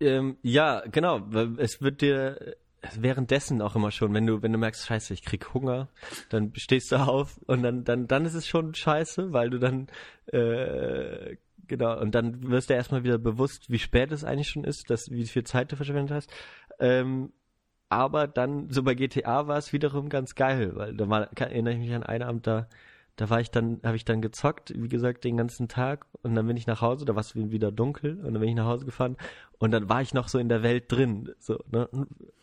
Ähm, 0.00 0.36
ja, 0.42 0.82
genau. 0.90 1.28
Es 1.58 1.80
wird 1.80 2.00
dir 2.00 2.40
äh, 2.40 2.56
währenddessen 2.98 3.62
auch 3.62 3.76
immer 3.76 3.90
schon, 3.90 4.12
wenn 4.14 4.26
du, 4.26 4.42
wenn 4.42 4.52
du 4.52 4.58
merkst, 4.58 4.86
scheiße, 4.86 5.14
ich 5.14 5.22
krieg 5.22 5.52
Hunger, 5.54 5.88
dann 6.28 6.52
stehst 6.54 6.92
du 6.92 6.96
auf 6.96 7.38
und 7.46 7.62
dann, 7.62 7.84
dann, 7.84 8.06
dann 8.06 8.24
ist 8.24 8.34
es 8.34 8.46
schon 8.46 8.74
scheiße, 8.74 9.32
weil 9.32 9.50
du 9.50 9.58
dann, 9.58 9.88
äh, 10.26 11.36
genau, 11.66 11.98
und 11.98 12.14
dann 12.14 12.50
wirst 12.50 12.70
du 12.70 12.74
erstmal 12.74 13.04
wieder 13.04 13.18
bewusst, 13.18 13.70
wie 13.70 13.78
spät 13.78 14.12
es 14.12 14.24
eigentlich 14.24 14.48
schon 14.48 14.64
ist, 14.64 14.90
dass, 14.90 15.10
wie 15.10 15.26
viel 15.26 15.44
Zeit 15.44 15.72
du 15.72 15.76
verschwendet 15.76 16.10
hast. 16.10 16.30
Ähm, 16.78 17.32
aber 17.88 18.26
dann, 18.26 18.70
so 18.70 18.82
bei 18.82 18.94
GTA 18.94 19.46
war 19.46 19.58
es 19.58 19.72
wiederum 19.72 20.08
ganz 20.08 20.34
geil, 20.34 20.72
weil 20.74 20.96
da 20.96 21.08
war, 21.08 21.30
erinnere 21.38 21.74
ich 21.74 21.80
mich 21.80 21.94
an 21.94 22.02
einen 22.02 22.24
Abend, 22.24 22.46
da, 22.46 22.68
da 23.16 23.30
war 23.30 23.40
ich 23.40 23.50
dann, 23.50 23.80
habe 23.82 23.96
ich 23.96 24.04
dann 24.04 24.20
gezockt, 24.20 24.72
wie 24.76 24.88
gesagt, 24.88 25.24
den 25.24 25.36
ganzen 25.36 25.68
Tag 25.68 26.06
und 26.22 26.34
dann 26.34 26.46
bin 26.46 26.56
ich 26.56 26.66
nach 26.66 26.82
Hause, 26.82 27.04
da 27.04 27.14
war 27.14 27.20
es 27.20 27.34
wieder 27.34 27.72
dunkel 27.72 28.18
und 28.18 28.34
dann 28.34 28.40
bin 28.40 28.50
ich 28.50 28.54
nach 28.54 28.66
Hause 28.66 28.84
gefahren 28.84 29.16
und 29.58 29.70
dann 29.70 29.88
war 29.88 30.02
ich 30.02 30.12
noch 30.14 30.28
so 30.28 30.38
in 30.38 30.48
der 30.48 30.62
Welt 30.62 30.92
drin, 30.92 31.34
so, 31.38 31.58
ne, 31.70 31.88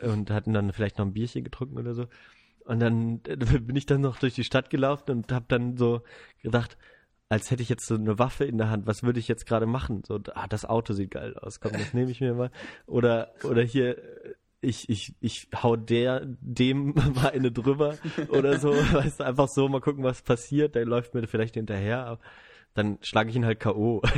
und 0.01 0.31
hatten 0.31 0.53
dann 0.53 0.73
vielleicht 0.73 0.97
noch 0.97 1.05
ein 1.05 1.13
Bierchen 1.13 1.43
getrunken 1.43 1.77
oder 1.77 1.93
so. 1.93 2.07
Und 2.65 2.79
dann 2.79 3.21
äh, 3.27 3.35
bin 3.59 3.75
ich 3.75 3.85
dann 3.85 4.01
noch 4.01 4.17
durch 4.17 4.33
die 4.33 4.43
Stadt 4.43 4.69
gelaufen 4.69 5.11
und 5.11 5.31
habe 5.31 5.45
dann 5.47 5.77
so 5.77 6.01
gedacht, 6.41 6.77
als 7.29 7.51
hätte 7.51 7.63
ich 7.63 7.69
jetzt 7.69 7.87
so 7.87 7.95
eine 7.95 8.19
Waffe 8.19 8.45
in 8.45 8.57
der 8.57 8.69
Hand, 8.69 8.85
was 8.85 9.03
würde 9.03 9.19
ich 9.19 9.27
jetzt 9.27 9.45
gerade 9.45 9.65
machen? 9.65 10.03
So, 10.05 10.19
ah, 10.35 10.47
das 10.47 10.65
Auto 10.65 10.93
sieht 10.93 11.11
geil 11.11 11.35
aus, 11.37 11.59
komm, 11.59 11.73
das 11.73 11.93
nehme 11.93 12.11
ich 12.11 12.21
mir 12.21 12.33
mal. 12.33 12.51
Oder, 12.85 13.33
oder 13.43 13.63
hier, 13.63 13.97
ich, 14.63 14.89
ich, 14.89 15.13
ich 15.21 15.47
hau 15.61 15.75
der, 15.75 16.21
dem 16.41 16.93
mal 17.15 17.31
eine 17.31 17.51
drüber 17.51 17.97
oder 18.29 18.59
so, 18.59 18.71
weißt 18.93 19.19
du, 19.19 19.25
einfach 19.25 19.47
so 19.47 19.67
mal 19.67 19.81
gucken, 19.81 20.03
was 20.03 20.21
passiert, 20.21 20.75
der 20.75 20.85
läuft 20.85 21.13
mir 21.13 21.27
vielleicht 21.27 21.55
hinterher, 21.55 22.05
aber 22.05 22.19
dann 22.75 22.97
schlage 23.01 23.29
ich 23.29 23.35
ihn 23.35 23.45
halt 23.45 23.59
K.O. 23.59 24.01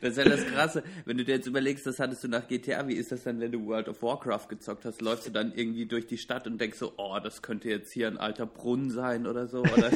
Das 0.00 0.12
ist 0.12 0.18
ja 0.18 0.24
das 0.24 0.44
Krasse. 0.46 0.82
Wenn 1.04 1.16
du 1.18 1.24
dir 1.24 1.36
jetzt 1.36 1.46
überlegst, 1.46 1.86
das 1.86 1.98
hattest 1.98 2.22
du 2.24 2.28
nach 2.28 2.46
GTA, 2.48 2.86
wie 2.88 2.94
ist 2.94 3.12
das 3.12 3.22
dann, 3.24 3.40
wenn 3.40 3.52
du 3.52 3.64
World 3.66 3.88
of 3.88 4.02
Warcraft 4.02 4.48
gezockt 4.48 4.84
hast? 4.84 5.00
Läufst 5.00 5.26
du 5.26 5.30
dann 5.30 5.52
irgendwie 5.54 5.86
durch 5.86 6.06
die 6.06 6.18
Stadt 6.18 6.46
und 6.46 6.60
denkst 6.60 6.78
so, 6.78 6.92
oh, 6.96 7.18
das 7.22 7.42
könnte 7.42 7.68
jetzt 7.68 7.92
hier 7.92 8.08
ein 8.08 8.18
alter 8.18 8.46
Brunnen 8.46 8.90
sein 8.90 9.26
oder 9.26 9.46
so? 9.46 9.60
Oder, 9.60 9.90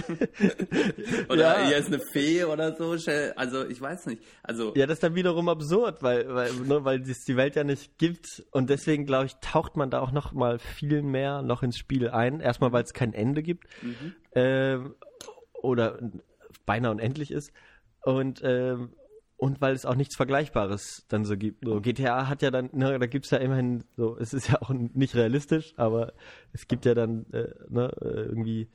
oder 1.29 1.61
Ja. 1.62 1.66
hier 1.66 1.77
ist 1.79 1.88
eine 1.88 2.01
Fee 2.12 2.44
oder 2.44 2.75
so? 2.77 2.96
Also, 3.37 3.66
ich 3.66 3.81
weiß 3.81 4.07
nicht. 4.07 4.23
Also, 4.42 4.73
Ja, 4.77 4.87
das 4.87 4.94
ist 4.94 5.03
dann 5.03 5.14
wiederum 5.14 5.49
absurd, 5.49 6.03
weil, 6.03 6.33
weil, 6.33 6.53
ne, 6.55 6.85
weil 6.85 7.01
es 7.03 7.25
die 7.25 7.37
Welt 7.37 7.57
ja 7.57 7.64
nicht 7.64 7.99
gibt 7.99 8.44
und 8.53 8.70
deswegen, 8.70 9.05
glaube 9.07 9.27
ich, 9.27 9.35
taucht 9.40 9.77
man 9.77 9.90
da 9.90 10.01
auch 10.01 10.12
noch 10.12 10.33
mal 10.33 10.59
viel 10.59 11.03
mehr 11.03 11.42
noch 11.42 11.62
ins 11.62 11.77
Spiel 11.79 12.09
ein. 12.09 12.40
Erstmal, 12.40 12.73
weil 12.73 12.85
es 12.85 12.92
kein 12.92 13.12
Ende 13.12 13.42
gibt 13.42 13.64
ähm, 14.35 14.94
oder 15.62 15.99
beinahe 16.70 16.92
unendlich 16.92 17.33
ist 17.33 17.52
und 18.02 18.42
ähm, 18.44 18.92
und 19.37 19.61
weil 19.62 19.74
es 19.74 19.87
auch 19.87 19.96
nichts 19.96 20.16
Vergleichbares 20.16 21.06
dann 21.09 21.24
so 21.24 21.37
gibt. 21.37 21.64
So, 21.64 21.80
GTA 21.80 22.28
hat 22.28 22.42
ja 22.42 22.50
dann, 22.50 22.68
ne, 22.72 22.98
da 22.98 23.06
gibt's 23.06 23.30
ja 23.30 23.38
immerhin 23.38 23.85
so, 23.96 24.18
es 24.18 24.35
ist 24.35 24.48
ja 24.48 24.61
auch 24.61 24.68
nicht 24.70 25.14
realistisch, 25.14 25.72
aber 25.76 26.12
es 26.52 26.68
gibt 26.68 26.85
ja 26.85 26.94
dann 26.94 27.24
äh, 27.33 27.48
ne, 27.70 27.90
äh, 28.02 28.04
irgendwie 28.04 28.68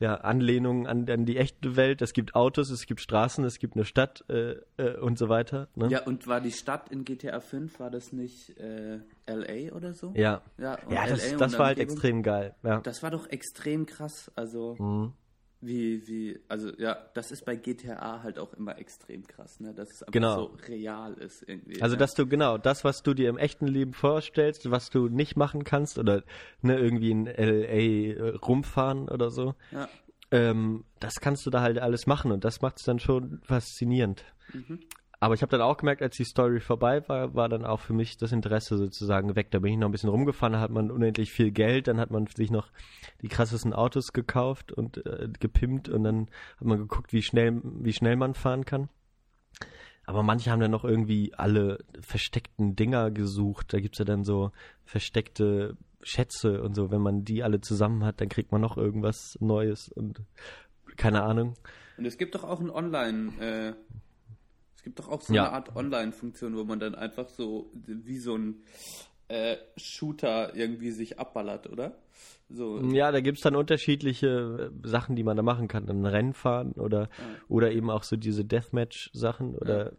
ja, 0.00 0.14
Anlehnungen 0.14 0.86
an, 0.86 1.08
an 1.10 1.26
die 1.26 1.36
echte 1.36 1.76
Welt. 1.76 2.00
Es 2.00 2.14
gibt 2.14 2.34
Autos, 2.34 2.70
es 2.70 2.86
gibt 2.86 3.02
Straßen, 3.02 3.44
es 3.44 3.58
gibt 3.58 3.74
eine 3.74 3.84
Stadt 3.84 4.24
äh, 4.30 4.52
äh, 4.78 4.96
und 4.98 5.18
so 5.18 5.28
weiter. 5.28 5.68
Ne? 5.74 5.90
ja, 5.90 6.02
und 6.04 6.26
war 6.26 6.40
die 6.40 6.52
Stadt 6.52 6.88
in 6.88 7.04
GTA 7.04 7.40
5, 7.40 7.78
war 7.78 7.90
das 7.90 8.12
nicht 8.12 8.56
äh, 8.58 9.00
L.A. 9.26 9.74
oder 9.74 9.92
so? 9.92 10.14
Ja, 10.16 10.40
Ja, 10.56 10.78
ja 10.88 11.06
das, 11.06 11.36
das 11.36 11.58
war 11.58 11.66
halt 11.66 11.78
extrem 11.80 12.22
geil. 12.22 12.54
Ja. 12.62 12.80
Das 12.80 13.02
war 13.02 13.10
doch 13.10 13.28
extrem 13.28 13.84
krass. 13.86 14.32
Also, 14.36 14.76
Mhm. 14.78 15.12
Wie, 15.60 16.06
wie, 16.06 16.38
also 16.48 16.70
ja, 16.78 16.96
das 17.14 17.32
ist 17.32 17.44
bei 17.44 17.56
GTA 17.56 18.22
halt 18.22 18.38
auch 18.38 18.52
immer 18.54 18.78
extrem 18.78 19.26
krass, 19.26 19.58
ne? 19.60 19.74
Dass 19.74 19.90
es 19.90 20.02
einfach 20.02 20.12
Genau. 20.12 20.36
so 20.36 20.56
real 20.68 21.14
ist 21.14 21.42
irgendwie. 21.48 21.82
Also, 21.82 21.96
ja. 21.96 21.98
dass 21.98 22.14
du 22.14 22.26
genau 22.26 22.58
das, 22.58 22.84
was 22.84 23.02
du 23.02 23.12
dir 23.14 23.28
im 23.28 23.38
echten 23.38 23.66
Leben 23.66 23.92
vorstellst, 23.92 24.70
was 24.70 24.90
du 24.90 25.08
nicht 25.08 25.36
machen 25.36 25.64
kannst 25.64 25.98
oder 25.98 26.22
ne, 26.62 26.78
irgendwie 26.78 27.10
in 27.10 27.26
LA 27.26 28.36
rumfahren 28.38 29.08
oder 29.08 29.30
so, 29.30 29.54
Ja. 29.72 29.88
ähm, 30.30 30.84
das 31.00 31.20
kannst 31.20 31.44
du 31.46 31.50
da 31.50 31.60
halt 31.60 31.78
alles 31.78 32.06
machen 32.06 32.30
und 32.30 32.44
das 32.44 32.60
macht 32.60 32.78
es 32.78 32.84
dann 32.84 32.98
schon 33.00 33.40
faszinierend. 33.42 34.24
Mhm. 34.52 34.78
Aber 35.20 35.34
ich 35.34 35.42
habe 35.42 35.50
dann 35.50 35.62
auch 35.62 35.76
gemerkt, 35.76 36.00
als 36.00 36.16
die 36.16 36.24
Story 36.24 36.60
vorbei 36.60 37.06
war, 37.08 37.34
war 37.34 37.48
dann 37.48 37.64
auch 37.64 37.80
für 37.80 37.92
mich 37.92 38.16
das 38.18 38.30
Interesse 38.30 38.78
sozusagen 38.78 39.34
weg. 39.34 39.50
Da 39.50 39.58
bin 39.58 39.72
ich 39.72 39.78
noch 39.78 39.88
ein 39.88 39.92
bisschen 39.92 40.10
rumgefahren, 40.10 40.52
da 40.52 40.60
hat 40.60 40.70
man 40.70 40.92
unendlich 40.92 41.32
viel 41.32 41.50
Geld, 41.50 41.88
dann 41.88 41.98
hat 41.98 42.10
man 42.10 42.26
sich 42.28 42.50
noch 42.52 42.70
die 43.22 43.28
krassesten 43.28 43.72
Autos 43.72 44.12
gekauft 44.12 44.70
und 44.70 45.04
äh, 45.06 45.28
gepimpt 45.40 45.88
und 45.88 46.04
dann 46.04 46.28
hat 46.58 46.66
man 46.66 46.78
geguckt, 46.78 47.12
wie 47.12 47.22
schnell, 47.22 47.60
wie 47.64 47.92
schnell 47.92 48.14
man 48.14 48.34
fahren 48.34 48.64
kann. 48.64 48.88
Aber 50.06 50.22
manche 50.22 50.50
haben 50.50 50.60
dann 50.60 50.70
noch 50.70 50.84
irgendwie 50.84 51.34
alle 51.34 51.84
versteckten 52.00 52.76
Dinger 52.76 53.10
gesucht. 53.10 53.74
Da 53.74 53.80
gibt's 53.80 53.98
ja 53.98 54.06
dann 54.06 54.24
so 54.24 54.52
versteckte 54.84 55.76
Schätze 56.02 56.62
und 56.62 56.74
so. 56.74 56.90
Wenn 56.90 57.02
man 57.02 57.24
die 57.24 57.42
alle 57.42 57.60
zusammen 57.60 58.04
hat, 58.04 58.20
dann 58.20 58.30
kriegt 58.30 58.52
man 58.52 58.60
noch 58.60 58.78
irgendwas 58.78 59.36
Neues 59.40 59.90
und 59.90 60.22
keine 60.96 61.24
Ahnung. 61.24 61.54
Und 61.98 62.06
es 62.06 62.16
gibt 62.16 62.34
doch 62.34 62.44
auch 62.44 62.60
ein 62.60 62.70
Online, 62.70 63.32
äh, 63.40 63.72
gibt 64.88 64.98
doch 65.00 65.08
auch 65.08 65.20
so 65.20 65.34
Ja. 65.34 65.44
eine 65.44 65.52
Art 65.52 65.76
Online-Funktion, 65.76 66.56
wo 66.56 66.64
man 66.64 66.80
dann 66.80 66.94
einfach 66.94 67.28
so 67.28 67.70
wie 67.74 68.18
so 68.18 68.36
ein 68.36 68.62
äh, 69.28 69.56
Shooter 69.76 70.54
irgendwie 70.56 70.90
sich 70.90 71.18
abballert, 71.18 71.68
oder? 71.70 71.98
So, 72.48 72.78
Ja, 72.80 73.12
da 73.12 73.20
gibt's 73.20 73.42
dann 73.42 73.54
unterschiedliche 73.56 74.70
äh, 74.72 74.88
Sachen, 74.88 75.14
die 75.16 75.22
man 75.22 75.36
da 75.36 75.42
machen 75.42 75.68
kann. 75.68 75.86
Ein 75.90 76.06
Rennen 76.06 76.32
fahren 76.32 76.72
oder, 76.72 77.10
oder 77.48 77.70
eben 77.72 77.90
auch 77.90 78.02
so 78.04 78.16
diese 78.16 78.42
Deathmatch-Sachen. 78.46 79.54
Oder 79.54 79.92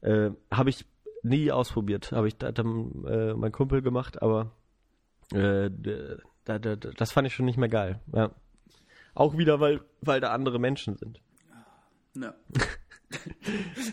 äh, 0.00 0.30
habe 0.50 0.70
ich 0.70 0.84
nie 1.22 1.52
ausprobiert. 1.52 2.10
Habe 2.10 2.26
ich 2.26 2.36
da 2.36 2.50
dann, 2.50 3.04
äh, 3.06 3.34
mein 3.34 3.52
Kumpel 3.52 3.82
gemacht, 3.82 4.20
aber 4.20 4.50
äh, 5.32 5.70
da, 6.44 6.58
da- 6.58 6.74
das 6.76 7.12
fand 7.12 7.28
ich 7.28 7.34
schon 7.34 7.46
nicht 7.46 7.58
mehr 7.58 7.68
geil. 7.68 8.00
Ja. 8.12 8.32
Auch 9.14 9.38
wieder, 9.38 9.60
weil, 9.60 9.80
weil 10.00 10.20
da 10.20 10.32
andere 10.32 10.58
Menschen 10.58 10.96
sind. 10.96 11.20
ja. 12.16 12.34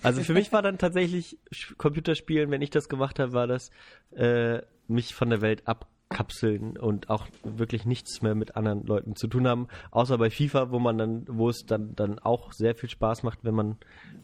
Also 0.01 0.21
für 0.23 0.33
mich 0.33 0.51
war 0.51 0.61
dann 0.61 0.77
tatsächlich 0.77 1.37
Computerspielen, 1.77 2.51
wenn 2.51 2.61
ich 2.61 2.69
das 2.69 2.89
gemacht 2.89 3.19
habe, 3.19 3.33
war 3.33 3.47
das 3.47 3.69
äh, 4.11 4.61
mich 4.87 5.13
von 5.13 5.29
der 5.29 5.41
Welt 5.41 5.63
abkapseln 5.67 6.77
und 6.77 7.09
auch 7.09 7.27
wirklich 7.43 7.85
nichts 7.85 8.21
mehr 8.21 8.35
mit 8.35 8.55
anderen 8.55 8.85
Leuten 8.85 9.15
zu 9.15 9.27
tun 9.27 9.47
haben, 9.47 9.67
außer 9.91 10.17
bei 10.17 10.29
FIFA, 10.29 10.71
wo 10.71 10.79
man 10.79 10.97
dann, 10.97 11.25
wo 11.27 11.49
es 11.49 11.65
dann 11.65 11.95
dann 11.95 12.19
auch 12.19 12.53
sehr 12.53 12.75
viel 12.75 12.89
Spaß 12.89 13.23
macht, 13.23 13.39
wenn 13.43 13.55
man 13.55 13.77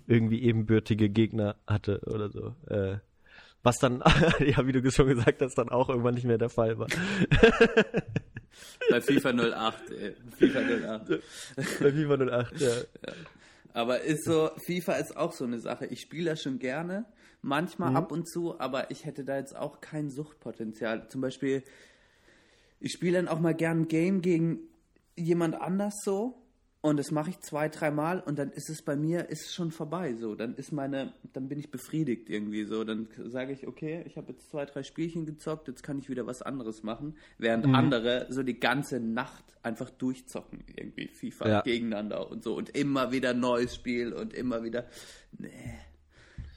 irgendwie 0.07 0.41
ebenbürtige 0.41 1.09
Gegner 1.09 1.55
hatte 1.67 2.01
oder 2.05 2.29
so. 2.29 2.55
Äh, 2.67 2.97
was 3.61 3.77
dann, 3.77 4.03
ja, 4.39 4.65
wie 4.65 4.71
du 4.71 4.91
schon 4.91 5.07
gesagt 5.07 5.41
hast, 5.41 5.57
dann 5.57 5.69
auch 5.69 5.89
irgendwann 5.89 6.15
nicht 6.15 6.25
mehr 6.25 6.37
der 6.37 6.49
Fall 6.49 6.77
war. 6.79 6.87
Bei 8.89 9.01
FIFA 9.01 9.29
08, 9.29 9.91
ey. 9.91 10.15
FIFA 10.37 10.59
08. 10.95 11.21
Bei 11.81 11.91
FIFA 11.91 12.13
08, 12.15 12.61
ja. 12.61 12.71
Aber 13.73 14.01
ist 14.01 14.25
so, 14.25 14.49
FIFA 14.65 14.93
ist 14.93 15.15
auch 15.15 15.31
so 15.33 15.45
eine 15.45 15.59
Sache. 15.59 15.85
Ich 15.85 16.01
spiele 16.01 16.31
das 16.31 16.41
schon 16.41 16.59
gerne, 16.59 17.05
Mhm. 17.41 17.49
manchmal 17.49 17.95
ab 17.95 18.11
und 18.11 18.27
zu, 18.27 18.59
aber 18.59 18.91
ich 18.91 19.05
hätte 19.05 19.23
da 19.23 19.37
jetzt 19.37 19.55
auch 19.55 19.79
kein 19.79 20.09
Suchtpotenzial. 20.09 21.07
Zum 21.09 21.21
Beispiel, 21.21 21.63
ich 22.79 22.91
spiele 22.91 23.17
dann 23.17 23.27
auch 23.27 23.39
mal 23.39 23.53
gern 23.53 23.81
ein 23.81 23.87
Game 23.87 24.21
gegen 24.21 24.59
jemand 25.15 25.55
anders 25.59 25.95
so 26.03 26.35
und 26.81 26.97
das 26.97 27.11
mache 27.11 27.29
ich 27.31 27.39
zwei, 27.41 27.67
dreimal 27.67 28.21
und 28.21 28.39
dann 28.39 28.51
ist 28.51 28.69
es 28.69 28.81
bei 28.81 28.95
mir, 28.95 29.27
ist 29.29 29.47
es 29.47 29.53
schon 29.53 29.71
vorbei 29.71 30.13
so. 30.13 30.33
Dann 30.35 30.55
ist 30.55 30.71
meine, 30.71 31.13
dann 31.33 31.49
bin 31.49 31.59
ich 31.59 31.71
befriedigt 31.71 32.29
irgendwie 32.29 32.63
so. 32.63 32.83
Dann 32.85 33.07
sage 33.25 33.51
ich, 33.51 33.67
okay, 33.67 34.03
ich 34.05 34.15
habe 34.15 34.31
jetzt 34.31 34.49
zwei, 34.49 34.65
drei 34.65 34.83
Spielchen 34.83 35.25
gezockt, 35.25 35.67
jetzt 35.67 35.83
kann 35.83 35.99
ich 35.99 36.09
wieder 36.09 36.25
was 36.25 36.41
anderes 36.41 36.81
machen. 36.83 37.15
Während 37.37 37.65
Mhm. 37.67 37.75
andere 37.75 38.27
so 38.29 38.43
die 38.43 38.59
ganze 38.59 38.99
Nacht 39.01 39.43
einfach 39.61 39.89
durchzocken, 39.89 40.63
irgendwie 40.75 41.07
FIFA 41.09 41.49
Ja. 41.49 41.61
gegeneinander 41.61 42.31
und 42.31 42.43
so 42.43 42.55
und 42.55 42.69
immer 42.77 43.11
wieder 43.11 43.33
neues 43.33 43.75
Spiel 43.75 44.13
und 44.13 44.33
immer 44.33 44.63
wieder. 44.63 44.85
Nee. 45.37 45.49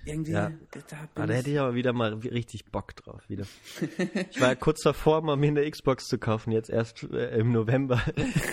Irgendwie, 0.05 0.33
Ja. 0.33 0.51
da 0.89 1.09
Ah, 1.15 1.27
da 1.27 1.35
hätte 1.35 1.51
ich 1.51 1.61
aber 1.61 1.75
wieder 1.75 1.93
mal 1.93 2.15
richtig 2.15 2.65
Bock 2.67 2.95
drauf 2.97 3.23
wieder. 3.29 3.45
Ich 4.31 4.41
war 4.41 4.49
ja 4.49 4.55
kurz 4.55 4.83
davor, 4.83 5.23
mal 5.23 5.37
mir 5.37 5.49
eine 5.49 5.71
Xbox 5.71 6.07
zu 6.07 6.19
kaufen, 6.19 6.51
jetzt 6.53 6.71
erst 6.71 7.05
äh, 7.05 7.39
im 7.39 7.53
November. 7.53 8.01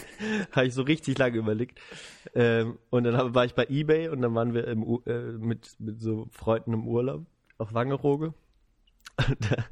Habe 0.51 0.67
ich 0.67 0.73
so 0.73 0.83
richtig 0.83 1.17
lange 1.17 1.37
überlegt. 1.37 1.79
Ähm, 2.35 2.77
und 2.89 3.03
dann 3.03 3.17
hab, 3.17 3.33
war 3.33 3.45
ich 3.45 3.55
bei 3.55 3.65
Ebay 3.67 4.09
und 4.09 4.21
dann 4.21 4.35
waren 4.35 4.53
wir 4.53 4.67
im, 4.67 4.83
äh, 5.05 5.31
mit, 5.31 5.69
mit 5.79 6.01
so 6.01 6.27
Freunden 6.31 6.73
im 6.73 6.87
Urlaub 6.87 7.25
auf 7.57 7.73
Wangerooge. 7.73 8.33
da, 9.39 9.65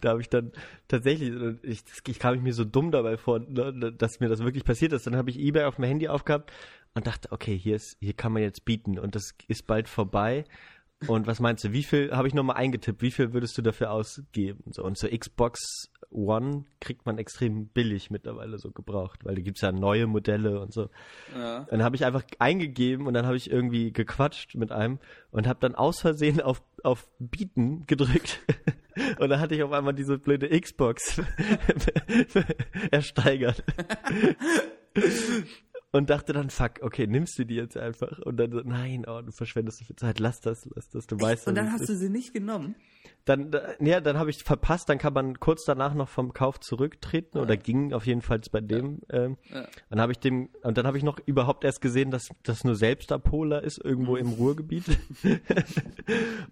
da 0.00 0.10
habe 0.10 0.20
ich 0.20 0.28
dann 0.28 0.52
tatsächlich, 0.88 1.32
ich, 1.62 1.82
ich 2.06 2.18
kam 2.18 2.42
mir 2.42 2.54
so 2.54 2.64
dumm 2.64 2.90
dabei 2.90 3.16
vor, 3.16 3.38
ne, 3.40 3.92
dass 3.92 4.20
mir 4.20 4.28
das 4.28 4.40
wirklich 4.40 4.64
passiert 4.64 4.92
ist. 4.92 5.06
Dann 5.06 5.16
habe 5.16 5.30
ich 5.30 5.38
eBay 5.38 5.64
auf 5.64 5.76
dem 5.76 5.84
Handy 5.84 6.08
aufgehabt 6.08 6.52
und 6.94 7.06
dachte, 7.06 7.32
okay, 7.32 7.56
hier 7.56 7.76
ist, 7.76 7.96
hier 8.00 8.14
kann 8.14 8.32
man 8.32 8.42
jetzt 8.42 8.64
bieten 8.64 8.98
und 8.98 9.14
das 9.14 9.34
ist 9.48 9.66
bald 9.66 9.88
vorbei. 9.88 10.44
Und 11.06 11.26
was 11.26 11.40
meinst 11.40 11.64
du, 11.64 11.72
wie 11.72 11.82
viel, 11.82 12.10
habe 12.12 12.28
ich 12.28 12.34
nochmal 12.34 12.56
eingetippt, 12.56 13.02
wie 13.02 13.10
viel 13.10 13.32
würdest 13.32 13.56
du 13.58 13.62
dafür 13.62 13.90
ausgeben? 13.90 14.64
So, 14.72 14.84
und 14.84 14.98
so 14.98 15.08
Xbox 15.08 15.90
One 16.10 16.64
kriegt 16.80 17.06
man 17.06 17.18
extrem 17.18 17.66
billig 17.66 18.10
mittlerweile 18.10 18.58
so 18.58 18.70
gebraucht, 18.70 19.24
weil 19.24 19.34
da 19.34 19.42
gibt's 19.42 19.62
ja 19.62 19.72
neue 19.72 20.06
Modelle 20.06 20.60
und 20.60 20.72
so. 20.72 20.88
Ja. 21.36 21.66
Dann 21.68 21.82
habe 21.82 21.96
ich 21.96 22.04
einfach 22.04 22.22
eingegeben 22.38 23.06
und 23.06 23.14
dann 23.14 23.26
habe 23.26 23.36
ich 23.36 23.50
irgendwie 23.50 23.92
gequatscht 23.92 24.54
mit 24.54 24.70
einem 24.70 25.00
und 25.32 25.48
habe 25.48 25.58
dann 25.60 25.74
aus 25.74 26.00
Versehen 26.00 26.40
auf, 26.40 26.62
auf 26.82 27.08
Bieten 27.18 27.86
gedrückt. 27.86 28.40
Und 29.18 29.28
dann 29.28 29.40
hatte 29.40 29.56
ich 29.56 29.62
auf 29.64 29.72
einmal 29.72 29.92
diese 29.92 30.18
blöde 30.18 30.48
Xbox 30.48 31.20
ersteigert. 32.92 33.64
Und 35.94 36.10
dachte 36.10 36.32
dann, 36.32 36.50
fuck, 36.50 36.80
okay, 36.82 37.06
nimmst 37.06 37.38
du 37.38 37.44
die 37.44 37.54
jetzt 37.54 37.76
einfach? 37.76 38.18
Und 38.18 38.36
dann 38.36 38.50
so, 38.50 38.60
nein, 38.64 39.04
oh, 39.06 39.22
du 39.22 39.30
verschwendest 39.30 39.78
so 39.78 39.84
viel 39.84 39.94
Zeit, 39.94 40.18
lass 40.18 40.40
das, 40.40 40.68
lass 40.74 40.88
das, 40.88 41.06
du 41.06 41.20
weißt. 41.20 41.46
Und 41.46 41.54
dann 41.54 41.70
hast 41.70 41.82
ist. 41.82 41.88
du 41.90 41.94
sie 41.96 42.08
nicht 42.10 42.34
genommen? 42.34 42.74
Dann, 43.26 43.50
da- 43.52 43.74
ja, 43.80 44.00
dann 44.00 44.18
habe 44.18 44.28
ich 44.28 44.42
verpasst, 44.42 44.88
dann 44.88 44.98
kann 44.98 45.12
man 45.14 45.38
kurz 45.38 45.64
danach 45.64 45.94
noch 45.94 46.08
vom 46.08 46.32
Kauf 46.32 46.58
zurücktreten 46.58 47.38
oder 47.38 47.56
ging 47.56 47.92
auf 47.92 48.06
jeden 48.06 48.22
Fall 48.22 48.40
bei 48.50 48.60
dem. 48.60 49.02
Ähm, 49.08 49.36
Ja. 49.50 49.68
Dann 49.88 50.00
habe 50.00 50.10
ich 50.12 50.18
dem, 50.18 50.48
und 50.62 50.76
dann 50.76 50.86
habe 50.86 50.98
ich 50.98 51.04
noch 51.04 51.18
überhaupt 51.26 51.62
erst 51.64 51.80
gesehen, 51.80 52.10
dass 52.10 52.28
das 52.42 52.64
nur 52.64 52.74
Selbstabholer 52.74 53.62
ist, 53.62 53.78
irgendwo 53.78 54.16
im 54.16 54.28
Ruhrgebiet. 54.30 54.84
und 55.22 55.40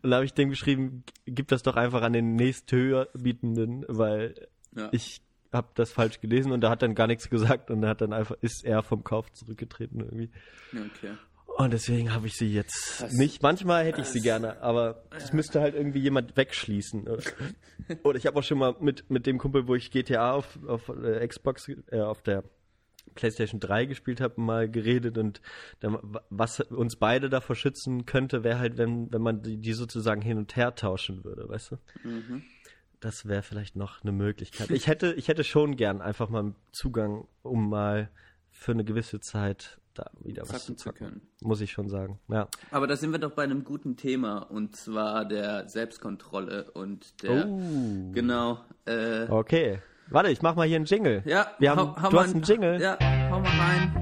dann 0.03 0.15
habe 0.15 0.25
ich 0.25 0.35
dem 0.35 0.51
geschrieben, 0.51 1.03
gib 1.27 1.49
das 1.49 1.63
doch 1.65 1.75
einfach 1.77 2.03
an 2.03 2.13
den 2.13 2.37
nächsthöherbietenden, 2.37 3.85
weil 3.89 4.35
Ja. 4.77 4.89
ich 4.93 5.21
habe 5.53 5.69
das 5.75 5.93
falsch 5.93 6.21
gelesen 6.21 6.53
und 6.53 6.65
er 6.65 6.71
hat 6.71 6.83
dann 6.83 6.95
gar 6.95 7.07
nichts 7.07 7.29
gesagt 7.29 7.71
und 7.71 7.83
er 7.83 7.91
hat 7.91 8.01
dann 8.01 8.13
einfach, 8.13 8.37
ist 8.41 8.65
er 8.65 8.83
vom 8.83 9.05
Kauf 9.05 9.33
zurückgetreten 9.33 10.01
irgendwie. 10.01 10.31
Okay. 10.73 11.13
Und 11.59 11.73
deswegen 11.73 12.15
habe 12.15 12.27
ich 12.27 12.37
sie 12.37 12.53
jetzt 12.53 12.99
Krass. 12.99 13.13
nicht. 13.13 13.43
Manchmal 13.43 13.85
hätte 13.85 14.01
ich 14.01 14.07
sie 14.07 14.21
gerne, 14.21 14.63
aber 14.63 15.05
das 15.11 15.33
müsste 15.33 15.61
halt 15.61 15.75
irgendwie 15.75 16.01
jemand 16.01 16.37
wegschließen. 16.37 17.07
Oder, 18.03 18.17
ich 18.17 18.27
habe 18.27 18.39
auch 18.39 18.43
schon 18.43 18.59
mal 18.59 18.75
mit, 18.81 19.11
mit 19.11 19.27
dem 19.27 19.39
Kumpel, 19.39 19.69
wo 19.69 19.75
ich 19.75 19.91
GTA 19.91 20.33
auf, 20.33 20.59
auf 20.67 20.89
äh, 20.89 21.27
Xbox, 21.27 21.69
äh, 21.69 22.01
auf 22.01 22.23
der 22.23 22.45
PlayStation 23.15 23.61
3 23.61 23.85
gespielt 23.85 24.21
habe, 24.21 24.41
mal 24.41 24.71
geredet 24.71 25.19
und 25.19 25.43
dann, 25.81 25.99
was 26.31 26.61
uns 26.61 26.97
beide 26.97 27.29
davor 27.29 27.57
schützen 27.57 28.07
könnte, 28.07 28.45
wäre 28.45 28.59
halt, 28.59 28.79
wenn, 28.79 29.13
wenn 29.13 29.21
man 29.21 29.43
die, 29.43 29.59
die 29.59 29.75
sozusagen 29.75 30.23
hin 30.23 30.39
und 30.39 30.57
her 30.57 30.75
tauschen 30.75 31.23
würde, 31.25 31.49
weißt 31.49 31.73
du? 31.73 31.77
Das 33.03 33.27
wäre 33.27 33.43
vielleicht 33.43 33.75
noch 33.77 34.03
eine 34.03 34.13
Möglichkeit. 34.13 34.71
Ich 34.71 34.87
hätte, 34.87 35.13
ich 35.15 35.27
hätte 35.29 35.43
schon 35.45 35.77
gern 35.77 36.01
einfach 36.01 36.29
mal 36.29 36.39
einen 36.39 36.55
Zugang, 36.73 37.27
um 37.43 37.69
mal 37.69 38.09
für 38.51 38.73
eine 38.73 38.85
gewisse 38.85 39.19
Zeit 39.21 39.79
da 39.95 40.09
wieder 40.21 40.45
was 40.49 40.65
zu 40.67 40.75
zocken. 40.77 41.07
können. 41.07 41.21
Muss 41.43 41.61
ich 41.61 41.73
schon 41.73 41.89
sagen. 41.89 42.19
Ja. 42.29 42.49
Aber 42.71 42.87
da 42.87 42.97
sind 42.97 43.11
wir 43.13 43.19
doch 43.19 43.33
bei 43.33 43.43
einem 43.43 43.65
guten 43.65 43.97
Thema 43.97 44.39
und 44.39 44.77
zwar 44.77 45.25
der 45.27 45.69
Selbstkontrolle 45.69 46.71
und 46.71 47.23
der 47.25 47.47
Oh. 47.47 48.11
genau 48.13 48.61
äh, 48.87 49.27
Okay. 49.29 49.81
Warte, 50.09 50.31
ich 50.31 50.41
mach 50.41 50.55
mal 50.55 50.67
hier 50.67 50.77
einen 50.77 50.85
Jingle. 50.87 51.23
ja 51.27 51.49
Wir 51.59 51.71
haben, 51.73 51.81
hau- 51.97 52.03
hau 52.03 52.09
du 52.11 52.17
mal 52.17 52.23
hast 52.25 52.35
einen 52.35 52.45
Jingle. 52.45 52.81
ja 52.81 52.97
hau 53.31 53.41
mal 53.41 53.51
rein 53.51 54.02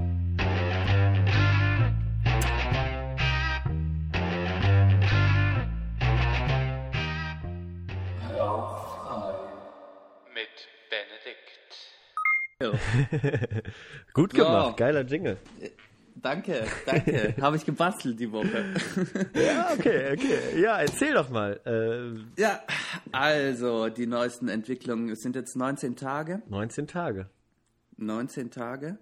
Gut 14.12 14.34
gemacht. 14.34 14.76
Geiler 14.76 15.02
Jingle. 15.02 15.38
danke 16.14 16.64
danke 16.84 17.34
habe 17.40 17.56
ich 17.56 17.64
gebastelt 17.64 18.20
die 18.20 18.30
Woche 18.30 18.74
Ja, 19.34 19.70
okay, 19.72 20.12
okay. 20.12 20.60
Ja, 20.60 20.78
erzähl 20.80 21.14
doch 21.14 21.30
mal. 21.30 21.58
Äh, 21.64 22.40
ja 22.40 22.60
also 23.12 23.88
die 23.88 24.06
neuesten 24.06 24.48
Entwicklungen 24.48 25.08
es 25.10 25.20
sind 25.20 25.36
jetzt 25.36 25.56
19 25.56 25.96
Tage 25.96 26.42
19 26.48 26.86
Tage. 26.86 27.30
19 27.96 28.50
Tage. 28.50 28.98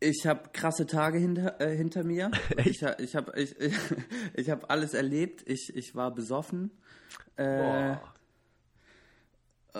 Ich 0.00 0.24
habe 0.26 0.50
krasse 0.52 0.86
Tage 0.86 1.18
hinter, 1.18 1.60
äh, 1.60 1.76
hinter 1.76 2.04
mir. 2.04 2.30
Ich, 2.64 2.82
ha- 2.84 2.96
ich 2.98 3.16
habe 3.16 3.32
ich, 3.40 3.58
ich, 3.60 3.74
ich 4.34 4.50
hab 4.50 4.70
alles 4.70 4.94
erlebt. 4.94 5.42
Ich, 5.46 5.72
ich 5.74 5.94
war 5.96 6.14
besoffen 6.14 6.70
äh, 7.36 7.44
Boah. 7.44 8.14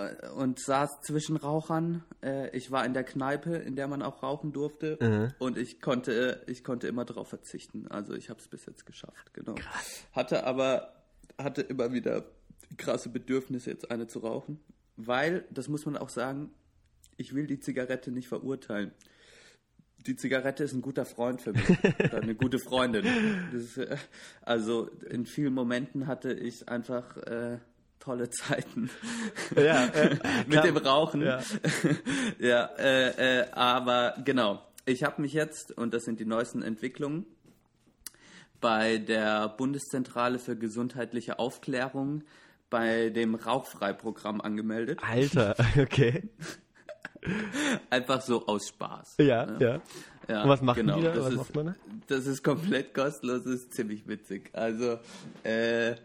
Äh, 0.07 0.29
und 0.29 0.59
saß 0.59 1.01
zwischen 1.01 1.35
Rauchern. 1.35 2.03
Äh, 2.23 2.55
ich 2.55 2.71
war 2.71 2.85
in 2.85 2.93
der 2.93 3.03
Kneipe, 3.03 3.55
in 3.55 3.75
der 3.75 3.87
man 3.87 4.01
auch 4.01 4.23
rauchen 4.23 4.53
durfte. 4.53 4.97
Mhm. 5.01 5.33
Und 5.39 5.57
ich 5.57 5.81
konnte, 5.81 6.43
ich 6.47 6.63
konnte 6.63 6.87
immer 6.87 7.05
darauf 7.05 7.27
verzichten. 7.27 7.87
Also 7.87 8.13
ich 8.13 8.29
habe 8.29 8.39
es 8.39 8.47
bis 8.47 8.65
jetzt 8.65 8.85
geschafft. 8.85 9.33
Genau. 9.33 9.55
Hatte 10.13 10.45
aber 10.45 10.93
hatte 11.37 11.61
immer 11.61 11.93
wieder 11.93 12.25
krasse 12.77 13.09
Bedürfnisse, 13.09 13.71
jetzt 13.71 13.89
eine 13.89 14.07
zu 14.07 14.19
rauchen. 14.19 14.59
Weil, 14.95 15.45
das 15.49 15.69
muss 15.69 15.85
man 15.85 15.97
auch 15.97 16.09
sagen, 16.09 16.51
ich 17.17 17.33
will 17.33 17.47
die 17.47 17.59
Zigarette 17.59 18.11
nicht 18.11 18.27
verurteilen. 18.27 18.91
Die 20.05 20.15
Zigarette 20.15 20.63
ist 20.63 20.73
ein 20.73 20.81
guter 20.81 21.05
Freund 21.05 21.41
für 21.41 21.53
mich. 21.53 21.69
oder 21.99 22.21
eine 22.21 22.35
gute 22.35 22.59
Freundin. 22.59 23.05
Ist, 23.53 23.77
äh, 23.77 23.97
also 24.41 24.87
in 25.09 25.25
vielen 25.25 25.53
Momenten 25.53 26.07
hatte 26.07 26.33
ich 26.33 26.69
einfach 26.69 27.17
äh, 27.17 27.59
tolle 27.99 28.29
Zeiten 28.29 28.89
Ja, 29.55 29.85
äh, 29.87 30.17
mit 30.47 30.63
dem 30.63 30.77
Rauchen. 30.77 31.21
Ja. 31.21 31.41
Ja, 32.39 32.65
äh, 32.77 33.39
äh, 33.41 33.51
aber 33.51 34.15
genau. 34.23 34.63
Ich 34.85 35.03
habe 35.03 35.21
mich 35.21 35.33
jetzt, 35.33 35.77
und 35.77 35.93
das 35.93 36.03
sind 36.03 36.19
die 36.19 36.25
neuesten 36.25 36.63
Entwicklungen, 36.63 37.25
bei 38.61 38.97
der 38.97 39.49
Bundeszentrale 39.49 40.39
für 40.39 40.55
gesundheitliche 40.55 41.39
Aufklärung 41.39 42.23
bei 42.69 43.09
dem 43.09 43.35
Rauchfrei-Programm 43.35 44.41
angemeldet. 44.41 44.99
Alter, 45.01 45.55
okay. 45.79 46.29
Einfach 47.89 48.21
so 48.21 48.45
aus 48.47 48.67
Spaß. 48.69 49.15
Ja, 49.19 49.57
ja. 49.59 49.81
Ja, 50.27 50.43
Und 50.43 50.49
was 50.49 50.61
machen 50.61 50.85
die 50.85 51.01
da? 51.01 51.11
Das 51.11 51.25
Was 51.25 51.31
ist, 51.31 51.37
macht 51.37 51.55
man 51.55 51.65
da? 51.65 51.75
Das 52.07 52.27
ist 52.27 52.43
komplett 52.43 52.93
kostenlos, 52.93 53.43
das 53.43 53.53
ist 53.53 53.73
ziemlich 53.73 54.07
witzig. 54.07 54.51
Also, 54.53 54.99
äh, 55.43 55.95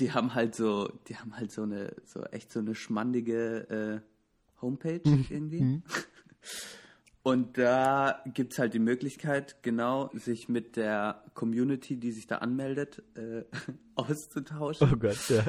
die 0.00 0.12
haben 0.12 0.34
halt 0.34 0.54
so, 0.54 0.88
die 1.08 1.16
haben 1.16 1.36
halt 1.36 1.52
so 1.52 1.62
eine, 1.62 1.94
so 2.04 2.22
echt 2.24 2.52
so 2.52 2.60
eine 2.60 2.74
schmandige 2.74 4.02
äh, 4.02 4.60
Homepage 4.62 5.00
Mhm. 5.08 5.26
irgendwie. 5.30 5.82
Und 7.22 7.58
da 7.58 8.22
gibt's 8.34 8.56
halt 8.58 8.72
die 8.72 8.78
Möglichkeit, 8.78 9.60
genau, 9.62 10.10
sich 10.14 10.48
mit 10.48 10.76
der 10.76 11.24
Community, 11.34 11.96
die 11.96 12.12
sich 12.12 12.28
da 12.28 12.36
anmeldet, 12.38 13.02
äh, 13.16 13.42
auszutauschen. 13.96 14.90
Oh 14.92 14.96
Gott, 14.96 15.28
ja. 15.28 15.44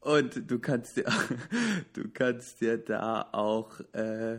Und 0.00 0.50
du 0.50 0.58
kannst 0.58 0.96
dir, 0.96 1.04
du 1.92 2.08
kannst 2.08 2.62
dir 2.62 2.78
da 2.78 3.28
auch, 3.32 3.78
äh, 3.92 4.38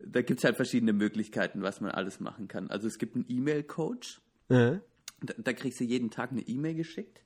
da 0.00 0.22
gibt's 0.22 0.44
halt 0.44 0.56
verschiedene 0.56 0.92
Möglichkeiten, 0.92 1.62
was 1.62 1.80
man 1.80 1.92
alles 1.92 2.20
machen 2.20 2.46
kann. 2.46 2.68
Also 2.68 2.88
es 2.88 2.98
gibt 2.98 3.14
einen 3.16 3.24
E-Mail-Coach, 3.28 4.20
Äh, 4.50 4.78
da, 5.22 5.34
da 5.38 5.52
kriegst 5.54 5.80
du 5.80 5.84
jeden 5.84 6.10
Tag 6.10 6.30
eine 6.32 6.42
E-Mail 6.42 6.74
geschickt, 6.74 7.22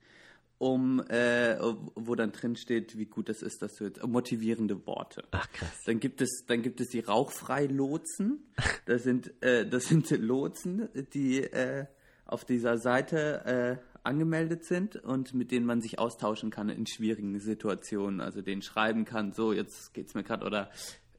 um, 0.62 1.00
äh, 1.08 1.58
wo 1.96 2.14
dann 2.14 2.30
drin 2.30 2.54
steht, 2.54 2.96
wie 2.96 3.06
gut 3.06 3.28
das 3.28 3.42
ist, 3.42 3.62
dass 3.62 3.74
du 3.74 3.84
jetzt 3.84 4.06
motivierende 4.06 4.86
Worte. 4.86 5.24
Ach 5.32 5.50
krass. 5.50 5.82
Dann 5.86 5.98
gibt 5.98 6.20
es, 6.20 6.44
dann 6.46 6.62
gibt 6.62 6.80
es 6.80 6.90
die 6.90 7.00
Rauchfrei-Lotsen. 7.00 8.44
Das 8.86 9.04
sind, 9.04 9.32
äh, 9.42 9.66
das 9.66 9.84
sind 9.84 10.10
Lotsen, 10.10 10.88
die 11.14 11.42
äh, 11.42 11.86
auf 12.26 12.44
dieser 12.44 12.78
Seite 12.78 13.80
äh, 13.84 13.98
angemeldet 14.02 14.64
sind 14.64 14.96
und 14.96 15.34
mit 15.34 15.52
denen 15.52 15.66
man 15.66 15.80
sich 15.80 15.98
austauschen 16.00 16.50
kann 16.50 16.68
in 16.68 16.86
schwierigen 16.86 17.38
Situationen. 17.38 18.20
Also 18.20 18.42
denen 18.42 18.62
schreiben 18.62 19.04
kann, 19.04 19.32
so 19.32 19.52
jetzt 19.52 19.94
geht's 19.94 20.14
mir 20.14 20.24
gerade 20.24 20.44
oder 20.44 20.70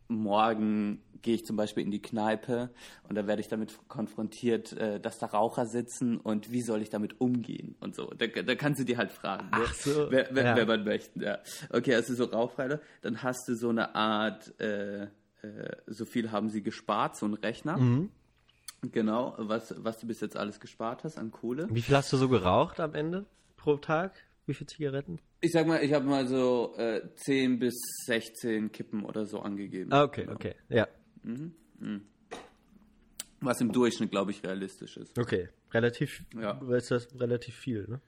morgen 0.08 1.02
gehe 1.24 1.34
ich 1.36 1.46
zum 1.46 1.56
Beispiel 1.56 1.84
in 1.84 1.90
die 1.90 2.02
Kneipe 2.02 2.70
und 3.10 3.16
da 3.16 3.26
werde 3.26 3.42
ich 3.42 3.48
damit 3.48 3.80
konfrontiert, 3.88 4.74
äh, 4.74 5.00
dass 5.00 5.18
da 5.18 5.26
Raucher 5.28 5.66
sitzen 5.66 6.18
und 6.18 6.52
wie 6.52 6.62
soll 6.62 6.82
ich 6.84 6.90
damit 6.90 7.20
umgehen 7.20 7.76
und 7.80 7.96
so. 7.96 8.12
Da, 8.18 8.28
da 8.28 8.56
kannst 8.56 8.80
du 8.80 8.86
dir 8.86 8.98
halt 8.98 9.12
fragen, 9.12 9.50
ne? 9.50 9.64
Ach 9.66 9.74
so, 9.74 10.12
wer, 10.12 10.28
wer, 10.32 10.44
ja. 10.44 10.56
wer 10.56 10.66
man 10.68 10.84
möchte. 10.84 11.20
Ja. 11.24 11.40
Okay, 11.72 11.96
also 11.96 12.14
so 12.14 12.26
Rauchfreie, 12.26 12.80
dann 13.02 13.24
hast 13.24 13.48
du 13.48 13.56
so 13.56 13.70
eine 13.70 13.96
Art, 13.96 14.54
äh, 14.60 15.04
äh, 15.04 15.08
so 15.88 16.06
viel 16.06 16.32
haben 16.32 16.50
sie 16.50 16.62
gespart, 16.62 17.18
so 17.18 17.26
ein 17.26 17.34
Rechner. 17.34 17.78
Mhm. 17.78 18.12
Genau, 18.92 19.34
was, 19.38 19.74
was 19.78 20.00
du 20.00 20.08
bis 20.08 20.20
jetzt 20.20 20.36
alles 20.36 20.60
gespart 20.60 21.06
hast 21.06 21.18
an 21.18 21.32
Kohle. 21.32 21.68
Wie 21.72 21.82
viel 21.82 21.96
hast 21.96 22.12
du 22.12 22.18
so 22.18 22.28
geraucht 22.28 22.80
am 22.82 22.94
Ende 22.94 23.26
pro 23.56 23.78
Tag? 23.78 24.14
Wie 24.46 24.54
viele 24.54 24.68
Zigaretten? 24.68 25.20
Ich 25.40 25.54
sag 25.54 25.68
mal, 25.68 25.82
ich 25.84 25.94
habe 25.94 26.06
mal 26.06 26.28
so 26.28 26.76
äh, 26.78 27.02
10 27.16 27.60
bis 27.60 27.76
16 28.06 28.74
Kippen 28.74 29.06
oder 29.06 29.26
so 29.26 29.40
angegeben. 29.40 29.94
Ah, 29.94 30.04
okay, 30.04 30.24
Genau. 30.24 30.34
okay. 30.34 30.56
Ja. 30.68 30.88
Was 33.42 33.60
im 33.62 33.72
Durchschnitt, 33.72 34.12
glaube 34.12 34.32
ich, 34.32 34.44
realistisch 34.44 34.98
ist. 34.98 35.18
Okay. 35.18 35.50
Relativ, 35.74 36.24
Ja. 36.36 36.60
ist 36.76 36.92
das 36.92 37.08
relativ 37.20 37.56
viel, 37.56 37.88
ne? 37.88 38.00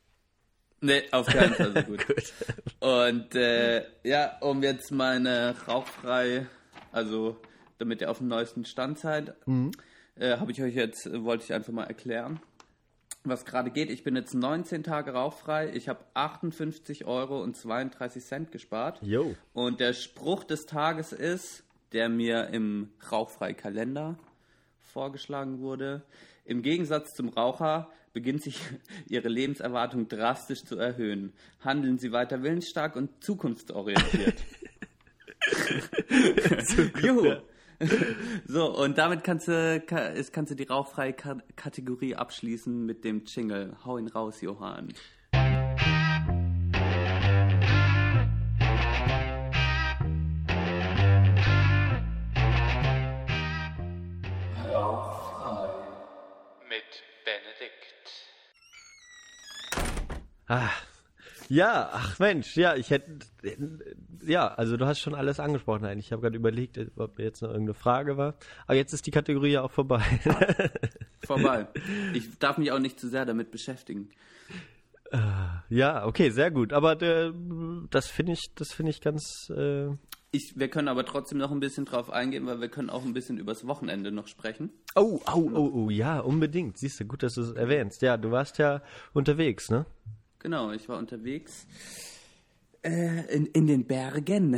Nee, 0.82 1.04
auf 1.12 1.28
keinen 1.28 1.54
Fall 1.54 1.72
so 1.74 1.84
gut. 1.84 2.34
Und 2.80 3.36
äh, 3.36 3.86
ja, 4.04 4.39
um 4.41 4.64
jetzt 4.64 4.91
meine 4.91 5.54
rauchfrei, 5.68 6.48
also 6.91 7.38
damit 7.78 8.02
ihr 8.02 8.10
auf 8.10 8.18
dem 8.18 8.28
neuesten 8.28 8.66
Stand 8.66 8.98
seid, 9.00 9.36
äh, 10.16 10.38
habe 10.38 10.52
ich 10.52 10.62
euch 10.62 10.76
jetzt, 10.76 11.10
wollte 11.24 11.44
ich 11.44 11.54
einfach 11.54 11.72
mal 11.72 11.86
erklären, 11.86 12.39
was 13.24 13.45
gerade 13.45 13.71
geht. 13.71 13.89
Ich 13.89 14.03
bin 14.03 14.15
jetzt 14.15 14.34
19 14.34 14.84
Tage 14.84 15.13
rauchfrei. 15.13 15.71
Ich 15.74 15.89
habe 15.89 16.03
58 16.13 17.05
Euro 17.05 17.41
und 17.41 17.55
32 17.55 18.24
Cent 18.24 18.51
gespart. 18.51 18.99
Jo. 19.01 19.36
Und 19.53 19.80
der 19.80 19.93
Spruch 19.93 20.43
des 20.43 20.65
Tages 20.65 21.13
ist, 21.13 21.63
der 21.93 22.09
mir 22.09 22.49
im 22.49 22.89
Rauchfrei-Kalender 23.11 24.17
vorgeschlagen 24.82 25.59
wurde. 25.59 26.03
Im 26.45 26.61
Gegensatz 26.61 27.13
zum 27.13 27.30
Raucher 27.30 27.89
beginnt 28.13 28.43
sich 28.43 28.59
Ihre 29.07 29.30
Lebenserwartung 29.30 30.07
drastisch 30.07 30.63
zu 30.63 30.78
erhöhen. 30.78 31.34
Handeln 31.61 31.97
Sie 31.97 32.11
weiter 32.11 32.43
willensstark 32.43 32.95
und 32.95 33.24
zukunftsorientiert. 33.24 34.36
Juhu. 37.01 37.38
So, 38.47 38.75
und 38.75 38.97
damit 38.97 39.23
kannst 39.23 39.47
du, 39.47 39.81
ka- 39.86 40.07
ist- 40.07 40.34
kannst 40.34 40.51
du 40.51 40.55
die 40.55 40.63
rauchfreie 40.63 41.13
Ka 41.13 41.38
Kategorie 41.55 42.15
abschließen 42.15 42.86
mit 42.86 43.03
dem 43.03 43.23
Jingle. 43.25 43.75
Hau 43.86 43.97
ihn 43.97 44.07
raus, 44.07 44.41
Johann. 44.41 44.89
Mit 56.69 57.03
Benedikt. 57.25 58.07
Ah. 60.47 60.69
Ja, 61.54 61.91
ach 61.93 62.18
Mensch, 62.18 62.58
ja, 62.58 62.76
ich 62.76 62.89
hätte, 62.89 63.20
ja, 64.26 64.47
also 64.47 64.76
du 64.76 64.88
hast 64.88 64.99
schon 64.99 65.14
alles 65.14 65.39
angesprochen 65.39 65.86
eigentlich. 65.86 66.08
Ich 66.08 66.12
habe 66.12 66.24
gerade 66.24 66.36
überlegt, 66.36 66.80
ob 66.95 67.20
jetzt 67.20 67.43
noch 67.43 67.49
irgendeine 67.49 67.76
Frage 67.76 68.18
war. 68.18 68.34
Aber 68.66 68.76
jetzt 68.76 68.91
ist 68.91 69.06
die 69.06 69.12
Kategorie 69.12 69.51
ja 69.51 69.62
auch 69.62 69.70
vorbei. 69.70 70.01
Vorbei. 71.24 71.68
Ich 72.16 72.39
darf 72.39 72.58
mich 72.58 72.72
auch 72.72 72.80
nicht 72.80 72.99
zu 72.99 73.08
sehr 73.08 73.26
damit 73.26 73.51
beschäftigen. 73.51 74.10
ja, 75.70 76.08
okay, 76.08 76.32
sehr 76.32 76.49
gut. 76.49 76.74
Aber 76.74 76.99
äh, 77.04 77.32
das 77.91 78.08
finde 78.08 78.32
ich, 78.32 78.45
das 78.56 78.74
finde 78.74 78.89
ich 78.89 78.99
ganz, 78.99 79.51
äh, 79.56 79.89
Ich, 80.32 80.54
wir 80.56 80.70
können 80.70 80.88
aber 80.88 81.06
trotzdem 81.06 81.38
noch 81.38 81.51
ein 81.51 81.60
bisschen 81.60 81.86
drauf 81.86 82.10
eingehen, 82.10 82.47
weil 82.47 82.62
wir 82.62 82.70
können 82.70 82.89
auch 82.89 83.06
ein 83.06 83.14
bisschen 83.14 83.38
übers 83.38 83.68
Wochenende 83.68 84.12
noch 84.12 84.28
sprechen. 84.28 84.72
Oh, 84.95 85.22
oh, 85.32 85.51
oh, 85.54 85.72
oh, 85.72 85.89
ja, 85.91 86.20
unbedingt. 86.20 86.80
Siehst 86.80 86.99
du, 86.99 87.06
gut, 87.06 87.22
dass 87.22 87.36
du 87.36 87.41
es 87.41 87.51
erwähnst. 87.51 88.01
Ja, 88.01 88.18
du 88.18 88.32
warst 88.32 88.58
ja 88.58 88.82
unterwegs, 89.14 89.70
ne? 89.70 89.86
Genau, 90.44 90.72
ich 90.72 90.88
war 90.89 90.98
unterwegs 90.98 91.66
äh, 92.84 93.34
in, 93.34 93.46
in 93.48 93.66
den 93.68 93.86
Bergen. 93.86 94.56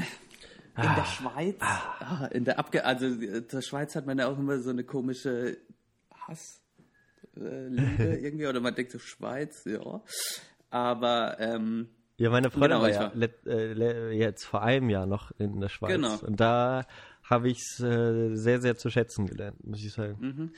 In 0.77 0.95
der 0.95 1.05
Schweiz. 1.05 1.55
Ah, 1.61 2.27
in 2.33 2.43
der 2.43 2.59
Abge 2.59 2.83
also 2.83 3.07
zur 3.47 3.61
Schweiz 3.61 3.95
hat 3.95 4.05
man 4.07 4.17
ja 4.19 4.27
auch 4.27 4.37
immer 4.37 4.59
so 4.59 4.71
eine 4.71 4.83
komische 4.83 5.57
Hass. 6.27 6.59
Äh, 7.37 7.67
Liebe 7.67 8.03
irgendwie, 8.21 8.47
oder 8.47 8.59
man 8.59 8.75
denkt 8.75 8.91
so 8.91 8.99
Schweiz, 8.99 9.63
ja. 9.65 10.01
Aber 10.71 11.37
ähm, 11.39 11.87
Ja, 12.17 12.29
meine 12.29 12.49
Freundin 12.49 12.71
Genau, 12.71 12.81
war 12.81 12.89
ja 12.89 13.13
war- 13.15 13.47
äh, 13.53 14.11
jetzt 14.17 14.43
vor 14.43 14.63
einem 14.63 14.89
Jahr 14.89 15.05
noch 15.05 15.31
in 15.37 15.61
der 15.61 15.69
Schweiz. 15.69 15.91
Genau. 15.93 16.17
Und 16.17 16.39
da 16.41 16.85
habe 17.29 17.49
ich 17.49 17.57
es 17.59 17.79
äh, 17.79 18.35
sehr, 18.35 18.61
sehr 18.61 18.75
zu 18.77 18.89
schätzen 18.89 19.25
gelernt, 19.25 19.65
muss 19.65 19.83
ich 19.83 19.91
sagen. 19.91 20.51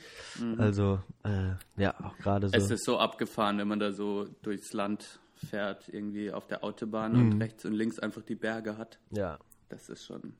Also, 0.58 1.00
äh, 1.24 1.52
ja, 1.80 1.94
auch 2.02 2.16
gerade 2.18 2.48
so. 2.48 2.56
Mhm. 2.56 2.62
es 2.64 2.70
ist 2.70 2.84
so 2.84 2.98
abgefahren, 2.98 3.58
wenn 3.58 3.68
man 3.68 3.78
da 3.80 3.92
so 3.92 4.26
durchs 4.42 4.72
Land 4.72 5.20
fährt, 5.34 5.88
irgendwie 5.88 6.32
auf 6.32 6.46
der 6.46 6.64
Autobahn 6.64 7.14
und 7.14 7.40
rechts 7.40 7.64
und 7.64 7.72
links 7.72 7.98
einfach 7.98 8.22
die 8.22 8.34
Berge 8.34 8.76
hat. 8.78 8.98
ja. 9.10 9.38
Das 9.70 9.90
ist 9.90 10.06
schon. 10.06 10.32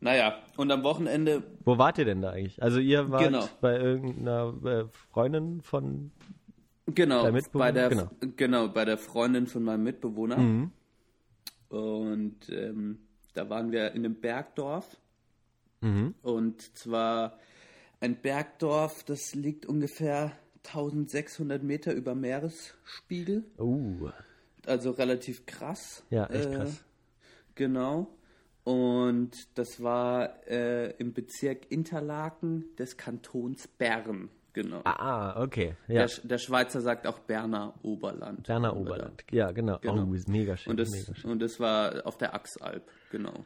Naja, 0.00 0.38
und 0.56 0.70
am 0.70 0.82
Wochenende 0.82 1.42
Wo 1.66 1.76
wart 1.76 1.98
ihr 1.98 2.06
denn 2.06 2.22
da 2.22 2.30
eigentlich? 2.30 2.62
Also 2.62 2.78
ihr 2.80 3.10
wart 3.10 3.24
Genau. 3.24 3.46
bei 3.60 3.78
irgendeiner 3.78 4.54
äh, 4.64 4.84
Freundin 5.12 5.60
von 5.60 6.10
Genau, 6.86 7.30
bei 7.52 7.70
der, 7.70 7.88
Genau. 7.90 8.10
genau. 8.36 8.68
bei 8.68 8.86
der 8.86 8.96
Freundin 8.96 9.46
von 9.46 9.62
meinem 9.62 9.82
Mitbewohner. 9.82 10.38
Mhm. 10.38 10.70
Und 11.68 12.48
ähm, 12.50 12.98
da 13.34 13.50
waren 13.50 13.72
wir 13.72 13.92
in 13.92 14.04
einem 14.04 14.14
Bergdorf. 14.14 14.96
Mhm. 15.84 16.14
Und 16.22 16.76
zwar 16.76 17.38
ein 18.00 18.16
Bergdorf, 18.20 19.04
das 19.04 19.34
liegt 19.34 19.66
ungefähr 19.66 20.32
1600 20.64 21.62
Meter 21.62 21.92
über 21.92 22.14
Meeresspiegel. 22.14 23.44
Uh, 23.58 24.08
Also 24.66 24.92
relativ 24.92 25.44
krass. 25.46 26.02
ja, 26.10 26.26
echt 26.26 26.46
Äh, 26.46 26.54
krass. 26.56 26.84
Genau. 27.54 28.08
Und 28.64 29.58
das 29.58 29.82
war 29.82 30.46
äh, 30.48 30.90
im 30.96 31.12
Bezirk 31.12 31.70
Interlaken 31.70 32.64
des 32.78 32.96
Kantons 32.96 33.68
Bern. 33.68 34.30
Genau. 34.54 34.80
Ah, 34.84 35.42
okay. 35.42 35.76
Ja. 35.88 36.06
Der, 36.06 36.10
der 36.22 36.38
Schweizer 36.38 36.80
sagt 36.80 37.06
auch 37.06 37.18
Berner 37.18 37.74
Oberland. 37.82 38.46
Berner 38.46 38.74
Oberland. 38.76 39.24
Ja, 39.32 39.50
genau. 39.50 39.78
Genau. 39.80 40.06
Oh, 40.08 40.14
ist 40.14 40.28
mega 40.28 40.56
schön. 40.56 40.70
Und 40.70 40.80
das, 40.80 40.90
mega 40.90 41.14
schön. 41.14 41.30
und 41.32 41.42
das 41.42 41.58
war 41.60 42.06
auf 42.06 42.16
der 42.16 42.34
Axalp, 42.34 42.88
genau. 43.10 43.44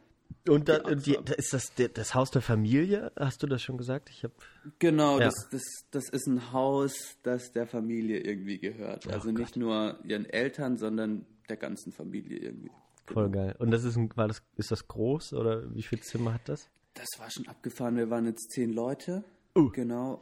Und 0.49 0.67
da, 0.69 0.79
die 0.79 0.95
die, 1.13 1.19
da 1.23 1.33
ist 1.33 1.53
das 1.53 1.71
das 1.93 2.15
Haus 2.15 2.31
der 2.31 2.41
Familie? 2.41 3.11
Hast 3.17 3.41
du 3.43 3.47
das 3.47 3.61
schon 3.61 3.77
gesagt? 3.77 4.09
Ich 4.09 4.23
habe 4.23 4.33
Genau, 4.79 5.19
Ja. 5.19 5.25
das, 5.25 5.47
das, 5.51 5.63
das 5.91 6.09
ist 6.09 6.27
ein 6.27 6.51
Haus, 6.51 7.17
das 7.23 7.51
der 7.51 7.67
Familie 7.67 8.19
irgendwie 8.19 8.59
gehört. 8.59 9.07
Also 9.07 9.31
nicht 9.31 9.55
nur 9.55 9.99
ihren 10.03 10.25
Eltern, 10.25 10.77
sondern 10.77 11.25
der 11.47 11.57
ganzen 11.57 11.91
Familie 11.91 12.37
irgendwie. 12.37 12.71
voll 13.05 13.29
geil. 13.31 13.55
Und 13.59 13.71
das 13.71 13.83
ist 13.83 13.95
ein, 13.95 14.09
war 14.15 14.27
das 14.27 14.41
ist 14.55 14.71
das 14.71 14.87
groß 14.87 15.33
oder 15.33 15.73
wie 15.73 15.81
viele 15.81 16.01
Zimmer 16.01 16.33
hat 16.33 16.47
das? 16.47 16.69
Das 16.93 17.07
war 17.17 17.29
schon 17.31 17.47
abgefahren. 17.47 17.95
Wir 17.95 18.09
waren 18.09 18.25
jetzt 18.25 18.51
zehn 18.51 18.71
Leute. 18.73 19.23
Uh. 19.57 19.69
Genau. 19.71 20.21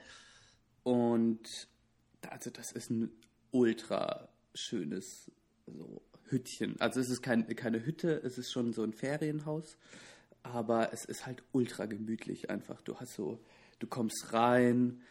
Und 0.84 1.68
also 2.30 2.50
das 2.50 2.72
ist 2.72 2.90
ein 2.90 3.12
ultra 3.52 4.30
schönes 4.54 5.32
so, 5.66 6.02
Hüttchen. 6.30 6.80
Also 6.80 7.00
es 7.00 7.10
ist 7.10 7.22
kein, 7.22 7.48
keine 7.56 7.86
Hütte, 7.86 8.22
es 8.24 8.38
ist 8.38 8.52
schon 8.52 8.74
so 8.74 8.84
ein 8.84 8.94
Ferienhaus. 8.94 9.78
Aber 10.54 10.94
es 10.94 11.06
ist 11.06 11.26
halt 11.26 11.44
ultra 11.52 11.86
gemütlich 11.86 12.50
einfach. 12.50 12.82
Du 12.82 12.96
hast 12.98 13.14
so, 13.14 13.40
du 13.80 13.88
kommst 13.88 14.34
rein 14.34 15.02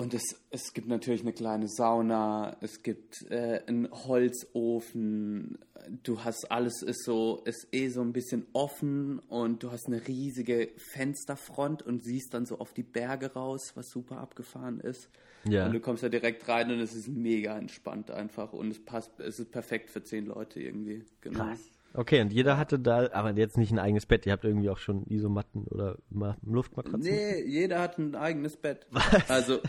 und 0.00 0.14
es, 0.14 0.22
es 0.48 0.72
gibt 0.72 0.88
natürlich 0.88 1.20
eine 1.20 1.34
kleine 1.34 1.68
Sauna, 1.68 2.56
es 2.62 2.82
gibt 2.82 3.30
äh, 3.30 3.60
einen 3.66 3.86
Holzofen, 3.90 5.58
du 6.02 6.24
hast 6.24 6.50
alles 6.50 6.80
ist 6.80 7.04
so, 7.04 7.42
ist 7.44 7.68
eh 7.72 7.88
so 7.88 8.00
ein 8.00 8.14
bisschen 8.14 8.46
offen 8.54 9.18
und 9.18 9.62
du 9.62 9.70
hast 9.72 9.88
eine 9.88 10.08
riesige 10.08 10.70
Fensterfront 10.78 11.82
und 11.82 12.02
siehst 12.02 12.32
dann 12.32 12.46
so 12.46 12.60
auf 12.60 12.72
die 12.72 12.82
Berge 12.82 13.34
raus, 13.34 13.72
was 13.74 13.90
super 13.90 14.16
abgefahren 14.16 14.80
ist. 14.80 15.10
Ja. 15.44 15.66
Und 15.66 15.72
du 15.72 15.80
kommst 15.80 16.02
da 16.02 16.08
direkt 16.08 16.48
rein 16.48 16.70
und 16.70 16.80
es 16.80 16.94
ist 16.94 17.08
mega 17.08 17.58
entspannt 17.58 18.10
einfach 18.10 18.54
und 18.54 18.70
es 18.70 18.82
passt, 18.82 19.20
es 19.20 19.38
ist 19.38 19.50
perfekt 19.50 19.90
für 19.90 20.02
zehn 20.02 20.24
Leute 20.24 20.62
irgendwie. 20.62 21.04
Genau. 21.20 21.40
Krass. 21.40 21.60
Okay, 21.92 22.20
und 22.20 22.32
jeder 22.32 22.56
hatte 22.56 22.78
da, 22.78 23.10
aber 23.12 23.32
jetzt 23.32 23.58
nicht 23.58 23.72
ein 23.72 23.78
eigenes 23.78 24.06
Bett, 24.06 24.24
ihr 24.24 24.32
habt 24.32 24.44
irgendwie 24.44 24.70
auch 24.70 24.78
schon 24.78 25.04
Isomatten 25.06 25.64
oder 25.64 25.98
Ma 26.08 26.36
Luftmatratzen? 26.42 27.00
Nee, 27.00 27.42
jeder 27.42 27.80
hat 27.80 27.98
ein 27.98 28.14
eigenes 28.14 28.56
Bett. 28.56 28.86
Also, 29.28 29.60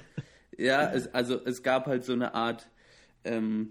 ja, 0.58 0.92
es, 0.92 1.14
also 1.14 1.40
es 1.44 1.64
gab 1.64 1.88
halt 1.88 2.06
so 2.06 2.14
eine 2.14 2.36
Art, 2.36 2.70
ähm, 3.24 3.70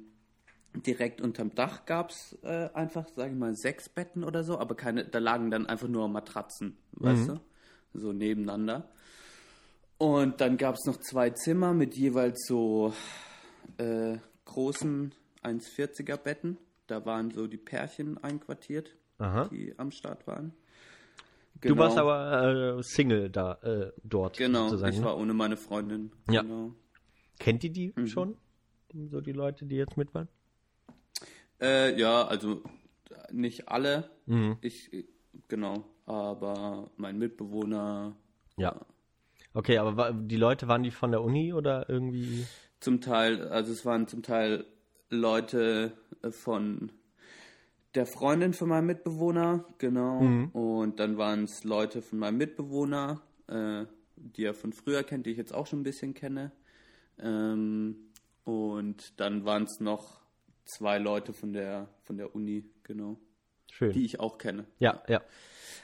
direkt 0.74 1.20
unterm 1.20 1.54
Dach 1.54 1.84
gab 1.84 2.10
es 2.10 2.38
äh, 2.42 2.70
einfach, 2.74 3.06
sag 3.14 3.30
ich 3.30 3.36
mal, 3.36 3.54
sechs 3.54 3.88
Betten 3.88 4.24
oder 4.24 4.44
so, 4.44 4.58
aber 4.58 4.74
keine, 4.74 5.04
da 5.04 5.18
lagen 5.18 5.50
dann 5.50 5.66
einfach 5.66 5.88
nur 5.88 6.08
Matratzen, 6.08 6.76
weißt 6.92 7.28
du? 7.28 7.40
So 7.92 8.12
nebeneinander. 8.12 8.88
Und 9.98 10.40
dann 10.40 10.56
gab 10.56 10.76
es 10.76 10.86
noch 10.86 10.96
zwei 10.98 11.30
Zimmer 11.30 11.74
mit 11.74 11.94
jeweils 11.94 12.46
so 12.46 12.94
äh, 13.78 14.16
großen 14.44 15.12
1,40er 15.42 16.16
Betten. 16.16 16.56
Da 16.90 17.06
waren 17.06 17.30
so 17.30 17.46
die 17.46 17.56
Pärchen 17.56 18.18
einquartiert, 18.18 18.96
Aha. 19.18 19.44
die 19.48 19.78
am 19.78 19.92
Start 19.92 20.26
waren. 20.26 20.52
Du 21.60 21.76
warst 21.76 21.96
aber 21.96 22.78
äh, 22.78 22.82
Single 22.82 23.30
da, 23.30 23.52
äh, 23.62 23.92
dort. 24.02 24.36
Genau, 24.38 24.64
sozusagen, 24.68 24.92
ich 24.94 24.98
ne? 24.98 25.04
war 25.04 25.16
ohne 25.16 25.32
meine 25.32 25.56
Freundin. 25.56 26.10
Ja. 26.28 26.42
Genau. 26.42 26.72
Kennt 27.38 27.62
ihr 27.62 27.70
Mhm. 27.70 27.74
die 27.74 28.08
schon? 28.08 28.36
So 29.08 29.20
die 29.20 29.30
Leute, 29.30 29.66
die 29.66 29.76
jetzt 29.76 29.96
mit 29.96 30.12
waren? 30.14 30.26
Äh, 31.60 31.96
ja, 31.96 32.26
also 32.26 32.62
nicht 33.30 33.68
alle. 33.68 34.10
Mhm. 34.26 34.56
Ich, 34.60 34.90
genau. 35.46 35.84
Aber 36.06 36.90
mein 36.96 37.18
Mitbewohner 37.18 38.16
Ja. 38.56 38.80
Okay, 39.54 39.78
aber 39.78 40.12
die 40.12 40.36
Leute, 40.36 40.66
waren 40.66 40.82
die 40.82 40.90
von 40.90 41.12
der 41.12 41.22
Uni 41.22 41.52
oder 41.52 41.88
irgendwie? 41.88 42.46
zum 42.80 43.00
Teil, 43.00 43.46
also 43.48 43.70
es 43.72 43.84
waren 43.84 44.08
zum 44.08 44.22
Teil 44.24 44.64
Leute 45.10 45.92
von 46.30 46.92
der 47.94 48.06
Freundin 48.06 48.52
von 48.52 48.68
meinem 48.68 48.86
Mitbewohner, 48.86 49.64
genau. 49.78 50.18
Und 50.52 51.00
dann 51.00 51.16
waren 51.18 51.44
es 51.44 51.64
Leute 51.64 52.02
von 52.02 52.18
meinem 52.18 52.38
Mitbewohner, 52.38 53.20
äh, 53.48 53.86
die 54.16 54.44
er 54.44 54.54
von 54.54 54.72
früher 54.72 55.02
kennt, 55.02 55.26
die 55.26 55.30
ich 55.30 55.38
jetzt 55.38 55.54
auch 55.54 55.66
schon 55.66 55.80
ein 55.80 55.84
bisschen 55.84 56.14
kenne. 56.14 56.52
Ähm, 57.18 57.96
und 58.44 59.18
dann 59.20 59.44
waren 59.44 59.64
es 59.64 59.80
noch 59.80 60.20
zwei 60.64 60.98
Leute 60.98 61.32
von 61.32 61.52
der 61.52 61.88
von 62.02 62.16
der 62.16 62.34
Uni, 62.34 62.64
genau, 62.84 63.18
Schön. 63.70 63.92
die 63.92 64.04
ich 64.04 64.20
auch 64.20 64.38
kenne. 64.38 64.66
ja, 64.78 65.02
ja. 65.08 65.22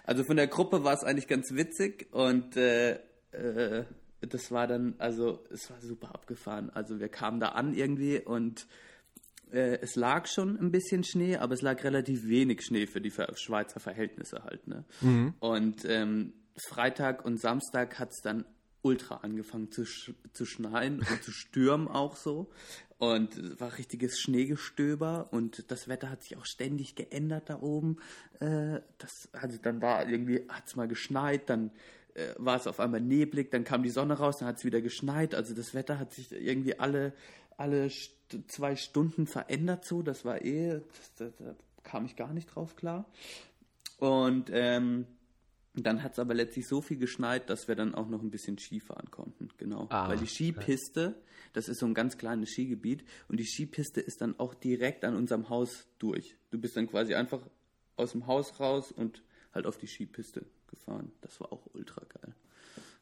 Also 0.04 0.22
von 0.22 0.36
der 0.36 0.46
Gruppe 0.46 0.84
war 0.84 0.94
es 0.94 1.02
eigentlich 1.02 1.26
ganz 1.26 1.52
witzig 1.52 2.06
und 2.12 2.56
äh, 2.56 3.00
äh, 3.32 3.84
das 4.20 4.52
war 4.52 4.68
dann, 4.68 4.94
also 4.98 5.44
es 5.50 5.68
war 5.68 5.80
super 5.80 6.14
abgefahren. 6.14 6.70
Also 6.70 7.00
wir 7.00 7.08
kamen 7.08 7.40
da 7.40 7.48
an 7.48 7.74
irgendwie 7.74 8.20
und 8.20 8.68
äh, 9.52 9.78
es 9.80 9.96
lag 9.96 10.26
schon 10.26 10.58
ein 10.58 10.70
bisschen 10.70 11.04
Schnee, 11.04 11.36
aber 11.36 11.54
es 11.54 11.62
lag 11.62 11.82
relativ 11.84 12.26
wenig 12.26 12.62
Schnee 12.62 12.86
für 12.86 13.00
die 13.00 13.12
Schweizer 13.34 13.80
Verhältnisse 13.80 14.44
halt. 14.44 14.66
Ne? 14.66 14.84
Und 15.40 15.84
ähm, 15.84 16.32
Freitag 16.56 17.24
und 17.24 17.38
Samstag 17.38 17.98
hat 17.98 18.10
es 18.10 18.20
dann 18.22 18.44
ultra 18.82 19.16
angefangen 19.16 19.70
zu, 19.70 19.84
sch 19.84 20.12
zu 20.32 20.44
schneien 20.44 21.00
und 21.00 21.22
zu 21.22 21.32
stürmen 21.32 21.88
auch 21.88 22.16
so. 22.16 22.50
Und 22.98 23.36
es 23.36 23.60
war 23.60 23.76
richtiges 23.76 24.18
Schneegestöber 24.18 25.28
und 25.30 25.70
das 25.70 25.86
Wetter 25.86 26.08
hat 26.08 26.22
sich 26.22 26.36
auch 26.38 26.46
ständig 26.46 26.94
geändert 26.94 27.50
da 27.50 27.60
oben. 27.60 27.98
Äh, 28.40 28.80
das, 28.98 29.28
also 29.32 29.58
dann 29.60 29.82
war 29.82 30.08
irgendwie, 30.08 30.46
hat 30.48 30.66
es 30.66 30.76
mal 30.76 30.88
geschneit, 30.88 31.50
dann 31.50 31.72
äh, 32.14 32.28
war 32.38 32.56
es 32.56 32.66
auf 32.66 32.80
einmal 32.80 33.02
neblig, 33.02 33.50
dann 33.50 33.64
kam 33.64 33.82
die 33.82 33.90
Sonne 33.90 34.14
raus, 34.14 34.38
dann 34.38 34.48
hat 34.48 34.58
es 34.58 34.64
wieder 34.64 34.80
geschneit. 34.80 35.34
Also 35.34 35.54
das 35.54 35.74
Wetter 35.74 35.98
hat 35.98 36.14
sich 36.14 36.32
irgendwie 36.32 36.78
alle, 36.78 37.12
alle 37.58 37.90
zwei 38.48 38.76
Stunden 38.76 39.26
verändert 39.26 39.84
so. 39.84 40.02
Das 40.02 40.24
war 40.24 40.44
eh, 40.44 40.80
da, 41.18 41.30
kam 41.82 42.04
ich 42.06 42.16
gar 42.16 42.32
nicht 42.32 42.46
drauf 42.46 42.76
klar. 42.76 43.06
Und 43.98 44.50
ähm, 44.52 45.06
dann 45.74 46.02
hat 46.02 46.12
es 46.12 46.18
aber 46.18 46.34
letztlich 46.34 46.66
so 46.66 46.80
viel 46.80 46.96
geschneit, 46.96 47.50
dass 47.50 47.68
wir 47.68 47.74
dann 47.74 47.94
auch 47.94 48.08
noch 48.08 48.22
ein 48.22 48.30
bisschen 48.30 48.58
Ski 48.58 48.80
fahren 48.80 49.10
konnten. 49.10 49.48
Genau. 49.58 49.86
Ah, 49.90 50.08
Weil 50.08 50.18
die 50.18 50.26
Skipiste, 50.26 51.14
das 51.52 51.68
ist 51.68 51.80
so 51.80 51.86
ein 51.86 51.94
ganz 51.94 52.16
kleines 52.16 52.50
Skigebiet 52.50 53.04
und 53.28 53.38
die 53.38 53.46
Skipiste 53.46 54.00
ist 54.00 54.20
dann 54.20 54.38
auch 54.38 54.54
direkt 54.54 55.04
an 55.04 55.16
unserem 55.16 55.48
Haus 55.48 55.86
durch. 55.98 56.36
Du 56.50 56.58
bist 56.58 56.76
dann 56.76 56.88
quasi 56.88 57.14
einfach 57.14 57.40
aus 57.96 58.12
dem 58.12 58.26
Haus 58.26 58.58
raus 58.58 58.90
und 58.90 59.22
halt 59.52 59.66
auf 59.66 59.76
die 59.78 59.86
Skipiste 59.86 60.46
gefahren. 60.68 61.12
Das 61.20 61.40
war 61.40 61.52
auch 61.52 61.66
ultra 61.74 62.02
geil. 62.20 62.34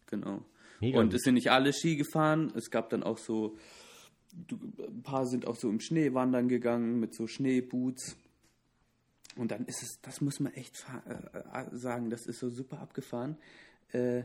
Genau. 0.06 0.44
Mega 0.80 0.98
und 0.98 1.14
es 1.14 1.22
sind 1.22 1.34
nicht 1.34 1.50
alle 1.50 1.72
Ski 1.72 1.96
gefahren. 1.96 2.52
Es 2.56 2.70
gab 2.70 2.90
dann 2.90 3.02
auch 3.02 3.18
so, 3.18 3.56
ein 4.50 5.02
paar 5.02 5.26
sind 5.26 5.46
auch 5.46 5.56
so 5.56 5.68
im 5.68 5.80
Schnee 5.80 6.14
wandern 6.14 6.48
gegangen 6.48 7.00
mit 7.00 7.14
so 7.14 7.26
Schneeboots. 7.26 8.16
Und 9.36 9.50
dann 9.50 9.64
ist 9.66 9.82
es, 9.82 10.00
das 10.02 10.20
muss 10.20 10.40
man 10.40 10.52
echt 10.54 10.84
äh, 11.06 11.12
äh, 11.60 11.76
sagen, 11.76 12.10
das 12.10 12.26
ist 12.26 12.38
so 12.38 12.50
super 12.50 12.80
abgefahren. 12.80 13.36
Äh, 13.92 14.24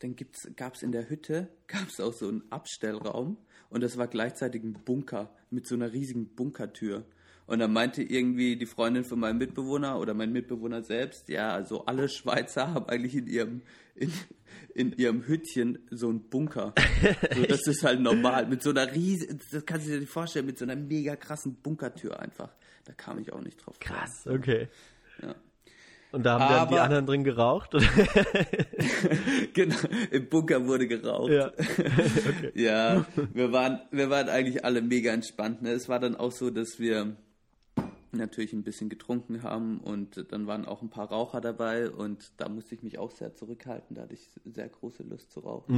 dann 0.00 0.16
gab 0.56 0.74
es 0.74 0.82
in 0.82 0.92
der 0.92 1.08
Hütte 1.08 1.48
gab's 1.66 2.00
auch 2.00 2.12
so 2.12 2.28
einen 2.28 2.50
Abstellraum 2.50 3.36
und 3.68 3.82
das 3.82 3.96
war 3.96 4.08
gleichzeitig 4.08 4.62
ein 4.62 4.72
Bunker 4.72 5.34
mit 5.50 5.66
so 5.66 5.74
einer 5.74 5.92
riesigen 5.92 6.34
Bunkertür. 6.34 7.04
Und 7.50 7.58
dann 7.58 7.72
meinte 7.72 8.00
irgendwie 8.02 8.54
die 8.54 8.64
Freundin 8.66 9.02
von 9.04 9.18
meinem 9.18 9.38
Mitbewohner 9.38 9.98
oder 9.98 10.14
mein 10.14 10.30
Mitbewohner 10.30 10.82
selbst, 10.82 11.28
ja, 11.28 11.50
also 11.52 11.84
alle 11.84 12.08
Schweizer 12.08 12.72
haben 12.72 12.86
eigentlich 12.88 13.16
in 13.16 13.26
ihrem, 13.26 13.62
in, 13.96 14.12
in 14.72 14.92
ihrem 14.92 15.26
Hüttchen 15.26 15.78
so 15.90 16.08
einen 16.10 16.28
Bunker. 16.30 16.72
So, 17.34 17.42
das 17.42 17.66
ist 17.66 17.82
halt 17.82 18.00
normal. 18.00 18.46
Mit 18.46 18.62
so 18.62 18.70
einer 18.70 18.94
riesigen, 18.94 19.40
das 19.50 19.66
kannst 19.66 19.88
du 19.88 19.90
dir 19.92 19.98
nicht 19.98 20.12
vorstellen, 20.12 20.46
mit 20.46 20.58
so 20.58 20.64
einer 20.64 20.76
mega 20.76 21.16
krassen 21.16 21.56
Bunkertür 21.56 22.20
einfach. 22.20 22.50
Da 22.84 22.92
kam 22.92 23.18
ich 23.18 23.32
auch 23.32 23.40
nicht 23.40 23.56
drauf. 23.66 23.80
Krass, 23.80 24.26
okay. 24.28 24.68
Ja. 25.20 25.34
Und 26.12 26.24
da 26.24 26.38
haben 26.38 26.54
dann 26.54 26.68
die 26.68 26.74
Aber- 26.74 26.82
anderen 26.82 27.06
drin 27.06 27.24
geraucht? 27.24 27.72
Genau, 29.54 29.76
im 30.12 30.28
Bunker 30.28 30.64
wurde 30.66 30.86
geraucht. 30.86 31.32
ja. 31.32 31.50
Ja, 32.54 33.06
wir 33.34 33.52
waren, 33.52 33.80
wir 33.90 34.08
waren 34.10 34.28
eigentlich 34.28 34.64
alle 34.64 34.82
mega 34.82 35.12
entspannt. 35.12 35.62
Ne? 35.62 35.72
Es 35.72 35.88
war 35.88 35.98
dann 35.98 36.14
auch 36.16 36.32
so, 36.32 36.50
dass 36.50 36.78
wir 36.78 37.16
natürlich 38.12 38.52
ein 38.52 38.64
bisschen 38.64 38.88
getrunken 38.88 39.42
haben 39.42 39.80
und 39.80 40.32
dann 40.32 40.46
waren 40.46 40.64
auch 40.64 40.82
ein 40.82 40.90
paar 40.90 41.08
Raucher 41.08 41.40
dabei 41.40 41.90
und 41.90 42.32
da 42.36 42.48
musste 42.48 42.74
ich 42.74 42.82
mich 42.82 42.98
auch 42.98 43.10
sehr 43.10 43.34
zurückhalten. 43.34 43.96
Da 43.96 44.02
hatte 44.02 44.14
ich 44.14 44.28
sehr 44.44 44.68
große 44.68 45.02
Lust 45.02 45.30
zu 45.30 45.40
rauchen. 45.40 45.74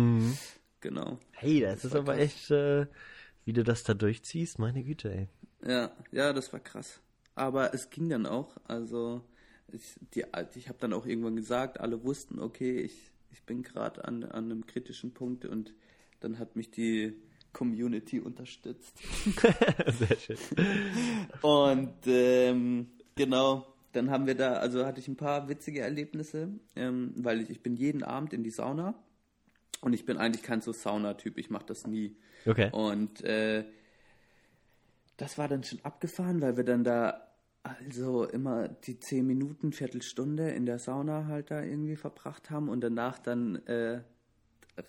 Genau. 0.80 1.18
Hey, 1.32 1.60
das, 1.60 1.84
ist 1.84 1.92
war 1.92 2.00
aber 2.00 2.14
krass. 2.14 2.24
echt, 2.24 2.50
äh, 2.50 2.86
wie 3.44 3.52
du 3.52 3.62
das 3.64 3.84
da 3.84 3.94
durchziehst, 3.94 4.58
meine 4.58 4.82
Güte, 4.82 5.12
ey. 5.14 5.28
Ja, 5.64 5.92
ja, 6.10 6.32
das 6.32 6.52
war 6.52 6.60
krass. 6.60 7.00
Aber 7.34 7.72
es 7.72 7.90
ging 7.90 8.08
dann 8.08 8.26
auch. 8.26 8.56
Also 8.64 9.22
ich, 9.68 9.94
die, 10.14 10.24
ich 10.54 10.68
habe 10.68 10.78
dann 10.80 10.92
auch 10.92 11.06
irgendwann 11.06 11.36
gesagt, 11.36 11.80
alle 11.80 12.04
wussten, 12.04 12.40
okay, 12.40 12.80
ich, 12.80 13.12
ich 13.30 13.42
bin 13.44 13.62
gerade 13.62 14.04
an, 14.04 14.24
an 14.24 14.46
einem 14.46 14.66
kritischen 14.66 15.14
Punkt 15.14 15.44
und 15.44 15.72
dann 16.20 16.38
hat 16.38 16.56
mich 16.56 16.70
die 16.70 17.14
Community 17.52 18.20
unterstützt. 18.20 18.98
Sehr 19.98 20.18
schön. 20.18 20.36
Und 21.42 21.94
ähm, 22.06 22.88
genau, 23.14 23.66
dann 23.92 24.10
haben 24.10 24.26
wir 24.26 24.34
da, 24.34 24.54
also 24.54 24.86
hatte 24.86 25.00
ich 25.00 25.08
ein 25.08 25.16
paar 25.16 25.48
witzige 25.48 25.80
Erlebnisse, 25.80 26.48
ähm, 26.76 27.12
weil 27.16 27.40
ich, 27.40 27.50
ich 27.50 27.62
bin 27.62 27.76
jeden 27.76 28.02
Abend 28.02 28.32
in 28.32 28.42
die 28.42 28.50
Sauna 28.50 28.94
und 29.80 29.92
ich 29.92 30.04
bin 30.06 30.16
eigentlich 30.16 30.42
kein 30.42 30.60
so 30.60 30.72
Sauna-Typ, 30.72 31.38
ich 31.38 31.50
mache 31.50 31.66
das 31.66 31.86
nie. 31.86 32.16
Okay. 32.46 32.70
Und 32.72 33.22
äh, 33.22 33.64
das 35.16 35.38
war 35.38 35.48
dann 35.48 35.62
schon 35.62 35.80
abgefahren, 35.84 36.40
weil 36.40 36.56
wir 36.56 36.64
dann 36.64 36.84
da 36.84 37.28
also 37.62 38.24
immer 38.24 38.68
die 38.68 38.98
zehn 38.98 39.26
Minuten, 39.26 39.72
Viertelstunde 39.72 40.50
in 40.50 40.66
der 40.66 40.78
Sauna 40.78 41.26
halt 41.26 41.50
da 41.50 41.62
irgendwie 41.62 41.96
verbracht 41.96 42.50
haben 42.50 42.68
und 42.68 42.80
danach 42.80 43.18
dann 43.18 43.56
äh, 43.66 44.02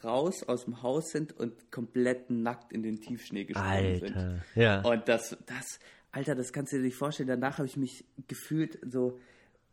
raus 0.03 0.43
aus 0.43 0.65
dem 0.65 0.81
Haus 0.81 1.11
sind 1.11 1.33
und 1.37 1.71
komplett 1.71 2.29
nackt 2.29 2.71
in 2.71 2.83
den 2.83 3.01
Tiefschnee 3.01 3.45
gesprungen 3.45 3.99
sind. 3.99 4.15
Alter. 4.15 4.45
Ja. 4.55 4.81
Und 4.81 5.07
das, 5.07 5.37
das, 5.45 5.79
Alter, 6.11 6.35
das 6.35 6.53
kannst 6.53 6.73
du 6.73 6.77
dir 6.77 6.83
nicht 6.83 6.95
vorstellen. 6.95 7.27
Danach 7.27 7.57
habe 7.57 7.67
ich 7.67 7.77
mich 7.77 8.05
gefühlt 8.27 8.79
so 8.85 9.19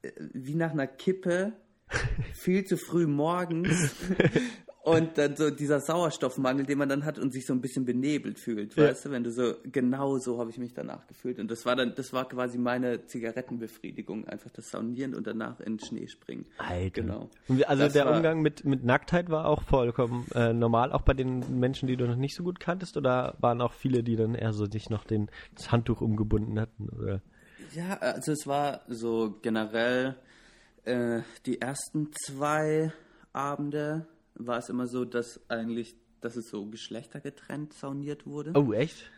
äh, 0.03 0.11
wie 0.17 0.55
nach 0.55 0.73
einer 0.73 0.87
Kippe, 0.87 1.53
viel 2.35 2.65
zu 2.65 2.77
früh 2.77 3.07
morgens. 3.07 3.95
Und 4.83 5.18
dann 5.18 5.37
so 5.37 5.51
dieser 5.51 5.78
Sauerstoffmangel, 5.81 6.64
den 6.64 6.78
man 6.78 6.89
dann 6.89 7.05
hat 7.05 7.18
und 7.18 7.33
sich 7.35 7.45
so 7.45 7.53
ein 7.53 7.61
bisschen 7.61 7.85
benebelt 7.85 8.39
fühlt, 8.39 8.74
Ja. 8.76 8.85
weißt 8.85 9.05
du, 9.05 9.11
wenn 9.11 9.22
du 9.24 9.31
so, 9.31 9.53
genau 9.70 10.16
so 10.16 10.39
habe 10.39 10.49
ich 10.49 10.57
mich 10.57 10.72
danach 10.72 11.07
gefühlt. 11.07 11.39
Und 11.39 11.51
das 11.51 11.66
war 11.66 11.76
dann, 11.76 11.95
das 11.95 12.14
war 12.14 12.26
quasi 12.26 12.57
meine 12.57 13.05
Zigarettenbefriedigung, 13.05 14.26
einfach 14.26 14.51
das 14.51 14.70
Saunieren 14.70 15.14
und 15.14 15.26
danach 15.26 15.61
in 15.61 15.76
den 15.76 15.81
Schnee 15.87 16.07
springen. 16.09 16.47
Alter. 16.57 17.03
Genau. 17.03 17.28
Also 17.66 17.83
Das 17.85 17.93
der 17.93 18.07
war- 18.07 18.16
Umgang 18.16 18.41
mit, 18.41 18.64
mit 18.64 18.83
Nacktheit 18.83 19.28
war 19.28 19.47
auch 19.47 19.62
vollkommen 19.64 20.26
äh, 20.35 20.53
normal, 20.55 20.93
auch 20.93 21.03
bei 21.03 21.12
den 21.14 21.61
Menschen, 21.61 21.87
die 21.87 21.97
du 21.97 22.07
noch 22.07 22.16
nicht 22.16 22.35
so 22.35 22.43
gut 22.43 22.59
kanntest, 22.59 22.97
oder 22.97 23.37
waren 23.41 23.61
auch 23.61 23.74
viele, 23.74 24.03
die 24.03 24.16
dann 24.16 24.35
eher 24.35 24.53
so 24.55 24.64
sich 24.64 24.89
noch 24.89 25.05
den, 25.05 25.31
das 25.57 25.70
Handtuch 25.72 26.01
umgebunden 26.01 26.59
hatten? 26.59 26.89
Oder? 26.89 27.20
Ja, 27.74 27.99
also 27.99 28.33
es 28.33 28.47
war 28.47 28.81
so 28.89 29.35
generell 29.43 30.16
äh, 30.85 31.20
die 31.45 31.61
ersten 31.61 32.11
zwei 32.14 32.93
Abende 33.35 34.07
war 34.47 34.59
es 34.59 34.68
immer 34.68 34.86
so, 34.86 35.05
dass 35.05 35.41
eigentlich, 35.49 35.95
dass 36.20 36.36
es 36.36 36.49
so 36.49 36.66
geschlechtergetrennt 36.66 37.72
sauniert 37.74 38.26
wurde. 38.26 38.53
Oh, 38.55 38.72
echt? 38.72 39.11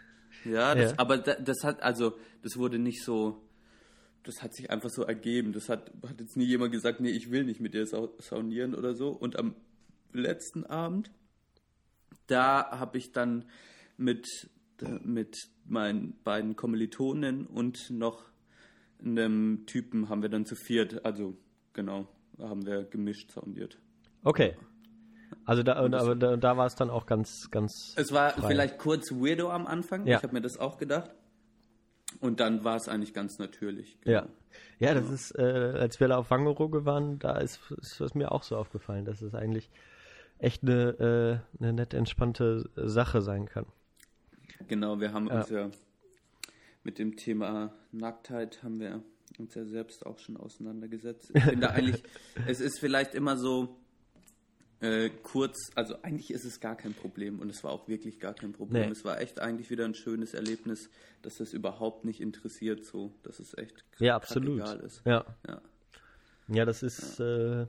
Ja, 0.44 0.74
das, 0.74 0.92
Ja. 0.92 0.98
aber 0.98 1.18
da, 1.18 1.34
das 1.34 1.62
hat, 1.64 1.82
also, 1.82 2.16
das 2.42 2.56
wurde 2.56 2.78
nicht 2.78 3.02
so, 3.04 3.42
das 4.24 4.42
hat 4.42 4.54
sich 4.54 4.70
einfach 4.70 4.90
so 4.90 5.02
ergeben. 5.02 5.52
Das 5.52 5.68
hat, 5.68 5.90
hat 6.06 6.20
jetzt 6.20 6.36
nie 6.36 6.44
jemand 6.44 6.72
gesagt, 6.72 7.00
nee, 7.00 7.10
ich 7.10 7.30
will 7.30 7.44
nicht 7.44 7.60
mit 7.60 7.74
dir 7.74 7.86
sau 7.86 8.14
saunieren 8.18 8.74
oder 8.74 8.94
so. 8.94 9.08
Und 9.10 9.38
am 9.38 9.54
letzten 10.12 10.64
Abend, 10.64 11.10
da 12.26 12.78
habe 12.78 12.98
ich 12.98 13.12
dann 13.12 13.44
mit, 13.96 14.26
mit 15.02 15.36
meinen 15.64 16.18
beiden 16.24 16.56
Kommilitonen 16.56 17.46
und 17.46 17.90
noch 17.90 18.24
einem 19.04 19.66
Typen 19.66 20.08
haben 20.08 20.22
wir 20.22 20.28
dann 20.28 20.46
zu 20.46 20.54
viert, 20.54 21.04
also 21.04 21.36
genau, 21.72 22.06
haben 22.38 22.64
wir 22.66 22.84
gemischt 22.84 23.32
sauniert. 23.32 23.78
Okay. 24.22 24.54
Also 25.44 25.62
da, 25.62 25.80
und, 25.82 25.94
aber 25.94 26.14
da, 26.14 26.36
da 26.36 26.56
war 26.56 26.66
es 26.66 26.74
dann 26.74 26.90
auch 26.90 27.06
ganz, 27.06 27.50
ganz. 27.50 27.94
Es 27.96 28.12
war 28.12 28.30
frei. 28.30 28.48
vielleicht 28.48 28.78
kurz 28.78 29.10
weirdo 29.12 29.50
am 29.50 29.66
Anfang, 29.66 30.06
Ja. 30.06 30.18
ich 30.18 30.22
habe 30.22 30.34
mir 30.34 30.40
das 30.42 30.58
auch 30.58 30.78
gedacht. 30.78 31.10
Und 32.20 32.40
dann 32.40 32.62
war 32.62 32.76
es 32.76 32.88
eigentlich 32.88 33.14
ganz 33.14 33.38
natürlich. 33.38 33.98
Ja. 34.04 34.26
Ja, 34.78 34.94
das 34.94 35.08
ist, 35.10 35.38
äh, 35.38 35.42
als 35.42 35.98
wir 35.98 36.08
da 36.08 36.18
auf 36.18 36.30
Wangerooge 36.30 36.84
waren, 36.84 37.18
da 37.18 37.38
ist, 37.38 37.60
ist 37.80 38.00
es 38.00 38.14
mir 38.14 38.32
auch 38.32 38.42
so 38.42 38.56
aufgefallen, 38.56 39.04
dass 39.04 39.22
es 39.22 39.34
eigentlich 39.34 39.70
echt 40.38 40.62
eine, 40.62 41.42
äh, 41.58 41.62
eine 41.62 41.72
nett 41.72 41.94
entspannte 41.94 42.68
Sache 42.76 43.22
sein 43.22 43.46
kann. 43.46 43.66
Genau, 44.68 45.00
wir 45.00 45.12
haben 45.12 45.28
uns 45.28 45.48
ja 45.50 45.70
mit 46.84 46.98
dem 46.98 47.16
Thema 47.16 47.72
Nacktheit 47.92 48.62
haben 48.62 48.80
wir 48.80 49.02
uns 49.38 49.54
ja 49.54 49.64
selbst 49.64 50.04
auch 50.04 50.18
schon 50.18 50.36
auseinandergesetzt. 50.36 51.30
Ich 51.34 51.42
finde 51.44 51.70
eigentlich, 51.74 52.02
es 52.46 52.60
ist 52.60 52.78
vielleicht 52.80 53.14
immer 53.14 53.36
so 53.36 53.78
äh, 54.82 55.10
kurz, 55.22 55.70
also 55.76 55.94
eigentlich 56.02 56.32
ist 56.32 56.44
es 56.44 56.58
gar 56.58 56.76
kein 56.76 56.92
Problem 56.92 57.38
und 57.38 57.48
es 57.48 57.62
war 57.62 57.70
auch 57.70 57.86
wirklich 57.88 58.18
gar 58.18 58.34
kein 58.34 58.52
Problem. 58.52 58.86
Nee. 58.86 58.92
Es 58.92 59.04
war 59.04 59.20
echt 59.20 59.38
eigentlich 59.38 59.70
wieder 59.70 59.84
ein 59.84 59.94
schönes 59.94 60.34
Erlebnis, 60.34 60.90
dass 61.22 61.36
das 61.38 61.52
überhaupt 61.52 62.04
nicht 62.04 62.20
interessiert, 62.20 62.84
so, 62.84 63.12
dass 63.22 63.38
es 63.38 63.56
echt 63.56 63.84
Ja, 63.98 64.16
absolut. 64.16 64.60
egal 64.60 64.80
ist. 64.80 65.02
Ja. 65.04 65.24
Ja. 65.46 65.62
Ja, 66.48 66.64
das 66.64 66.82
ist, 66.82 67.20
äh, 67.20 67.66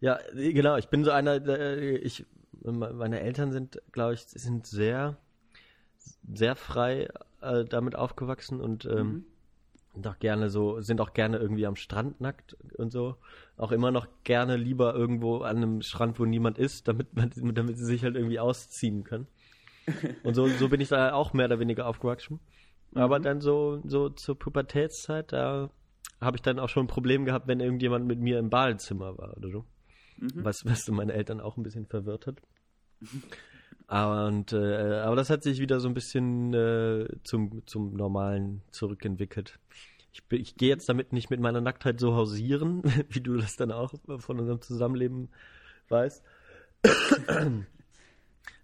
ja, 0.00 0.18
genau, 0.32 0.76
ich 0.78 0.88
bin 0.88 1.04
so 1.04 1.10
einer, 1.10 1.46
äh, 1.46 1.96
ich, 1.98 2.24
meine 2.64 3.20
Eltern 3.20 3.52
sind, 3.52 3.80
glaube 3.92 4.14
ich, 4.14 4.22
sind 4.22 4.66
sehr, 4.66 5.18
sehr 6.32 6.56
frei 6.56 7.08
äh, 7.42 7.66
damit 7.66 7.96
aufgewachsen 7.96 8.60
und 8.60 8.86
ähm, 8.86 9.26
und 9.92 10.06
auch 10.06 10.18
gerne 10.18 10.50
so, 10.50 10.80
sind 10.80 11.00
auch 11.00 11.12
gerne 11.12 11.38
irgendwie 11.38 11.66
am 11.66 11.76
Strand 11.76 12.20
nackt 12.20 12.56
und 12.76 12.90
so. 12.92 13.16
Auch 13.56 13.72
immer 13.72 13.90
noch 13.90 14.06
gerne 14.24 14.56
lieber 14.56 14.94
irgendwo 14.94 15.38
an 15.38 15.56
einem 15.56 15.82
Strand, 15.82 16.18
wo 16.20 16.24
niemand 16.24 16.58
ist, 16.58 16.86
damit 16.86 17.14
man, 17.14 17.30
damit 17.54 17.76
sie 17.76 17.84
sich 17.84 18.04
halt 18.04 18.16
irgendwie 18.16 18.38
ausziehen 18.38 19.04
können. 19.04 19.26
Und 20.22 20.34
so, 20.34 20.46
so 20.46 20.68
bin 20.68 20.80
ich 20.80 20.88
da 20.88 21.14
auch 21.14 21.32
mehr 21.32 21.46
oder 21.46 21.58
weniger 21.58 21.86
aufgewachsen. 21.86 22.38
Aber 22.94 23.18
dann 23.18 23.40
so, 23.40 23.80
so 23.84 24.10
zur 24.10 24.38
Pubertätszeit, 24.38 25.32
da 25.32 25.70
habe 26.20 26.36
ich 26.36 26.42
dann 26.42 26.58
auch 26.58 26.68
schon 26.68 26.84
ein 26.84 26.88
Problem 26.88 27.24
gehabt, 27.24 27.48
wenn 27.48 27.60
irgendjemand 27.60 28.06
mit 28.06 28.20
mir 28.20 28.38
im 28.38 28.50
Badezimmer 28.50 29.16
war 29.18 29.36
oder 29.36 29.50
so. 29.50 29.64
Was, 30.34 30.64
was 30.64 30.84
so 30.84 30.92
meine 30.92 31.14
Eltern 31.14 31.40
auch 31.40 31.56
ein 31.56 31.62
bisschen 31.62 31.86
verwirrt 31.86 32.26
hat. 32.26 32.36
Aber, 33.90 34.26
und, 34.26 34.52
äh, 34.52 35.00
aber 35.00 35.16
das 35.16 35.30
hat 35.30 35.42
sich 35.42 35.58
wieder 35.58 35.80
so 35.80 35.88
ein 35.88 35.94
bisschen 35.94 36.54
äh, 36.54 37.08
zum, 37.24 37.66
zum 37.66 37.96
Normalen 37.96 38.62
zurückentwickelt. 38.70 39.58
Ich, 40.12 40.22
ich 40.30 40.54
gehe 40.54 40.68
jetzt 40.68 40.88
damit 40.88 41.12
nicht 41.12 41.28
mit 41.28 41.40
meiner 41.40 41.60
Nacktheit 41.60 41.98
so 41.98 42.14
hausieren, 42.14 42.82
wie 43.08 43.20
du 43.20 43.36
das 43.36 43.56
dann 43.56 43.72
auch 43.72 43.92
von 44.18 44.38
unserem 44.38 44.62
Zusammenleben 44.62 45.28
weißt. 45.88 46.22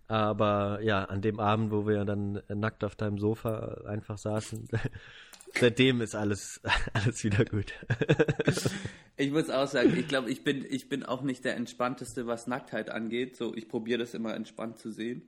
Aber 0.07 0.79
ja, 0.83 1.03
an 1.07 1.23
dem 1.23 1.41
Abend, 1.41 1.73
wo 1.73 1.89
wir 1.89 2.05
dann 2.05 2.41
nackt 2.49 2.85
auf 2.85 2.95
deinem 2.95 3.19
Sofa 3.19 3.83
einfach 3.85 4.19
saßen, 4.19 4.69
seitdem 5.59 6.01
ist 6.01 6.15
alles, 6.15 6.61
alles 6.93 7.25
wieder 7.25 7.45
gut. 7.45 7.73
Ich 9.19 9.31
muss 9.31 9.49
auch 9.49 9.67
sagen, 9.67 9.97
ich 9.97 10.09
glaube, 10.09 10.31
ich 10.31 10.45
bin, 10.45 10.67
ich 10.69 10.91
bin 10.91 11.03
auch 11.03 11.23
nicht 11.23 11.43
der 11.43 11.57
Entspannteste, 11.57 12.27
was 12.27 12.47
Nacktheit 12.47 12.91
angeht. 12.91 13.35
So, 13.35 13.55
ich 13.55 13.67
probiere 13.67 13.99
das 14.01 14.13
immer 14.13 14.35
entspannt 14.35 14.77
zu 14.77 14.93
sehen. 14.93 15.23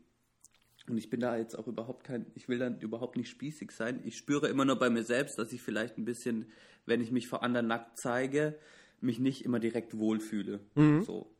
Und 0.86 0.98
ich 0.98 1.08
bin 1.08 1.20
da 1.20 1.38
jetzt 1.38 1.58
auch 1.58 1.66
überhaupt 1.66 2.04
kein, 2.04 2.26
ich 2.34 2.50
will 2.50 2.58
dann 2.58 2.80
überhaupt 2.80 3.16
nicht 3.16 3.30
spießig 3.30 3.70
sein. 3.70 4.00
Ich 4.04 4.18
spüre 4.18 4.48
immer 4.48 4.66
nur 4.66 4.76
bei 4.76 4.90
mir 4.90 5.04
selbst, 5.04 5.38
dass 5.38 5.54
ich 5.54 5.62
vielleicht 5.62 5.96
ein 5.96 6.04
bisschen, 6.04 6.50
wenn 6.84 7.00
ich 7.00 7.10
mich 7.10 7.28
vor 7.28 7.42
anderen 7.42 7.66
nackt 7.66 7.98
zeige, 7.98 8.58
mich 9.00 9.18
nicht 9.18 9.44
immer 9.44 9.58
direkt 9.58 9.96
wohlfühle. 9.96 10.60
So. 11.04 11.30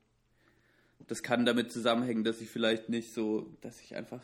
Das 1.07 1.22
kann 1.22 1.45
damit 1.47 1.70
zusammenhängen, 1.70 2.24
dass 2.24 2.41
ich 2.41 2.49
vielleicht 2.49 2.89
nicht 2.89 3.12
so, 3.12 3.55
dass 3.61 3.80
ich 3.80 3.95
einfach, 3.95 4.22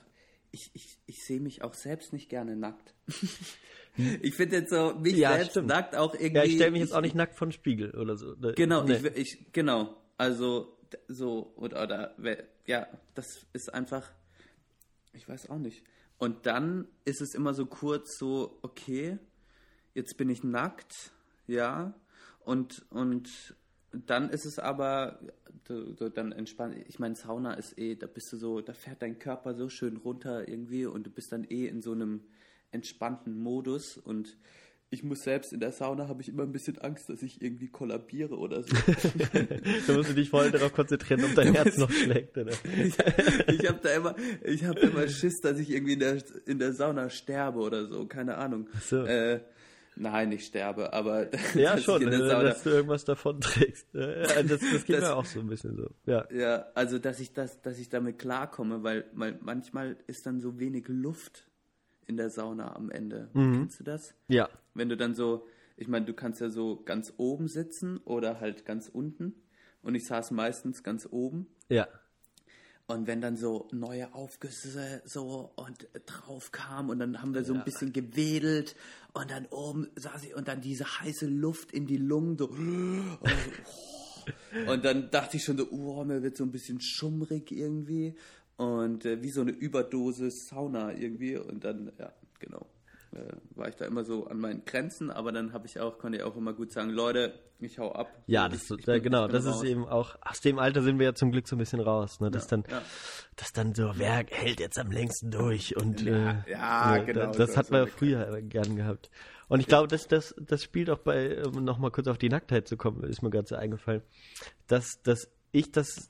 ich, 0.54 0.70
ich, 0.74 0.98
ich 1.06 1.24
sehe 1.24 1.40
mich 1.40 1.62
auch 1.62 1.74
selbst 1.74 2.12
nicht 2.12 2.28
gerne 2.28 2.56
nackt. 2.56 2.94
ich 4.22 4.34
finde 4.34 4.56
jetzt 4.58 4.70
so, 4.70 4.94
mich 4.94 5.16
Ja, 5.16 5.34
selbst 5.34 5.50
stimmt. 5.50 5.68
nackt 5.68 5.94
auch 5.96 6.14
irgendwie. 6.14 6.36
Ja, 6.36 6.44
ich 6.44 6.54
stelle 6.54 6.70
mich 6.70 6.80
jetzt 6.80 6.94
auch 6.94 7.00
nicht 7.00 7.14
nackt 7.14 7.36
vor 7.36 7.48
den 7.48 7.52
Spiegel 7.52 7.90
oder 7.96 8.16
so. 8.16 8.34
Genau, 8.54 8.84
Nee. 8.84 8.96
ich, 9.14 9.16
ich, 9.16 9.52
genau. 9.52 9.96
Also, 10.16 10.78
so, 11.08 11.52
oder, 11.56 11.82
oder, 11.82 12.14
ja, 12.66 12.86
das 13.14 13.46
ist 13.52 13.74
einfach, 13.74 14.10
ich 15.12 15.28
weiß 15.28 15.50
auch 15.50 15.58
nicht. 15.58 15.82
Und 16.18 16.46
dann 16.46 16.86
ist 17.04 17.20
es 17.20 17.34
immer 17.34 17.52
so 17.52 17.66
kurz 17.66 18.16
so, 18.16 18.58
okay, 18.62 19.18
jetzt 19.92 20.16
bin 20.16 20.30
ich 20.30 20.44
nackt, 20.44 21.12
ja, 21.48 21.94
und, 22.40 22.86
und 22.90 23.28
dann 24.06 24.30
ist 24.30 24.44
es 24.44 24.58
aber, 24.58 25.18
so, 25.66 25.94
so 25.94 26.08
dann 26.08 26.32
entspannt, 26.32 26.76
ich 26.88 26.98
meine, 26.98 27.14
Sauna 27.14 27.54
ist 27.54 27.78
eh, 27.78 27.94
da 27.94 28.06
bist 28.06 28.32
du 28.32 28.36
so, 28.36 28.60
da 28.60 28.72
fährt 28.72 29.02
dein 29.02 29.18
Körper 29.18 29.54
so 29.54 29.68
schön 29.68 29.96
runter 29.96 30.48
irgendwie 30.48 30.86
und 30.86 31.06
du 31.06 31.10
bist 31.10 31.32
dann 31.32 31.44
eh 31.44 31.66
in 31.66 31.82
so 31.82 31.92
einem 31.92 32.22
entspannten 32.70 33.38
Modus 33.38 33.96
und 33.96 34.36
ich 34.90 35.02
muss 35.02 35.22
selbst 35.22 35.52
in 35.52 35.58
der 35.58 35.72
Sauna 35.72 36.06
habe 36.06 36.22
ich 36.22 36.28
immer 36.28 36.44
ein 36.44 36.52
bisschen 36.52 36.78
Angst, 36.78 37.08
dass 37.08 37.20
ich 37.22 37.42
irgendwie 37.42 37.66
kollabiere 37.66 38.36
oder 38.36 38.62
so. 38.62 38.76
Da 39.86 39.92
musst 39.92 40.10
du 40.10 40.14
dich 40.14 40.30
voll 40.30 40.52
darauf 40.52 40.72
konzentrieren, 40.72 41.24
ob 41.24 41.34
dein 41.34 41.52
Herz 41.52 41.76
noch 41.78 41.90
schlägt. 41.90 42.38
Oder? 42.38 42.52
ich 42.76 42.94
ich 43.48 43.68
habe 43.68 43.80
da 43.82 43.90
immer, 43.90 44.14
ich 44.44 44.64
habe 44.64 44.78
immer 44.80 45.08
Schiss, 45.08 45.40
dass 45.40 45.58
ich 45.58 45.70
irgendwie 45.70 45.94
in 45.94 45.98
der, 45.98 46.22
in 46.46 46.58
der 46.60 46.74
Sauna 46.74 47.10
sterbe 47.10 47.58
oder 47.58 47.86
so, 47.86 48.06
keine 48.06 48.36
Ahnung. 48.36 48.68
so. 48.82 49.04
Äh, 49.04 49.40
nein, 49.96 50.28
nicht 50.30 50.46
sterbe, 50.46 50.92
aber 50.92 51.28
Ja, 51.54 51.72
dass 51.72 51.80
ich 51.80 51.84
schon, 51.86 52.00
der 52.00 52.12
äh, 52.12 52.18
Sauna, 52.28 52.42
dass 52.42 52.62
du 52.62 52.70
irgendwas 52.70 53.04
davon 53.04 53.40
trägst. 53.40 53.88
Ja, 53.94 54.42
Das, 54.42 54.60
das 54.60 54.84
geht 54.84 54.96
Das- 54.96 55.02
mir 55.04 55.16
auch 55.16 55.24
so 55.24 55.40
ein 55.40 55.46
bisschen 55.46 55.76
so. 55.76 55.90
Ja. 56.06 56.26
ja, 56.32 56.66
also 56.74 56.98
dass 56.98 57.20
ich 57.20 57.32
das, 57.32 57.60
dass 57.62 57.78
ich 57.78 57.88
damit 57.88 58.18
klarkomme, 58.18 58.82
weil, 58.82 59.04
weil 59.14 59.38
manchmal 59.42 59.96
ist 60.06 60.26
dann 60.26 60.40
so 60.40 60.58
wenig 60.58 60.86
Luft 60.88 61.48
in 62.06 62.16
der 62.16 62.30
Sauna 62.30 62.74
am 62.76 62.90
Ende. 62.90 63.30
Mhm. 63.32 63.52
Kennst 63.54 63.80
du 63.80 63.84
das? 63.84 64.14
Ja. 64.28 64.48
Wenn 64.74 64.88
du 64.88 64.96
dann 64.96 65.14
so, 65.14 65.46
ich 65.76 65.88
meine, 65.88 66.04
du 66.06 66.12
kannst 66.14 66.40
ja 66.40 66.50
so 66.50 66.82
ganz 66.84 67.14
oben 67.16 67.48
sitzen 67.48 67.98
oder 68.04 68.40
halt 68.40 68.64
ganz 68.66 68.88
unten. 68.88 69.34
Und 69.82 69.94
ich 69.94 70.06
saß 70.06 70.30
meistens 70.30 70.82
ganz 70.82 71.06
oben. 71.10 71.46
Ja. 71.68 71.88
Und 72.86 73.06
wenn 73.06 73.22
dann 73.22 73.36
so 73.36 73.66
neue 73.72 74.12
Aufgüsse 74.12 75.00
so 75.06 75.52
und 75.56 75.88
drauf 76.04 76.52
kam 76.52 76.90
und 76.90 76.98
dann 76.98 77.22
haben 77.22 77.32
wir 77.32 77.42
so 77.42 77.54
ein 77.54 77.64
bisschen 77.64 77.94
gewedelt 77.94 78.76
und 79.14 79.30
dann 79.30 79.46
oben 79.46 79.88
saß 79.96 80.24
ich 80.24 80.34
und 80.34 80.48
dann 80.48 80.60
diese 80.60 80.84
heiße 80.84 81.26
Luft 81.26 81.72
in 81.72 81.86
die 81.86 81.96
Lungen 81.96 82.36
so. 82.36 82.50
Und 84.68 84.84
dann 84.84 85.10
dachte 85.10 85.36
ich 85.36 85.44
schon 85.44 85.58
so, 85.58 85.68
oh, 85.70 86.04
mir 86.04 86.22
wird 86.22 86.36
so 86.36 86.44
ein 86.44 86.52
bisschen 86.52 86.80
schummrig 86.80 87.50
irgendwie. 87.50 88.14
Und 88.56 89.04
äh, 89.04 89.22
wie 89.22 89.30
so 89.30 89.40
eine 89.40 89.50
Überdosis 89.50 90.48
Sauna 90.48 90.92
irgendwie. 90.92 91.36
Und 91.36 91.64
dann, 91.64 91.92
ja, 91.98 92.12
genau, 92.38 92.66
äh, 93.14 93.32
war 93.56 93.68
ich 93.68 93.76
da 93.76 93.84
immer 93.86 94.04
so 94.04 94.26
an 94.26 94.38
meinen 94.40 94.64
Grenzen, 94.64 95.10
aber 95.10 95.32
dann 95.32 95.52
habe 95.52 95.66
ich 95.66 95.80
auch, 95.80 95.98
konnte 95.98 96.18
ich 96.18 96.24
auch 96.24 96.36
immer 96.36 96.52
gut 96.52 96.72
sagen, 96.72 96.90
Leute, 96.90 97.38
ich 97.60 97.78
hau 97.78 97.92
ab. 97.92 98.08
Ja, 98.26 98.48
das, 98.48 98.70
ich 98.70 98.84
bin- 98.84 99.02
genau, 99.02 99.22
ich 99.26 99.26
bin 99.32 99.36
das 99.36 99.44
ist 99.44 99.56
raus. 99.56 99.64
eben 99.64 99.86
auch, 99.86 100.16
aus 100.22 100.40
dem 100.40 100.58
Alter 100.58 100.82
sind 100.82 100.98
wir 100.98 101.06
ja 101.06 101.14
zum 101.14 101.30
Glück 101.32 101.46
so 101.48 101.56
ein 101.56 101.58
bisschen 101.58 101.80
raus, 101.80 102.20
ne? 102.20 102.30
Das 102.30 102.50
Ja, 102.50 102.56
dann, 102.58 102.64
ja. 102.70 102.82
das 103.36 103.52
dann 103.52 103.74
so, 103.74 103.92
wer 103.96 104.24
hält 104.28 104.60
jetzt 104.60 104.78
am 104.78 104.90
längsten 104.90 105.30
durch 105.30 105.76
und 105.76 106.02
Ja, 106.02 106.44
äh, 106.46 106.50
ja, 106.50 106.98
genau, 106.98 107.26
Das, 107.28 107.36
das 107.36 107.56
hat 107.56 107.70
man 107.70 107.80
ja 107.82 107.86
früher 107.86 108.40
gern 108.42 108.76
gehabt. 108.76 109.10
Und 109.48 109.60
ich 109.60 109.66
glaube, 109.66 109.88
das, 109.88 110.08
das, 110.08 110.34
das 110.38 110.62
spielt 110.62 110.90
auch 110.90 110.98
bei, 110.98 111.44
um 111.46 111.64
nochmal 111.64 111.90
kurz 111.90 112.08
auf 112.08 112.18
die 112.18 112.28
Nacktheit 112.28 112.66
zu 112.66 112.76
kommen, 112.76 113.04
ist 113.04 113.22
mir 113.22 113.30
gerade 113.30 113.46
so 113.46 113.56
eingefallen, 113.56 114.02
dass 114.66 115.00
das 115.02 115.30
ich 115.52 115.70
das 115.70 116.08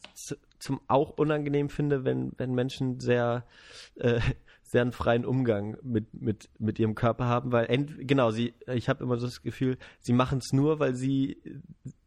zum 0.58 0.80
auch 0.88 1.10
unangenehm 1.10 1.68
finde, 1.68 2.04
wenn, 2.04 2.32
wenn 2.38 2.54
Menschen 2.54 2.98
sehr, 3.00 3.44
äh, 3.96 4.20
einen 4.82 4.92
freien 4.92 5.24
Umgang 5.24 5.76
mit, 5.82 6.14
mit, 6.14 6.48
mit 6.58 6.78
ihrem 6.78 6.94
Körper 6.94 7.26
haben, 7.26 7.52
weil 7.52 7.66
ent, 7.66 7.92
genau, 8.08 8.30
sie, 8.30 8.54
ich 8.66 8.88
habe 8.88 9.04
immer 9.04 9.18
so 9.18 9.26
das 9.26 9.42
Gefühl, 9.42 9.78
sie 10.00 10.12
machen 10.12 10.38
es 10.38 10.52
nur, 10.52 10.78
weil 10.80 10.94
sie 10.94 11.36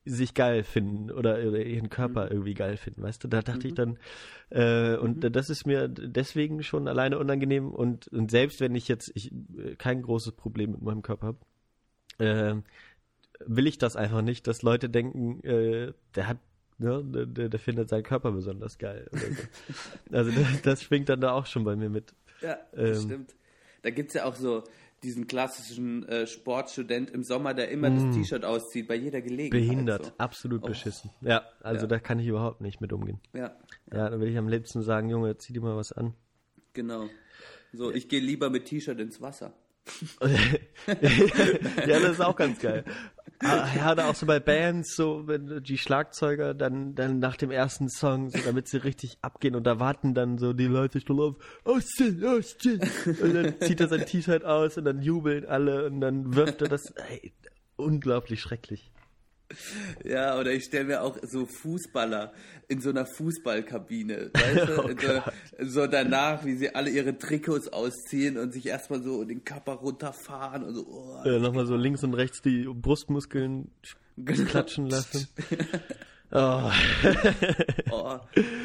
sich 0.05 0.33
geil 0.33 0.63
finden 0.63 1.11
oder, 1.11 1.39
ihren 1.41 1.89
Körper 1.89 2.31
irgendwie 2.31 2.53
geil 2.53 2.77
finden, 2.77 3.03
weißt 3.03 3.23
du? 3.23 3.27
Da 3.27 3.41
dachte 3.41 3.67
ich 3.67 3.73
dann, 3.73 3.97
äh, 4.49 4.95
und 4.95 5.21
das 5.35 5.49
ist 5.49 5.65
mir 5.65 5.87
deswegen 5.87 6.63
schon 6.63 6.87
alleine 6.87 7.19
unangenehm 7.19 7.71
und, 7.71 8.07
und 8.07 8.31
selbst 8.31 8.61
wenn 8.61 8.75
ich 8.75 8.87
jetzt 8.87 9.11
ich, 9.15 9.31
äh, 9.31 9.75
kein 9.77 10.01
großes 10.01 10.33
Problem 10.33 10.71
mit 10.71 10.81
meinem 10.81 11.01
Körper 11.01 11.27
habe, 11.27 11.39
äh, 12.19 12.55
will 13.45 13.67
ich 13.67 13.77
das 13.77 13.95
einfach 13.95 14.21
nicht, 14.21 14.47
dass 14.47 14.61
Leute 14.61 14.89
denken, 14.89 15.43
äh, 15.43 15.93
der 16.15 16.27
hat, 16.27 16.37
ne, 16.77 17.03
der, 17.03 17.49
der 17.49 17.59
findet 17.59 17.89
seinen 17.89 18.03
Körper 18.03 18.31
besonders 18.31 18.77
geil. 18.77 19.09
So. 19.11 19.27
also 20.15 20.31
das, 20.31 20.61
das 20.61 20.83
schwingt 20.83 21.09
dann 21.09 21.21
da 21.21 21.31
auch 21.31 21.45
schon 21.45 21.63
bei 21.63 21.75
mir 21.75 21.89
mit. 21.89 22.13
Ja, 22.41 22.57
das 22.73 22.99
Ähm. 22.99 23.03
stimmt. 23.09 23.35
Da 23.83 23.89
gibt 23.89 24.09
es 24.09 24.13
ja 24.15 24.25
auch 24.25 24.35
so 24.35 24.63
diesen 25.03 25.27
klassischen 25.27 26.07
äh, 26.09 26.25
Sportstudent 26.25 27.11
im 27.11 27.23
Sommer, 27.23 27.53
der 27.53 27.69
immer 27.69 27.89
das 27.91 28.15
T-Shirt 28.15 28.43
auszieht, 28.43 28.87
bei 28.87 28.95
jeder 28.95 29.21
Gelegenheit. 29.21 29.61
Mm. 29.63 29.67
Behindert, 29.69 30.05
So. 30.05 30.11
absolut 30.17 30.63
Oh. 30.63 30.67
beschissen. 30.67 31.11
Ja, 31.21 31.45
also 31.61 31.83
Ja. 31.83 31.87
da 31.87 31.99
kann 31.99 32.17
ich 32.19 32.25
überhaupt 32.27 32.61
nicht 32.61 32.81
mit 32.81 32.91
umgehen. 32.93 33.19
Ja, 33.33 33.55
Ja, 33.93 34.09
da 34.09 34.19
will 34.19 34.27
ich 34.29 34.37
am 34.37 34.47
liebsten 34.49 34.81
sagen, 34.81 35.09
Junge, 35.09 35.37
zieh 35.37 35.53
dir 35.53 35.61
mal 35.61 35.75
was 35.77 35.91
an. 35.91 36.13
genau. 36.73 37.07
So, 37.73 37.91
ich 37.91 38.07
gehe 38.09 38.21
lieber 38.21 38.49
mit 38.49 38.65
T-Shirt 38.65 38.99
ins 38.99 39.21
Wasser. 39.21 39.53
ja, 40.87 41.99
das 41.99 42.11
ist 42.13 42.21
auch 42.21 42.35
ganz 42.35 42.59
geil. 42.59 42.83
Ah, 43.43 43.67
Ja, 43.75 43.93
da 43.95 44.09
auch 44.09 44.15
so 44.15 44.25
bei 44.25 44.39
Bands, 44.39 44.95
so 44.95 45.27
wenn 45.27 45.61
die 45.63 45.77
Schlagzeuger 45.77 46.53
dann, 46.53 46.95
dann 46.95 47.19
nach 47.19 47.35
dem 47.37 47.51
ersten 47.51 47.87
Song, 47.89 48.29
so 48.31 48.39
damit 48.43 48.67
sie 48.67 48.77
richtig 48.77 49.17
abgehen 49.21 49.55
und 49.55 49.63
da 49.65 49.79
warten 49.79 50.13
dann 50.15 50.37
so 50.39 50.53
die 50.53 50.65
Leute 50.65 51.01
schon 51.01 51.19
auf, 51.19 51.35
Austin, 51.63 52.25
Austin. 52.25 52.79
Und 53.05 53.33
dann 53.35 53.53
zieht 53.61 53.79
er 53.79 53.87
sein 53.89 54.05
T-Shirt 54.05 54.43
aus 54.43 54.77
und 54.77 54.85
dann 54.85 55.01
jubeln 55.01 55.45
alle 55.45 55.85
und 55.85 56.01
dann 56.01 56.35
wirft 56.35 56.61
er 56.63 56.67
das. 56.69 56.91
Ey, 57.09 57.31
unglaublich 57.75 58.41
schrecklich. 58.41 58.91
Ja, 60.03 60.37
oder 60.39 60.51
ich 60.51 60.65
stelle 60.65 60.85
mir 60.85 61.01
auch 61.03 61.17
so 61.23 61.45
Fußballer 61.45 62.33
in 62.67 62.81
so 62.81 62.89
einer 62.89 63.05
Fußballkabine, 63.05 64.31
weißt 64.33 64.69
du? 64.69 64.77
Oh 65.59 65.65
so, 65.65 65.81
so 65.81 65.87
danach, 65.87 66.43
wie 66.45 66.55
sie 66.55 66.75
alle 66.75 66.89
ihre 66.89 67.17
Trikots 67.17 67.67
ausziehen 67.69 68.37
und 68.37 68.51
sich 68.53 68.65
erstmal 68.67 69.01
so 69.01 69.23
den 69.23 69.43
Körper 69.43 69.73
runterfahren 69.73 70.63
und 70.63 70.75
so. 70.75 70.85
Oh, 70.87 71.23
Äh, 71.27 71.39
Nochmal 71.39 71.65
so 71.65 71.75
links 71.75 72.03
und 72.03 72.13
rechts 72.13 72.41
die 72.41 72.65
Brustmuskeln 72.67 73.71
Genau. 74.17 74.49
klatschen 74.49 74.89
lassen. 74.89 75.27
Oh. 76.29 76.69
oh, 77.91 78.19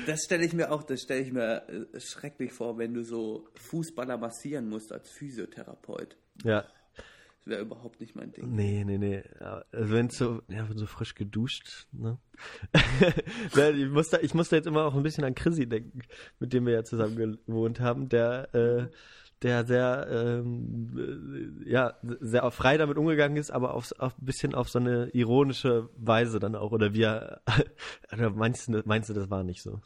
das 0.07 0.25
stelle 0.25 0.45
ich 0.45 0.53
mir 0.53 0.73
auch, 0.73 0.83
das 0.83 1.01
stelle 1.03 1.21
ich 1.23 1.33
mir 1.33 1.63
äh, 1.95 2.01
schrecklich 2.01 2.53
vor, 2.53 2.77
wenn 2.77 2.93
du 2.93 3.05
so 3.05 3.47
Fußballer 3.55 4.19
massieren 4.19 4.69
musst 4.69 4.91
als 4.93 5.09
Physiotherapeut. 5.11 6.17
Ja, 6.43 6.65
Das 7.45 7.55
wäre 7.55 7.63
überhaupt 7.63 8.01
nicht 8.01 8.15
mein 8.15 8.31
Ding. 8.31 8.55
Nee, 8.55 8.85
nee, 8.85 8.99
nee. 8.99 9.23
Also 9.73 9.93
wenn 9.93 10.11
so, 10.11 10.43
ja, 10.49 10.65
so 10.73 10.87
frisch 10.87 11.15
geduscht, 11.15 11.89
ne? 11.91 12.19
Ich, 13.75 13.89
muss 13.89 14.11
da, 14.11 14.19
ich 14.21 14.33
muss 14.35 14.49
da 14.49 14.57
jetzt 14.57 14.67
immer 14.67 14.85
auch 14.85 14.95
ein 14.95 15.03
bisschen 15.03 15.25
an 15.25 15.35
Chrissy 15.35 15.69
denken, 15.69 16.03
mit 16.39 16.53
dem 16.53 16.67
wir 16.67 16.73
ja 16.73 16.85
zusammen 16.85 17.39
gewohnt 17.47 17.81
haben, 17.81 18.09
der, 18.09 18.55
äh, 18.55 18.87
der 19.43 19.67
sehr, 19.67 20.07
ähm, 20.09 21.65
äh, 21.67 21.71
ja, 21.71 21.95
sehr 22.21 22.49
frei 22.53 22.77
damit 22.77 22.97
umgegangen 22.97 23.37
ist, 23.37 23.51
aber 23.51 23.75
auf, 23.75 23.93
auf 23.99 24.17
ein 24.17 24.25
bisschen 24.25 24.55
auf 24.55 24.69
so 24.69 24.79
eine 24.79 25.09
ironische 25.09 25.89
Weise 25.97 26.39
dann 26.39 26.55
auch. 26.55 26.71
Oder 26.71 26.95
wie 26.95 27.03
er, 27.03 27.43
oder 28.13 28.31
meinst 28.31 28.69
du, 28.69 28.83
meinst 28.85 29.11
du, 29.11 29.15
das 29.15 29.31
war 29.31 29.43
nicht 29.43 29.63
so? 29.63 29.81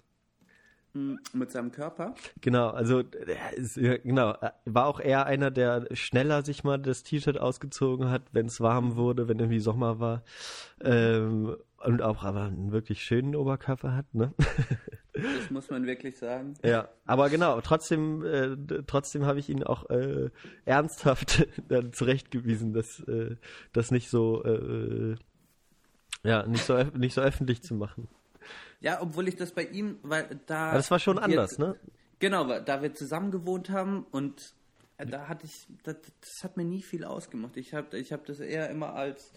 Mit 1.33 1.51
seinem 1.51 1.73
Körper? 1.73 2.15
Genau, 2.41 2.69
also 2.69 3.03
er 3.27 3.55
ist, 3.55 3.75
genau, 3.75 4.31
er 4.33 4.55
war 4.65 4.87
auch 4.87 5.01
eher 5.01 5.27
einer, 5.27 5.51
der 5.51 5.87
schneller 5.93 6.45
sich 6.45 6.65
mal 6.65 6.79
das 6.79 7.03
T-Shirt 7.03 7.39
ausgezogen 7.39 8.11
hat, 8.11 8.23
wenn 8.33 8.47
es 8.47 8.61
warm 8.61 8.97
wurde, 8.97 9.29
wenn 9.29 9.39
irgendwie 9.39 9.61
Sommer 9.61 10.01
war. 10.01 10.23
Ähm, 10.83 11.57
und 11.79 12.03
auch 12.03 12.25
aber 12.25 12.45
einen 12.45 12.73
wirklich 12.73 13.03
schönen 13.03 13.37
Oberkörper 13.37 13.95
hat, 13.95 14.13
ne? 14.15 14.33
Das 15.13 15.51
muss 15.51 15.71
man 15.71 15.87
wirklich 15.87 16.19
sagen. 16.19 16.55
ja, 16.65 16.89
aber 17.07 17.31
genau, 17.31 17.61
trotzdem, 17.61 18.25
äh, 18.25 18.83
trotzdem 18.87 19.25
habe 19.25 19.39
ich 19.39 19.49
ihn 19.49 19.63
auch 19.63 19.89
äh, 19.91 20.31
ernsthaft 20.65 21.47
dann 21.69 21.93
zurechtgewiesen, 21.93 22.73
dass 22.73 23.01
äh, 23.01 23.37
das 23.73 23.91
nicht 23.91 24.11
so, 24.11 24.45
äh, 24.45 25.17
ja, 26.25 26.47
nicht 26.47 26.65
so, 26.65 26.83
nicht 26.83 27.15
so 27.15 27.21
öffentlich 27.21 27.63
zu 27.63 27.75
machen. 27.75 28.09
Ja, 28.81 29.01
obwohl 29.01 29.29
ich 29.29 29.37
das 29.37 29.53
bei 29.53 29.65
ihm, 29.65 29.99
weil 30.03 30.41
da. 30.47 30.69
Aber 30.69 30.77
das 30.77 30.91
war 30.91 30.99
schon 30.99 31.17
wir- 31.17 31.23
anders, 31.23 31.59
ne? 31.59 31.77
Genau, 32.19 32.49
weil 32.49 32.63
da 32.63 32.81
wir 32.83 32.95
zusammen 32.95 33.31
gewohnt 33.31 33.69
haben 33.69 34.07
und 34.11 34.55
äh, 34.97 35.07
da 35.07 35.29
hatte 35.29 35.47
ich, 35.47 35.67
das, 35.83 35.97
das 36.21 36.45
hat 36.45 36.57
mir 36.57 36.65
nie 36.65 36.83
viel 36.83 37.05
ausgemacht. 37.05 37.57
Ich 37.57 37.75
habe 37.75 37.99
ich 37.99 38.13
hab 38.13 38.25
das 38.25 38.41
eher 38.41 38.71
immer 38.71 38.95
als, 38.95 39.33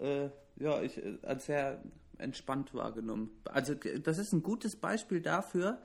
äh, 0.00 0.28
ja, 0.56 0.80
ich, 0.82 0.96
äh, 0.96 1.18
als 1.22 1.46
sehr 1.46 1.82
entspannt 2.16 2.72
wahrgenommen. 2.72 3.30
Also 3.44 3.74
das 3.74 4.18
ist 4.18 4.32
ein 4.32 4.42
gutes 4.42 4.76
Beispiel 4.76 5.20
dafür, 5.20 5.82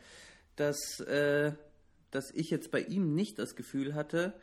dass, 0.56 1.00
äh, 1.02 1.52
dass 2.12 2.32
ich 2.32 2.50
jetzt 2.50 2.72
bei 2.72 2.82
ihm 2.82 3.16
nicht 3.16 3.38
das 3.40 3.56
Gefühl 3.56 3.94
hatte, 3.96 4.34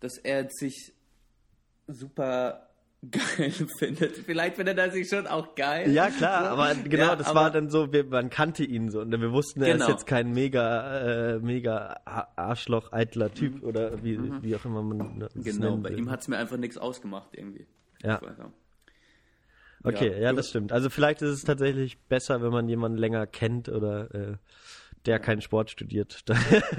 dass 0.00 0.16
er 0.18 0.48
sich 0.50 0.94
super 1.86 2.65
geil 3.10 3.50
findet. 3.78 4.16
Vielleicht 4.16 4.56
findet 4.56 4.78
er 4.78 4.90
sich 4.90 5.08
schon 5.08 5.26
auch 5.26 5.54
geil. 5.54 5.90
Ja, 5.92 6.10
klar, 6.10 6.50
aber 6.50 6.74
genau, 6.74 7.04
Ja, 7.06 7.16
das 7.16 7.26
aber- 7.28 7.40
war 7.40 7.50
dann 7.50 7.70
so, 7.70 7.92
wir, 7.92 8.04
man 8.04 8.30
kannte 8.30 8.64
ihn 8.64 8.90
so 8.90 9.00
und 9.00 9.10
wir 9.12 9.32
wussten, 9.32 9.62
er 9.62 9.72
Genau. 9.74 9.84
ist 9.86 9.90
jetzt 9.90 10.06
kein 10.06 10.32
mega, 10.32 11.34
äh, 11.34 11.38
mega 11.38 12.00
Arschloch, 12.36 12.92
eitler 12.92 13.32
Typ 13.32 13.62
oder 13.62 14.02
wie, 14.02 14.18
wie 14.42 14.56
auch 14.56 14.64
immer 14.64 14.82
man 14.82 15.20
das 15.20 15.34
Mhm. 15.34 15.42
Genau, 15.44 15.76
bei 15.76 15.90
will. 15.90 15.98
ihm 15.98 16.10
hat 16.10 16.20
es 16.20 16.28
mir 16.28 16.38
einfach 16.38 16.56
nichts 16.56 16.78
ausgemacht 16.78 17.30
irgendwie. 17.32 17.66
Ja. 18.02 18.18
Das 18.18 18.34
Okay, 19.84 20.10
Ja, 20.12 20.18
ja, 20.18 20.32
das 20.32 20.48
stimmt. 20.48 20.72
Also 20.72 20.90
vielleicht 20.90 21.22
ist 21.22 21.30
es 21.30 21.44
tatsächlich 21.44 21.98
besser, 22.08 22.42
wenn 22.42 22.50
man 22.50 22.68
jemanden 22.68 22.98
länger 22.98 23.26
kennt 23.26 23.68
oder 23.68 24.12
äh, 24.14 24.36
der 25.04 25.20
keinen 25.20 25.40
Sport 25.40 25.70
studiert. 25.70 26.22
Dann, 26.28 26.38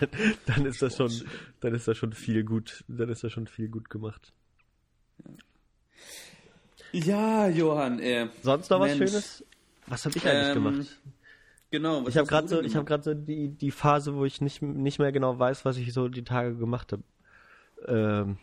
dann, 0.00 0.08
dann 0.46 0.64
ist 0.66 0.80
das 0.80 0.96
schon, 0.96 1.12
dann 1.60 1.74
ist 1.74 1.86
das 1.86 1.98
schon 1.98 2.14
viel 2.14 2.44
gut, 2.44 2.82
dann 2.88 3.10
ist 3.10 3.22
das 3.24 3.32
schon 3.32 3.46
viel 3.46 3.68
gut 3.68 3.90
gemacht. 3.90 4.32
Ja, 5.18 5.30
Johann, 6.92 7.98
äh, 8.00 8.28
Sonst 8.42 8.70
noch 8.70 8.80
was 8.80 8.96
Mensch. 8.98 9.10
Schönes? 9.10 9.44
Was 9.86 10.04
habe 10.04 10.16
ich 10.16 10.26
eigentlich 10.26 10.48
Ähm, 10.48 10.54
gemacht? 10.54 11.00
Genau, 11.70 12.02
was 12.04 12.08
Ich 12.10 12.16
habe 12.18 12.26
gerade 12.28 12.48
so, 12.48 12.60
ich 12.62 12.74
habe 12.76 12.84
gerade 12.84 13.02
so 13.02 13.14
die 13.14 13.48
die 13.48 13.70
Phase, 13.70 14.14
wo 14.14 14.24
ich 14.24 14.40
nicht 14.40 14.62
nicht 14.62 14.98
mehr 14.98 15.12
genau 15.12 15.38
weiß, 15.38 15.64
was 15.64 15.76
ich 15.76 15.92
so 15.92 16.08
die 16.08 16.24
Tage 16.24 16.54
gemacht 16.56 16.92
habe. 16.92 17.02
Ähm, 17.86 18.38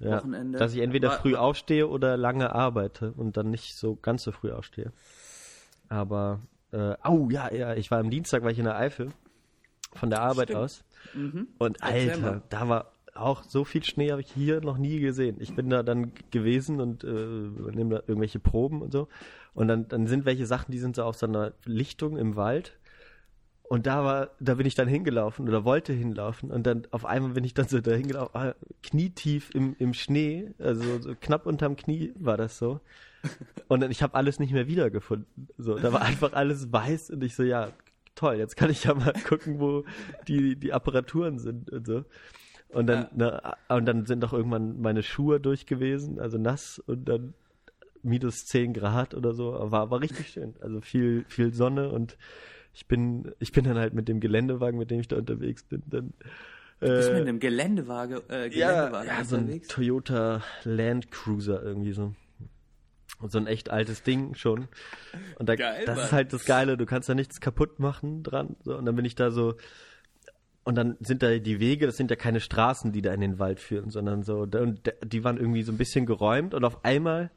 ja, 0.00 0.18
Wochenende. 0.18 0.58
dass 0.58 0.74
ich 0.74 0.80
entweder 0.80 1.08
War- 1.08 1.18
früh 1.18 1.36
aufstehe 1.36 1.88
oder 1.88 2.16
lange 2.16 2.52
arbeite 2.54 3.12
und 3.12 3.36
dann 3.36 3.50
nicht 3.50 3.76
so 3.76 3.96
ganz 3.96 4.24
so 4.24 4.32
früh 4.32 4.50
aufstehe. 4.50 4.92
Aber 5.88 6.40
äh, 6.72 6.94
au 7.02 7.28
ja 7.30 7.52
ja, 7.52 7.74
ich 7.74 7.90
war 7.90 7.98
am 8.00 8.10
Dienstag 8.10 8.42
war 8.42 8.50
ich 8.50 8.58
in 8.58 8.64
der 8.64 8.76
Eifel 8.76 9.08
von 9.94 10.10
der 10.10 10.20
Arbeit 10.22 10.48
Stimmt. 10.48 10.58
aus 10.60 10.84
Mhm. 11.14 11.48
und 11.58 11.82
Alter, 11.82 12.42
da 12.48 12.68
war 12.68 12.92
auch 13.14 13.42
so 13.42 13.64
viel 13.64 13.84
Schnee 13.84 14.10
habe 14.10 14.22
ich 14.22 14.32
hier 14.32 14.60
noch 14.60 14.78
nie 14.78 14.98
gesehen. 15.00 15.36
Ich 15.40 15.54
bin 15.54 15.68
da 15.68 15.82
dann 15.82 16.12
gewesen 16.30 16.80
und 16.80 17.04
äh, 17.04 17.08
nehme 17.08 17.96
da 17.96 18.02
irgendwelche 18.06 18.38
Proben 18.38 18.80
und 18.82 18.92
so. 18.92 19.08
Und 19.54 19.68
dann, 19.68 19.88
dann 19.88 20.06
sind 20.06 20.24
welche 20.24 20.46
Sachen, 20.46 20.72
die 20.72 20.78
sind 20.78 20.96
so 20.96 21.04
auf 21.04 21.16
so 21.16 21.26
einer 21.26 21.52
Lichtung 21.64 22.16
im 22.16 22.36
Wald. 22.36 22.78
Und 23.64 23.86
da 23.86 24.04
war, 24.04 24.30
da 24.40 24.54
bin 24.54 24.66
ich 24.66 24.74
dann 24.74 24.88
hingelaufen 24.88 25.48
oder 25.48 25.64
wollte 25.64 25.92
hinlaufen. 25.92 26.50
Und 26.50 26.66
dann 26.66 26.86
auf 26.90 27.04
einmal 27.04 27.32
bin 27.32 27.44
ich 27.44 27.54
dann 27.54 27.68
so 27.68 27.80
da 27.80 27.92
hingelaufen, 27.92 28.34
ah, 28.34 28.54
knietief 28.82 29.50
im, 29.54 29.76
im 29.78 29.94
Schnee, 29.94 30.50
also 30.58 30.98
so 31.00 31.14
knapp 31.18 31.46
unterm 31.46 31.76
Knie 31.76 32.12
war 32.16 32.36
das 32.36 32.58
so. 32.58 32.80
Und 33.68 33.80
dann, 33.80 33.90
ich 33.90 34.02
habe 34.02 34.14
alles 34.14 34.40
nicht 34.40 34.52
mehr 34.52 34.66
wiedergefunden. 34.66 35.48
So, 35.56 35.78
da 35.78 35.92
war 35.92 36.02
einfach 36.02 36.32
alles 36.32 36.72
weiß 36.72 37.10
und 37.10 37.22
ich 37.22 37.34
so, 37.34 37.42
ja, 37.42 37.68
toll, 38.14 38.36
jetzt 38.36 38.56
kann 38.56 38.70
ich 38.70 38.84
ja 38.84 38.94
mal 38.94 39.14
gucken, 39.26 39.60
wo 39.60 39.84
die, 40.28 40.56
die 40.56 40.72
Apparaturen 40.72 41.38
sind 41.38 41.70
und 41.70 41.86
so. 41.86 42.04
Und 42.72 42.86
dann, 42.86 43.08
na, 43.14 43.56
und 43.68 43.84
dann 43.86 44.06
sind 44.06 44.24
auch 44.24 44.32
irgendwann 44.32 44.80
meine 44.80 45.02
Schuhe 45.02 45.40
durch 45.40 45.66
gewesen, 45.66 46.18
also 46.18 46.38
nass 46.38 46.78
und 46.78 47.06
dann 47.08 47.34
minus 48.02 48.46
10 48.46 48.72
Grad 48.72 49.14
oder 49.14 49.34
so. 49.34 49.52
War, 49.70 49.90
war 49.90 50.00
richtig 50.00 50.28
schön. 50.30 50.54
Also 50.60 50.80
viel, 50.80 51.24
viel 51.28 51.52
Sonne 51.52 51.90
und 51.90 52.16
ich 52.74 52.86
bin, 52.86 53.32
ich 53.38 53.52
bin 53.52 53.64
dann 53.64 53.76
halt 53.78 53.92
mit 53.92 54.08
dem 54.08 54.20
Geländewagen, 54.20 54.78
mit 54.78 54.90
dem 54.90 55.00
ich 55.00 55.08
da 55.08 55.16
unterwegs 55.16 55.64
bin, 55.64 55.82
dann. 55.86 56.14
Bist 56.80 57.08
du 57.08 57.12
Äh, 57.12 57.18
mit 57.18 57.28
einem 57.28 57.38
Geländewagen, 57.40 58.20
äh, 58.30 58.48
ja, 58.48 58.86
Geländewagen 58.88 59.08
ja, 59.08 59.24
so 59.24 59.36
ein 59.36 59.42
unterwegs? 59.42 59.68
Toyota 59.68 60.42
Land 60.64 61.10
Cruiser 61.10 61.62
irgendwie 61.62 61.92
so. 61.92 62.14
Und 63.20 63.30
so 63.30 63.38
ein 63.38 63.46
echt 63.46 63.70
altes 63.70 64.02
Ding 64.02 64.34
schon. 64.34 64.66
Und 65.38 65.48
da, 65.48 65.54
Geil, 65.54 65.84
das 65.84 65.96
Mann. 65.96 66.04
ist 66.06 66.12
halt 66.12 66.32
das 66.32 66.44
Geile, 66.44 66.76
du 66.76 66.86
kannst 66.86 67.08
da 67.08 67.14
nichts 67.14 67.40
kaputt 67.40 67.78
machen 67.78 68.22
dran. 68.24 68.56
So, 68.64 68.76
und 68.76 68.84
dann 68.86 68.96
bin 68.96 69.04
ich 69.04 69.14
da 69.14 69.30
so. 69.30 69.54
Und 70.64 70.76
dann 70.76 70.96
sind 71.00 71.22
da 71.22 71.38
die 71.38 71.58
Wege, 71.58 71.86
das 71.86 71.96
sind 71.96 72.10
ja 72.10 72.16
keine 72.16 72.40
Straßen, 72.40 72.92
die 72.92 73.02
da 73.02 73.12
in 73.12 73.20
den 73.20 73.38
Wald 73.38 73.58
führen, 73.58 73.90
sondern 73.90 74.22
so, 74.22 74.42
und 74.42 74.92
die 75.04 75.24
waren 75.24 75.36
irgendwie 75.36 75.62
so 75.64 75.72
ein 75.72 75.78
bisschen 75.78 76.06
geräumt 76.06 76.54
und 76.54 76.64
auf 76.64 76.84
einmal 76.84 77.30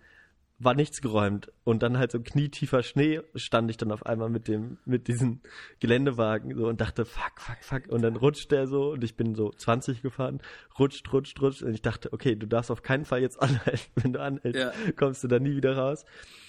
war 0.60 0.74
nichts 0.74 1.02
geräumt. 1.02 1.52
Und 1.66 1.84
dann 1.84 1.98
halt 1.98 2.12
so 2.12 2.20
knietiefer 2.22 2.82
Schnee 2.84 3.22
stand 3.36 3.70
ich 3.72 3.78
dann 3.78 3.92
auf 3.92 4.06
einmal 4.06 4.30
mit 4.30 4.48
dem, 4.48 4.78
mit 4.86 5.08
diesem 5.08 5.42
Geländewagen 5.80 6.56
so 6.56 6.68
und 6.68 6.80
dachte, 6.80 7.04
fuck, 7.04 7.42
fuck, 7.42 7.58
fuck. 7.62 7.88
Und 7.92 8.04
dann 8.04 8.16
rutscht 8.16 8.52
der 8.52 8.68
so 8.68 8.92
und 8.92 9.04
ich 9.04 9.18
bin 9.18 9.36
so 9.36 9.50
20 9.52 10.02
gefahren, 10.02 10.40
rutscht, 10.80 11.12
rutscht, 11.12 11.42
rutscht. 11.42 11.62
Und 11.64 11.74
ich 11.74 11.82
dachte, 11.82 12.14
okay, 12.14 12.36
du 12.36 12.46
darfst 12.48 12.72
auf 12.72 12.84
keinen 12.84 13.04
Fall 13.06 13.22
jetzt 13.22 13.42
anhalten. 13.42 13.92
Wenn 13.96 14.14
du 14.14 14.22
anhältst, 14.22 14.62
Ja. 14.62 14.72
kommst 14.96 15.24
du 15.24 15.28
da 15.28 15.40
nie 15.40 15.56
wieder 15.58 15.76
raus. 15.76 16.06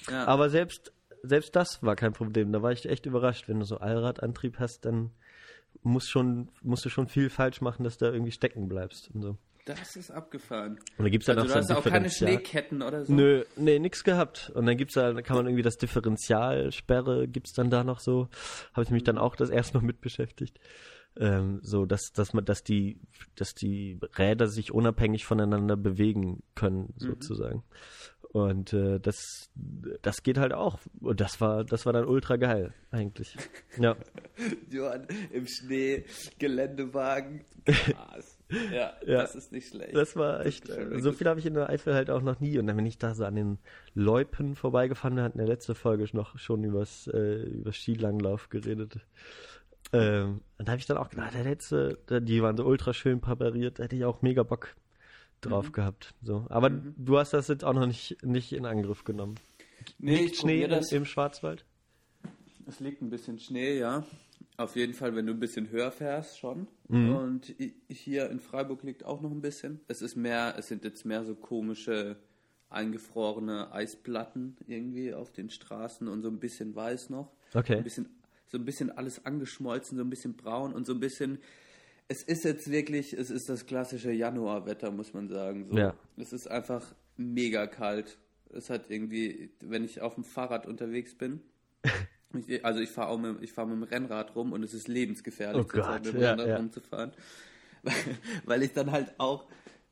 Ja. 0.09 0.27
Aber 0.27 0.51
selbst, 0.51 0.93
selbst 1.23 1.57
das 1.57 1.83
war 1.83 1.97
kein 1.97 2.13
Problem. 2.13 2.53
Da 2.53 2.63
war 2.63 2.71
ich 2.71 2.89
echt 2.89 3.07
überrascht. 3.07 3.49
Wenn 3.49 3.59
du 3.59 3.65
so 3.65 3.79
Allradantrieb 3.79 4.61
hast, 4.61 4.85
dann 4.85 5.11
musst, 5.83 6.11
schon, 6.11 6.49
musst 6.63 6.85
du 6.85 6.89
schon 6.89 7.09
viel 7.09 7.31
falsch 7.31 7.61
machen, 7.61 7.85
dass 7.85 7.99
du 7.99 8.07
da 8.07 8.13
irgendwie 8.13 8.33
stecken 8.33 8.69
bleibst 8.69 9.11
und 9.15 9.23
so. 9.23 9.37
Das 9.67 9.97
ist 9.97 10.13
abgefahren. 10.13 10.79
Und 10.97 11.05
dann 11.05 11.11
gibt's 11.11 11.27
dann 11.27 11.39
Also 11.39 11.51
auch 11.51 11.55
du 11.55 11.61
hast 11.61 11.71
auch 11.73 11.85
keine. 11.85 12.09
Schneeketten 12.09 12.83
oder 12.83 13.05
so? 13.05 13.13
Nö, 13.13 13.45
nee, 13.57 13.81
nix 13.81 14.05
gehabt. 14.05 14.51
Und 14.55 14.65
dann 14.67 14.77
gibt's 14.77 14.95
da, 14.95 15.13
da 15.13 15.23
kann 15.23 15.37
man 15.37 15.47
irgendwie 15.47 15.65
das 15.65 15.77
Differentialsperre, 15.77 17.27
gibt's 17.27 17.53
dann 17.53 17.69
da 17.69 17.83
noch 17.83 17.99
so. 17.99 18.29
Habe 18.75 18.85
ich 18.85 18.91
mich 18.91 19.03
dann 19.03 19.19
auch 19.19 19.35
das 19.35 19.51
erst 19.51 19.75
noch 19.75 19.83
mit 19.83 20.01
beschäftigt. 20.01 20.61
Ähm, 21.19 21.59
so, 21.63 21.85
dass, 21.85 22.13
dass 22.13 22.33
man, 22.33 22.45
dass 22.45 22.63
die, 22.63 23.01
dass 23.35 23.55
die 23.55 23.99
Räder 24.17 24.47
sich 24.47 24.71
unabhängig 24.71 25.25
voneinander 25.25 25.77
bewegen 25.77 26.45
können, 26.55 26.95
sozusagen. 26.99 27.65
Und 28.33 28.73
äh, 28.73 28.99
das, 29.01 29.51
das 30.03 30.23
geht 30.23 30.37
halt 30.39 30.53
auch. 30.53 30.79
Und 31.01 31.21
das 31.21 31.41
war, 31.41 31.65
das 31.65 31.87
war 31.87 31.93
dann 31.93 32.05
ultra 32.07 32.37
geil, 32.37 32.75
eigentlich. 32.91 33.37
Ja. 33.79 33.97
Johann, 34.71 35.07
im 35.33 35.47
Schnee, 35.47 36.05
Geländewagen. 36.39 37.45
Krass. 37.65 38.39
Ja, 38.73 38.93
Ja. 39.07 39.23
das 39.23 39.35
ist 39.35 39.53
nicht 39.53 39.69
schlecht. 39.69 39.95
Das 39.95 40.17
war 40.17 40.45
echt, 40.47 40.69
mir 40.69 40.93
äh, 40.93 41.01
so 41.01 41.13
viel 41.13 41.27
habe 41.27 41.41
ich 41.41 41.47
in 41.47 41.55
der 41.55 41.69
Eifel 41.71 41.95
halt 41.95 42.11
auch 42.11 42.23
noch 42.23 42.41
nie. 42.41 42.59
Und 42.59 42.67
dann 42.67 42.77
bin 42.77 42.87
ich 42.87 42.99
da 42.99 43.15
so 43.15 43.25
an 43.25 43.35
den 43.37 43.59
Loipen 43.95 44.55
vorbeigefahren. 44.55 45.17
Wir 45.17 45.25
hatten 45.25 45.39
in 45.39 45.47
der 45.47 45.55
letzten 45.55 45.75
Folge 45.75 46.07
noch 46.13 46.39
schon 46.39 46.65
übers, 46.65 47.07
äh, 47.09 47.43
übers 47.43 47.77
Skilanglauf 47.77 48.49
geredet. 48.49 49.01
Ähm, 49.93 50.41
und 50.59 50.67
da 50.69 50.73
habe 50.73 50.81
ich 50.81 50.87
dann 50.87 50.97
auch 50.97 51.11
gedacht, 51.11 51.35
der 51.35 51.45
letzte, 51.45 51.99
die 52.11 52.43
waren 52.43 52.57
so 52.57 52.65
ultra 52.65 52.93
schön 52.93 53.21
präpariert, 53.21 53.79
da 53.79 53.85
hätte 53.85 53.95
ich 53.97 54.05
auch 54.05 54.21
mega 54.21 54.43
Bock 54.43 54.75
Mhm. 55.47 55.51
drauf 55.51 55.73
gehabt. 55.73 56.15
So. 56.23 56.47
Aber 56.49 56.71
du 56.71 57.19
hast 57.19 57.33
das 57.33 57.49
jetzt 57.49 57.65
auch 57.65 57.73
noch 57.75 57.87
nicht, 57.87 58.23
nicht 58.25 58.53
in 58.53 58.67
Angriff 58.67 59.05
genommen. 59.05 59.37
nee, 59.99 60.17
Liegt 60.25 60.37
Schnee 60.37 60.67
das. 60.67 60.93
im 60.93 61.05
Schwarzwald? 61.05 61.65
Es 62.67 62.81
liegt 62.81 63.01
ein 63.03 63.11
bisschen 63.11 63.39
Schnee, 63.39 63.79
ja. 63.79 64.05
Auf 64.59 64.75
jeden 64.75 64.95
Fall, 64.95 65.15
wenn 65.15 65.27
du 65.27 65.33
ein 65.35 65.41
bisschen 65.41 65.71
höher 65.71 65.91
fährst, 65.93 66.39
schon. 66.39 66.67
Mhm. 66.89 67.15
Und 67.15 67.55
hier 67.89 68.31
in 68.31 68.41
Freiburg 68.41 68.83
liegt 68.83 69.05
auch 69.05 69.21
noch 69.21 69.31
ein 69.31 69.43
bisschen. 69.43 69.81
Es 69.87 70.01
ist 70.03 70.17
mehr, 70.17 70.55
es 70.59 70.69
sind 70.69 70.83
jetzt 70.85 71.05
mehr 71.05 71.25
so 71.25 71.35
komische 71.35 72.17
eingefrorene 72.69 73.73
Eisplatten 73.73 74.57
irgendwie 74.67 75.15
auf 75.15 75.31
den 75.31 75.51
Straßen 75.51 76.09
und 76.09 76.23
so 76.23 76.29
ein 76.29 76.39
bisschen 76.39 76.75
weiß 76.75 77.11
noch. 77.11 77.31
Okay. 77.55 77.77
Ein 77.77 77.85
bisschen, 77.85 78.09
so 78.47 78.59
ein 78.59 78.65
bisschen 78.65 78.91
alles 78.91 79.25
angeschmolzen, 79.25 79.97
so 79.99 80.05
ein 80.05 80.11
bisschen 80.11 80.35
braun 80.35 80.73
und 80.73 80.87
so 80.87 80.93
ein 80.93 81.01
bisschen. 81.01 81.39
Es 82.09 82.23
ist 82.23 82.45
jetzt 82.45 82.71
wirklich, 82.71 83.13
es 83.13 83.31
ist 83.31 83.49
das 83.49 83.67
klassische 83.67 84.13
Januarwetter, 84.13 84.91
muss 84.91 85.13
man 85.13 85.29
sagen. 85.29 85.67
So. 85.71 85.77
Ja. 85.77 85.95
Es 86.17 86.33
ist 86.33 86.49
einfach 86.49 86.95
mega 87.17 87.67
kalt. 87.67 88.19
Es 88.53 88.71
hat 88.71 88.91
irgendwie, 88.91 89.51
wenn 89.61 89.85
ich 89.85 90.01
auf 90.01 90.15
dem 90.15 90.25
Fahrrad 90.25 90.67
unterwegs 90.67 91.17
bin, 91.17 91.41
ich, 92.47 92.65
also 92.65 92.81
ich 92.81 92.91
fahre 92.91 93.09
auch 93.09 93.19
mit, 93.19 93.43
ich 93.43 93.53
fahre 93.53 93.69
mit 93.69 93.77
dem 93.77 93.83
Rennrad 93.83 94.37
rum 94.37 94.53
und 94.53 94.63
es 94.63 94.73
ist 94.73 94.89
lebensgefährlich, 94.89 95.65
Oh 95.65 95.69
Gott, 95.69 96.05
mit 96.05 96.15
dem 96.15 96.21
ja, 96.21 96.31
Rennrad 96.31 96.49
ja. 96.49 96.57
rumzufahren. 96.57 97.13
Weil, 97.83 97.95
weil 98.45 98.63
ich 98.63 98.73
dann 98.73 98.93
halt 98.93 99.15
auch 99.19 99.47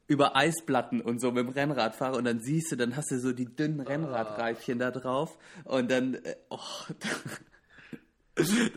über 0.07 0.37
Eisplatten 0.37 1.01
und 1.01 1.21
so 1.21 1.33
mit 1.33 1.47
dem 1.47 1.49
Rennrad 1.49 1.95
fahre 1.95 2.19
und 2.19 2.25
dann 2.25 2.41
siehst 2.41 2.73
du, 2.73 2.77
dann 2.77 2.97
hast 2.97 3.11
du 3.11 3.19
so 3.19 3.33
die 3.33 3.47
dünnen 3.47 3.81
Rennradreifchen 3.81 4.79
da 4.79 4.91
drauf 4.91 5.39
und 5.65 5.91
dann, 5.91 6.15
äh, 6.15 6.37
oh, 6.51 6.59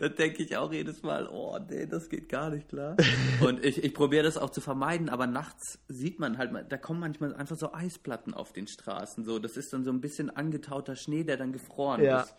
da 0.00 0.08
denke 0.08 0.42
ich 0.42 0.56
auch 0.56 0.72
jedes 0.72 1.02
Mal, 1.02 1.26
oh 1.28 1.58
nee, 1.68 1.86
das 1.86 2.08
geht 2.08 2.28
gar 2.28 2.50
nicht 2.50 2.68
klar. 2.68 2.96
Und 3.40 3.64
ich, 3.64 3.82
ich 3.82 3.92
probiere 3.92 4.22
das 4.22 4.36
auch 4.36 4.50
zu 4.50 4.60
vermeiden, 4.60 5.08
aber 5.08 5.26
nachts 5.26 5.80
sieht 5.88 6.20
man 6.20 6.38
halt, 6.38 6.52
da 6.70 6.76
kommen 6.76 7.00
manchmal 7.00 7.34
einfach 7.34 7.56
so 7.56 7.72
Eisplatten 7.72 8.34
auf 8.34 8.52
den 8.52 8.68
Straßen. 8.68 9.24
So, 9.24 9.38
das 9.38 9.56
ist 9.56 9.72
dann 9.72 9.84
so 9.84 9.90
ein 9.90 10.00
bisschen 10.00 10.30
angetauter 10.30 10.94
Schnee, 10.94 11.24
der 11.24 11.36
dann 11.36 11.52
gefroren 11.52 12.02
Ja. 12.02 12.20
ist. 12.20 12.34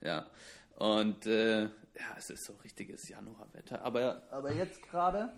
Ja. 0.00 0.26
Und 0.76 1.26
äh, 1.26 1.62
ja, 1.64 1.68
es 2.16 2.30
ist 2.30 2.44
so 2.46 2.54
richtiges 2.64 3.08
Januarwetter. 3.08 3.82
Aber, 3.82 4.22
aber 4.30 4.52
jetzt 4.52 4.82
gerade 4.82 5.30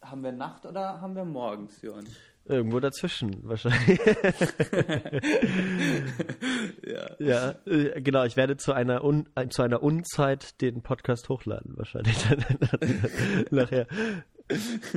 haben 0.00 0.22
wir 0.22 0.32
Nacht 0.32 0.64
oder 0.64 1.00
haben 1.00 1.14
wir 1.16 1.24
morgens, 1.24 1.82
Johann? 1.82 2.06
Irgendwo 2.50 2.80
dazwischen, 2.80 3.36
wahrscheinlich. 3.42 4.00
Ja. 6.90 7.16
Ja, 7.18 7.54
äh, 7.66 8.00
genau. 8.00 8.24
Ich 8.24 8.36
werde 8.36 8.56
zu 8.56 8.72
einer, 8.72 9.04
Un 9.04 9.28
äh, 9.34 9.48
zu 9.48 9.62
einer 9.62 9.82
Unzeit 9.82 10.60
den 10.60 10.82
Podcast 10.82 11.28
hochladen, 11.28 11.76
wahrscheinlich 11.76 12.16
nachher. 13.50 13.86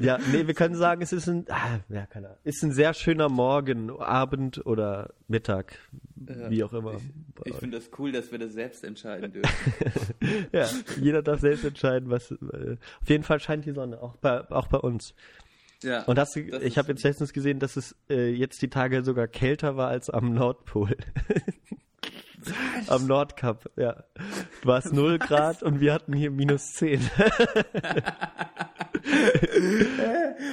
Ja, 0.02 0.18
nee, 0.32 0.48
wir 0.48 0.56
können 0.56 0.76
sagen, 0.76 1.04
es 1.04 1.14
ist 1.14 1.28
ein, 1.28 1.46
ah, 1.50 1.80
ja, 1.90 2.08
keine 2.08 2.28
Ahnung, 2.28 2.40
ist 2.44 2.64
ein 2.64 2.72
sehr 2.72 2.96
schöner 2.96 3.30
Morgen, 3.30 3.92
Abend 3.92 4.66
oder 4.66 5.14
Mittag, 5.28 5.78
wie 6.16 6.64
auch 6.64 6.74
immer. 6.74 6.96
Ich 7.46 7.54
finde 7.56 7.78
das 7.78 7.92
cool, 8.00 8.12
dass 8.12 8.32
wir 8.32 8.40
das 8.40 8.54
selbst 8.54 8.84
entscheiden 8.84 9.32
dürfen. 9.34 9.74
ja, 10.52 10.68
jeder 11.00 11.22
darf 11.22 11.42
selbst 11.42 11.64
entscheiden, 11.66 12.10
was. 12.10 12.32
Äh, 12.32 12.78
auf 13.02 13.10
jeden 13.10 13.24
Fall 13.24 13.40
scheint 13.40 13.66
die 13.66 13.74
Sonne, 13.74 14.02
auch 14.02 14.16
bei, 14.16 14.50
auch 14.50 14.68
bei 14.68 14.80
uns. 14.80 15.14
Ja, 15.84 16.04
Und 16.04 16.18
hast 16.20 16.36
du, 16.36 16.40
ich 16.40 16.78
habe 16.78 16.90
jetzt 16.90 17.04
letztens 17.04 17.34
gesehen, 17.34 17.60
dass 17.60 17.78
es 17.78 17.96
äh, 18.10 18.30
jetzt 18.30 18.62
die 18.62 18.70
Tage 18.70 19.04
sogar 19.04 19.28
kälter 19.28 19.78
war 19.78 19.90
als 19.90 20.10
am 20.10 20.34
Nordpol. 20.34 20.96
am 22.88 23.08
Nordkap, 23.08 23.70
ja. 23.76 24.04
War 24.64 24.80
es 24.80 24.92
0 24.92 25.20
Grad 25.20 25.64
und 25.64 25.80
wir 25.80 25.94
hatten 25.94 26.14
hier 26.14 26.32
minus 26.32 26.74
10. 26.74 27.00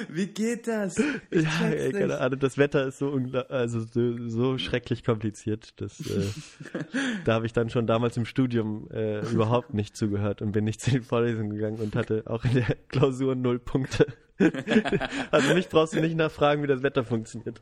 Wie 0.09 0.27
geht 0.27 0.67
das? 0.67 0.97
Ich 1.29 1.43
ja, 1.43 1.67
ey, 1.67 1.91
keine 1.91 2.19
Ahnung, 2.19 2.39
das 2.39 2.57
Wetter 2.57 2.85
ist 2.87 2.97
so, 2.99 3.17
also 3.49 3.81
so, 3.81 4.29
so 4.29 4.57
schrecklich 4.57 5.03
kompliziert. 5.03 5.73
Das, 5.81 5.99
äh, 6.01 6.25
da 7.25 7.33
habe 7.33 7.45
ich 7.45 7.53
dann 7.53 7.69
schon 7.69 7.87
damals 7.87 8.17
im 8.17 8.25
Studium 8.25 8.89
äh, 8.91 9.19
überhaupt 9.31 9.73
nicht 9.73 9.95
zugehört 9.95 10.41
und 10.41 10.51
bin 10.51 10.65
nicht 10.65 10.81
zu 10.81 10.91
den 10.91 11.03
Vorlesungen 11.03 11.51
gegangen 11.51 11.79
und 11.79 11.95
hatte 11.95 12.23
auch 12.25 12.43
in 12.45 12.55
der 12.55 12.75
Klausur 12.89 13.35
null 13.35 13.59
Punkte. 13.59 14.07
also 15.31 15.53
mich 15.53 15.69
brauchst 15.69 15.93
du 15.93 16.01
nicht 16.01 16.15
nachfragen, 16.15 16.63
wie 16.63 16.67
das 16.67 16.83
Wetter 16.83 17.03
funktioniert. 17.03 17.61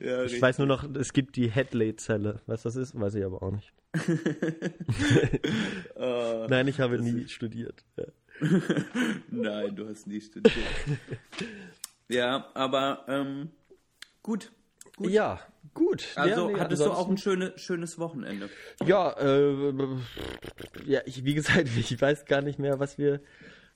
Ja, 0.00 0.24
Ich 0.24 0.40
weiß 0.40 0.58
nur 0.58 0.66
noch, 0.66 0.84
es 0.94 1.12
gibt 1.12 1.36
die 1.36 1.50
Hadley-Zelle. 1.50 2.40
Was 2.46 2.62
das 2.62 2.76
ist, 2.76 2.98
weiß 2.98 3.14
ich 3.14 3.24
aber 3.24 3.42
auch 3.42 3.52
nicht. 3.52 3.72
Äh, 5.96 6.46
Nein, 6.48 6.68
ich 6.68 6.80
habe 6.80 6.98
nie 6.98 7.28
studiert. 7.28 7.84
Ja. 7.96 8.04
Nein, 9.30 9.76
du 9.76 9.88
hast 9.88 10.06
nie 10.06 10.20
studiert. 10.20 10.54
ja, 12.08 12.50
aber 12.54 13.04
ähm, 13.08 13.50
gut. 14.22 14.52
gut. 14.96 15.10
Ja, 15.10 15.40
gut. 15.72 16.06
Also 16.16 16.48
ja, 16.48 16.54
nee, 16.54 16.60
hattest 16.60 16.84
du 16.84 16.90
auch 16.90 17.08
ein 17.08 17.16
schöne, 17.16 17.54
schönes 17.56 17.98
Wochenende. 17.98 18.50
Ja, 18.84 19.12
äh, 19.12 19.74
ja, 20.84 21.00
ich, 21.06 21.24
wie 21.24 21.34
gesagt, 21.34 21.68
ich 21.78 22.00
weiß 22.00 22.26
gar 22.26 22.42
nicht 22.42 22.58
mehr, 22.58 22.78
was 22.78 22.98
wir 22.98 23.20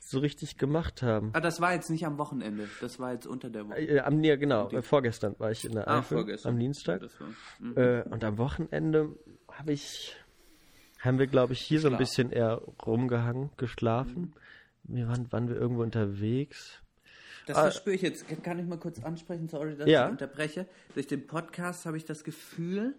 so 0.02 0.18
richtig 0.18 0.56
gemacht 0.56 1.02
haben. 1.02 1.30
Ah, 1.34 1.40
das 1.40 1.60
war 1.60 1.72
jetzt 1.74 1.90
nicht 1.90 2.04
am 2.06 2.18
Wochenende, 2.18 2.68
das 2.80 2.98
war 2.98 3.12
jetzt 3.12 3.26
unter 3.26 3.48
der 3.50 3.68
Woche. 3.68 3.78
Äh, 3.78 4.00
am, 4.00 4.24
ja, 4.24 4.36
genau, 4.36 4.68
äh, 4.70 4.82
vorgestern 4.82 5.36
war 5.38 5.50
ich 5.52 5.64
in 5.64 5.72
der 5.72 5.86
Ah, 5.88 5.98
Eifel, 5.98 6.18
vorgestern. 6.18 6.54
am 6.54 6.58
Dienstag. 6.58 7.02
War, 7.02 7.28
mhm. 7.60 7.76
Äh, 7.76 8.02
und 8.10 8.24
am 8.24 8.38
Wochenende 8.38 9.14
habe 9.52 9.72
ich, 9.72 10.16
haben 11.00 11.18
wir, 11.18 11.26
glaube 11.26 11.52
ich, 11.52 11.60
hier 11.60 11.80
so 11.80 11.88
ein 11.88 11.96
bisschen 11.98 12.32
eher 12.32 12.60
rumgehangen, 12.84 13.50
geschlafen. 13.56 14.34
Wir 14.84 15.06
waren, 15.06 15.30
waren 15.30 15.48
wir 15.48 15.56
irgendwo 15.56 15.82
unterwegs. 15.82 16.80
Das 17.46 17.56
ah, 17.56 17.62
verspüre 17.62 17.94
ich 17.96 18.02
jetzt. 18.02 18.24
Kann 18.42 18.58
ich 18.58 18.66
mal 18.66 18.78
kurz 18.78 19.02
ansprechen? 19.04 19.48
Sorry, 19.48 19.76
dass 19.76 19.88
Ja. 19.88 20.06
ich 20.06 20.12
unterbreche. 20.12 20.66
Durch 20.94 21.06
den 21.06 21.26
Podcast 21.26 21.84
habe 21.86 21.96
ich 21.96 22.04
das 22.04 22.24
Gefühl, 22.24 22.94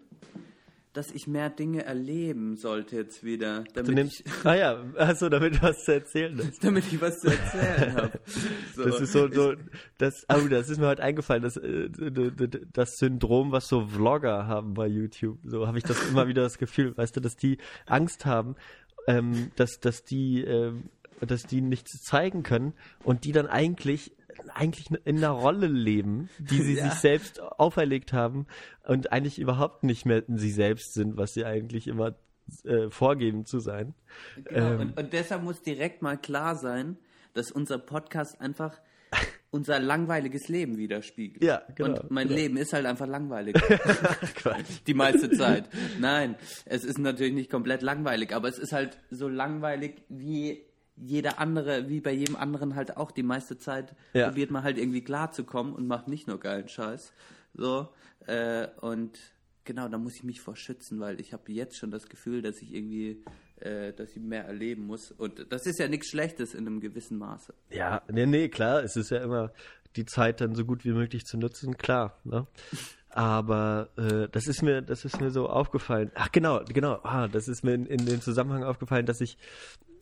dass 0.92 1.10
ich 1.10 1.26
mehr 1.26 1.48
Dinge 1.48 1.84
erleben 1.84 2.56
sollte 2.56 2.96
jetzt 2.96 3.24
wieder. 3.24 3.64
Damit, 3.72 3.88
Du 3.88 3.94
nimmst, 3.94 4.20
ich, 4.20 4.32
ah 4.44 4.54
ja, 4.54 4.84
also 4.96 5.30
damit 5.30 5.56
du 5.56 5.62
was 5.62 5.84
zu 5.84 5.94
erzählen 5.94 6.38
hast. 6.38 6.62
damit 6.64 6.84
ich 6.92 7.00
was 7.00 7.20
zu 7.20 7.28
erzählen 7.28 7.94
habe. 7.94 8.20
So. 8.74 8.84
Das 8.84 9.00
ist 9.00 9.12
so, 9.12 9.30
so 9.30 9.54
das, 9.98 10.24
oh, 10.28 10.48
das 10.48 10.70
ist 10.70 10.78
mir 10.78 10.86
heute 10.86 11.02
eingefallen, 11.02 11.42
das, 11.42 11.58
äh, 11.58 11.90
das 12.72 12.96
Syndrom, 12.96 13.52
was 13.52 13.68
so 13.68 13.86
Vlogger 13.86 14.46
haben 14.46 14.72
bei 14.72 14.86
YouTube. 14.86 15.38
So 15.44 15.66
habe 15.66 15.76
ich 15.76 15.84
das 15.84 16.08
immer 16.08 16.26
wieder 16.26 16.42
das 16.42 16.56
Gefühl, 16.56 16.96
weißt 16.96 17.14
du, 17.14 17.20
dass 17.20 17.36
die 17.36 17.58
Angst 17.86 18.24
haben, 18.24 18.56
ähm, 19.06 19.50
dass, 19.56 19.78
dass 19.80 20.04
die, 20.04 20.42
ähm, 20.42 20.84
dass 21.20 21.42
die 21.42 21.60
nichts 21.60 22.02
zeigen 22.02 22.42
können 22.42 22.72
und 23.04 23.24
die 23.24 23.32
dann 23.32 23.46
eigentlich 23.46 24.12
eigentlich 24.56 24.90
in 25.04 25.18
einer 25.18 25.30
Rolle 25.30 25.66
leben, 25.66 26.28
die 26.38 26.62
sie 26.62 26.74
Ja. 26.76 26.90
sich 26.90 27.00
selbst 27.00 27.40
auferlegt 27.40 28.12
haben 28.12 28.46
und 28.86 29.12
eigentlich 29.12 29.38
überhaupt 29.38 29.84
nicht 29.84 30.06
mehr 30.06 30.22
sie 30.28 30.50
selbst 30.50 30.94
sind, 30.94 31.16
was 31.16 31.34
sie 31.34 31.44
eigentlich 31.44 31.86
immer 31.88 32.14
äh, 32.64 32.90
vorgeben 32.90 33.44
zu 33.46 33.60
sein. 33.60 33.94
Genau. 34.44 34.72
Ähm. 34.72 34.80
und, 34.80 34.98
und 34.98 35.12
deshalb 35.12 35.42
muss 35.42 35.62
direkt 35.62 36.02
mal 36.02 36.16
klar 36.16 36.56
sein, 36.56 36.96
dass 37.34 37.50
unser 37.50 37.78
Podcast 37.78 38.40
einfach 38.40 38.78
unser 39.50 39.78
langweiliges 39.78 40.48
Leben 40.48 40.76
widerspiegelt. 40.78 41.44
Ja, 41.44 41.62
genau, 41.74 42.00
Und 42.00 42.10
mein 42.10 42.28
genau. 42.28 42.40
Leben 42.40 42.56
ist 42.56 42.72
halt 42.72 42.86
einfach 42.86 43.06
langweilig. 43.06 43.54
Die 44.86 44.94
meiste 44.94 45.30
Zeit. 45.30 45.68
Nein, 45.98 46.36
es 46.64 46.84
ist 46.84 46.98
natürlich 46.98 47.34
nicht 47.34 47.50
komplett 47.50 47.82
langweilig, 47.82 48.34
aber 48.34 48.48
es 48.48 48.58
ist 48.58 48.72
halt 48.72 48.98
so 49.10 49.28
langweilig 49.28 50.02
wie 50.08 50.62
jeder 50.96 51.38
andere, 51.38 51.88
wie 51.88 52.00
bei 52.00 52.12
jedem 52.12 52.36
anderen 52.36 52.74
halt 52.74 52.96
auch. 52.96 53.10
Die 53.10 53.22
meiste 53.22 53.58
Zeit 53.58 53.94
Ja. 54.12 54.28
probiert 54.28 54.50
man 54.50 54.62
halt 54.62 54.78
irgendwie 54.78 55.02
klarzukommen 55.02 55.72
und 55.74 55.86
macht 55.86 56.08
nicht 56.08 56.26
nur 56.28 56.38
geilen 56.38 56.68
Scheiß. 56.68 57.12
So, 57.54 57.88
äh, 58.26 58.68
und 58.80 59.18
genau, 59.64 59.88
da 59.88 59.98
muss 59.98 60.14
ich 60.16 60.24
mich 60.24 60.40
vor 60.40 60.56
schützen, 60.56 61.00
weil 61.00 61.20
ich 61.20 61.32
habe 61.32 61.50
jetzt 61.52 61.76
schon 61.76 61.90
das 61.90 62.08
Gefühl, 62.08 62.42
dass 62.42 62.60
ich 62.62 62.74
irgendwie, 62.74 63.22
äh, 63.60 63.92
dass 63.92 64.10
ich 64.10 64.22
mehr 64.22 64.44
erleben 64.44 64.86
muss. 64.86 65.10
Und 65.12 65.46
das 65.52 65.66
ist 65.66 65.78
ja 65.78 65.88
nichts 65.88 66.08
Schlechtes 66.08 66.54
in 66.54 66.66
einem 66.66 66.80
gewissen 66.80 67.18
Maße. 67.18 67.54
Ja, 67.70 68.02
nee, 68.10 68.26
nee, 68.26 68.48
klar, 68.48 68.82
es 68.82 68.96
ist 68.96 69.10
ja 69.10 69.18
immer 69.22 69.52
die 69.96 70.04
Zeit 70.06 70.40
dann 70.40 70.54
so 70.54 70.64
gut 70.64 70.84
wie 70.84 70.92
möglich 70.92 71.24
zu 71.26 71.36
nutzen, 71.36 71.76
klar, 71.76 72.18
ne? 72.24 72.46
Aber 73.10 73.90
äh, 73.98 74.28
das 74.30 74.46
ist 74.46 74.62
mir, 74.62 74.80
das 74.80 75.04
ist 75.04 75.20
mir 75.20 75.30
so 75.30 75.48
aufgefallen. 75.48 76.10
Ach 76.14 76.32
genau, 76.32 76.64
genau, 76.64 76.98
ah, 77.02 77.28
das 77.28 77.46
ist 77.46 77.62
mir 77.62 77.74
in, 77.74 77.84
in 77.84 78.06
dem 78.06 78.22
Zusammenhang 78.22 78.64
aufgefallen, 78.64 79.04
dass 79.04 79.20
ich 79.20 79.36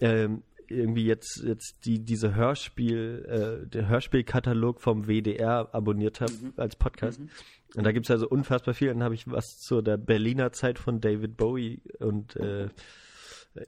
ähm, 0.00 0.42
irgendwie 0.70 1.04
jetzt 1.04 1.42
jetzt 1.42 1.84
die 1.84 1.98
diese 2.04 2.34
Hörspiel, 2.34 3.62
äh, 3.64 3.66
der 3.68 3.88
Hörspielkatalog 3.88 4.80
vom 4.80 5.06
WDR 5.06 5.68
abonniert 5.72 6.20
habe 6.20 6.32
als 6.56 6.76
Podcast. 6.76 7.20
Und 7.76 7.84
da 7.84 7.92
gibt's 7.92 8.08
ja 8.08 8.18
so 8.18 8.28
unfassbar 8.28 8.74
viel. 8.74 8.88
Dann 8.88 9.02
habe 9.02 9.14
ich 9.14 9.30
was 9.30 9.58
zu 9.58 9.82
der 9.82 9.96
Berliner 9.96 10.52
Zeit 10.52 10.78
von 10.78 11.00
David 11.00 11.36
Bowie 11.36 11.82
und 11.98 12.36
äh, 12.36 12.68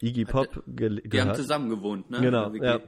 Iggy 0.01 0.25
Pop 0.25 0.63
gel 0.67 1.01
Die 1.03 1.21
haben 1.21 1.35
zusammen 1.35 1.69
gewohnt, 1.69 2.11
ne? 2.11 2.21
Genau, 2.21 2.51
In 2.51 2.61
der 2.61 2.75
ja. 2.75 2.81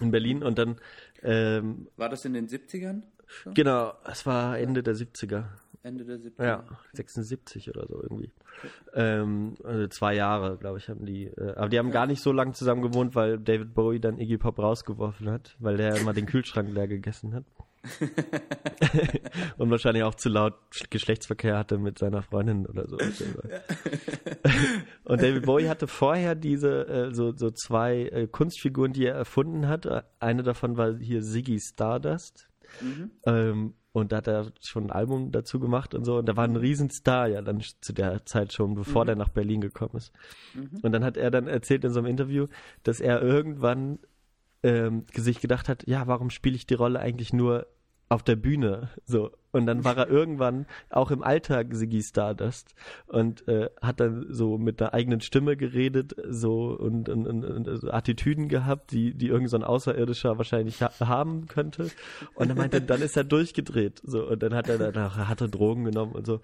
In 0.00 0.10
Berlin 0.10 0.42
und 0.42 0.58
dann, 0.58 0.76
ähm, 1.22 1.86
War 1.96 2.08
das 2.08 2.24
in 2.24 2.34
den 2.34 2.48
70ern? 2.48 3.02
Schon? 3.26 3.54
genau, 3.54 3.94
es 4.04 4.26
war 4.26 4.58
Ende 4.58 4.82
der 4.82 4.94
70er. 4.94 5.44
Ende 5.84 6.04
der 6.04 6.18
70er? 6.18 6.44
Ja, 6.44 6.64
76 6.94 7.68
oder 7.68 7.86
so 7.86 8.02
irgendwie. 8.02 8.32
Ähm, 8.94 9.54
also 9.62 9.86
zwei 9.88 10.14
Jahre, 10.14 10.56
glaube 10.56 10.78
ich, 10.78 10.88
haben 10.88 11.04
die. 11.04 11.26
Äh, 11.26 11.54
aber 11.56 11.68
die 11.68 11.78
haben 11.78 11.90
gar 11.90 12.06
nicht 12.06 12.22
so 12.22 12.32
lange 12.32 12.52
zusammen 12.52 12.80
gewohnt, 12.80 13.14
weil 13.14 13.38
David 13.38 13.74
Bowie 13.74 14.00
dann 14.00 14.18
Iggy 14.18 14.38
Pop 14.38 14.58
rausgeworfen 14.58 15.30
hat, 15.30 15.56
weil 15.58 15.76
der 15.76 15.96
immer 15.96 16.14
den 16.14 16.26
Kühlschrank 16.26 16.72
leer 16.72 16.88
gegessen 16.88 17.34
hat. 17.34 17.44
und 19.58 19.70
wahrscheinlich 19.70 20.04
auch 20.04 20.14
zu 20.14 20.30
laut 20.30 20.54
Geschlechtsverkehr 20.88 21.58
hatte 21.58 21.76
mit 21.76 21.98
seiner 21.98 22.22
Freundin 22.22 22.64
oder 22.64 22.88
so. 22.88 22.96
und 25.04 25.22
David 25.22 25.44
Bowie 25.44 25.68
hatte 25.68 25.86
vorher 25.86 26.34
diese 26.34 26.88
äh, 26.88 27.14
so, 27.14 27.36
so 27.36 27.50
zwei 27.50 28.04
äh, 28.04 28.26
Kunstfiguren, 28.26 28.94
die 28.94 29.04
er 29.04 29.16
erfunden 29.16 29.68
hat. 29.68 29.86
Eine 30.18 30.42
davon 30.42 30.78
war 30.78 30.96
hier 30.96 31.20
Ziggy 31.20 31.60
Stardust. 31.60 32.48
Ähm, 33.26 33.74
und 33.94 34.10
da 34.10 34.16
hat 34.16 34.26
er 34.26 34.50
schon 34.60 34.86
ein 34.86 34.90
Album 34.90 35.30
dazu 35.30 35.60
gemacht 35.60 35.94
und 35.94 36.04
so. 36.04 36.16
Und 36.16 36.26
da 36.26 36.36
war 36.36 36.42
ein 36.42 36.56
Riesenstar 36.56 37.28
ja 37.28 37.42
dann 37.42 37.62
zu 37.80 37.92
der 37.92 38.26
Zeit 38.26 38.52
schon, 38.52 38.74
bevor 38.74 39.04
der 39.04 39.14
nach 39.14 39.28
Berlin 39.28 39.60
gekommen 39.60 39.94
ist. 39.94 40.12
Und 40.82 40.90
dann 40.90 41.04
hat 41.04 41.16
er 41.16 41.30
dann 41.30 41.46
erzählt 41.46 41.84
in 41.84 41.92
so 41.92 42.00
einem 42.00 42.08
Interview, 42.08 42.48
dass 42.82 43.00
er 43.00 43.22
irgendwann 43.22 44.00
ähm, 44.64 45.04
sich 45.14 45.40
gedacht 45.40 45.68
hat, 45.68 45.86
ja, 45.86 46.08
warum 46.08 46.30
spiele 46.30 46.56
ich 46.56 46.66
die 46.66 46.74
Rolle 46.74 46.98
eigentlich 46.98 47.32
nur 47.32 47.68
auf 48.08 48.22
der 48.22 48.36
Bühne? 48.36 48.90
So. 49.04 49.30
Und 49.52 49.66
dann 49.66 49.84
war 49.84 49.96
er 49.96 50.08
irgendwann 50.08 50.66
auch 50.90 51.12
im 51.12 51.22
Alltag 51.22 51.68
Siggy 51.74 52.02
Stardust 52.02 52.74
und 53.06 53.46
äh, 53.46 53.70
hat 53.80 54.00
dann 54.00 54.26
so 54.28 54.58
mit 54.58 54.82
einer 54.82 54.92
eigenen 54.94 55.20
Stimme 55.20 55.56
geredet 55.56 56.14
so 56.28 56.76
und, 56.76 57.08
und, 57.08 57.26
und, 57.26 57.44
und 57.44 57.80
so 57.80 57.90
Attitüden 57.90 58.48
gehabt, 58.48 58.90
die, 58.90 59.14
die 59.14 59.28
irgend 59.28 59.50
so 59.50 59.56
ein 59.56 59.62
Außerirdischer 59.62 60.38
wahrscheinlich 60.38 60.82
ha 60.82 60.90
haben 60.98 61.46
könnte. 61.46 61.88
Und 62.34 62.48
er 62.48 62.56
meinte, 62.56 62.80
dann 62.80 63.00
ist 63.00 63.16
er 63.16 63.24
durchgedreht. 63.24 64.00
So, 64.04 64.26
und 64.28 64.42
dann 64.42 64.54
hat 64.54 64.68
er 64.68 64.78
danach, 64.78 65.16
er 65.18 65.28
hatte 65.28 65.48
Drogen 65.48 65.84
genommen 65.84 66.12
und 66.12 66.26
so. 66.26 66.40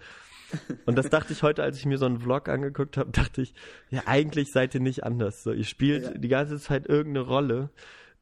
Und 0.86 0.96
das 0.96 1.10
dachte 1.10 1.32
ich 1.32 1.42
heute, 1.42 1.62
als 1.62 1.78
ich 1.78 1.86
mir 1.86 1.98
so 1.98 2.06
einen 2.06 2.18
Vlog 2.20 2.48
angeguckt 2.48 2.96
habe, 2.96 3.10
dachte 3.12 3.42
ich, 3.42 3.54
ja, 3.90 4.02
eigentlich 4.06 4.52
seid 4.52 4.74
ihr 4.74 4.80
nicht 4.80 5.04
anders. 5.04 5.42
So, 5.42 5.52
ihr 5.52 5.64
spielt 5.64 6.04
Ja. 6.04 6.10
die 6.18 6.28
ganze 6.28 6.58
Zeit 6.58 6.88
irgendeine 6.88 7.26
Rolle, 7.26 7.70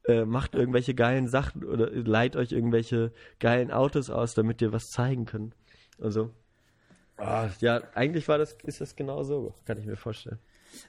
äh, 0.09 0.25
macht 0.25 0.55
irgendwelche 0.55 0.93
geilen 0.95 1.27
Sachen 1.27 1.63
oder 1.63 1.89
leiht 1.91 2.35
euch 2.35 2.51
irgendwelche 2.51 3.11
geilen 3.39 3.71
Autos 3.71 4.09
aus, 4.09 4.33
damit 4.33 4.61
ihr 4.61 4.73
was 4.73 4.89
zeigen 4.89 5.25
könnt. 5.25 5.55
Also, 5.99 6.31
ah, 7.17 7.49
ja, 7.59 7.81
eigentlich 7.93 8.27
war 8.27 8.37
das, 8.37 8.57
ist 8.63 8.81
das 8.81 8.95
genau 8.95 9.23
so, 9.23 9.53
kann 9.65 9.77
ich 9.77 9.85
mir 9.85 9.95
vorstellen. 9.95 10.39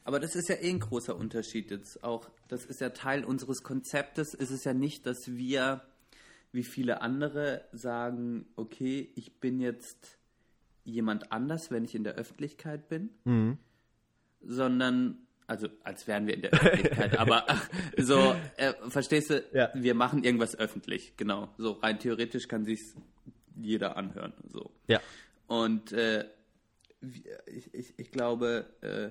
Aber 0.04 0.20
das 0.20 0.36
ist 0.36 0.48
ja 0.48 0.56
eh 0.56 0.70
ein 0.70 0.80
großer 0.80 1.16
Unterschied 1.16 1.70
jetzt 1.70 2.04
auch. 2.04 2.28
Das 2.48 2.64
ist 2.64 2.80
ja 2.80 2.90
Teil 2.90 3.24
unseres 3.24 3.62
Konzeptes. 3.62 4.34
Es 4.34 4.50
ist 4.50 4.64
ja 4.64 4.74
nicht, 4.74 5.06
dass 5.06 5.28
wir, 5.28 5.82
wie 6.52 6.64
viele 6.64 7.00
andere, 7.00 7.64
sagen, 7.72 8.46
okay, 8.56 9.10
ich 9.14 9.40
bin 9.40 9.60
jetzt 9.60 10.18
jemand 10.84 11.32
anders, 11.32 11.70
wenn 11.70 11.84
ich 11.84 11.94
in 11.94 12.04
der 12.04 12.14
Öffentlichkeit 12.14 12.88
bin, 12.88 13.10
Mhm. 13.24 13.58
sondern, 14.42 15.18
also 15.50 15.68
als 15.82 16.06
wären 16.06 16.26
wir 16.28 16.34
in 16.34 16.42
der 16.42 16.52
Öffentlichkeit, 16.52 17.18
aber 17.18 17.44
so, 17.98 18.36
äh, 18.56 18.72
verstehst 18.88 19.30
du, 19.30 19.44
Ja. 19.52 19.70
wir 19.74 19.94
machen 19.94 20.22
irgendwas 20.22 20.56
öffentlich, 20.56 21.16
genau. 21.16 21.52
So 21.58 21.72
rein 21.72 21.98
theoretisch 21.98 22.46
kann 22.46 22.64
sich's 22.64 22.94
jeder 23.60 23.96
anhören, 23.96 24.32
so. 24.52 24.70
Ja. 24.86 25.00
Und 25.48 25.90
äh, 25.92 26.24
ich, 27.46 27.74
ich, 27.74 27.94
ich 27.98 28.10
glaube, 28.12 28.66
äh, 28.80 29.10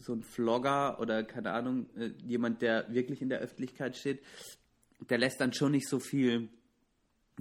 so 0.00 0.12
ein 0.14 0.24
Vlogger 0.24 0.98
oder 0.98 1.22
keine 1.22 1.52
Ahnung, 1.52 1.86
äh, 1.96 2.10
jemand, 2.26 2.60
der 2.62 2.92
wirklich 2.92 3.22
in 3.22 3.28
der 3.28 3.38
Öffentlichkeit 3.38 3.96
steht, 3.96 4.20
der 5.08 5.18
lässt 5.18 5.40
dann 5.40 5.52
schon 5.52 5.70
nicht 5.72 5.88
so 5.88 6.00
viel, 6.00 6.48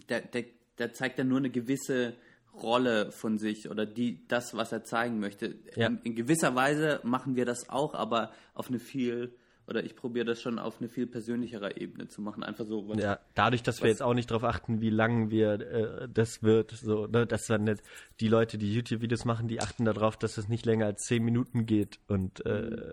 der, 0.08 0.22
der, 0.22 0.46
der 0.78 0.94
zeigt 0.94 1.18
dann 1.18 1.30
nur 1.30 1.40
eine 1.40 1.50
gewisse 1.50 2.14
Rolle 2.54 3.12
von 3.12 3.38
sich 3.38 3.70
oder 3.70 3.86
die, 3.86 4.28
das, 4.28 4.56
was 4.56 4.72
er 4.72 4.84
zeigen 4.84 5.20
möchte. 5.20 5.56
Ja. 5.76 5.88
In, 5.88 6.00
in 6.04 6.16
gewisser 6.16 6.56
Weise 6.56 7.00
machen 7.04 7.36
wir 7.36 7.46
das 7.46 7.70
auch, 7.70 7.94
aber 7.94 8.32
auf 8.54 8.70
eine 8.70 8.80
viel, 8.80 9.34
oder 9.72 9.84
ich 9.86 9.96
probiere 9.96 10.26
das 10.26 10.42
schon 10.42 10.60
auf 10.60 10.80
eine 10.80 10.90
viel 10.90 11.08
persönlichere 11.08 11.78
Ebene 11.78 12.08
zu 12.10 12.22
machen. 12.22 12.44
Einfach 12.44 12.66
so, 12.66 12.88
was, 12.90 13.00
Ja, 13.02 13.20
dadurch, 13.36 13.64
dass 13.64 13.82
wir 13.82 13.90
jetzt 13.90 14.02
auch 14.04 14.14
nicht 14.14 14.30
darauf 14.30 14.44
achten, 14.44 14.82
wie 14.82 14.90
lang 14.90 15.32
wir 15.32 15.54
äh, 15.54 16.08
das 16.14 16.44
wird, 16.44 16.72
so, 16.72 17.08
ne, 17.08 17.26
dass 17.26 17.46
dann 17.46 17.64
nicht 17.64 17.82
die 18.20 18.28
Leute, 18.28 18.58
die 18.58 18.74
YouTube-Videos 18.74 19.24
machen, 19.24 19.48
die 19.48 19.62
achten 19.62 19.86
darauf, 19.86 20.18
dass 20.18 20.38
es 20.38 20.50
nicht 20.50 20.66
länger 20.66 20.88
als 20.88 21.04
zehn 21.04 21.24
Minuten 21.24 21.66
geht 21.66 22.00
und, 22.08 22.46
äh, 22.46 22.50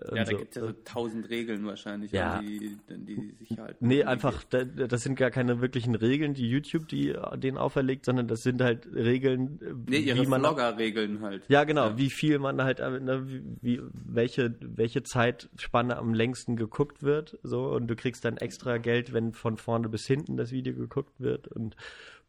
und 0.09 0.15
ja, 0.15 0.23
da 0.23 0.25
so. 0.25 0.37
gibt 0.37 0.49
es 0.51 0.55
ja 0.61 0.67
so 0.67 0.73
tausend 0.85 1.29
Regeln 1.29 1.65
wahrscheinlich, 1.65 2.13
Ja. 2.13 2.39
die, 2.41 2.77
die 2.89 3.33
sich 3.45 3.59
halten. 3.59 3.85
Nee, 3.85 4.01
Und 4.03 4.07
einfach, 4.07 4.43
da- 4.45 4.63
das 4.63 5.03
sind 5.03 5.15
gar 5.15 5.31
keine 5.31 5.59
wirklichen 5.59 5.95
Regeln, 5.95 6.33
die 6.33 6.49
YouTube 6.49 6.87
die 6.87 7.13
denen 7.35 7.57
auferlegt, 7.57 8.05
sondern 8.05 8.27
das 8.29 8.41
sind 8.41 8.61
halt 8.61 8.87
Regeln, 8.93 9.59
Nee, 9.85 9.97
ihre 9.97 10.21
wie 10.23 10.27
man 10.27 10.39
Vlogger-Regeln 10.41 11.19
halt. 11.21 11.43
Ja, 11.49 11.65
genau, 11.65 11.97
wie 11.97 12.09
viel 12.09 12.39
man 12.39 12.63
halt, 12.63 12.79
äh, 12.79 12.99
ne, 13.01 13.27
wie, 13.27 13.43
wie, 13.61 13.81
welche, 13.91 14.55
welche 14.61 15.03
Zeitspanne 15.03 15.97
am 15.97 16.13
längsten 16.13 16.55
geguckt 16.55 16.68
wird, 17.03 17.37
so, 17.43 17.67
und 17.67 17.87
du 17.87 17.95
kriegst 17.95 18.25
dann 18.25 18.37
extra 18.37 18.77
Geld, 18.77 19.13
wenn 19.13 19.33
von 19.33 19.57
vorne 19.57 19.89
bis 19.89 20.05
hinten 20.05 20.37
das 20.37 20.51
Video 20.51 20.73
geguckt 20.73 21.19
wird 21.19 21.47
und 21.47 21.75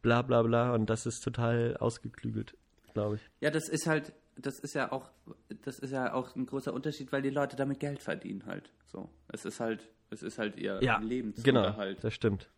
bla 0.01 0.21
bla 0.21 0.41
bla, 0.43 0.73
und 0.73 0.89
das 0.89 1.05
ist 1.05 1.21
total 1.21 1.77
ausgeklügelt, 1.77 2.55
glaube 2.93 3.15
ich. 3.15 3.21
Ja, 3.39 3.51
das 3.51 3.69
ist 3.69 3.87
halt, 3.87 4.13
das 4.37 4.59
ist 4.59 4.73
ja 4.73 4.91
auch, 4.91 5.09
das 5.63 5.79
ist 5.79 5.91
ja 5.91 6.13
auch 6.13 6.35
ein 6.35 6.45
großer 6.45 6.73
Unterschied, 6.73 7.11
weil 7.11 7.21
die 7.21 7.29
Leute 7.29 7.55
damit 7.55 7.79
Geld 7.79 8.01
verdienen 8.01 8.45
halt. 8.45 8.71
So, 8.85 9.09
es 9.29 9.45
ist 9.45 9.59
halt, 9.59 9.87
es 10.09 10.23
ist 10.23 10.37
halt 10.37 10.57
ihr 10.57 10.79
genau, 10.79 10.99
Lebensunterhalt. 10.99 12.03
das 12.03 12.13
stimmt. 12.13 12.49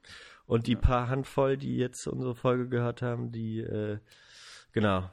Und 0.45 0.67
die 0.67 0.75
paar 0.75 1.07
Handvoll, 1.07 1.57
die 1.57 1.77
jetzt 1.77 2.05
unsere 2.07 2.35
Folge 2.35 2.67
gehört 2.67 3.01
haben, 3.01 3.31
die, 3.31 3.59
äh, 3.59 3.99
genau, 4.73 5.09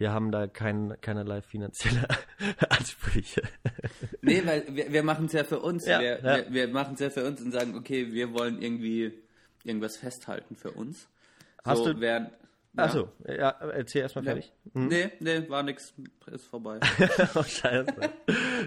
wir 0.00 0.12
haben 0.12 0.32
da 0.32 0.46
kein, 0.46 0.96
keinerlei 1.02 1.42
finanzielle 1.42 2.08
Ansprüche. 2.70 3.42
Nee, 4.22 4.42
weil 4.46 4.64
wir, 4.74 4.90
wir 4.92 5.02
machen 5.02 5.26
es 5.26 5.32
ja 5.32 5.44
für 5.44 5.60
uns. 5.60 5.84
Ja, 5.86 6.00
wir, 6.00 6.18
ja. 6.22 6.36
wir, 6.36 6.52
wir 6.52 6.68
machen 6.68 6.94
es 6.94 7.00
ja 7.00 7.10
für 7.10 7.24
uns 7.26 7.40
und 7.42 7.52
sagen, 7.52 7.76
okay, 7.76 8.10
wir 8.12 8.32
wollen 8.32 8.62
irgendwie 8.62 9.12
irgendwas 9.62 9.98
festhalten 9.98 10.56
für 10.56 10.70
uns. 10.72 11.06
Hast 11.64 11.84
so, 11.84 11.92
du- 11.92 12.00
Während, 12.00 12.30
ja. 12.76 12.84
Achso, 12.84 13.08
ja, 13.26 13.50
erzähl 13.50 14.02
erstmal 14.02 14.24
Ja. 14.24 14.32
fertig. 14.32 14.52
Nee, 14.74 15.10
nee, 15.20 15.48
war 15.48 15.62
nix, 15.62 15.92
ist 16.32 16.46
vorbei. 16.46 16.78
oh, 17.34 17.42
scheiße. 17.42 17.94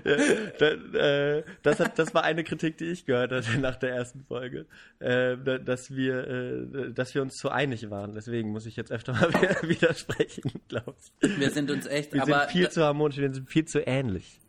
ja, 0.04 0.16
da, 0.60 0.66
äh, 1.00 1.44
das, 1.62 1.80
hat, 1.80 1.98
das 1.98 2.14
war 2.14 2.24
eine 2.24 2.44
Kritik, 2.44 2.78
die 2.78 2.86
ich 2.86 3.06
gehört 3.06 3.32
hatte 3.32 3.58
nach 3.60 3.78
der 3.78 3.92
ersten 3.96 4.24
Folge, 4.24 4.66
äh, 5.00 5.38
da- 5.38 5.58
dass 5.58 5.96
wir, 5.96 6.28
äh, 6.28 6.92
dass 6.94 7.16
wir 7.16 7.22
uns 7.22 7.36
zu 7.38 7.50
einig 7.50 7.90
waren. 7.90 8.12
Deswegen 8.14 8.50
muss 8.52 8.66
ich 8.66 8.76
jetzt 8.76 8.92
öfter 8.92 9.14
mal 9.14 9.32
widersprechen, 9.64 10.52
glaubst 10.68 11.14
du? 11.22 11.40
Wir 11.40 11.50
sind 11.52 11.72
uns 11.72 11.86
echt, 11.86 12.14
Wir 12.14 12.24
aber 12.24 12.40
sind 12.42 12.52
viel 12.52 12.70
zu 12.70 12.84
harmonisch, 12.84 13.18
wir 13.18 13.34
sind 13.34 13.50
viel 13.50 13.66
zu 13.66 13.80
ähnlich. 13.88 14.40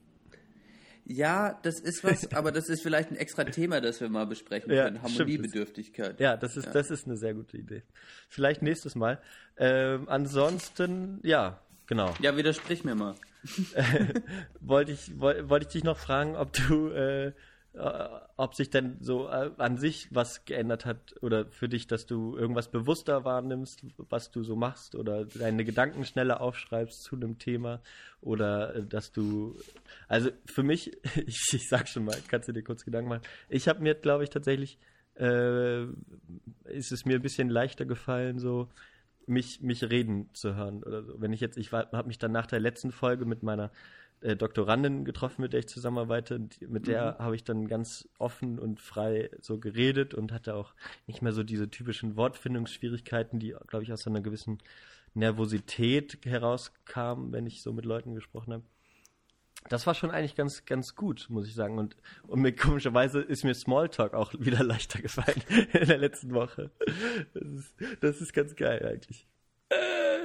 Ja, 1.04 1.58
das 1.62 1.80
ist 1.80 2.02
was, 2.04 2.32
aber 2.34 2.52
das 2.52 2.68
ist 2.68 2.82
vielleicht 2.82 3.10
ein 3.10 3.16
extra 3.16 3.44
Thema, 3.44 3.80
das 3.80 4.00
wir 4.00 4.08
mal 4.08 4.26
besprechen 4.26 4.72
Ja, 4.72 4.84
können. 4.84 5.02
Harmoniebedürftigkeit. 5.02 6.18
Ja, 6.20 6.36
das 6.36 6.56
ist, 6.56 6.68
das 6.74 6.90
ist 6.90 7.06
eine 7.06 7.16
sehr 7.16 7.34
gute 7.34 7.56
Idee. 7.58 7.82
Vielleicht 8.28 8.62
nächstes 8.62 8.94
Mal. 8.94 9.20
Ähm, 9.56 10.08
ansonsten, 10.08 11.20
ja, 11.22 11.60
genau. 11.86 12.14
Ja, 12.20 12.36
widersprich 12.36 12.84
mir 12.84 12.94
mal. 12.94 13.14
Wollte 14.60 14.92
ich, 14.92 15.18
woll- 15.20 15.48
wollte 15.48 15.66
ich 15.66 15.72
dich 15.72 15.84
noch 15.84 15.98
fragen, 15.98 16.36
ob 16.36 16.52
du, 16.52 16.88
äh, 16.90 17.26
äh, 17.28 17.32
ob 17.76 18.54
sich 18.54 18.70
denn 18.70 18.98
so 19.00 19.28
äh, 19.28 19.50
an 19.58 19.78
sich 19.78 20.08
was 20.12 20.44
geändert 20.44 20.86
hat 20.86 21.14
oder 21.22 21.46
für 21.46 21.68
dich, 21.68 21.88
dass 21.88 22.06
du 22.06 22.36
irgendwas 22.36 22.70
bewusster 22.70 23.24
wahrnimmst, 23.24 23.84
was 23.96 24.30
du 24.30 24.44
so 24.44 24.54
machst 24.54 24.94
oder 24.94 25.24
deine 25.24 25.64
Gedanken 25.64 26.04
schneller 26.04 26.40
aufschreibst 26.40 27.02
zu 27.02 27.16
einem 27.16 27.38
Thema 27.38 27.82
oder 28.20 28.76
äh, 28.76 28.86
dass 28.86 29.10
du, 29.10 29.58
also 30.06 30.30
für 30.46 30.62
mich, 30.62 30.96
ich, 31.26 31.52
ich 31.52 31.68
sag 31.68 31.88
schon 31.88 32.04
mal, 32.04 32.16
kannst 32.28 32.48
du 32.48 32.52
dir 32.52 32.62
kurz 32.62 32.84
Gedanken 32.84 33.08
machen. 33.08 33.22
Ich 33.48 33.66
habe 33.66 33.82
mir, 33.82 33.94
glaube 33.94 34.22
ich, 34.22 34.30
tatsächlich, 34.30 34.78
äh, 35.16 35.84
ist 36.64 36.92
es 36.92 37.04
mir 37.04 37.16
ein 37.16 37.22
bisschen 37.22 37.48
leichter 37.48 37.86
gefallen, 37.86 38.38
so 38.38 38.68
mich, 39.26 39.60
mich 39.62 39.82
reden 39.82 40.28
zu 40.32 40.54
hören 40.54 40.84
oder 40.84 41.02
so. 41.02 41.20
Wenn 41.20 41.32
ich 41.32 41.40
jetzt, 41.40 41.56
ich 41.56 41.72
habe 41.72 42.06
mich 42.06 42.18
dann 42.18 42.32
nach 42.32 42.46
der 42.46 42.60
letzten 42.60 42.92
Folge 42.92 43.24
mit 43.24 43.42
meiner 43.42 43.72
äh, 44.24 44.36
Doktorandin 44.36 45.04
getroffen, 45.04 45.42
mit 45.42 45.52
der 45.52 45.60
ich 45.60 45.68
zusammenarbeite. 45.68 46.36
Und 46.36 46.58
mit 46.70 46.86
der 46.86 47.16
habe 47.18 47.36
ich 47.36 47.44
dann 47.44 47.68
ganz 47.68 48.08
offen 48.18 48.58
und 48.58 48.80
frei 48.80 49.30
so 49.40 49.58
geredet 49.58 50.14
und 50.14 50.32
hatte 50.32 50.54
auch 50.54 50.72
nicht 51.06 51.20
mehr 51.20 51.32
so 51.32 51.42
diese 51.42 51.68
typischen 51.68 52.16
Wortfindungsschwierigkeiten, 52.16 53.38
die, 53.38 53.54
glaube 53.66 53.82
ich, 53.82 53.92
aus 53.92 54.06
einer 54.06 54.22
gewissen 54.22 54.58
Nervosität 55.12 56.18
herauskamen, 56.24 57.32
wenn 57.32 57.46
ich 57.46 57.60
so 57.60 57.74
mit 57.74 57.84
Leuten 57.84 58.14
gesprochen 58.14 58.54
habe. 58.54 58.64
Das 59.68 59.86
war 59.86 59.94
schon 59.94 60.10
eigentlich 60.10 60.34
ganz, 60.34 60.64
ganz 60.64 60.94
gut, 60.94 61.26
muss 61.28 61.46
ich 61.46 61.54
sagen. 61.54 61.78
Und, 61.78 61.94
und 62.26 62.40
mir 62.40 62.56
komischerweise 62.56 63.20
ist 63.20 63.44
mir 63.44 63.54
Smalltalk 63.54 64.14
auch 64.14 64.32
wieder 64.38 64.64
leichter 64.64 65.02
gefallen 65.02 65.42
in 65.74 65.86
der 65.86 65.98
letzten 65.98 66.32
Woche. 66.32 66.70
Das 67.34 67.44
ist, 67.44 67.74
das 68.00 68.20
ist 68.22 68.32
ganz 68.32 68.56
geil 68.56 68.86
eigentlich. 68.86 69.26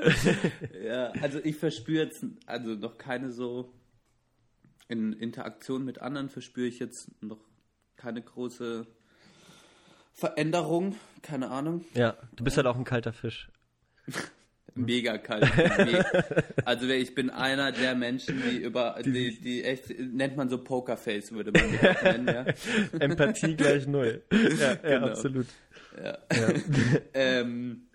ja, 0.84 1.12
also 1.22 1.40
ich 1.44 1.58
verspüre 1.58 2.06
jetzt 2.06 2.26
also 2.46 2.76
noch 2.76 2.98
keine 2.98 3.32
so 3.32 3.74
in 4.90 5.14
Interaktion 5.14 5.86
mit 5.86 6.02
anderen 6.02 6.30
verspüre 6.30 6.68
ich 6.68 6.80
jetzt 6.80 7.10
noch 7.22 7.40
keine 7.95 8.22
große 8.22 8.88
Veränderung, 10.11 10.95
keine 11.22 11.49
Ahnung. 11.49 11.86
Ja, 11.94 12.18
du 12.36 12.44
bist 12.44 12.57
halt 12.57 12.68
auch 12.68 12.76
ein 12.76 12.84
kalter 12.84 13.14
Fisch. 13.14 13.49
Mega 14.76 15.18
kalt. 15.18 15.45
also 16.64 16.88
ich 16.88 17.14
bin 17.16 17.30
einer 17.30 17.72
der 17.72 17.95
Menschen, 17.95 18.41
die 18.41 18.57
über 18.57 18.99
die, 19.03 19.40
die 19.40 19.64
echt 19.64 19.90
nennt 19.99 20.38
man 20.38 20.48
so 20.48 20.64
Pokerface, 20.64 21.32
würde 21.32 21.52
man 21.52 21.64
auch 21.64 22.03
nennen, 22.03 22.28
ja. 22.28 22.45
Empathie 22.99 23.56
gleich 23.56 23.88
null. 23.88 24.24
Ja, 24.32 24.76
genau. 24.76 24.90
ja 24.90 25.11
absolut. 25.11 25.48
Ja. 25.98 26.18
ja. 26.32 26.53
ähm, 27.14 27.88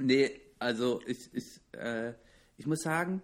nee, 0.00 0.30
also 0.58 1.02
ich, 1.06 1.28
ich, 1.34 1.60
äh, 1.72 2.12
ich 2.56 2.66
muss 2.66 2.82
sagen, 2.82 3.22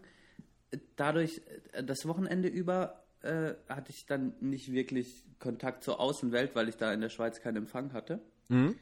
dadurch, 0.96 1.42
äh, 1.72 1.84
das 1.84 2.06
Wochenende 2.06 2.48
über 2.48 3.02
äh, 3.22 3.54
hatte 3.68 3.90
ich 3.90 4.06
dann 4.06 4.34
nicht 4.40 4.72
wirklich 4.72 5.24
Kontakt 5.38 5.84
zur 5.84 6.00
Außenwelt, 6.00 6.54
weil 6.54 6.68
ich 6.68 6.76
da 6.76 6.92
in 6.92 7.00
der 7.00 7.08
Schweiz 7.08 7.40
keinen 7.40 7.56
Empfang 7.56 7.92
hatte. 7.92 8.20
Mhm. 8.48 8.76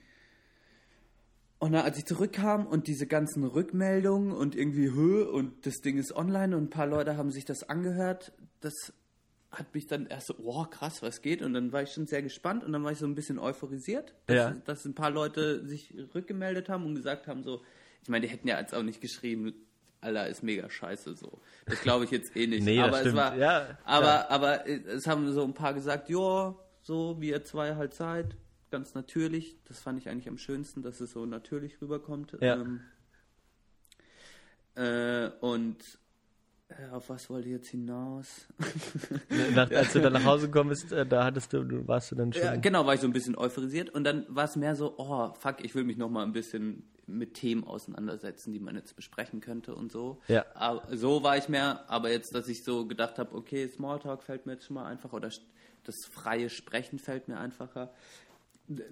Und 1.59 1.73
dann, 1.73 1.85
als 1.85 1.99
ich 1.99 2.07
zurückkam 2.07 2.67
und 2.67 2.87
diese 2.87 3.07
ganzen 3.07 3.45
Rückmeldungen 3.45 4.33
und 4.33 4.57
irgendwie 4.57 4.91
Höhe 4.91 5.31
und 5.31 5.67
das 5.67 5.77
Ding 5.83 5.99
ist 5.99 6.17
online 6.17 6.57
und 6.57 6.65
ein 6.65 6.71
paar 6.71 6.87
Leute 6.87 7.19
haben 7.19 7.31
sich 7.31 7.45
das 7.45 7.69
angehört, 7.69 8.33
das 8.61 8.95
hat 9.51 9.75
mich 9.75 9.87
dann 9.87 10.07
erst 10.07 10.29
so, 10.29 10.35
wow, 10.39 10.69
krass, 10.71 11.03
was 11.03 11.21
geht? 11.21 11.43
Und 11.43 11.53
dann 11.53 11.73
war 11.73 11.83
ich 11.83 11.91
schon 11.91 12.07
sehr 12.07 12.23
gespannt 12.23 12.65
und 12.65 12.73
dann 12.73 12.83
war 12.83 12.93
ich 12.93 12.99
so 12.99 13.07
ein 13.07 13.15
bisschen 13.15 13.39
euphorisiert, 13.39 14.15
dass, 14.27 14.37
ja. 14.37 14.51
dass 14.65 14.85
ein 14.87 14.95
paar 14.95 15.11
Leute 15.11 15.67
sich 15.67 15.93
rückgemeldet 16.15 16.71
haben 16.71 16.87
und 16.87 16.95
gesagt 16.95 17.27
haben, 17.27 17.43
so, 17.43 17.61
ich 18.03 18.09
meine, 18.09 18.27
die 18.27 18.33
hätten 18.33 18.49
ja 18.49 18.59
jetzt 18.59 18.75
auch 18.75 18.83
nicht 18.83 19.03
geschrieben, 19.03 19.53
Alter, 20.01 20.29
ist 20.29 20.43
mega 20.43 20.69
scheiße 20.71 21.15
so. 21.15 21.41
Das 21.67 21.81
glaube 21.83 22.05
ich 22.05 22.11
jetzt 22.11 22.35
eh 22.37 22.47
nicht. 22.47 22.63
nee, 22.65 22.81
aber 22.81 23.05
es 23.05 23.15
war, 23.15 23.37
ja, 23.37 23.79
aber, 23.85 24.07
ja. 24.07 24.31
aber 24.31 24.67
es 24.67 25.07
haben 25.07 25.31
so 25.33 25.45
ein 25.45 25.55
paar 25.55 25.75
gesagt, 25.75 26.09
ja, 26.09 26.55
so 26.81 27.21
wie 27.21 27.29
ihr 27.29 27.45
zwei 27.45 27.77
halt 27.77 27.95
seid, 27.95 28.37
ganz 28.71 28.95
natürlich. 28.95 29.57
Das 29.65 29.81
fand 29.81 29.99
ich 29.99 30.09
eigentlich 30.09 30.29
am 30.29 30.39
schönsten, 30.39 30.83
dass 30.83 31.01
es 31.01 31.13
so 31.13 31.27
natürlich 31.27 31.81
rüberkommt. 31.83 32.37
Ja. 32.41 32.55
Ähm, 32.55 32.81
äh, 34.75 35.31
und 35.41 35.79
äh, 35.79 36.00
auf 36.93 37.09
was 37.09 37.29
wollte 37.31 37.49
ich 37.49 37.55
jetzt 37.55 37.69
hinaus? 37.69 38.47
Nach, 39.55 39.71
als 39.71 39.93
du 39.93 40.01
dann 40.01 40.13
nach 40.13 40.25
Hause 40.25 40.47
gekommen 40.47 40.71
bist, 40.71 40.93
äh, 40.93 41.07
da 41.07 41.25
hattest 41.25 41.53
du, 41.53 41.87
warst 41.87 42.11
du 42.11 42.17
dann 42.17 42.33
schon. 42.33 42.43
Ja, 42.43 42.57
genau, 42.57 42.87
war 42.87 42.95
ich 42.95 43.01
so 43.01 43.07
ein 43.07 43.13
bisschen 43.13 43.37
euphorisiert 43.37 43.91
und 43.91 44.05
dann 44.05 44.25
war 44.29 44.45
es 44.45 44.57
mehr 44.57 44.77
so, 44.77 44.95
oh, 44.97 45.33
fuck, 45.39 45.65
ich 45.65 45.75
will 45.75 45.85
mich 45.85 45.97
nochmal 45.97 46.25
ein 46.25 46.33
bisschen 46.33 46.85
mit 47.07 47.35
Themen 47.35 47.65
auseinandersetzen, 47.65 48.53
die 48.53 48.61
man 48.61 48.77
jetzt 48.77 48.95
besprechen 48.97 49.41
könnte 49.41 49.75
und 49.75 49.91
so. 49.91 50.21
Ja. 50.29 50.45
Aber, 50.55 50.97
so 50.97 51.23
war 51.23 51.37
ich 51.37 51.49
mehr, 51.49 51.85
aber 51.89 52.11
jetzt, 52.11 52.35
dass 52.35 52.49
ich 52.49 52.65
so 52.65 52.87
gedacht 52.87 53.19
habe, 53.19 53.35
okay, 53.35 53.69
Smalltalk 53.69 54.23
fällt 54.23 54.47
mir 54.47 54.53
jetzt 54.53 54.67
schon 54.67 54.75
mal 54.75 54.87
einfacher 54.87 55.15
oder 55.15 55.31
das 55.85 55.97
freie 56.11 56.51
Sprechen 56.51 56.99
fällt 56.99 57.29
mir 57.29 57.39
einfacher. 57.39 57.93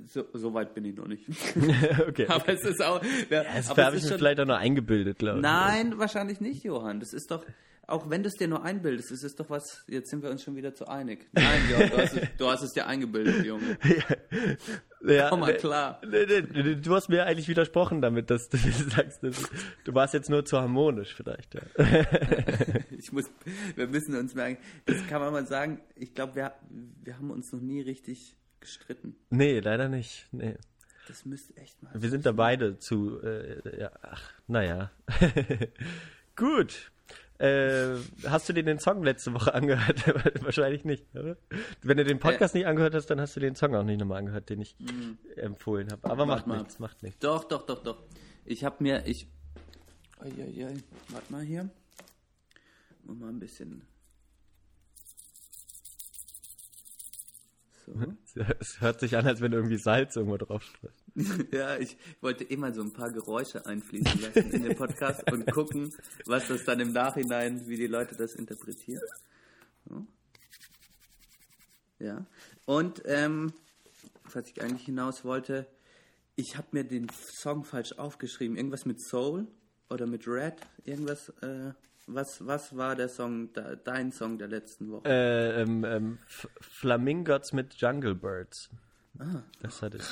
So, 0.06 0.24
so 0.32 0.54
weit 0.54 0.74
bin 0.74 0.84
ich 0.84 0.96
noch 0.96 1.06
nicht. 1.06 1.24
okay. 2.08 2.26
Aber 2.28 2.48
es 2.48 2.64
ist 2.64 2.82
auch. 2.82 3.00
Ja, 3.30 3.44
das 3.44 3.68
habe 3.70 3.96
ich 3.96 4.02
mir 4.02 4.18
vielleicht 4.18 4.40
auch 4.40 4.46
noch 4.46 4.58
eingebildet, 4.58 5.18
glaube 5.18 5.38
ich. 5.38 5.42
Nein, 5.42 5.98
wahrscheinlich 5.98 6.40
nicht, 6.40 6.64
Johann. 6.64 6.98
Das 6.98 7.12
ist 7.12 7.30
doch 7.30 7.44
auch 7.88 8.10
wenn 8.10 8.22
du 8.22 8.28
es 8.28 8.34
dir 8.34 8.48
nur 8.48 8.62
einbildest, 8.62 9.10
ist 9.10 9.24
es 9.24 9.34
doch 9.34 9.48
was, 9.48 9.82
jetzt 9.88 10.10
sind 10.10 10.22
wir 10.22 10.30
uns 10.30 10.42
schon 10.42 10.54
wieder 10.56 10.74
zu 10.74 10.86
einig. 10.86 11.26
Nein, 11.32 11.62
Jörg, 11.70 11.90
du, 11.90 11.96
hast 11.96 12.12
es, 12.14 12.28
du 12.36 12.46
hast 12.46 12.62
es 12.62 12.72
dir 12.72 12.86
eingebildet, 12.86 13.44
Junge. 13.44 13.78
Ja, 15.00 15.14
ja, 15.14 15.28
Komm 15.30 15.40
mal 15.40 15.56
klar. 15.56 16.00
Nee, 16.04 16.26
nee, 16.26 16.74
du 16.74 16.94
hast 16.94 17.08
mir 17.08 17.24
eigentlich 17.24 17.46
widersprochen 17.46 18.02
damit, 18.02 18.30
dass 18.30 18.48
du 18.48 18.56
sagst, 18.90 19.22
dass, 19.22 19.48
du 19.84 19.94
warst 19.94 20.12
jetzt 20.12 20.28
nur 20.28 20.44
zu 20.44 20.58
harmonisch 20.58 21.14
vielleicht. 21.14 21.54
Ja. 21.54 21.62
ich 22.90 23.12
muss, 23.12 23.30
wir 23.76 23.86
müssen 23.86 24.16
uns 24.16 24.34
merken, 24.34 24.60
das 24.86 25.06
kann 25.06 25.20
man 25.20 25.32
mal 25.32 25.46
sagen, 25.46 25.80
ich 25.94 26.14
glaube, 26.14 26.34
wir, 26.34 26.52
wir 27.04 27.16
haben 27.16 27.30
uns 27.30 27.52
noch 27.52 27.60
nie 27.60 27.80
richtig 27.80 28.36
gestritten. 28.60 29.16
Nee, 29.30 29.60
leider 29.60 29.88
nicht. 29.88 30.26
Nee. 30.32 30.56
Das 31.06 31.24
müsste 31.24 31.56
echt 31.56 31.82
mal. 31.82 31.90
Wir 31.94 32.10
sind 32.10 32.26
da 32.26 32.32
beide 32.32 32.78
zu, 32.78 33.20
äh, 33.22 33.80
ja, 33.80 33.90
ach, 34.02 34.32
naja. 34.46 34.90
Gut. 36.36 36.92
Äh, 37.38 37.96
hast 38.26 38.48
du 38.48 38.52
dir 38.52 38.64
den 38.64 38.78
Song 38.78 39.02
letzte 39.04 39.32
Woche 39.32 39.54
angehört? 39.54 40.06
Wahrscheinlich 40.44 40.84
nicht, 40.84 41.06
oder? 41.14 41.36
Wenn 41.82 41.96
du 41.96 42.04
den 42.04 42.18
Podcast 42.18 42.54
äh, 42.54 42.58
nicht 42.58 42.66
angehört 42.66 42.94
hast, 42.94 43.06
dann 43.06 43.20
hast 43.20 43.36
du 43.36 43.40
den 43.40 43.54
Song 43.54 43.74
auch 43.74 43.84
nicht 43.84 44.00
nochmal 44.00 44.18
angehört, 44.18 44.50
den 44.50 44.60
ich 44.60 44.76
mh. 44.78 45.16
empfohlen 45.36 45.90
habe. 45.90 46.10
Aber 46.10 46.26
macht 46.26 46.46
mal. 46.46 46.58
nichts, 46.58 46.78
macht 46.78 47.02
nichts. 47.02 47.20
Doch, 47.20 47.44
doch, 47.44 47.64
doch, 47.64 47.82
doch. 47.82 48.02
Ich 48.44 48.64
habe 48.64 48.82
mir, 48.82 49.06
ich, 49.06 49.28
Uiuiui, 50.20 50.82
warte 51.08 51.32
mal 51.32 51.42
hier. 51.42 51.70
Mal 53.04 53.28
ein 53.28 53.38
bisschen 53.38 53.82
So. 57.88 58.42
Es 58.60 58.80
hört 58.80 59.00
sich 59.00 59.16
an, 59.16 59.26
als 59.26 59.40
wenn 59.40 59.50
du 59.50 59.58
irgendwie 59.58 59.78
Salz 59.78 60.16
irgendwo 60.16 60.36
drauf 60.36 60.62
sprichst. 60.62 61.52
ja, 61.52 61.76
ich 61.76 61.96
wollte 62.20 62.44
immer 62.44 62.72
so 62.72 62.82
ein 62.82 62.92
paar 62.92 63.10
Geräusche 63.10 63.66
einfließen 63.66 64.20
lassen 64.20 64.50
in 64.50 64.62
den 64.62 64.76
Podcast 64.76 65.30
und 65.32 65.50
gucken, 65.50 65.92
was 66.26 66.48
das 66.48 66.64
dann 66.64 66.80
im 66.80 66.92
Nachhinein, 66.92 67.66
wie 67.66 67.76
die 67.76 67.86
Leute 67.86 68.14
das 68.14 68.34
interpretieren. 68.34 69.02
So. 69.88 70.06
Ja. 71.98 72.26
Und 72.66 73.02
ähm, 73.06 73.52
was 74.32 74.48
ich 74.48 74.62
eigentlich 74.62 74.84
hinaus 74.84 75.24
wollte, 75.24 75.66
ich 76.36 76.56
habe 76.56 76.68
mir 76.72 76.84
den 76.84 77.08
Song 77.08 77.64
falsch 77.64 77.92
aufgeschrieben. 77.92 78.56
Irgendwas 78.56 78.86
mit 78.86 79.00
Soul 79.00 79.48
oder 79.90 80.06
mit 80.06 80.28
Red, 80.28 80.54
irgendwas. 80.84 81.30
Äh, 81.40 81.72
was, 82.08 82.46
was 82.46 82.76
war 82.76 82.96
der 82.96 83.08
Song, 83.08 83.50
dein 83.84 84.12
Song 84.12 84.38
der 84.38 84.48
letzten 84.48 84.90
Woche? 84.90 85.08
Äh, 85.08 85.62
ähm, 85.62 85.84
ähm, 85.84 86.18
Flamingots 86.60 87.52
mit 87.52 87.74
Jungle 87.74 88.14
Birds. 88.14 88.70
Ah, 89.20 89.42
das 89.60 89.82
hatte 89.82 89.96
ich. 89.96 90.04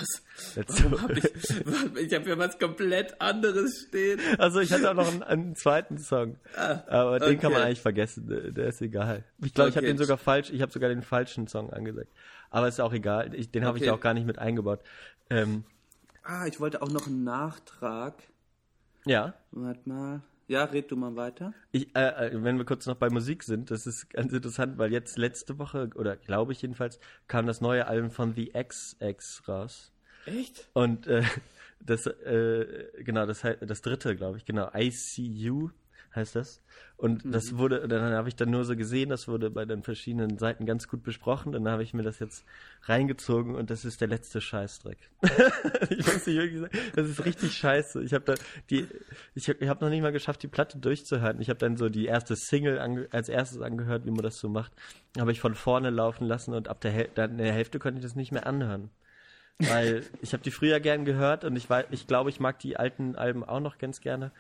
Hab 0.57 1.11
ich 1.11 1.25
ich 1.25 2.15
habe 2.15 2.25
hier 2.25 2.39
was 2.39 2.59
komplett 2.59 3.21
anderes 3.21 3.87
stehen. 3.89 4.21
Also 4.39 4.59
ich 4.59 4.73
hatte 4.73 4.91
auch 4.91 4.95
noch 4.95 5.07
einen, 5.07 5.23
einen 5.23 5.55
zweiten 5.55 5.99
Song, 5.99 6.39
ah, 6.57 6.83
aber 6.89 7.13
okay. 7.13 7.31
den 7.31 7.39
kann 7.39 7.53
man 7.53 7.63
eigentlich 7.63 7.83
vergessen. 7.83 8.27
Der 8.55 8.67
ist 8.67 8.83
egal. 8.83 9.23
Ich 9.45 9.55
glaube, 9.55 9.69
okay. 9.69 9.71
ich 9.71 9.77
habe 9.77 9.87
den 9.87 9.99
sogar 9.99 10.19
falsch. 10.19 10.51
Ich 10.51 10.61
habe 10.61 10.73
sogar 10.73 10.89
den 10.89 11.03
falschen 11.03 11.47
Song 11.47 11.73
angesagt. 11.73 12.11
Aber 12.51 12.67
ist 12.67 12.81
auch 12.81 12.93
egal. 12.93 13.33
Ich, 13.35 13.51
den 13.51 13.65
habe 13.65 13.77
okay. 13.77 13.85
ich 13.85 13.91
auch 13.91 14.01
gar 14.01 14.13
nicht 14.13 14.27
mit 14.27 14.41
eingebaut. 14.41 14.81
Ähm, 15.31 15.65
ah, 16.25 16.47
ich 16.47 16.59
wollte 16.59 16.83
auch 16.83 16.91
noch 16.91 17.07
einen 17.07 17.23
Nachtrag. 17.23 18.23
Ja. 19.05 19.35
Warte 19.53 19.89
mal. 19.89 20.23
Ja, 20.49 20.65
red 20.65 20.91
du 20.91 20.97
mal 20.97 21.17
weiter. 21.17 21.53
Ich, 21.73 21.95
äh, 21.97 22.29
äh, 22.29 22.45
wenn 22.45 22.57
wir 22.57 22.65
kurz 22.65 22.87
noch 22.87 22.97
bei 22.97 23.11
Musik 23.11 23.43
sind, 23.43 23.71
das 23.71 23.87
ist 23.87 24.11
ganz 24.11 24.33
interessant, 24.33 24.79
weil 24.79 24.93
jetzt 24.93 25.19
letzte 25.19 25.59
Woche, 25.59 25.91
oder 25.97 26.17
glaube 26.17 26.53
ich 26.53 26.63
jedenfalls, 26.63 27.01
kam 27.27 27.47
das 27.47 27.61
neue 27.61 27.87
Album 27.87 28.11
von 28.11 28.35
The 28.35 28.53
XX 28.53 29.49
raus. 29.49 29.93
Echt? 30.25 30.69
Und 30.73 31.09
äh, 31.09 31.25
das, 31.81 32.07
äh, 32.07 32.87
genau, 32.99 33.27
das, 33.27 33.43
das 33.61 33.83
dritte, 33.83 34.15
glaube 34.15 34.39
ich, 34.39 34.45
genau, 34.45 34.71
ICU 34.73 35.71
heißt 36.17 36.35
das. 36.35 36.63
Und 36.97 37.23
das 37.27 37.59
wurde, 37.59 37.87
dann 37.89 38.15
habe 38.15 38.29
ich 38.29 38.37
dann 38.37 38.51
nur 38.51 38.65
so 38.65 38.75
gesehen, 38.75 39.11
das 39.11 39.29
wurde 39.29 39.51
bei 39.51 39.67
den 39.67 39.83
verschiedenen 39.83 40.39
Seiten 40.39 40.65
ganz 40.65 40.89
gut 40.89 41.03
besprochen. 41.03 41.53
Dann 41.53 41.69
habe 41.69 41.83
ich 41.83 41.93
mir 41.93 42.03
das 42.03 42.19
jetzt 42.19 42.45
reingezogen 42.83 43.55
und 43.55 43.71
das 43.71 43.85
ist 43.85 44.01
der 44.01 44.09
letzte 44.09 44.41
Scheißdreck. 44.41 44.99
ich 45.91 46.07
muss 46.07 46.27
nicht 46.27 46.39
wirklich 46.39 46.61
sagen, 46.61 46.79
das 46.95 47.09
ist 47.09 47.25
richtig 47.25 47.53
scheiße. 47.53 48.03
Ich 48.03 48.15
habe 48.15 48.25
da 48.25 48.35
die, 48.71 48.89
ich 49.35 49.49
habe 49.49 49.69
hab 49.69 49.81
noch 49.83 49.91
nicht 49.91 50.01
mal 50.01 50.13
geschafft, 50.13 50.43
die 50.43 50.49
Platte 50.49 50.79
durchzuhalten. 50.79 51.43
Ich 51.43 51.51
habe 51.51 51.59
dann 51.59 51.77
so 51.77 51.89
die 51.91 52.07
erste 52.07 52.35
Single 52.35 52.79
ange, 52.79 53.09
als 53.11 53.29
erstes 53.29 53.61
angehört, 53.61 54.07
wie 54.07 54.11
man 54.11 54.23
das 54.23 54.39
so 54.39 54.49
macht. 54.49 54.73
Habe 55.19 55.33
ich 55.33 55.41
von 55.41 55.55
vorne 55.55 55.91
laufen 55.91 56.27
lassen 56.27 56.55
und 56.55 56.69
ab 56.69 56.81
der, 56.81 56.93
Häl 56.93 57.11
dann 57.15 57.37
der 57.37 57.53
Hälfte 57.53 57.79
konnte 57.79 57.99
ich 57.99 58.05
das 58.05 58.17
nicht 58.17 58.33
mehr 58.33 58.47
anhören. 58.47 58.91
Weil 59.59 60.03
ich 60.21 60.33
habe 60.33 60.43
die 60.43 60.51
früher 60.51 60.81
gern 60.81 61.05
gehört 61.05 61.45
und 61.45 61.57
ich, 61.57 61.69
ich 61.91 62.07
glaube, 62.07 62.31
ich 62.31 62.41
mag 62.41 62.59
die 62.59 62.77
alten 62.77 63.17
Alben 63.17 63.43
auch 63.43 63.61
noch 63.61 63.79
ganz 63.79 64.01
gerne, 64.01 64.33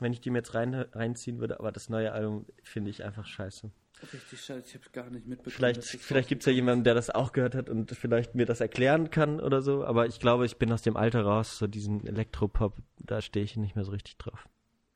wenn 0.00 0.12
ich 0.12 0.20
die 0.20 0.30
mir 0.30 0.38
jetzt 0.38 0.54
rein, 0.54 0.74
reinziehen 0.74 1.38
würde. 1.38 1.58
Aber 1.60 1.72
das 1.72 1.88
neue 1.88 2.12
Album 2.12 2.46
finde 2.62 2.90
ich 2.90 3.04
einfach 3.04 3.26
scheiße. 3.26 3.70
Richtig 4.12 4.40
scheiße, 4.40 4.66
ich 4.66 4.74
habe 4.74 4.90
gar 4.92 5.10
nicht 5.10 5.26
mitbekommen. 5.26 5.54
Vielleicht, 5.54 5.84
vielleicht 5.84 6.28
gibt 6.28 6.42
es 6.42 6.46
ja 6.46 6.52
jemanden, 6.52 6.82
der 6.82 6.94
das 6.94 7.10
auch 7.10 7.32
gehört 7.32 7.54
hat 7.54 7.70
und 7.70 7.92
vielleicht 7.92 8.34
mir 8.34 8.46
das 8.46 8.60
erklären 8.60 9.10
kann 9.10 9.40
oder 9.40 9.62
so. 9.62 9.84
Aber 9.84 10.06
ich 10.06 10.18
glaube, 10.18 10.44
ich 10.44 10.56
bin 10.56 10.72
aus 10.72 10.82
dem 10.82 10.96
Alter 10.96 11.22
raus, 11.22 11.58
so 11.58 11.68
diesen 11.68 12.04
Elektropop, 12.06 12.76
da 12.98 13.20
stehe 13.20 13.44
ich 13.44 13.56
nicht 13.56 13.76
mehr 13.76 13.84
so 13.84 13.92
richtig 13.92 14.16
drauf. 14.18 14.48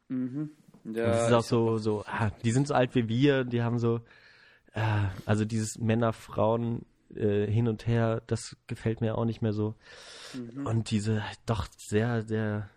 Mhm. 0.09 0.51
Ja, 0.85 0.91
Und 0.91 0.97
das 0.97 1.27
ist 1.29 1.33
auch 1.33 1.43
so, 1.43 1.79
so, 1.79 2.05
ah, 2.07 2.31
die 2.45 2.51
sind 2.51 2.67
so 2.67 2.75
alt 2.75 2.95
wie 2.95 3.09
wir, 3.09 3.45
die 3.45 3.63
haben 3.63 3.79
so, 3.79 4.01
äh, 4.73 5.05
also 5.25 5.45
dieses 5.45 5.79
Männer, 5.79 6.13
Frauen 6.13 6.85
äh, 7.15 7.47
hin 7.47 7.69
und 7.69 7.87
her, 7.87 8.23
das 8.27 8.57
gefällt 8.67 9.01
mir 9.01 9.17
auch 9.17 9.25
nicht 9.25 9.43
mehr 9.43 9.53
so. 9.53 9.75
Mhm. 10.35 10.67
Und 10.67 10.91
diese 10.91 11.23
doch 11.45 11.67
sehr, 11.77 12.23
sehr, 12.23 12.71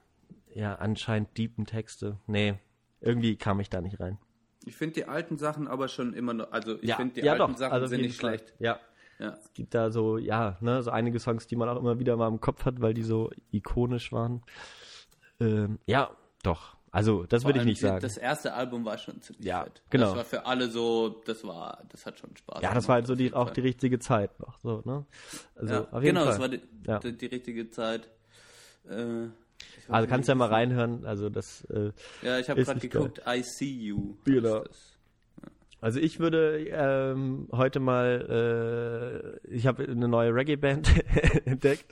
ja, 0.54 0.76
anscheinend 0.76 1.38
deepen 1.38 1.66
Texte, 1.66 2.18
nee, 2.28 2.56
irgendwie 3.02 3.36
kam 3.38 3.60
ich 3.60 3.70
da 3.70 3.82
nicht 3.82 4.00
rein. 4.00 4.18
Ich 4.66 4.76
finde 4.76 4.96
die 4.96 5.06
alten 5.06 5.38
Sachen 5.38 5.68
aber 5.68 5.88
schon 5.88 6.14
immer 6.14 6.34
noch, 6.34 6.52
also 6.52 6.76
ich 6.82 6.90
ja, 6.90 6.98
finde 6.98 7.16
die 7.16 7.22
ja, 7.22 7.34
alten 7.34 7.54
doch, 7.54 7.58
Sachen 7.58 7.74
also 7.74 7.88
sind 7.88 8.02
nicht 8.02 8.20
Fall. 8.20 8.38
schlecht. 8.38 8.54
Ja, 8.60 8.80
Ja. 9.20 9.30
es 9.34 9.54
gibt 9.54 9.74
da 9.74 9.90
so, 9.92 10.18
ja, 10.18 10.58
ne, 10.62 10.84
so 10.84 10.92
einige 10.92 11.20
Songs, 11.20 11.48
die 11.48 11.56
man 11.56 11.70
auch 11.70 11.78
immer 11.78 12.00
wieder 12.00 12.18
mal 12.18 12.28
im 12.28 12.42
Kopf 12.42 12.66
hat, 12.66 12.82
weil 12.82 12.94
die 12.94 13.04
so 13.04 13.32
ikonisch 13.52 14.12
waren. 14.12 14.44
Ähm, 15.40 15.80
ja, 15.86 16.12
doch. 16.44 16.76
Also, 16.92 17.24
das 17.26 17.46
würde 17.46 17.60
ich 17.60 17.66
nicht 17.66 17.80
sagen. 17.80 18.02
Das 18.02 18.18
erste 18.18 18.54
Album 18.56 18.84
war 18.84 18.98
schon 18.98 19.22
ziemlich 19.22 19.46
Ja, 19.46 19.64
fett. 19.64 19.84
genau. 19.92 20.08
Das 20.08 20.16
war 20.16 20.26
für 20.26 20.46
alle 20.48 20.70
so, 20.72 21.22
das 21.26 21.44
war, 21.44 21.84
das 21.90 22.06
hat 22.08 22.18
schon 22.18 22.36
Spaß 22.36 22.64
ja, 22.64 22.74
das 22.74 22.88
war 22.88 22.96
halt 22.96 23.06
so 23.08 23.14
die, 23.14 23.32
auch 23.34 23.52
die 23.52 23.62
richtige 23.62 24.00
Zeit 24.00 24.40
noch, 24.40 24.60
so, 24.60 24.82
ne? 24.86 25.06
Also, 25.56 25.74
ja, 25.74 25.82
auf 25.92 26.04
jeden 26.04 26.16
genau, 26.16 26.22
Fall. 26.22 26.30
das 26.32 26.40
war 26.40 26.50
die, 26.50 26.62
Ja. 26.88 27.00
die, 27.00 27.16
die 27.16 27.26
richtige 27.28 27.70
Zeit. 27.70 28.10
Äh, 28.90 29.28
Also 29.88 30.08
kannst 30.08 30.28
ja 30.28 30.36
nicht, 30.36 30.40
mal 30.40 30.50
reinhören, 30.50 31.06
also 31.06 31.30
das, 31.30 31.66
äh, 31.66 31.92
Ja, 32.22 32.40
ich 32.40 32.50
habe 32.50 32.64
gerade 32.64 32.80
geguckt, 32.80 33.22
I 33.28 33.42
See 33.44 33.66
You. 33.66 34.16
Genau. 34.24 34.64
also 35.82 36.00
ich 36.00 36.20
würde 36.20 36.66
ähm, 36.70 37.48
heute 37.52 37.80
mal, 37.80 39.40
äh, 39.44 39.54
ich 39.54 39.66
habe 39.68 39.84
eine 39.84 40.08
neue 40.08 40.34
Reggae-Band 40.34 40.90
entdeckt, 41.46 41.86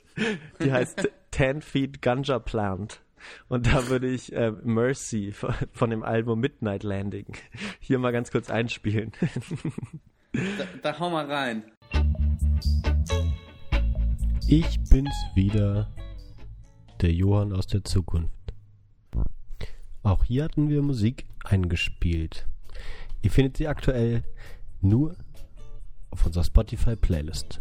die 0.62 0.72
heißt 0.72 1.08
Ten 1.30 1.60
Feet 1.60 2.02
Ganja 2.02 2.38
Plant. 2.38 3.00
Und 3.48 3.66
da 3.66 3.88
würde 3.88 4.08
ich 4.08 4.32
äh, 4.32 4.52
Mercy 4.62 5.32
von, 5.32 5.52
von 5.72 5.90
dem 5.90 6.04
Album 6.04 6.38
Midnight 6.38 6.84
Landing 6.84 7.26
hier 7.80 7.98
mal 7.98 8.12
ganz 8.12 8.30
kurz 8.30 8.48
einspielen. 8.48 9.10
Da, 10.32 10.64
da 10.82 10.98
hau 11.00 11.10
mal 11.10 11.26
rein. 11.26 11.64
Ich 14.46 14.78
bin's 14.88 15.14
wieder, 15.34 15.88
der 17.02 17.12
Johann 17.12 17.52
aus 17.52 17.66
der 17.66 17.84
Zukunft. 17.84 18.32
Auch 20.02 20.24
hier 20.24 20.44
hatten 20.44 20.68
wir 20.68 20.82
Musik 20.82 21.26
eingespielt. 21.44 22.46
Ihr 23.22 23.30
findet 23.30 23.56
sie 23.56 23.68
aktuell 23.68 24.22
nur 24.80 25.16
auf 26.10 26.24
unserer 26.24 26.44
Spotify-Playlist. 26.44 27.60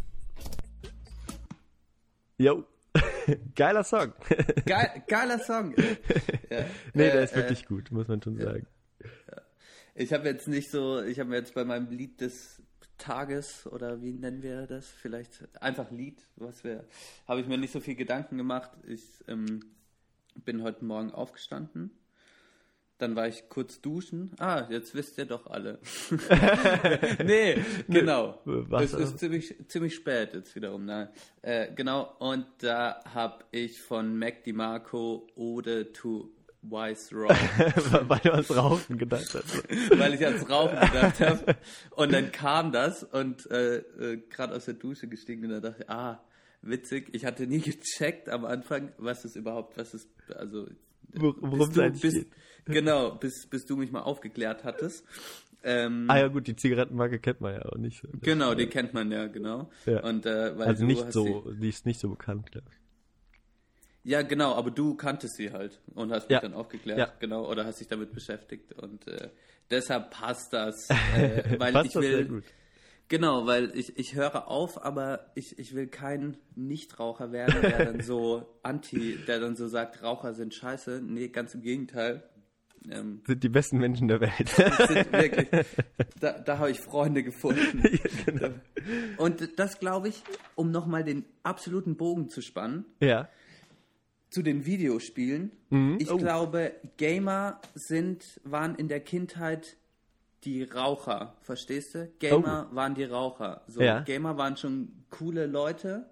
Jo, 2.37 2.63
geiler 3.55 3.83
Song. 3.83 4.13
Geil, 4.65 5.03
geiler 5.07 5.39
Song. 5.39 5.73
Ja, 6.49 6.63
nee, 6.93 7.07
äh, 7.07 7.11
der 7.11 7.23
ist 7.23 7.33
äh, 7.33 7.37
wirklich 7.37 7.65
gut, 7.65 7.91
muss 7.91 8.07
man 8.07 8.21
schon 8.21 8.37
sagen. 8.37 8.65
Ich 9.95 10.13
habe 10.13 10.29
jetzt 10.29 10.47
nicht 10.47 10.71
so, 10.71 11.01
ich 11.03 11.19
habe 11.19 11.29
mir 11.29 11.35
jetzt 11.35 11.53
bei 11.53 11.65
meinem 11.65 11.89
Lied 11.89 12.21
des 12.21 12.56
Tages 12.97 13.67
oder 13.67 14.01
wie 14.01 14.13
nennen 14.13 14.43
wir 14.43 14.67
das? 14.67 14.87
Vielleicht 14.87 15.47
einfach 15.61 15.91
Lied, 15.91 16.21
was 16.35 16.63
wir, 16.63 16.85
habe 17.27 17.41
ich 17.41 17.47
mir 17.47 17.57
nicht 17.57 17.71
so 17.71 17.79
viel 17.79 17.95
Gedanken 17.95 18.37
gemacht. 18.37 18.71
Ich 18.87 19.03
ähm, 19.27 19.63
bin 20.35 20.63
heute 20.63 20.85
Morgen 20.85 21.11
aufgestanden. 21.11 21.91
Dann 22.97 23.15
war 23.15 23.27
ich 23.27 23.47
kurz 23.47 23.79
duschen. 23.79 24.31
Ah, 24.39 24.65
jetzt 24.69 24.95
wisst 24.95 25.19
ihr 25.19 25.25
doch 25.25 25.45
alle. 25.45 25.79
nee, 27.23 27.63
genau. 27.87 28.41
Es 28.79 28.93
ist 28.93 29.19
ziemlich, 29.19 29.55
ziemlich 29.67 29.93
spät 29.93 30.33
jetzt 30.33 30.55
wiederum. 30.55 30.85
Nein. 30.85 31.09
Äh, 31.43 31.71
genau, 31.75 32.15
und 32.17 32.47
da 32.59 33.03
habe 33.13 33.45
ich 33.51 33.79
von 33.79 34.17
Mac 34.17 34.43
DiMarco 34.43 35.27
Ode 35.35 35.93
to 35.93 36.31
Wise 36.69 37.15
Rock 37.15 38.09
Weil 38.09 38.19
du 38.19 38.31
ans 38.33 38.55
Rauchen 38.55 38.97
gedacht 38.97 39.33
hast. 39.33 39.63
weil 39.99 40.13
ich 40.13 40.25
ans 40.25 40.49
Rauchen 40.49 40.79
gedacht 40.79 41.19
habe. 41.19 41.55
Und 41.91 42.11
dann 42.13 42.31
kam 42.31 42.71
das 42.71 43.03
und 43.03 43.49
äh, 43.51 43.77
äh, 43.77 44.17
gerade 44.29 44.55
aus 44.55 44.65
der 44.65 44.73
Dusche 44.75 45.07
gestiegen 45.07 45.43
und 45.45 45.51
da 45.51 45.59
dachte 45.59 45.83
ich, 45.83 45.89
ah, 45.89 46.23
witzig. 46.61 47.09
Ich 47.13 47.25
hatte 47.25 47.47
nie 47.47 47.59
gecheckt 47.61 48.29
am 48.29 48.45
Anfang, 48.45 48.91
was 48.97 49.25
es 49.25 49.35
überhaupt, 49.35 49.77
was 49.77 49.93
es, 49.93 50.07
also 50.35 50.67
Wor- 51.13 51.35
worum 51.39 51.69
es 51.69 51.77
eigentlich 51.79 52.01
geht. 52.13 52.27
Genau, 52.65 53.11
bis, 53.11 53.47
bis 53.47 53.65
du 53.65 53.77
mich 53.77 53.91
mal 53.93 54.01
aufgeklärt 54.01 54.65
hattest. 54.65 55.05
Ähm, 55.63 56.05
Ah 56.09 56.17
ja 56.19 56.27
gut, 56.27 56.47
die 56.47 56.55
Zigarettenmarke 56.57 57.17
kennt 57.19 57.39
man 57.39 57.53
ja 57.53 57.61
auch 57.65 57.77
nicht. 57.77 58.01
so. 58.01 58.09
Genau, 58.21 58.53
die 58.55 58.67
kennt 58.67 58.93
man 58.93 59.09
ja, 59.09 59.27
genau. 59.27 59.69
Ja. 59.85 60.03
Und, 60.03 60.25
äh, 60.25 60.57
weil 60.57 60.67
Also 60.67 60.83
nicht 60.85 61.13
so, 61.13 61.49
die 61.53 61.69
ist 61.69 61.85
nicht 61.85 61.99
so 62.01 62.09
bekannt, 62.09 62.51
glaube 62.51 62.67
ich. 62.69 62.77
Ja, 64.03 64.21
genau, 64.21 64.53
aber 64.55 64.71
du 64.71 64.95
kanntest 64.95 65.35
sie 65.35 65.51
halt 65.51 65.81
und 65.93 66.11
hast 66.11 66.29
mich 66.29 66.35
Ja. 66.35 66.39
dann 66.41 66.53
aufgeklärt, 66.53 66.97
Ja. 66.99 67.11
genau, 67.19 67.49
oder 67.49 67.65
hast 67.65 67.79
dich 67.81 67.87
damit 67.87 68.13
beschäftigt 68.13 68.73
und 68.81 69.05
äh, 69.07 69.29
deshalb 69.69 70.11
passt 70.11 70.53
das, 70.53 70.89
äh, 71.15 71.59
weil 71.59 71.73
Passt 71.73 71.89
ich 71.89 71.95
will. 71.95 72.43
Genau, 73.09 73.45
weil 73.45 73.71
ich, 73.77 73.97
ich 73.97 74.15
höre 74.15 74.49
auf, 74.49 74.83
aber 74.83 75.31
ich, 75.35 75.57
ich 75.59 75.73
will 75.73 75.87
kein 75.87 76.35
Nichtraucher 76.55 77.31
werden, 77.31 77.61
der 77.61 77.85
dann 77.85 78.01
so 78.01 78.45
anti, 78.63 79.17
der 79.27 79.39
dann 79.39 79.55
so 79.55 79.67
sagt, 79.67 80.03
Raucher 80.03 80.33
sind 80.33 80.53
scheiße. 80.53 81.01
Nee, 81.03 81.29
ganz 81.29 81.53
im 81.55 81.61
Gegenteil. 81.61 82.23
Ähm, 82.89 83.21
Sind 83.25 83.43
die 83.43 83.49
besten 83.49 83.77
Menschen 83.79 84.07
der 84.09 84.19
Welt. 84.21 84.49
sind 84.87 85.11
wirklich, 85.13 85.47
da, 86.19 86.33
da 86.39 86.57
habe 86.59 86.71
ich 86.71 86.79
Freunde 86.81 87.23
gefunden. 87.23 87.81
genau. 88.25 88.49
Und 89.17 89.57
das 89.57 89.79
glaube 89.79 90.09
ich, 90.09 90.21
um 90.55 90.71
nochmal 90.71 91.03
den 91.05 91.23
absoluten 91.43 91.95
Bogen 91.97 92.29
zu 92.29 92.41
spannen, 92.41 92.85
ja. 93.01 93.29
Zu 94.37 94.43
den 94.43 94.67
Videospielen. 94.67 95.51
Ich 95.97 96.11
Oh. 96.11 96.17
glaube, 96.17 96.73
Gamer 96.97 97.59
sind, 97.73 98.39
waren 98.43 98.75
in 98.75 98.87
der 98.87 98.99
Kindheit 98.99 99.77
die 100.43 100.61
Raucher, 100.61 101.33
verstehst 101.41 101.95
du? 101.95 102.07
Gamer 102.19 102.67
waren 102.71 102.93
die 102.93 103.03
Raucher. 103.05 103.61
So, 103.65 103.79
Oh. 103.79 103.83
Ja. 103.83 104.01
Gamer 104.01 104.37
waren 104.37 104.55
schon 104.55 104.89
coole 105.09 105.47
Leute, 105.47 106.05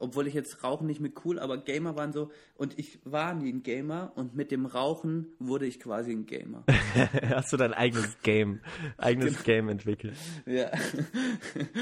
obwohl 0.00 0.26
ich 0.26 0.34
jetzt 0.34 0.64
Rauchen 0.64 0.86
nicht 0.88 1.00
mit 1.00 1.24
cool, 1.24 1.38
aber 1.38 1.58
Gamer 1.58 1.94
waren 1.94 2.12
so, 2.12 2.32
und 2.56 2.76
ich 2.78 2.98
war 3.04 3.32
nie 3.34 3.52
ein 3.52 3.62
Gamer 3.62 4.10
und 4.16 4.34
mit 4.34 4.50
dem 4.50 4.66
Rauchen 4.66 5.28
wurde 5.38 5.66
ich 5.66 5.78
quasi 5.78 6.10
ein 6.10 6.26
Gamer. 6.26 6.64
Hast 7.28 7.52
du 7.52 7.56
dein 7.56 7.72
eigenes 7.72 8.20
Game, 8.22 8.60
eigenes 8.98 9.44
Game 9.44 9.68
entwickelt. 9.68 10.16
ja. 10.46 10.70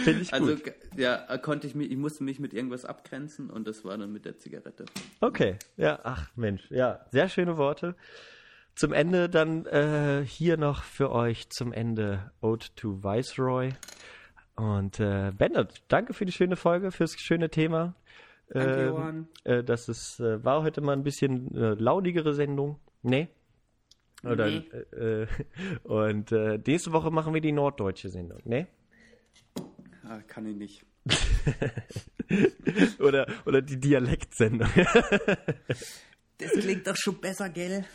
Finde 0.05 0.21
ich 0.23 0.33
Also, 0.35 0.55
gut. 0.55 0.65
g- 0.65 0.73
ja, 0.97 1.39
konnte 1.39 1.67
ich 1.67 1.75
mich, 1.75 1.91
ich 1.91 1.97
musste 1.97 2.25
mich 2.25 2.39
mit 2.41 2.53
irgendwas 2.53 2.85
abgrenzen 2.85 3.49
und 3.51 3.67
das 3.67 3.85
war 3.85 3.97
dann 3.97 4.13
mit 4.13 4.25
der 4.25 4.37
Zigarette. 4.39 4.85
Okay, 5.21 5.57
ja, 5.77 5.99
ach 6.03 6.29
Mensch, 6.37 6.71
ja, 6.71 7.07
sehr 7.11 7.29
schöne 7.29 7.57
Worte. 7.57 7.95
Zum 8.75 8.93
Ende 8.93 9.29
dann 9.29 9.67
äh, 9.67 10.25
hier 10.25 10.57
noch 10.57 10.83
für 10.85 11.11
euch 11.11 11.49
zum 11.51 11.73
Ende 11.73 12.31
Ode 12.41 12.67
to 12.77 13.03
Viceroy. 13.03 13.71
Und 14.55 15.01
äh, 15.01 15.33
Bernhard, 15.37 15.83
danke 15.89 16.15
für 16.15 16.25
die 16.27 16.33
schöne 16.33 16.57
Folge, 16.57 16.91
fürs 16.93 17.15
schöne 17.19 17.49
Thema. 17.51 17.95
Danke, 18.51 18.81
Ähm, 18.81 18.89
Johann. 18.89 19.29
Äh, 19.45 19.63
das 19.65 19.89
ist, 19.89 20.21
äh, 20.21 20.43
war 20.45 20.63
heute 20.63 20.81
mal 20.81 20.93
ein 20.93 21.05
bisschen 21.05 21.55
äh, 21.55 21.75
laudigere 21.75 22.35
Sendung. 22.35 22.79
Nee? 23.03 23.29
Oder, 24.25 24.47
Nee. 24.47 24.65
Äh, 24.93 25.23
äh, 25.23 25.27
und 25.85 26.33
äh, 26.33 26.59
nächste 26.67 26.93
Woche 26.93 27.11
machen 27.11 27.35
wir 27.35 27.41
die 27.41 27.53
norddeutsche 27.53 28.09
Sendung, 28.09 28.41
ne? 28.45 28.67
Ah, 30.03 30.21
kann 30.27 30.47
ich 30.47 30.57
nicht. 30.57 30.87
Oder, 32.99 33.27
oder 33.47 33.63
die 33.63 33.81
Dialektsendung. 33.81 34.69
Das 36.39 36.53
klingt 36.53 36.87
doch 36.87 36.97
schon 36.97 37.21
besser, 37.21 37.49
gell? 37.51 37.85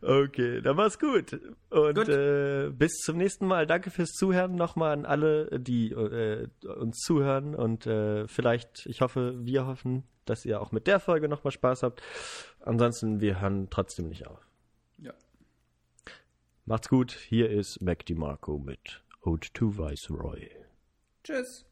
Okay, 0.00 0.62
dann 0.62 0.76
mach's 0.76 0.98
gut. 0.98 1.38
Und 1.68 1.94
Gut. 1.94 2.08
Äh, 2.08 2.70
bis 2.70 2.92
zum 3.04 3.18
nächsten 3.18 3.46
Mal. 3.46 3.66
Danke 3.66 3.90
fürs 3.90 4.12
Zuhören 4.12 4.54
nochmal 4.54 4.92
an 4.92 5.04
alle, 5.04 5.60
die 5.60 5.90
äh, 5.90 6.48
uns 6.66 6.98
zuhören. 7.00 7.54
Und 7.54 7.86
äh, 7.86 8.26
vielleicht, 8.26 8.86
ich 8.86 9.02
hoffe, 9.02 9.34
wir 9.44 9.66
hoffen, 9.66 10.04
dass 10.24 10.46
ihr 10.46 10.62
auch 10.62 10.72
mit 10.72 10.86
der 10.86 10.98
Folge 10.98 11.28
nochmal 11.28 11.52
Spaß 11.52 11.82
habt. 11.82 12.02
Ansonsten, 12.60 13.20
wir 13.20 13.40
hören 13.40 13.68
trotzdem 13.68 14.08
nicht 14.08 14.26
auf. 14.26 14.40
Ja. 14.98 15.12
Macht's 16.64 16.88
gut. 16.88 17.12
Hier 17.12 17.50
ist 17.50 17.82
Mac 17.82 18.06
DiMarco 18.06 18.58
mit 18.58 19.02
Ode 19.22 19.48
to 19.52 19.76
Viceroy. 19.76 20.48
Tschüss. 21.22 21.66